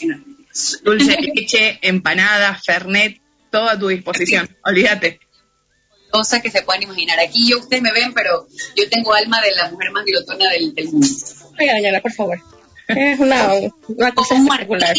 Dulce 0.83 1.13
de 1.13 1.33
leche, 1.35 1.79
empanadas, 1.83 2.65
fernet, 2.65 3.21
todo 3.51 3.69
a 3.69 3.79
tu 3.79 3.89
disposición. 3.89 4.57
Olvídate. 4.65 5.21
Cosas 6.11 6.43
que 6.43 6.51
se 6.51 6.63
puedan 6.63 6.83
imaginar. 6.83 7.21
Aquí 7.21 7.49
yo, 7.49 7.59
ustedes 7.59 7.83
me 7.83 7.93
ven, 7.93 8.15
pero 8.15 8.49
yo 8.75 8.89
tengo 8.89 9.13
alma 9.13 9.41
de 9.43 9.55
la 9.55 9.71
mujer 9.71 9.91
más 9.93 10.05
glotona 10.05 10.51
del, 10.51 10.75
del 10.75 10.87
mundo. 10.87 11.07
Oiga, 11.61 11.75
doña, 11.75 12.01
por 12.01 12.13
favor. 12.13 12.41
Es 12.89 13.21
una, 13.21 13.51
una 13.89 14.13
cosa 14.13 14.35
espectacular. 14.37 14.97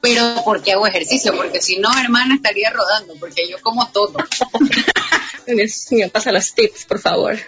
Pero 0.00 0.42
porque 0.44 0.72
hago 0.72 0.86
ejercicio, 0.86 1.34
porque 1.36 1.60
si 1.60 1.78
no, 1.78 1.88
hermana, 1.98 2.34
estaría 2.34 2.70
rodando, 2.70 3.14
porque 3.18 3.48
yo 3.48 3.60
como 3.60 3.88
todo. 3.90 4.14
Dios 5.46 5.86
mío, 5.90 6.08
pasa 6.10 6.32
los 6.32 6.54
tips, 6.54 6.84
por 6.84 7.00
favor. 7.00 7.38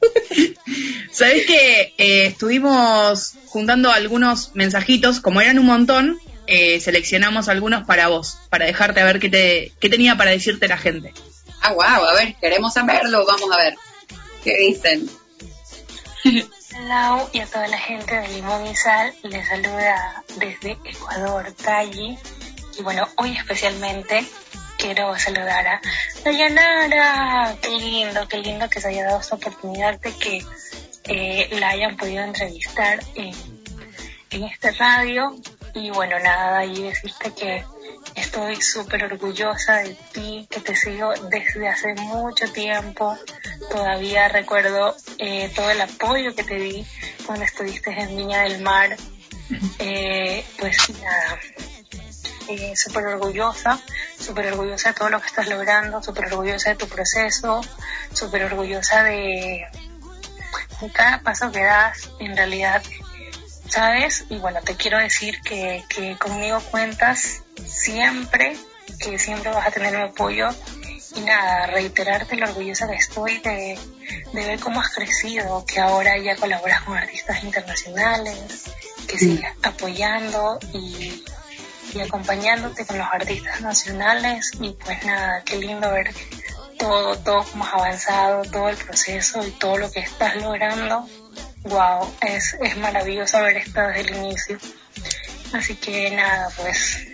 Sabés 1.12 1.46
que 1.46 1.94
eh, 1.98 2.26
estuvimos 2.26 3.34
juntando 3.46 3.90
algunos 3.90 4.54
mensajitos, 4.54 5.20
como 5.20 5.40
eran 5.40 5.58
un 5.58 5.66
montón, 5.66 6.18
eh, 6.46 6.80
seleccionamos 6.80 7.48
algunos 7.48 7.86
para 7.86 8.08
vos, 8.08 8.38
para 8.50 8.66
dejarte 8.66 9.00
a 9.00 9.04
ver 9.04 9.18
qué, 9.18 9.28
te, 9.28 9.72
qué 9.80 9.88
tenía 9.88 10.16
para 10.16 10.30
decirte 10.30 10.68
la 10.68 10.78
gente. 10.78 11.14
Ah, 11.62 11.72
wow, 11.72 12.04
a 12.04 12.14
ver, 12.14 12.34
queremos 12.40 12.74
saberlo, 12.74 13.24
vamos 13.24 13.50
a 13.50 13.56
ver. 13.56 13.74
¿Qué 14.42 14.54
dicen? 14.58 15.08
Lau 16.88 17.28
y 17.32 17.40
a 17.40 17.46
toda 17.46 17.68
la 17.68 17.78
gente 17.78 18.14
de 18.14 18.28
Limón 18.28 18.66
y 18.66 18.74
Sal 18.74 19.14
les 19.24 19.46
saluda 19.46 20.24
desde 20.36 20.78
Ecuador, 20.84 21.52
Tayi. 21.52 22.18
Y 22.78 22.82
bueno, 22.82 23.06
hoy 23.16 23.36
especialmente 23.36 24.24
quiero 24.78 25.16
saludar 25.18 25.66
a 25.66 25.80
Dayanara. 26.24 27.56
Qué 27.60 27.70
lindo, 27.78 28.26
qué 28.26 28.38
lindo 28.38 28.68
que 28.70 28.80
se 28.80 28.88
haya 28.88 29.04
dado 29.04 29.20
esta 29.20 29.36
oportunidad 29.36 30.00
de 30.00 30.12
que 30.12 30.42
eh, 31.04 31.48
la 31.60 31.68
hayan 31.70 31.96
podido 31.96 32.24
entrevistar 32.24 33.00
en, 33.14 33.34
en 34.30 34.44
este 34.44 34.72
radio. 34.72 35.36
Y 35.74 35.90
bueno, 35.90 36.18
nada, 36.20 36.64
y 36.64 36.82
decirte 36.82 37.34
que 37.34 37.64
estoy 38.14 38.60
súper 38.60 39.04
orgullosa 39.04 39.76
de 39.78 39.94
ti, 40.12 40.46
que 40.50 40.60
te 40.60 40.76
sigo 40.76 41.12
desde 41.30 41.68
hace 41.68 41.94
mucho 41.94 42.50
tiempo. 42.52 43.16
Todavía 43.70 44.28
recuerdo 44.28 44.94
eh, 45.18 45.50
todo 45.54 45.70
el 45.70 45.80
apoyo 45.80 46.34
que 46.34 46.44
te 46.44 46.54
di 46.56 46.86
cuando 47.26 47.44
estuviste 47.44 47.90
en 47.90 48.16
Viña 48.16 48.42
del 48.42 48.62
Mar. 48.62 48.96
Eh, 49.78 50.44
pues 50.58 50.90
nada, 51.02 51.38
eh, 52.48 52.74
súper 52.76 53.06
orgullosa, 53.06 53.78
súper 54.18 54.52
orgullosa 54.52 54.90
de 54.90 54.94
todo 54.94 55.10
lo 55.10 55.20
que 55.20 55.26
estás 55.26 55.48
logrando, 55.48 56.02
súper 56.02 56.26
orgullosa 56.26 56.70
de 56.70 56.76
tu 56.76 56.88
proceso, 56.88 57.60
súper 58.12 58.44
orgullosa 58.44 59.02
de, 59.02 59.66
de 60.80 60.92
cada 60.92 61.20
paso 61.22 61.50
que 61.50 61.62
das, 61.62 62.10
en 62.20 62.36
realidad, 62.36 62.82
¿sabes? 63.74 64.24
Y 64.30 64.36
bueno, 64.36 64.60
te 64.64 64.76
quiero 64.76 64.98
decir 64.98 65.40
que, 65.40 65.84
que 65.88 66.16
conmigo 66.16 66.60
cuentas 66.70 67.42
siempre, 67.66 68.56
que 69.00 69.18
siempre 69.18 69.50
vas 69.50 69.66
a 69.66 69.72
tener 69.72 69.96
mi 69.96 70.02
apoyo 70.02 70.48
y 71.16 71.20
nada, 71.20 71.66
reiterarte 71.66 72.36
lo 72.36 72.46
orgullosa 72.46 72.88
que 72.88 72.94
estoy 72.94 73.38
de, 73.38 73.76
de 74.32 74.46
ver 74.46 74.60
cómo 74.60 74.80
has 74.80 74.94
crecido, 74.94 75.64
que 75.66 75.80
ahora 75.80 76.16
ya 76.18 76.36
colaboras 76.36 76.82
con 76.82 76.96
artistas 76.96 77.42
internacionales, 77.42 78.64
que 79.08 79.18
sigues 79.18 79.50
apoyando 79.64 80.60
y, 80.72 81.24
y 81.94 82.00
acompañándote 82.00 82.86
con 82.86 82.98
los 82.98 83.08
artistas 83.10 83.60
nacionales 83.60 84.52
y 84.60 84.70
pues 84.70 85.04
nada, 85.04 85.42
qué 85.44 85.56
lindo 85.56 85.90
ver 85.90 86.14
todo, 86.78 87.16
todo 87.18 87.44
como 87.44 87.64
has 87.64 87.74
avanzado, 87.74 88.42
todo 88.44 88.68
el 88.68 88.76
proceso 88.76 89.44
y 89.44 89.50
todo 89.50 89.78
lo 89.78 89.90
que 89.90 90.00
estás 90.00 90.36
logrando. 90.36 91.08
Wow, 91.64 92.14
es, 92.20 92.56
es 92.60 92.76
maravilloso 92.76 93.38
haber 93.38 93.56
estado 93.56 93.88
desde 93.88 94.02
el 94.02 94.16
inicio. 94.16 94.58
Así 95.54 95.74
que 95.76 96.10
nada, 96.10 96.50
pues 96.56 97.06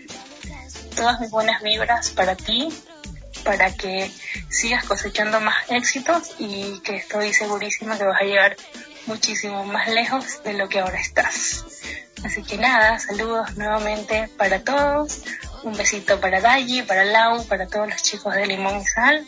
todas 0.97 1.21
mis 1.21 1.31
buenas 1.31 1.63
vibras 1.63 2.11
para 2.11 2.35
ti, 2.35 2.69
para 3.45 3.73
que 3.73 4.11
sigas 4.49 4.85
cosechando 4.85 5.41
más 5.41 5.71
éxitos 5.71 6.35
y 6.41 6.81
que 6.81 6.97
estoy 6.97 7.33
segurísima 7.33 7.97
que 7.97 8.05
vas 8.05 8.21
a 8.21 8.25
llegar 8.25 8.57
muchísimo 9.07 9.65
más 9.65 9.89
lejos 9.89 10.43
de 10.43 10.55
lo 10.55 10.69
que 10.69 10.81
ahora 10.81 10.99
estás. 11.01 11.65
Así 12.25 12.43
que 12.43 12.59
nada, 12.59 12.99
saludos 12.99 13.57
nuevamente 13.57 14.29
para 14.37 14.65
todos. 14.65 15.23
Un 15.63 15.77
besito 15.77 16.21
para 16.21 16.41
Dayi, 16.41 16.83
para 16.83 17.05
Lau, 17.05 17.47
para 17.47 17.69
todos 17.69 17.89
los 17.89 18.03
chicos 18.03 18.35
de 18.35 18.47
Limón 18.47 18.81
y 18.81 18.85
Sal, 18.85 19.25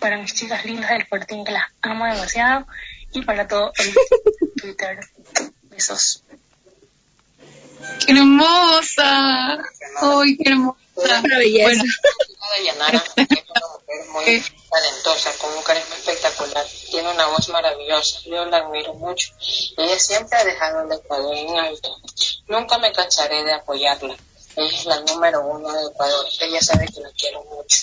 para 0.00 0.16
mis 0.16 0.34
chicas 0.34 0.64
lindas 0.64 0.90
del 0.90 1.06
Fortín 1.06 1.44
que 1.44 1.52
las 1.52 1.64
amo 1.80 2.06
demasiado 2.06 2.66
y 3.14 3.22
para 3.22 3.46
todo 3.46 3.72
el 3.78 3.94
Twitter. 4.60 5.00
Besos. 5.62 6.22
¡Qué 8.06 8.12
hermosa! 8.12 9.58
¡Ay, 10.00 10.36
qué 10.36 10.50
hermosa! 10.50 10.78
Una 10.96 11.38
belleza. 11.38 11.64
Bueno, 11.64 11.84
Dayanara 12.50 12.98
es 13.16 13.28
una 13.50 13.66
mujer 13.72 14.06
muy 14.10 14.44
talentosa, 14.70 15.32
con 15.38 15.52
un 15.56 15.62
carisma 15.62 15.96
espectacular. 15.96 16.66
Tiene 16.90 17.10
una 17.10 17.26
voz 17.26 17.48
maravillosa. 17.48 18.20
Yo 18.26 18.44
la 18.46 18.58
admiro 18.58 18.94
mucho. 18.94 19.32
Ella 19.76 19.98
siempre 19.98 20.38
ha 20.38 20.44
dejado 20.44 20.82
el 20.82 20.92
Ecuador 20.92 21.34
en 21.34 21.56
alto. 21.56 21.96
Nunca 22.46 22.78
me 22.78 22.92
cansaré 22.92 23.42
de 23.44 23.54
apoyarla. 23.54 24.16
Ella 24.56 24.78
es 24.78 24.84
la 24.86 25.00
número 25.00 25.44
uno 25.46 25.72
de 25.72 25.86
Ecuador. 25.90 26.26
Ella 26.40 26.60
sabe 26.60 26.86
que 26.86 27.00
la 27.00 27.10
quiero 27.10 27.42
mucho. 27.44 27.78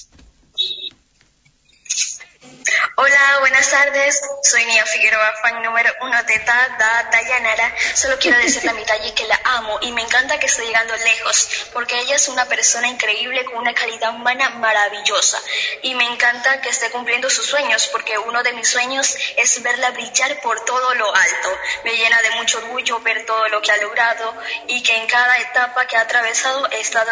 Hola, 2.95 3.37
buenas 3.39 3.69
tardes. 3.69 4.21
Soy 4.43 4.65
Nia 4.65 4.85
Figueroa, 4.85 5.33
fan 5.41 5.63
número 5.63 5.89
uno 6.01 6.23
de 6.23 6.39
Dada 6.39 7.09
Dayanara. 7.11 7.73
Solo 7.95 8.17
quiero 8.19 8.37
decirle 8.37 8.69
a 8.69 8.73
mi 8.73 8.83
Talle 8.83 9.13
que 9.13 9.25
la 9.25 9.39
amo 9.43 9.79
y 9.81 9.91
me 9.91 10.01
encanta 10.01 10.39
que 10.39 10.47
esté 10.47 10.65
llegando 10.65 10.95
lejos, 10.95 11.49
porque 11.73 11.99
ella 11.99 12.15
es 12.15 12.27
una 12.27 12.45
persona 12.45 12.87
increíble 12.87 13.45
con 13.45 13.57
una 13.57 13.73
calidad 13.73 14.13
humana 14.13 14.49
maravillosa. 14.49 15.39
Y 15.81 15.95
me 15.95 16.05
encanta 16.05 16.61
que 16.61 16.69
esté 16.69 16.89
cumpliendo 16.91 17.29
sus 17.29 17.45
sueños, 17.45 17.87
porque 17.87 18.17
uno 18.17 18.43
de 18.43 18.53
mis 18.53 18.67
sueños 18.67 19.15
es 19.37 19.63
verla 19.63 19.91
brillar 19.91 20.41
por 20.41 20.63
todo 20.65 20.93
lo 20.95 21.15
alto. 21.15 21.57
Me 21.85 21.95
llena 21.95 22.21
de 22.21 22.31
mucho 22.31 22.57
orgullo 22.57 22.99
ver 22.99 23.25
todo 23.25 23.47
lo 23.49 23.61
que 23.61 23.71
ha 23.71 23.77
logrado 23.77 24.35
y 24.67 24.83
que 24.83 24.95
en 24.95 25.07
cada 25.07 25.39
etapa 25.39 25.87
que 25.87 25.97
ha 25.97 26.01
atravesado 26.01 26.69
he 26.71 26.81
estado 26.81 27.11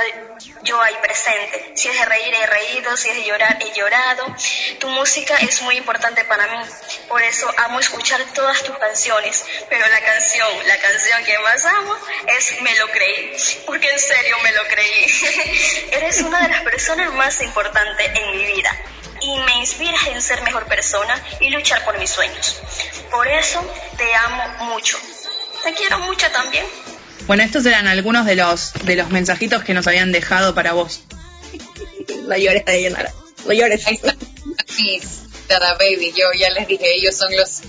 yo 0.63 0.81
ahí 0.81 0.95
presente. 1.01 1.71
Si 1.75 1.87
es 1.87 1.97
de 1.97 2.05
reír, 2.05 2.33
he 2.33 2.45
reído, 2.45 2.95
si 2.97 3.09
es 3.09 3.15
de 3.15 3.23
llorar, 3.23 3.57
he 3.61 3.73
llorado. 3.73 4.25
Tu 4.79 4.87
música 4.89 5.28
es 5.35 5.61
muy 5.61 5.77
importante 5.77 6.23
para 6.25 6.47
mí, 6.47 6.65
por 7.07 7.21
eso 7.21 7.47
amo 7.57 7.79
escuchar 7.79 8.21
todas 8.33 8.63
tus 8.63 8.77
canciones, 8.77 9.45
pero 9.69 9.87
la 9.87 10.01
canción, 10.01 10.49
la 10.67 10.77
canción 10.77 11.23
que 11.23 11.37
más 11.39 11.65
amo 11.65 11.95
es 12.37 12.61
Me 12.61 12.75
lo 12.75 12.87
creí, 12.89 13.35
porque 13.65 13.89
en 13.89 13.99
serio 13.99 14.37
me 14.43 14.51
lo 14.51 14.63
creí. 14.67 15.89
Eres 15.91 16.21
una 16.21 16.41
de 16.41 16.49
las 16.49 16.61
personas 16.61 17.13
más 17.13 17.41
importantes 17.41 18.11
en 18.15 18.31
mi 18.31 18.45
vida 18.45 18.75
y 19.21 19.39
me 19.41 19.57
inspiras 19.57 20.07
en 20.07 20.21
ser 20.21 20.41
mejor 20.43 20.65
persona 20.65 21.21
y 21.39 21.49
luchar 21.49 21.83
por 21.85 21.97
mis 21.99 22.09
sueños. 22.09 22.57
Por 23.11 23.27
eso 23.27 23.65
te 23.97 24.15
amo 24.15 24.65
mucho. 24.73 24.97
Te 25.63 25.73
quiero 25.73 25.99
mucho 25.99 26.29
también. 26.31 26.65
Bueno, 27.27 27.43
estos 27.43 27.65
eran 27.65 27.87
algunos 27.87 28.25
de 28.25 28.35
los 28.35 28.73
de 28.85 28.95
los 28.95 29.09
mensajitos 29.09 29.63
que 29.63 29.73
nos 29.73 29.85
habían 29.87 30.11
dejado 30.11 30.55
para 30.55 30.73
vos. 30.73 31.03
No 32.27 32.37
llores, 32.37 32.65
Dayanara. 32.65 33.11
No 33.45 33.53
llores. 33.53 33.85
Mis 34.77 35.47
Dada 35.47 35.73
Baby, 35.75 36.13
yo 36.15 36.25
ya 36.37 36.49
les 36.51 36.67
dije, 36.67 36.95
ellos 36.95 37.15
son 37.15 37.35
los, 37.35 37.61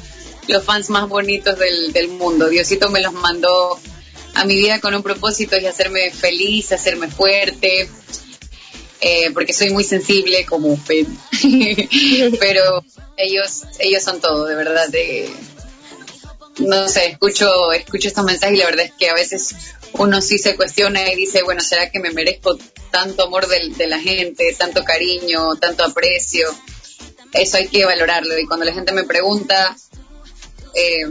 los 0.49 0.65
fans 0.65 0.91
más 0.91 1.09
bonitos 1.09 1.59
del, 1.59 1.93
del 1.93 2.09
mundo. 2.09 2.49
Diosito 2.49 2.91
me 2.91 3.01
los 3.01 3.13
mandó 3.13 3.79
a 4.35 4.45
mi 4.45 4.55
vida 4.57 4.81
con 4.81 4.95
un 4.95 5.03
propósito 5.03 5.57
y 5.57 5.67
hacerme 5.67 6.11
feliz, 6.11 6.73
hacerme 6.73 7.09
fuerte, 7.09 7.89
eh, 9.01 9.31
porque 9.33 9.53
soy 9.53 9.71
muy 9.71 9.85
sensible 9.85 10.45
como 10.45 10.79
ven. 10.87 11.07
pero 12.39 12.85
ellos 13.17 13.63
ellos 13.79 14.03
son 14.03 14.21
todo 14.21 14.47
de 14.47 14.55
verdad 14.55 14.89
de 14.89 15.31
no 16.59 16.89
sé 16.89 17.07
escucho 17.07 17.73
escucho 17.73 18.09
estos 18.09 18.25
mensajes 18.25 18.57
y 18.57 18.59
la 18.59 18.67
verdad 18.67 18.87
es 18.87 18.93
que 18.93 19.09
a 19.09 19.15
veces 19.15 19.55
uno 19.93 20.21
sí 20.21 20.39
se 20.39 20.57
cuestiona 20.57 21.11
y 21.11 21.17
dice 21.17 21.43
bueno 21.43 21.61
será 21.63 21.91
que 21.91 22.01
me 22.01 22.11
merezco 22.11 22.59
tanto 22.91 23.25
amor 23.25 23.47
del- 23.49 23.77
de, 23.77 23.87
la 23.87 23.99
gente 24.01 24.55
tanto 24.59 24.85
cariño 24.85 25.57
tanto 25.57 25.85
aprecio. 25.85 26.49
Eso 27.33 27.57
hay 27.59 27.69
que 27.69 27.85
valorarlo. 27.85 28.39
Y 28.39 28.47
cuando 28.47 28.67
la 28.67 28.73
gente 28.73 28.93
me 28.93 29.05
pregunta 29.05 29.77
eh, 30.75 31.05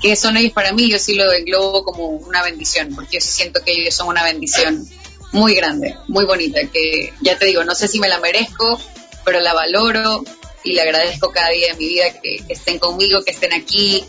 qué 0.00 0.16
son 0.16 0.36
ellos 0.36 0.52
para 0.52 0.72
mí 0.72 0.90
yo 0.90 0.98
sí 0.98 1.14
lo 1.14 1.30
englobo 1.32 1.84
como 1.84 2.06
una 2.08 2.42
bendición 2.42 2.94
porque 2.94 3.18
yo 3.18 3.20
siento 3.20 3.62
que 3.62 3.72
ellos 3.72 3.94
son 3.94 4.08
una 4.08 4.24
bendición 4.24 4.86
muy 5.32 5.54
grande, 5.54 5.94
muy 6.08 6.24
bonita, 6.24 6.60
que 6.72 7.12
ya 7.20 7.38
te 7.38 7.46
digo, 7.46 7.62
no 7.62 7.74
sé 7.74 7.86
si 7.86 8.00
me 8.00 8.08
la 8.08 8.18
merezco, 8.18 8.80
pero 9.24 9.38
la 9.40 9.52
valoro 9.54 10.24
y 10.64 10.72
le 10.72 10.80
agradezco 10.82 11.30
cada 11.30 11.50
día 11.50 11.68
de 11.68 11.78
mi 11.78 11.88
vida 11.88 12.12
que, 12.20 12.38
que 12.46 12.52
estén 12.52 12.78
conmigo, 12.80 13.22
que 13.22 13.30
estén 13.30 13.52
aquí, 13.52 14.04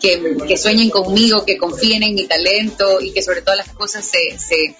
que, 0.00 0.36
que 0.46 0.56
sueñen 0.56 0.90
conmigo, 0.90 1.44
que 1.44 1.58
confíen 1.58 2.02
en 2.04 2.14
mi 2.14 2.26
talento 2.26 3.00
y 3.00 3.12
que 3.12 3.20
sobre 3.22 3.42
todas 3.42 3.58
las 3.66 3.74
cosas 3.74 4.04
se, 4.06 4.38
se, 4.38 4.76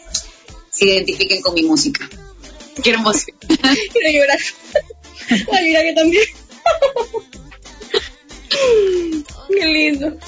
se 0.70 0.86
identifiquen 0.86 1.42
con 1.42 1.54
mi 1.54 1.62
música. 1.62 2.08
Qué 2.82 2.90
hermoso. 2.90 3.26
Quiero 3.48 4.10
llorar. 4.12 4.38
Ay, 5.52 5.64
mira 5.64 5.82
que 5.82 5.92
también. 5.92 6.24
Qué 9.48 9.66
lindo. 9.66 10.18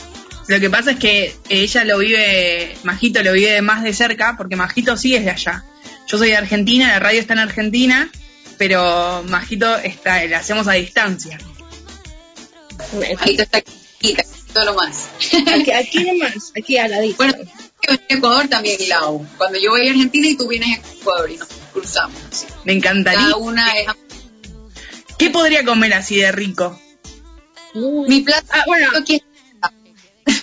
Lo 0.48 0.60
que 0.60 0.70
pasa 0.70 0.92
es 0.92 0.98
que 0.98 1.34
ella 1.48 1.84
lo 1.84 1.98
vive, 1.98 2.76
Majito 2.82 3.22
lo 3.22 3.32
vive 3.32 3.62
más 3.62 3.84
de 3.84 3.94
cerca, 3.94 4.34
porque 4.36 4.56
Majito 4.56 4.96
sí 4.96 5.14
es 5.14 5.24
de 5.24 5.30
allá. 5.30 5.64
Yo 6.08 6.18
soy 6.18 6.30
de 6.30 6.36
Argentina, 6.36 6.88
la 6.88 6.98
radio 6.98 7.20
está 7.20 7.32
en 7.34 7.38
Argentina, 7.38 8.10
pero 8.58 9.22
Majito 9.28 9.76
está, 9.78 10.24
la 10.26 10.38
hacemos 10.38 10.66
a 10.68 10.72
distancia. 10.72 11.38
Majito 13.18 13.44
está 13.44 13.58
aquí, 13.58 14.16
todo 14.52 14.64
lo 14.66 14.74
más. 14.74 15.08
Aquí, 15.46 15.70
aquí 15.70 16.04
nomás, 16.04 16.52
aquí 16.56 16.76
a 16.76 16.88
la 16.88 16.98
Bueno, 17.16 17.34
yo 17.86 17.94
en 17.94 18.18
Ecuador 18.18 18.48
también, 18.48 18.78
Lau. 18.88 19.26
Cuando 19.38 19.58
yo 19.58 19.70
voy 19.70 19.86
a 19.86 19.90
Argentina 19.90 20.28
y 20.28 20.36
tú 20.36 20.48
vienes 20.48 20.78
a 20.78 20.92
Ecuador 20.92 21.30
y 21.30 21.36
nos 21.36 21.48
cruzamos. 21.72 22.20
así. 22.30 22.46
Me 22.64 22.72
encantaría. 22.72 23.20
Cada 23.20 23.36
una 23.36 23.70
es 23.78 23.86
¿Qué 25.22 25.30
podría 25.30 25.64
comer 25.64 25.94
así 25.94 26.16
de 26.16 26.32
rico? 26.32 26.76
Mi 27.74 28.22
plato, 28.22 28.48
ah, 28.50 28.64
bueno, 28.66 28.90
aquí 28.98 29.22
está. 29.54 29.72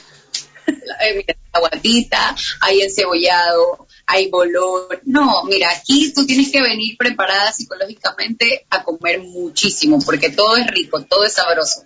Eh, 1.01 1.15
mira, 1.15 1.35
aguatita, 1.51 2.35
hay 2.61 2.81
encebollado, 2.81 3.87
hay 4.09 4.27
bolón. 4.27 4.87
No, 5.05 5.43
mira, 5.43 5.69
aquí 5.69 6.11
tú 6.11 6.25
tienes 6.25 6.51
que 6.51 6.61
venir 6.61 6.97
preparada 6.97 7.53
psicológicamente 7.53 8.65
a 8.71 8.83
comer 8.83 9.19
muchísimo, 9.19 9.99
porque 10.03 10.31
todo 10.31 10.57
es 10.57 10.65
rico, 10.67 11.03
todo 11.03 11.25
es 11.25 11.33
sabroso. 11.33 11.85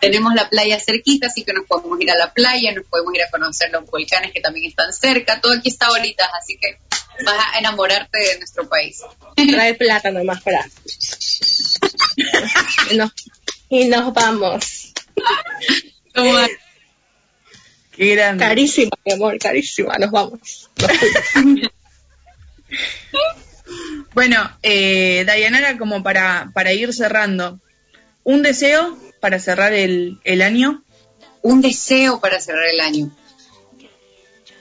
Tenemos 0.00 0.34
la 0.34 0.48
playa 0.48 0.80
cerquita, 0.80 1.26
así 1.26 1.44
que 1.44 1.52
nos 1.52 1.66
podemos 1.66 2.00
ir 2.00 2.10
a 2.10 2.16
la 2.16 2.32
playa, 2.32 2.72
nos 2.72 2.86
podemos 2.86 3.14
ir 3.14 3.22
a 3.22 3.30
conocer 3.30 3.70
los 3.70 3.84
volcanes 3.84 4.32
que 4.32 4.40
también 4.40 4.70
están 4.70 4.92
cerca, 4.94 5.42
todo 5.42 5.52
aquí 5.52 5.68
está 5.68 5.90
bonita, 5.90 6.30
así 6.40 6.56
que 6.56 6.78
vas 7.22 7.36
a 7.52 7.58
enamorarte 7.58 8.18
de 8.18 8.38
nuestro 8.38 8.66
país. 8.66 9.02
Trae 9.36 9.74
plata 9.74 10.10
nomás 10.10 10.42
para. 10.42 10.66
y, 12.90 12.96
nos, 12.96 13.12
y 13.68 13.84
nos 13.84 14.14
vamos. 14.14 14.94
Qué 17.98 18.14
grande. 18.14 18.44
Carísima, 18.44 18.92
mi 19.04 19.12
amor, 19.12 19.38
carísima. 19.38 19.98
Nos 19.98 20.10
vamos. 20.10 20.70
Bueno, 24.14 24.50
eh, 24.62 25.24
Dayanara, 25.26 25.78
como 25.78 26.02
para, 26.02 26.50
para 26.54 26.72
ir 26.72 26.92
cerrando, 26.92 27.60
un 28.24 28.42
deseo 28.42 28.98
para 29.20 29.38
cerrar 29.38 29.72
el, 29.72 30.18
el 30.24 30.42
año. 30.42 30.82
Un 31.42 31.60
deseo 31.60 32.18
para 32.18 32.40
cerrar 32.40 32.66
el 32.66 32.80
año. 32.80 33.16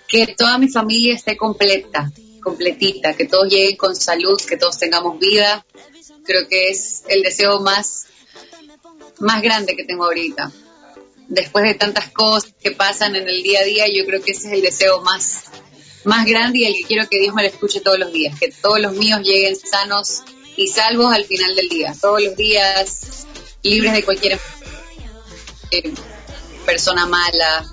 Que 0.08 0.28
toda 0.38 0.58
mi 0.58 0.68
familia 0.70 1.16
esté 1.16 1.38
completa, 1.38 2.12
completita, 2.44 3.16
que 3.16 3.26
todos 3.26 3.50
lleguen 3.50 3.78
con 3.78 3.96
salud, 3.96 4.40
que 4.48 4.58
todos 4.58 4.78
tengamos 4.78 5.20
vida. 5.20 5.66
Creo 6.24 6.48
que 6.48 6.70
es 6.70 7.04
el 7.08 7.24
deseo 7.24 7.62
más, 7.62 8.08
más 9.20 9.42
grande 9.42 9.76
que 9.76 9.86
tengo 9.86 10.06
ahorita. 10.06 10.52
Después 11.30 11.66
de 11.66 11.74
tantas 11.74 12.10
cosas 12.12 12.54
que 12.62 12.72
pasan 12.72 13.16
en 13.16 13.28
el 13.28 13.44
día 13.44 13.60
a 13.60 13.64
día, 13.64 13.86
yo 13.88 14.06
creo 14.06 14.22
que 14.22 14.32
ese 14.32 14.48
es 14.48 14.54
el 14.54 14.62
deseo 14.62 15.02
más, 15.02 15.44
más 16.04 16.26
grande 16.26 16.60
y 16.60 16.66
el 16.66 16.74
que 16.76 16.84
quiero 16.84 17.10
que 17.10 17.20
Dios 17.20 17.36
me 17.36 17.44
lo 17.44 17.50
escuche 17.50 17.82
todos 17.82 18.00
los 18.00 18.12
días. 18.14 18.40
Que 18.40 18.50
todos 18.50 18.80
los 18.80 18.94
míos 18.94 19.22
lleguen 19.24 19.56
sanos 19.56 20.24
y 20.56 20.68
salvos 20.68 21.14
al 21.14 21.26
final 21.26 21.56
del 21.56 21.70
día. 21.70 21.94
Todos 22.00 22.22
los 22.24 22.36
días 22.36 23.28
libres 23.64 23.94
de 23.94 24.04
cualquier 24.04 24.40
eh, 25.72 25.94
persona 26.66 27.06
mala. 27.06 27.66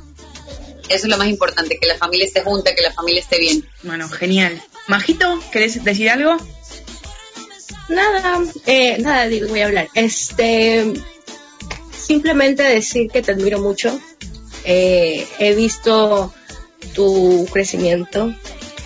Eso 0.89 1.07
es 1.07 1.09
lo 1.09 1.17
más 1.17 1.29
importante, 1.29 1.79
que 1.79 1.87
la 1.87 1.97
familia 1.97 2.27
esté 2.27 2.43
junta, 2.43 2.75
que 2.75 2.83
la 2.83 2.93
familia 2.93 3.21
esté 3.21 3.39
bien. 3.39 3.67
Bueno, 3.83 4.09
genial. 4.09 4.63
Majito, 4.87 5.41
¿querés 5.51 5.83
decir 5.83 6.11
algo? 6.11 6.37
Nada, 7.89 8.43
eh, 8.67 8.99
nada, 8.99 9.27
digo, 9.29 9.49
voy 9.49 9.61
a 9.61 9.67
hablar. 9.67 9.89
Este, 9.95 10.93
simplemente 12.07 12.63
decir 12.63 13.11
que 13.11 13.23
te 13.23 13.33
admiro 13.33 13.61
mucho. 13.61 13.99
Eh, 14.65 15.27
he 15.39 15.55
visto 15.55 16.33
tu 16.95 17.47
crecimiento. 17.53 18.35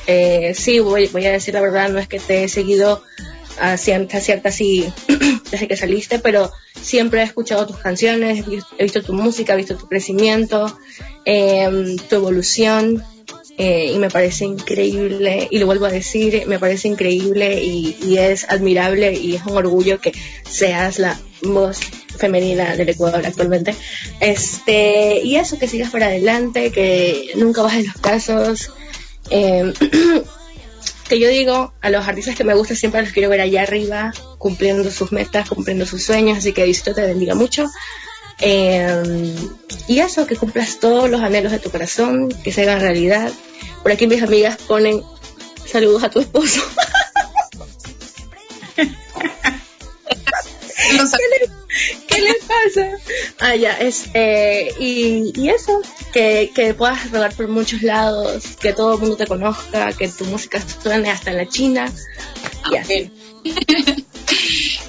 Eh, 0.06 0.54
sí, 0.54 0.80
voy, 0.80 1.06
voy 1.08 1.26
a 1.26 1.32
decir 1.32 1.54
la 1.54 1.60
verdad, 1.60 1.90
no 1.90 1.98
es 1.98 2.08
que 2.08 2.18
te 2.18 2.44
he 2.44 2.48
seguido 2.48 3.02
a 3.60 3.76
cierta, 3.76 4.20
cierta 4.20 4.48
así 4.50 4.90
desde 5.50 5.68
que 5.68 5.76
saliste, 5.76 6.18
pero 6.18 6.50
siempre 6.80 7.20
he 7.20 7.24
escuchado 7.24 7.66
tus 7.66 7.76
canciones, 7.78 8.38
he 8.46 8.50
vis- 8.50 8.64
he 8.78 8.84
visto 8.84 9.02
tu 9.02 9.12
música, 9.12 9.52
he 9.54 9.56
visto 9.56 9.76
tu 9.76 9.86
crecimiento, 9.88 10.74
em, 11.24 11.96
tu 11.96 12.14
evolución, 12.16 13.02
eh, 13.58 13.90
y 13.92 13.98
me 13.98 14.08
parece 14.08 14.44
increíble, 14.44 15.48
y 15.50 15.58
lo 15.58 15.66
vuelvo 15.66 15.86
a 15.86 15.90
decir, 15.90 16.44
me 16.46 16.60
parece 16.60 16.86
increíble 16.88 17.60
y, 17.62 17.96
y 18.02 18.18
es 18.18 18.48
admirable 18.48 19.12
y 19.12 19.34
es 19.34 19.44
un 19.44 19.56
orgullo 19.56 20.00
que 20.00 20.12
seas 20.48 21.00
la 21.00 21.18
voz 21.42 21.80
femenina 22.18 22.76
del 22.76 22.88
Ecuador 22.88 23.24
actualmente. 23.24 23.74
Este, 24.20 25.20
y 25.22 25.36
eso, 25.36 25.58
que 25.58 25.68
sigas 25.68 25.90
para 25.90 26.06
adelante, 26.06 26.70
que 26.70 27.32
nunca 27.36 27.62
bajes 27.62 27.86
los 27.86 27.96
casos. 27.96 28.72
em, 29.30 29.72
que 31.08 31.18
yo 31.18 31.28
digo 31.28 31.72
a 31.80 31.90
los 31.90 32.06
artistas 32.06 32.36
que 32.36 32.44
me 32.44 32.54
gustan 32.54 32.76
siempre 32.76 33.02
los 33.02 33.12
quiero 33.12 33.30
ver 33.30 33.40
allá 33.40 33.62
arriba 33.62 34.12
cumpliendo 34.36 34.90
sus 34.90 35.10
metas, 35.10 35.48
cumpliendo 35.48 35.86
sus 35.86 36.04
sueños, 36.04 36.38
así 36.38 36.52
que 36.52 36.64
Diosito 36.64 36.94
te 36.94 37.02
bendiga 37.02 37.34
mucho. 37.34 37.66
Eh, 38.40 39.34
y 39.88 40.00
eso, 40.00 40.26
que 40.26 40.36
cumplas 40.36 40.78
todos 40.78 41.10
los 41.10 41.22
anhelos 41.22 41.50
de 41.50 41.58
tu 41.58 41.70
corazón, 41.70 42.28
que 42.44 42.52
se 42.52 42.62
hagan 42.62 42.80
realidad. 42.80 43.32
Por 43.82 43.92
aquí 43.92 44.06
mis 44.06 44.22
amigas 44.22 44.58
ponen 44.66 45.02
saludos 45.66 46.04
a 46.04 46.10
tu 46.10 46.20
esposo. 46.20 46.62
¿Qué, 50.88 50.94
le, 50.94 51.50
qué 52.06 52.20
le 52.20 52.34
pasa? 52.34 52.90
Ah, 53.40 53.54
ya, 53.54 53.72
este, 53.78 54.74
y, 54.78 55.32
y 55.34 55.48
eso, 55.48 55.80
que, 56.12 56.50
que 56.54 56.74
puedas 56.74 57.10
rodar 57.10 57.34
por 57.34 57.48
muchos 57.48 57.82
lados, 57.82 58.56
que 58.60 58.72
todo 58.72 58.94
el 58.94 59.00
mundo 59.00 59.16
te 59.16 59.26
conozca, 59.26 59.92
que 59.92 60.08
tu 60.08 60.24
música 60.26 60.60
suene 60.82 61.10
hasta 61.10 61.30
en 61.30 61.36
la 61.36 61.48
China. 61.48 61.92
Así. 62.78 63.10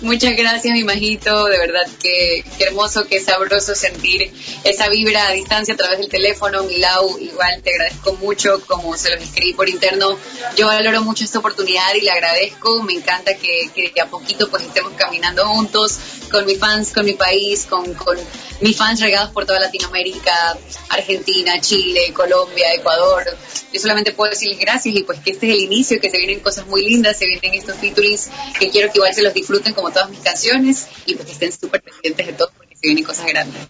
Muchas 0.01 0.34
gracias, 0.38 0.73
mi 0.73 0.85
majito. 0.85 1.45
De 1.45 1.57
verdad 1.57 1.85
que, 2.01 2.45
hermoso, 2.59 3.05
que 3.05 3.19
sabroso 3.19 3.76
sentir 3.76 4.31
esa 4.63 4.88
vibra 4.88 5.27
a 5.27 5.31
distancia 5.34 5.73
a 5.73 5.77
través 5.77 5.99
del 5.99 6.07
teléfono. 6.07 6.63
Milau, 6.63 7.19
igual 7.19 7.61
te 7.61 7.71
agradezco 7.71 8.13
mucho, 8.13 8.61
como 8.65 8.95
se 8.95 9.09
los 9.09 9.21
escribí 9.21 9.53
por 9.53 9.67
interno. 9.67 10.17
Yo 10.55 10.67
valoro 10.67 11.01
mucho 11.01 11.26
esta 11.26 11.39
oportunidad 11.39 11.93
y 11.95 12.01
le 12.01 12.11
agradezco. 12.11 12.81
Me 12.84 12.93
encanta 12.93 13.35
que, 13.35 13.69
que 13.76 13.91
de 13.93 14.01
a 14.01 14.07
poquito 14.07 14.49
pues 14.49 14.63
estemos 14.63 14.93
caminando 14.95 15.45
juntos 15.45 15.99
con 16.31 16.45
mis 16.45 16.59
fans, 16.59 16.93
con 16.93 17.05
mi 17.05 17.13
país, 17.13 17.65
con, 17.65 17.93
con 17.95 18.17
mis 18.61 18.77
fans 18.77 19.01
regados 19.01 19.31
por 19.31 19.45
toda 19.45 19.59
Latinoamérica, 19.59 20.57
Argentina, 20.89 21.59
Chile, 21.59 22.13
Colombia, 22.13 22.73
Ecuador. 22.73 23.26
Yo 23.73 23.80
solamente 23.80 24.13
puedo 24.13 24.31
decirles 24.31 24.59
gracias 24.59 24.95
y 24.95 25.03
pues 25.03 25.19
que 25.19 25.31
este 25.31 25.47
es 25.47 25.53
el 25.53 25.61
inicio, 25.61 25.99
que 25.99 26.09
se 26.09 26.17
vienen 26.17 26.39
cosas 26.39 26.65
muy 26.67 26.84
lindas, 26.84 27.17
se 27.17 27.27
vienen 27.27 27.53
estos 27.53 27.77
featurings 27.77 28.30
que 28.57 28.69
quiero 28.69 28.91
que 28.91 28.99
igual 28.99 29.13
se 29.13 29.21
los 29.21 29.34
disfruten 29.34 29.73
como 29.73 29.89
todas 29.91 30.10
mis 30.10 30.20
canciones 30.20 30.88
y 31.06 31.16
pues 31.16 31.26
que 31.26 31.32
estén 31.34 31.52
súper 31.52 31.82
pendientes 31.82 32.28
de 32.28 32.34
todo 32.34 32.52
porque 32.57 32.76
se 32.76 32.82
vienen 32.88 33.03
cosas 33.03 33.26
grandes. 33.28 33.61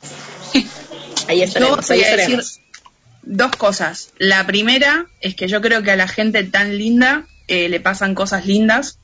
Ahí 1.28 1.40
Yo 1.40 1.44
estaremos, 1.46 1.88
voy 1.88 1.98
ahí 1.98 2.04
a 2.04 2.16
decir 2.18 2.40
estaremos. 2.40 2.62
dos 3.24 3.52
cosas. 3.56 4.12
La 4.18 4.46
primera 4.48 5.08
es 5.22 5.36
que 5.36 5.48
yo 5.48 5.62
creo 5.62 5.84
que 5.84 5.92
a 5.92 5.96
la 5.96 6.08
gente 6.08 6.44
tan 6.44 6.78
linda 6.78 7.28
eh, 7.48 7.70
le 7.70 7.80
pasan 7.80 8.16
cosas 8.16 8.46
lindas. 8.46 9.00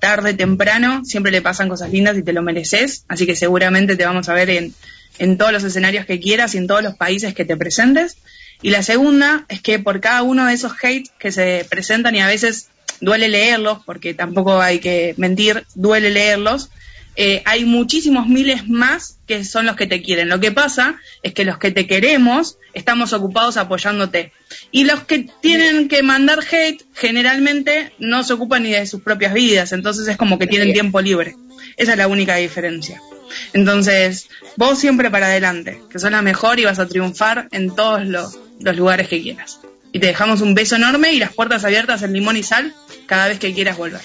Tarde, 0.00 0.32
temprano, 0.34 1.04
siempre 1.04 1.32
le 1.32 1.42
pasan 1.42 1.68
cosas 1.68 1.90
lindas 1.90 2.16
y 2.16 2.22
te 2.22 2.32
lo 2.32 2.42
mereces. 2.42 3.04
Así 3.08 3.26
que 3.26 3.36
seguramente 3.36 3.96
te 3.96 4.04
vamos 4.06 4.28
a 4.28 4.34
ver 4.34 4.48
en, 4.50 4.74
en 5.18 5.36
todos 5.38 5.52
los 5.52 5.64
escenarios 5.64 6.06
que 6.06 6.20
quieras 6.20 6.54
y 6.54 6.58
en 6.58 6.66
todos 6.66 6.82
los 6.82 6.94
países 6.94 7.34
que 7.34 7.44
te 7.44 7.56
presentes. 7.56 8.16
Y 8.62 8.70
la 8.70 8.82
segunda 8.82 9.44
es 9.48 9.60
que 9.60 9.78
por 9.78 10.00
cada 10.00 10.22
uno 10.22 10.46
de 10.46 10.54
esos 10.54 10.72
hates 10.72 11.10
que 11.18 11.32
se 11.32 11.66
presentan 11.68 12.14
y 12.14 12.20
a 12.20 12.26
veces 12.26 12.68
duele 13.00 13.28
leerlos, 13.28 13.78
porque 13.84 14.14
tampoco 14.14 14.60
hay 14.60 14.78
que 14.78 15.14
mentir, 15.16 15.64
duele 15.74 16.10
leerlos, 16.10 16.70
eh, 17.16 17.42
hay 17.44 17.64
muchísimos 17.64 18.28
miles 18.28 18.68
más 18.68 19.18
que 19.26 19.44
son 19.44 19.66
los 19.66 19.76
que 19.76 19.86
te 19.86 20.00
quieren. 20.00 20.28
Lo 20.28 20.40
que 20.40 20.52
pasa 20.52 20.96
es 21.22 21.34
que 21.34 21.44
los 21.44 21.58
que 21.58 21.70
te 21.70 21.86
queremos 21.86 22.56
estamos 22.72 23.12
ocupados 23.12 23.56
apoyándote. 23.56 24.32
Y 24.70 24.84
los 24.84 25.00
que 25.00 25.28
tienen 25.40 25.88
que 25.88 26.02
mandar 26.02 26.40
hate 26.50 26.82
generalmente 26.94 27.92
no 27.98 28.22
se 28.22 28.32
ocupan 28.32 28.62
ni 28.62 28.70
de 28.70 28.86
sus 28.86 29.02
propias 29.02 29.34
vidas, 29.34 29.72
entonces 29.72 30.08
es 30.08 30.16
como 30.16 30.38
que 30.38 30.46
tienen 30.46 30.72
tiempo 30.72 31.00
libre. 31.00 31.34
Esa 31.76 31.92
es 31.92 31.98
la 31.98 32.08
única 32.08 32.36
diferencia. 32.36 33.00
Entonces, 33.52 34.28
vos 34.56 34.78
siempre 34.78 35.10
para 35.10 35.26
adelante, 35.26 35.80
que 35.90 35.98
sos 35.98 36.10
la 36.10 36.22
mejor 36.22 36.58
y 36.58 36.64
vas 36.64 36.78
a 36.78 36.88
triunfar 36.88 37.48
en 37.52 37.74
todos 37.74 38.04
los, 38.06 38.38
los 38.60 38.76
lugares 38.76 39.08
que 39.08 39.20
quieras. 39.22 39.60
Y 39.92 39.98
te 39.98 40.06
dejamos 40.06 40.40
un 40.40 40.54
beso 40.54 40.76
enorme 40.76 41.12
y 41.12 41.18
las 41.18 41.32
puertas 41.32 41.64
abiertas 41.64 42.02
en 42.02 42.12
limón 42.12 42.36
y 42.36 42.42
sal 42.42 42.74
cada 43.06 43.28
vez 43.28 43.38
que 43.38 43.52
quieras 43.52 43.76
volver. 43.76 44.00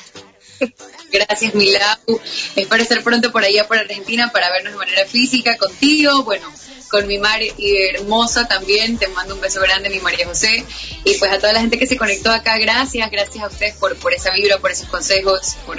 Gracias, 1.12 1.56
Milau. 1.56 2.22
Espero 2.56 2.84
estar 2.84 3.02
pronto 3.04 3.32
por 3.32 3.44
allá 3.44 3.68
por 3.68 3.78
Argentina 3.78 4.32
para 4.32 4.52
vernos 4.52 4.74
de 4.74 4.78
manera 4.78 5.06
física 5.06 5.58
contigo. 5.58 6.24
Bueno, 6.24 6.52
con 6.90 7.08
mi 7.08 7.18
Mar 7.20 7.40
hermosa 7.58 8.48
también. 8.48 8.98
Te 8.98 9.08
mando 9.10 9.36
un 9.36 9.42
beso 9.42 9.62
grande, 9.62 9.90
mi 9.90 10.00
María 10.00 10.26
José. 10.26 10.66
Y 11.04 11.14
pues 11.16 11.32
a 11.32 11.40
toda 11.40 11.54
la 11.54 11.62
gente 11.62 11.78
que 11.78 11.88
se 11.88 11.98
conectó 11.98 12.32
acá, 12.32 12.58
gracias. 12.58 13.10
Gracias 13.12 13.44
a 13.44 13.48
ustedes 13.48 13.76
por, 13.76 13.96
por 13.98 14.14
esa 14.14 14.32
vibra, 14.32 14.58
por 14.58 14.72
esos 14.72 14.90
consejos, 14.90 15.56
por, 15.66 15.78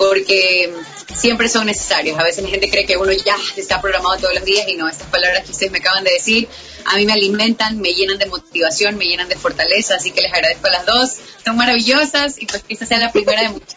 porque 0.00 0.72
siempre 1.14 1.46
son 1.50 1.66
necesarios. 1.66 2.18
A 2.18 2.22
veces 2.22 2.42
la 2.42 2.48
gente 2.48 2.70
cree 2.70 2.86
que 2.86 2.96
uno 2.96 3.12
ya 3.12 3.36
está 3.54 3.82
programado 3.82 4.16
todos 4.16 4.32
los 4.32 4.44
días 4.46 4.66
y 4.66 4.74
no. 4.74 4.88
Estas 4.88 5.08
palabras 5.08 5.44
que 5.44 5.50
ustedes 5.50 5.70
me 5.70 5.76
acaban 5.76 6.04
de 6.04 6.12
decir 6.12 6.48
a 6.86 6.96
mí 6.96 7.04
me 7.04 7.12
alimentan, 7.12 7.78
me 7.78 7.90
llenan 7.92 8.16
de 8.16 8.24
motivación, 8.24 8.96
me 8.96 9.04
llenan 9.04 9.28
de 9.28 9.36
fortaleza. 9.36 9.96
Así 9.96 10.10
que 10.10 10.22
les 10.22 10.32
agradezco 10.32 10.68
a 10.68 10.70
las 10.70 10.86
dos. 10.86 11.16
Son 11.44 11.54
maravillosas 11.54 12.40
y 12.40 12.46
pues 12.46 12.62
que 12.62 12.72
esta 12.72 12.86
sea 12.86 12.96
la 12.96 13.12
primera 13.12 13.42
de 13.42 13.50
muchas. 13.50 13.76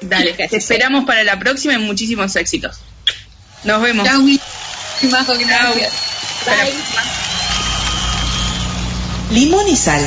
Dale, 0.00 0.32
te 0.32 0.56
esperamos 0.56 1.04
para 1.04 1.22
la 1.22 1.38
próxima 1.38 1.74
y 1.74 1.78
muchísimos 1.78 2.34
éxitos. 2.34 2.78
Nos 3.62 3.80
vemos. 3.80 4.08
Chao, 4.08 4.20
Majo, 5.08 5.34
gracias. 5.38 5.92
Limón 9.30 9.68
y 9.68 9.76
sal. 9.76 10.04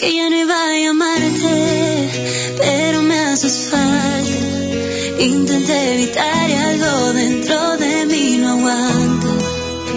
Que 0.00 0.14
ya 0.14 0.30
no 0.30 0.36
iba 0.36 0.54
a 0.54 0.78
llamarte, 0.78 2.56
pero 2.56 3.02
me 3.02 3.18
haces 3.18 3.68
falta. 3.70 5.22
Intenté 5.22 5.94
evitar 5.94 6.48
y 6.48 6.54
algo 6.54 7.12
dentro 7.12 7.76
de 7.76 8.06
mí 8.06 8.38
no 8.38 8.48
aguanta. 8.52 9.28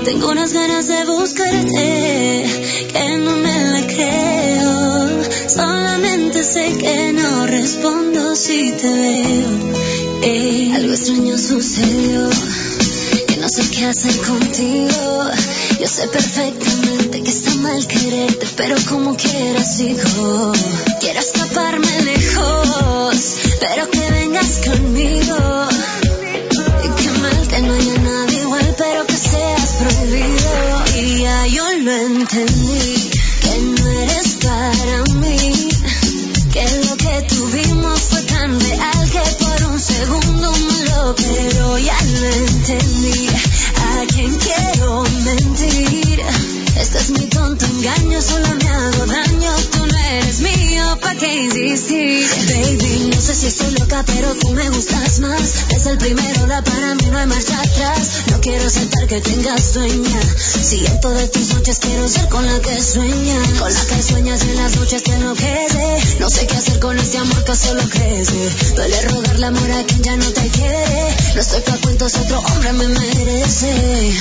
Tengo 0.04 0.32
unas 0.32 0.52
ganas 0.52 0.88
de 0.88 1.06
buscarte, 1.06 2.44
que 2.92 3.18
no 3.20 3.38
me 3.38 3.58
la 3.72 3.88
creo. 3.88 5.24
Solamente 5.48 6.44
sé 6.44 6.78
que 6.78 7.14
no 7.14 7.48
respondo 7.48 8.36
si 8.36 8.74
te 8.74 8.92
veo. 8.92 10.22
Ey, 10.22 10.74
algo 10.76 10.94
extraño 10.94 11.38
sucedió, 11.38 12.30
que 13.28 13.38
no 13.38 13.48
sé 13.48 13.70
qué 13.72 13.86
hacer 13.86 14.18
contigo. 14.18 15.33
Yo 15.84 15.90
sé 15.90 16.08
perfectamente 16.08 17.22
que 17.22 17.30
está 17.30 17.54
mal 17.56 17.86
quererte, 17.86 18.48
pero 18.56 18.78
como 18.88 19.18
quieras 19.18 19.76
sigo. 19.76 20.54
Quiero 21.02 21.20
escaparme 21.20 22.02
lejos, 22.04 23.36
pero 23.60 23.92
que 23.92 24.10
vengas 24.12 24.62
conmigo. 24.66 25.68
Y 26.86 27.02
qué 27.02 27.10
mal 27.20 27.48
que 27.50 27.62
no 27.64 27.74
haya 27.74 27.98
nadie 27.98 28.40
igual, 28.40 28.76
pero 28.78 29.06
que 29.06 29.18
seas 29.18 29.74
prohibido. 29.74 30.86
Y 30.96 31.24
ya 31.24 31.48
yo 31.48 31.66
lo 31.80 31.92
entendí, 31.92 32.73
si 53.44 53.50
estoy 53.50 53.72
loca, 53.72 54.04
pero 54.06 54.34
tú 54.36 54.52
me 54.52 54.70
gustas 54.70 55.20
más. 55.20 55.66
Es 55.70 55.86
el 55.86 55.98
primero, 55.98 56.48
da 56.48 56.64
para 56.64 56.96
mí, 56.96 57.04
no 57.12 57.18
hay 57.18 57.28
marcha 57.28 57.60
atrás. 57.60 58.24
No 58.32 58.40
quiero 58.40 58.70
sentar 58.70 59.06
que 59.06 59.20
tengas 59.20 59.74
dueña. 59.74 60.22
Si 60.38 60.86
en 60.86 61.02
todas 61.02 61.30
tus 61.30 61.54
noches 61.54 61.80
quiero 61.80 62.08
ser 62.08 62.30
con 62.30 62.46
la 62.46 62.58
que 62.62 62.82
sueña. 62.82 63.38
Con 63.60 63.74
la 63.74 63.86
que 63.86 64.02
sueñas 64.02 64.44
en 64.44 64.56
las 64.56 64.78
noches 64.78 65.02
que 65.02 65.18
no 65.18 65.34
quede. 65.34 66.00
No 66.20 66.30
sé 66.30 66.48
qué 66.48 66.56
hacer 66.56 66.80
con 66.80 66.98
este 66.98 67.18
amor 67.18 67.44
que 67.44 67.56
solo 67.56 67.82
crece. 67.90 68.50
Duele 68.76 69.02
rogarle 69.10 69.46
amor 69.46 69.72
a 69.72 69.84
quien 69.84 70.04
ya 70.04 70.16
no 70.16 70.32
te 70.32 70.48
quiere. 70.48 71.16
No 71.36 71.42
estoy 71.42 71.62
pa' 71.64 71.78
cuentos, 71.82 72.16
otro 72.16 72.40
hombre 72.40 72.72
me 72.72 72.88
merece. 72.88 74.14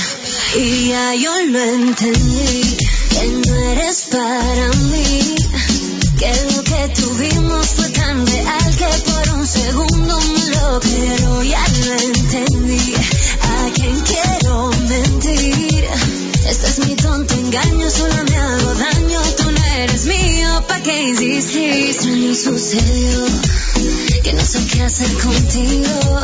Y 0.57 0.89
ya 0.89 1.15
yo 1.15 1.31
lo 1.45 1.59
entendí, 1.59 2.77
que 3.09 3.27
no 3.47 3.55
eres 3.55 4.03
para 4.11 4.67
mí. 4.91 5.35
Algo 21.15 21.35
extraño 21.35 22.33
sucedió, 22.33 23.25
que 24.23 24.33
no 24.33 24.41
sé 24.41 24.65
qué 24.65 24.81
hacer 24.81 25.13
contigo. 25.19 26.19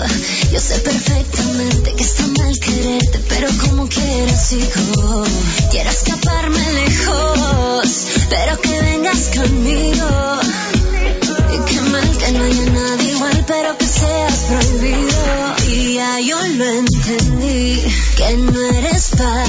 Yo 0.51 0.59
sé 0.59 0.79
perfectamente 0.79 1.93
que 1.93 2.03
está 2.03 2.25
mal 2.39 2.59
quererte, 2.59 3.19
pero 3.29 3.49
como 3.65 3.87
quieras 3.87 4.47
sigo. 4.47 5.23
Quiero 5.69 5.91
escaparme 5.91 6.73
lejos, 6.73 8.07
pero 8.31 8.59
que 8.61 8.81
vengas 8.81 9.29
conmigo. 9.37 10.39
Y 11.53 11.57
qué 11.69 11.81
mal 11.81 12.17
que 12.17 12.31
no 12.31 12.43
haya 12.43 12.65
nadie 12.71 13.11
igual, 13.11 13.45
pero 13.47 13.77
que 13.77 13.85
seas 13.85 14.45
prohibido. 14.47 15.55
Y 15.67 15.93
ya 15.95 16.19
yo 16.19 16.47
lo 16.55 16.65
entendí, 16.65 17.83
que 18.17 18.37
no 18.37 18.59
eres 18.71 19.11
para 19.15 19.48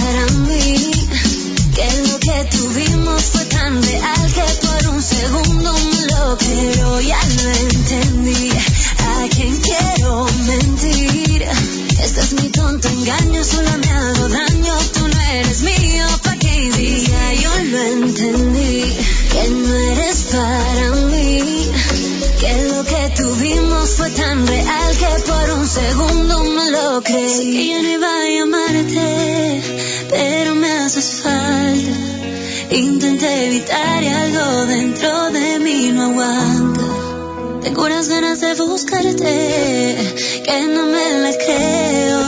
que 39.03 40.67
no 40.69 40.87
me 40.87 41.13
la 41.23 41.33
creo. 41.39 42.21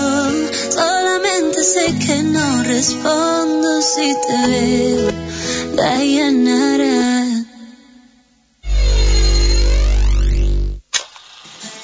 Solamente 0.70 1.62
sé 1.62 1.86
que 1.98 2.22
no 2.22 2.62
respondo 2.62 3.82
si 3.82 4.14
te 4.26 4.46
veo. 4.48 5.12
Dayanara. 5.76 7.44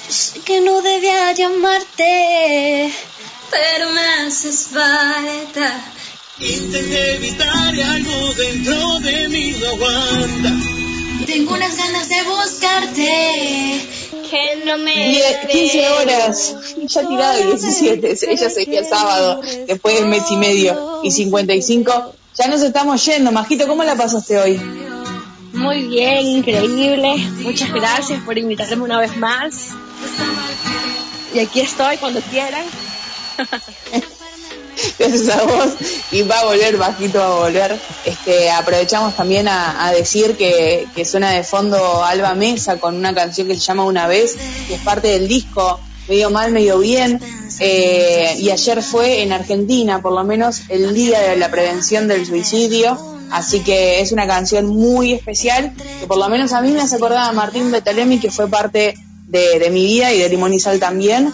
Sé 0.09 0.39
que 0.41 0.61
no 0.61 0.81
debía 0.81 1.33
llamarte, 1.33 2.91
pero 3.51 3.91
me 3.91 4.27
haces 4.27 4.69
falta. 4.73 5.81
Intenté 6.39 7.15
evitar 7.15 7.75
y 7.75 7.81
algo 7.81 8.33
dentro 8.33 8.99
de 9.01 9.27
mí 9.29 9.55
no 9.59 9.67
aguanta. 9.67 10.51
Tengo 11.27 11.53
unas 11.53 11.77
ganas 11.77 12.09
de 12.09 12.23
buscarte, 12.23 13.98
que 14.29 14.63
no 14.65 14.77
me 14.77 14.93
Die- 14.93 15.47
15 15.51 15.89
horas, 15.89 16.55
ya 16.87 17.07
tirado 17.07 17.45
17, 17.51 18.17
ella 18.31 18.49
se 18.49 18.65
que 18.65 18.77
el 18.79 18.85
sábado, 18.85 19.41
después 19.67 19.95
del 19.95 20.07
mes 20.07 20.23
y 20.29 20.37
medio 20.37 21.01
y 21.03 21.11
55. 21.11 22.13
Ya 22.37 22.47
nos 22.47 22.61
estamos 22.61 23.03
yendo, 23.05 23.31
Majito, 23.31 23.67
¿cómo 23.67 23.83
la 23.83 23.95
pasaste 23.95 24.37
hoy? 24.37 24.61
Muy 25.53 25.83
bien, 25.87 26.25
increíble. 26.27 27.15
Muchas 27.41 27.73
gracias 27.73 28.21
por 28.23 28.37
invitarme 28.37 28.83
una 28.83 28.99
vez 28.99 29.17
más. 29.17 29.69
Y 31.33 31.39
aquí 31.39 31.59
estoy 31.61 31.97
cuando 31.97 32.21
quieran. 32.21 32.63
Gracias 34.99 35.29
a 35.29 35.43
vos 35.43 35.69
y 36.11 36.21
va 36.23 36.39
a 36.39 36.45
volver, 36.45 36.77
Bajito 36.77 37.19
va 37.19 37.25
a 37.25 37.39
volver. 37.39 37.79
Este, 38.05 38.49
aprovechamos 38.49 39.15
también 39.15 39.47
a, 39.47 39.91
decir 39.91 40.37
que, 40.37 40.87
que 40.95 41.05
suena 41.05 41.31
de 41.31 41.43
fondo 41.43 42.03
Alba 42.03 42.35
Mesa 42.35 42.79
con 42.79 42.95
una 42.95 43.13
canción 43.13 43.47
que 43.47 43.55
se 43.55 43.61
llama 43.61 43.83
Una 43.85 44.07
vez, 44.07 44.35
que 44.67 44.75
es 44.75 44.81
parte 44.81 45.07
del 45.09 45.27
disco 45.27 45.79
Medio 46.07 46.29
Mal, 46.29 46.51
Medio 46.51 46.79
Bien. 46.79 47.19
Eh, 47.59 48.35
y 48.39 48.49
ayer 48.49 48.81
fue 48.81 49.21
en 49.21 49.31
Argentina, 49.31 50.01
por 50.01 50.13
lo 50.13 50.23
menos, 50.23 50.61
el 50.69 50.93
día 50.93 51.19
de 51.19 51.37
la 51.37 51.51
prevención 51.51 52.07
del 52.07 52.25
suicidio. 52.25 52.97
Así 53.31 53.59
que 53.59 54.01
es 54.01 54.11
una 54.11 54.25
canción 54.25 54.65
muy 54.65 55.13
especial 55.13 55.71
que 55.99 56.07
por 56.07 56.17
lo 56.17 56.27
menos 56.29 56.51
a 56.53 56.61
mí 56.61 56.71
me 56.71 56.81
hace 56.81 56.95
acordar 56.95 57.29
a 57.29 57.31
Martín 57.31 57.71
Betalemi, 57.71 58.19
que 58.19 58.31
fue 58.31 58.47
parte 58.47 58.95
de, 59.27 59.59
de 59.59 59.69
mi 59.69 59.85
vida 59.85 60.11
y 60.11 60.19
de 60.19 60.29
Limón 60.29 60.53
y 60.53 60.59
Sal 60.59 60.79
también. 60.79 61.31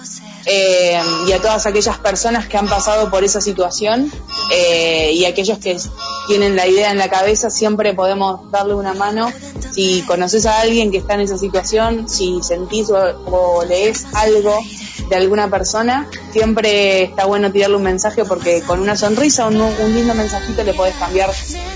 Eh, 0.48 1.02
y 1.28 1.32
a 1.32 1.42
todas 1.42 1.66
aquellas 1.66 1.98
personas 1.98 2.48
que 2.48 2.58
han 2.58 2.68
pasado 2.68 3.10
por 3.10 3.24
esa 3.24 3.42
situación 3.42 4.12
eh, 4.54 5.12
y 5.14 5.26
aquellos 5.26 5.58
que 5.58 5.76
tienen 6.28 6.56
la 6.56 6.68
idea 6.68 6.92
en 6.92 7.00
la 7.00 7.10
cabeza, 7.10 7.50
siempre 7.50 7.94
podemos 7.94 8.52
darle 8.52 8.76
una 8.76 8.94
mano. 8.94 9.32
Si 9.72 10.04
conoces 10.04 10.46
a 10.46 10.60
alguien 10.60 10.92
que 10.92 10.98
está 10.98 11.16
en 11.16 11.22
esa 11.22 11.38
situación, 11.38 12.08
si 12.08 12.42
sentís 12.44 12.90
o, 12.92 13.64
lees 13.68 14.06
algo 14.14 14.56
de 15.10 15.16
alguna 15.16 15.50
persona, 15.50 16.08
siempre 16.32 17.04
está 17.04 17.26
bueno 17.26 17.52
tirarle 17.52 17.78
un 17.78 17.84
mensaje 17.84 18.24
porque 18.24 18.62
con 18.62 18.80
una 18.80 18.96
sonrisa, 18.96 19.48
un, 19.48 19.60
un 19.60 19.96
lindo 19.96 20.14
mensajito 20.14 20.64
le 20.64 20.74
podés 20.74 20.96
cambiar 20.96 21.32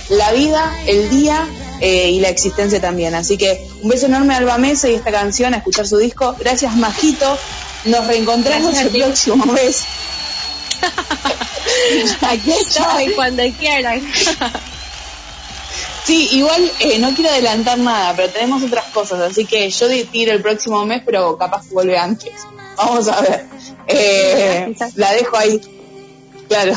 la 0.10 0.32
vida, 0.32 0.78
el 0.86 1.10
día 1.10 1.48
eh, 1.82 2.12
y 2.12 2.20
la 2.20 2.30
existencia 2.30 2.82
también. 2.82 3.16
Así 3.16 3.38
que 3.38 3.68
un 3.82 3.90
beso 3.90 4.08
enorme 4.08 4.34
a 4.34 4.38
Alba 4.38 4.58
Mesa 4.58 4.90
y 4.90 4.96
esta 4.96 5.12
canción, 5.12 5.54
a 5.54 5.58
escuchar 5.58 5.88
su 5.88 5.98
disco. 5.98 6.36
Gracias, 6.40 6.76
Majito. 6.76 7.38
Nos 7.86 8.08
reencontramos 8.08 8.72
Gracias 8.74 8.94
el 8.94 9.02
próximo 9.02 9.46
mes. 9.46 9.84
Aquí 12.22 12.52
estoy 12.52 13.14
cuando 13.14 13.44
quieran. 13.58 14.02
Sí, 16.10 16.28
igual 16.32 16.72
eh, 16.80 16.98
no 16.98 17.14
quiero 17.14 17.30
adelantar 17.30 17.78
nada, 17.78 18.16
pero 18.16 18.32
tenemos 18.32 18.64
otras 18.64 18.86
cosas, 18.86 19.20
así 19.20 19.46
que 19.46 19.70
yo 19.70 19.88
tiro 20.08 20.32
el 20.32 20.42
próximo 20.42 20.84
mes, 20.84 21.04
pero 21.06 21.38
capaz 21.38 21.68
que 21.68 21.74
vuelve 21.76 22.00
antes. 22.00 22.34
Vamos 22.78 23.08
a 23.10 23.22
ver. 23.22 23.46
Eh, 23.86 24.76
la 24.96 25.14
dejo 25.14 25.38
ahí. 25.38 25.62
Claro. 26.48 26.74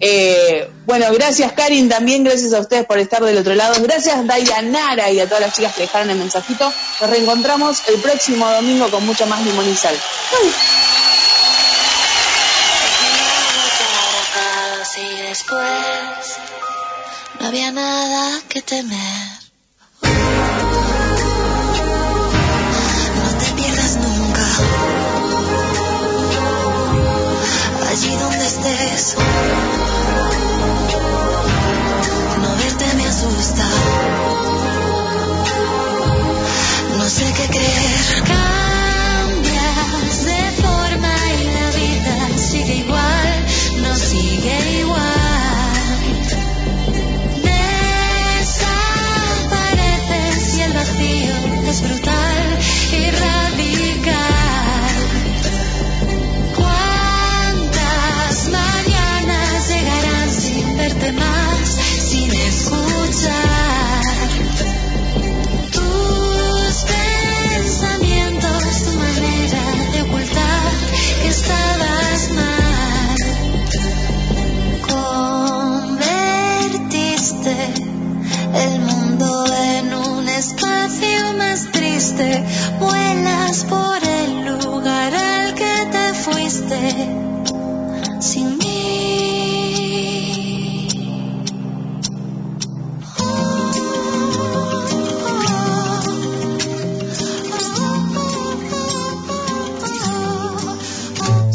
Eh, 0.00 0.68
bueno, 0.86 1.06
gracias 1.12 1.52
Karin 1.52 1.88
también, 1.88 2.24
gracias 2.24 2.52
a 2.52 2.60
ustedes 2.60 2.84
por 2.84 2.98
estar 2.98 3.22
del 3.22 3.38
otro 3.38 3.54
lado. 3.54 3.74
Gracias 3.82 4.26
Dayanara 4.26 5.10
y 5.10 5.20
a 5.20 5.26
todas 5.26 5.40
las 5.40 5.54
chicas 5.54 5.74
que 5.74 5.82
dejaron 5.82 6.10
el 6.10 6.18
mensajito. 6.18 6.72
Nos 7.00 7.10
reencontramos 7.10 7.82
el 7.88 8.00
próximo 8.00 8.50
domingo 8.50 8.90
con 8.90 9.06
mucho 9.06 9.26
más 9.26 9.44
limón 9.44 9.68
y 9.70 9.74
sal. 9.74 9.96
Allí 27.90 28.16
donde 28.16 28.46
estés. 28.46 29.83
No 36.96 37.04
sé 37.08 37.32
qué 37.32 37.46
creer. 37.48 38.43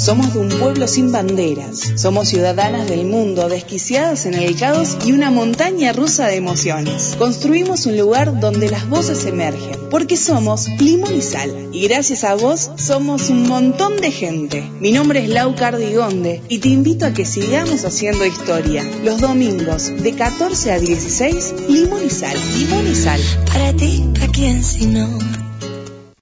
Somos 0.09 0.33
de 0.33 0.39
un 0.39 0.49
pueblo 0.49 0.87
sin 0.87 1.11
banderas. 1.11 1.81
Somos 1.95 2.29
ciudadanas 2.29 2.89
del 2.89 3.05
mundo, 3.05 3.47
desquiciadas 3.47 4.25
en 4.25 4.33
el 4.33 4.57
caos 4.57 4.97
y 5.05 5.11
una 5.11 5.29
montaña 5.29 5.93
rusa 5.93 6.25
de 6.25 6.35
emociones. 6.35 7.15
Construimos 7.19 7.85
un 7.85 7.95
lugar 7.95 8.39
donde 8.39 8.71
las 8.71 8.89
voces 8.89 9.23
emergen, 9.25 9.77
porque 9.91 10.17
somos 10.17 10.67
limón 10.79 11.15
y 11.15 11.21
sal. 11.21 11.69
Y 11.73 11.87
gracias 11.87 12.23
a 12.23 12.33
vos 12.33 12.71
somos 12.77 13.29
un 13.29 13.47
montón 13.47 13.97
de 13.97 14.09
gente. 14.09 14.67
Mi 14.79 14.91
nombre 14.91 15.23
es 15.23 15.29
Lau 15.29 15.53
Cardigonde 15.53 16.41
y 16.49 16.57
te 16.57 16.69
invito 16.69 17.05
a 17.05 17.13
que 17.13 17.27
sigamos 17.27 17.85
haciendo 17.85 18.25
historia. 18.25 18.83
Los 19.03 19.21
domingos 19.21 19.91
de 19.95 20.13
14 20.13 20.71
a 20.71 20.79
16, 20.79 21.53
limón 21.69 22.03
y 22.03 22.09
sal. 22.09 22.35
Limón 22.57 22.87
y 22.87 22.95
sal. 22.95 23.21
Para 23.45 23.73
ti, 23.73 24.03
¿a 24.23 24.27
quién 24.31 24.63
si 24.63 24.87
no? 24.87 25.38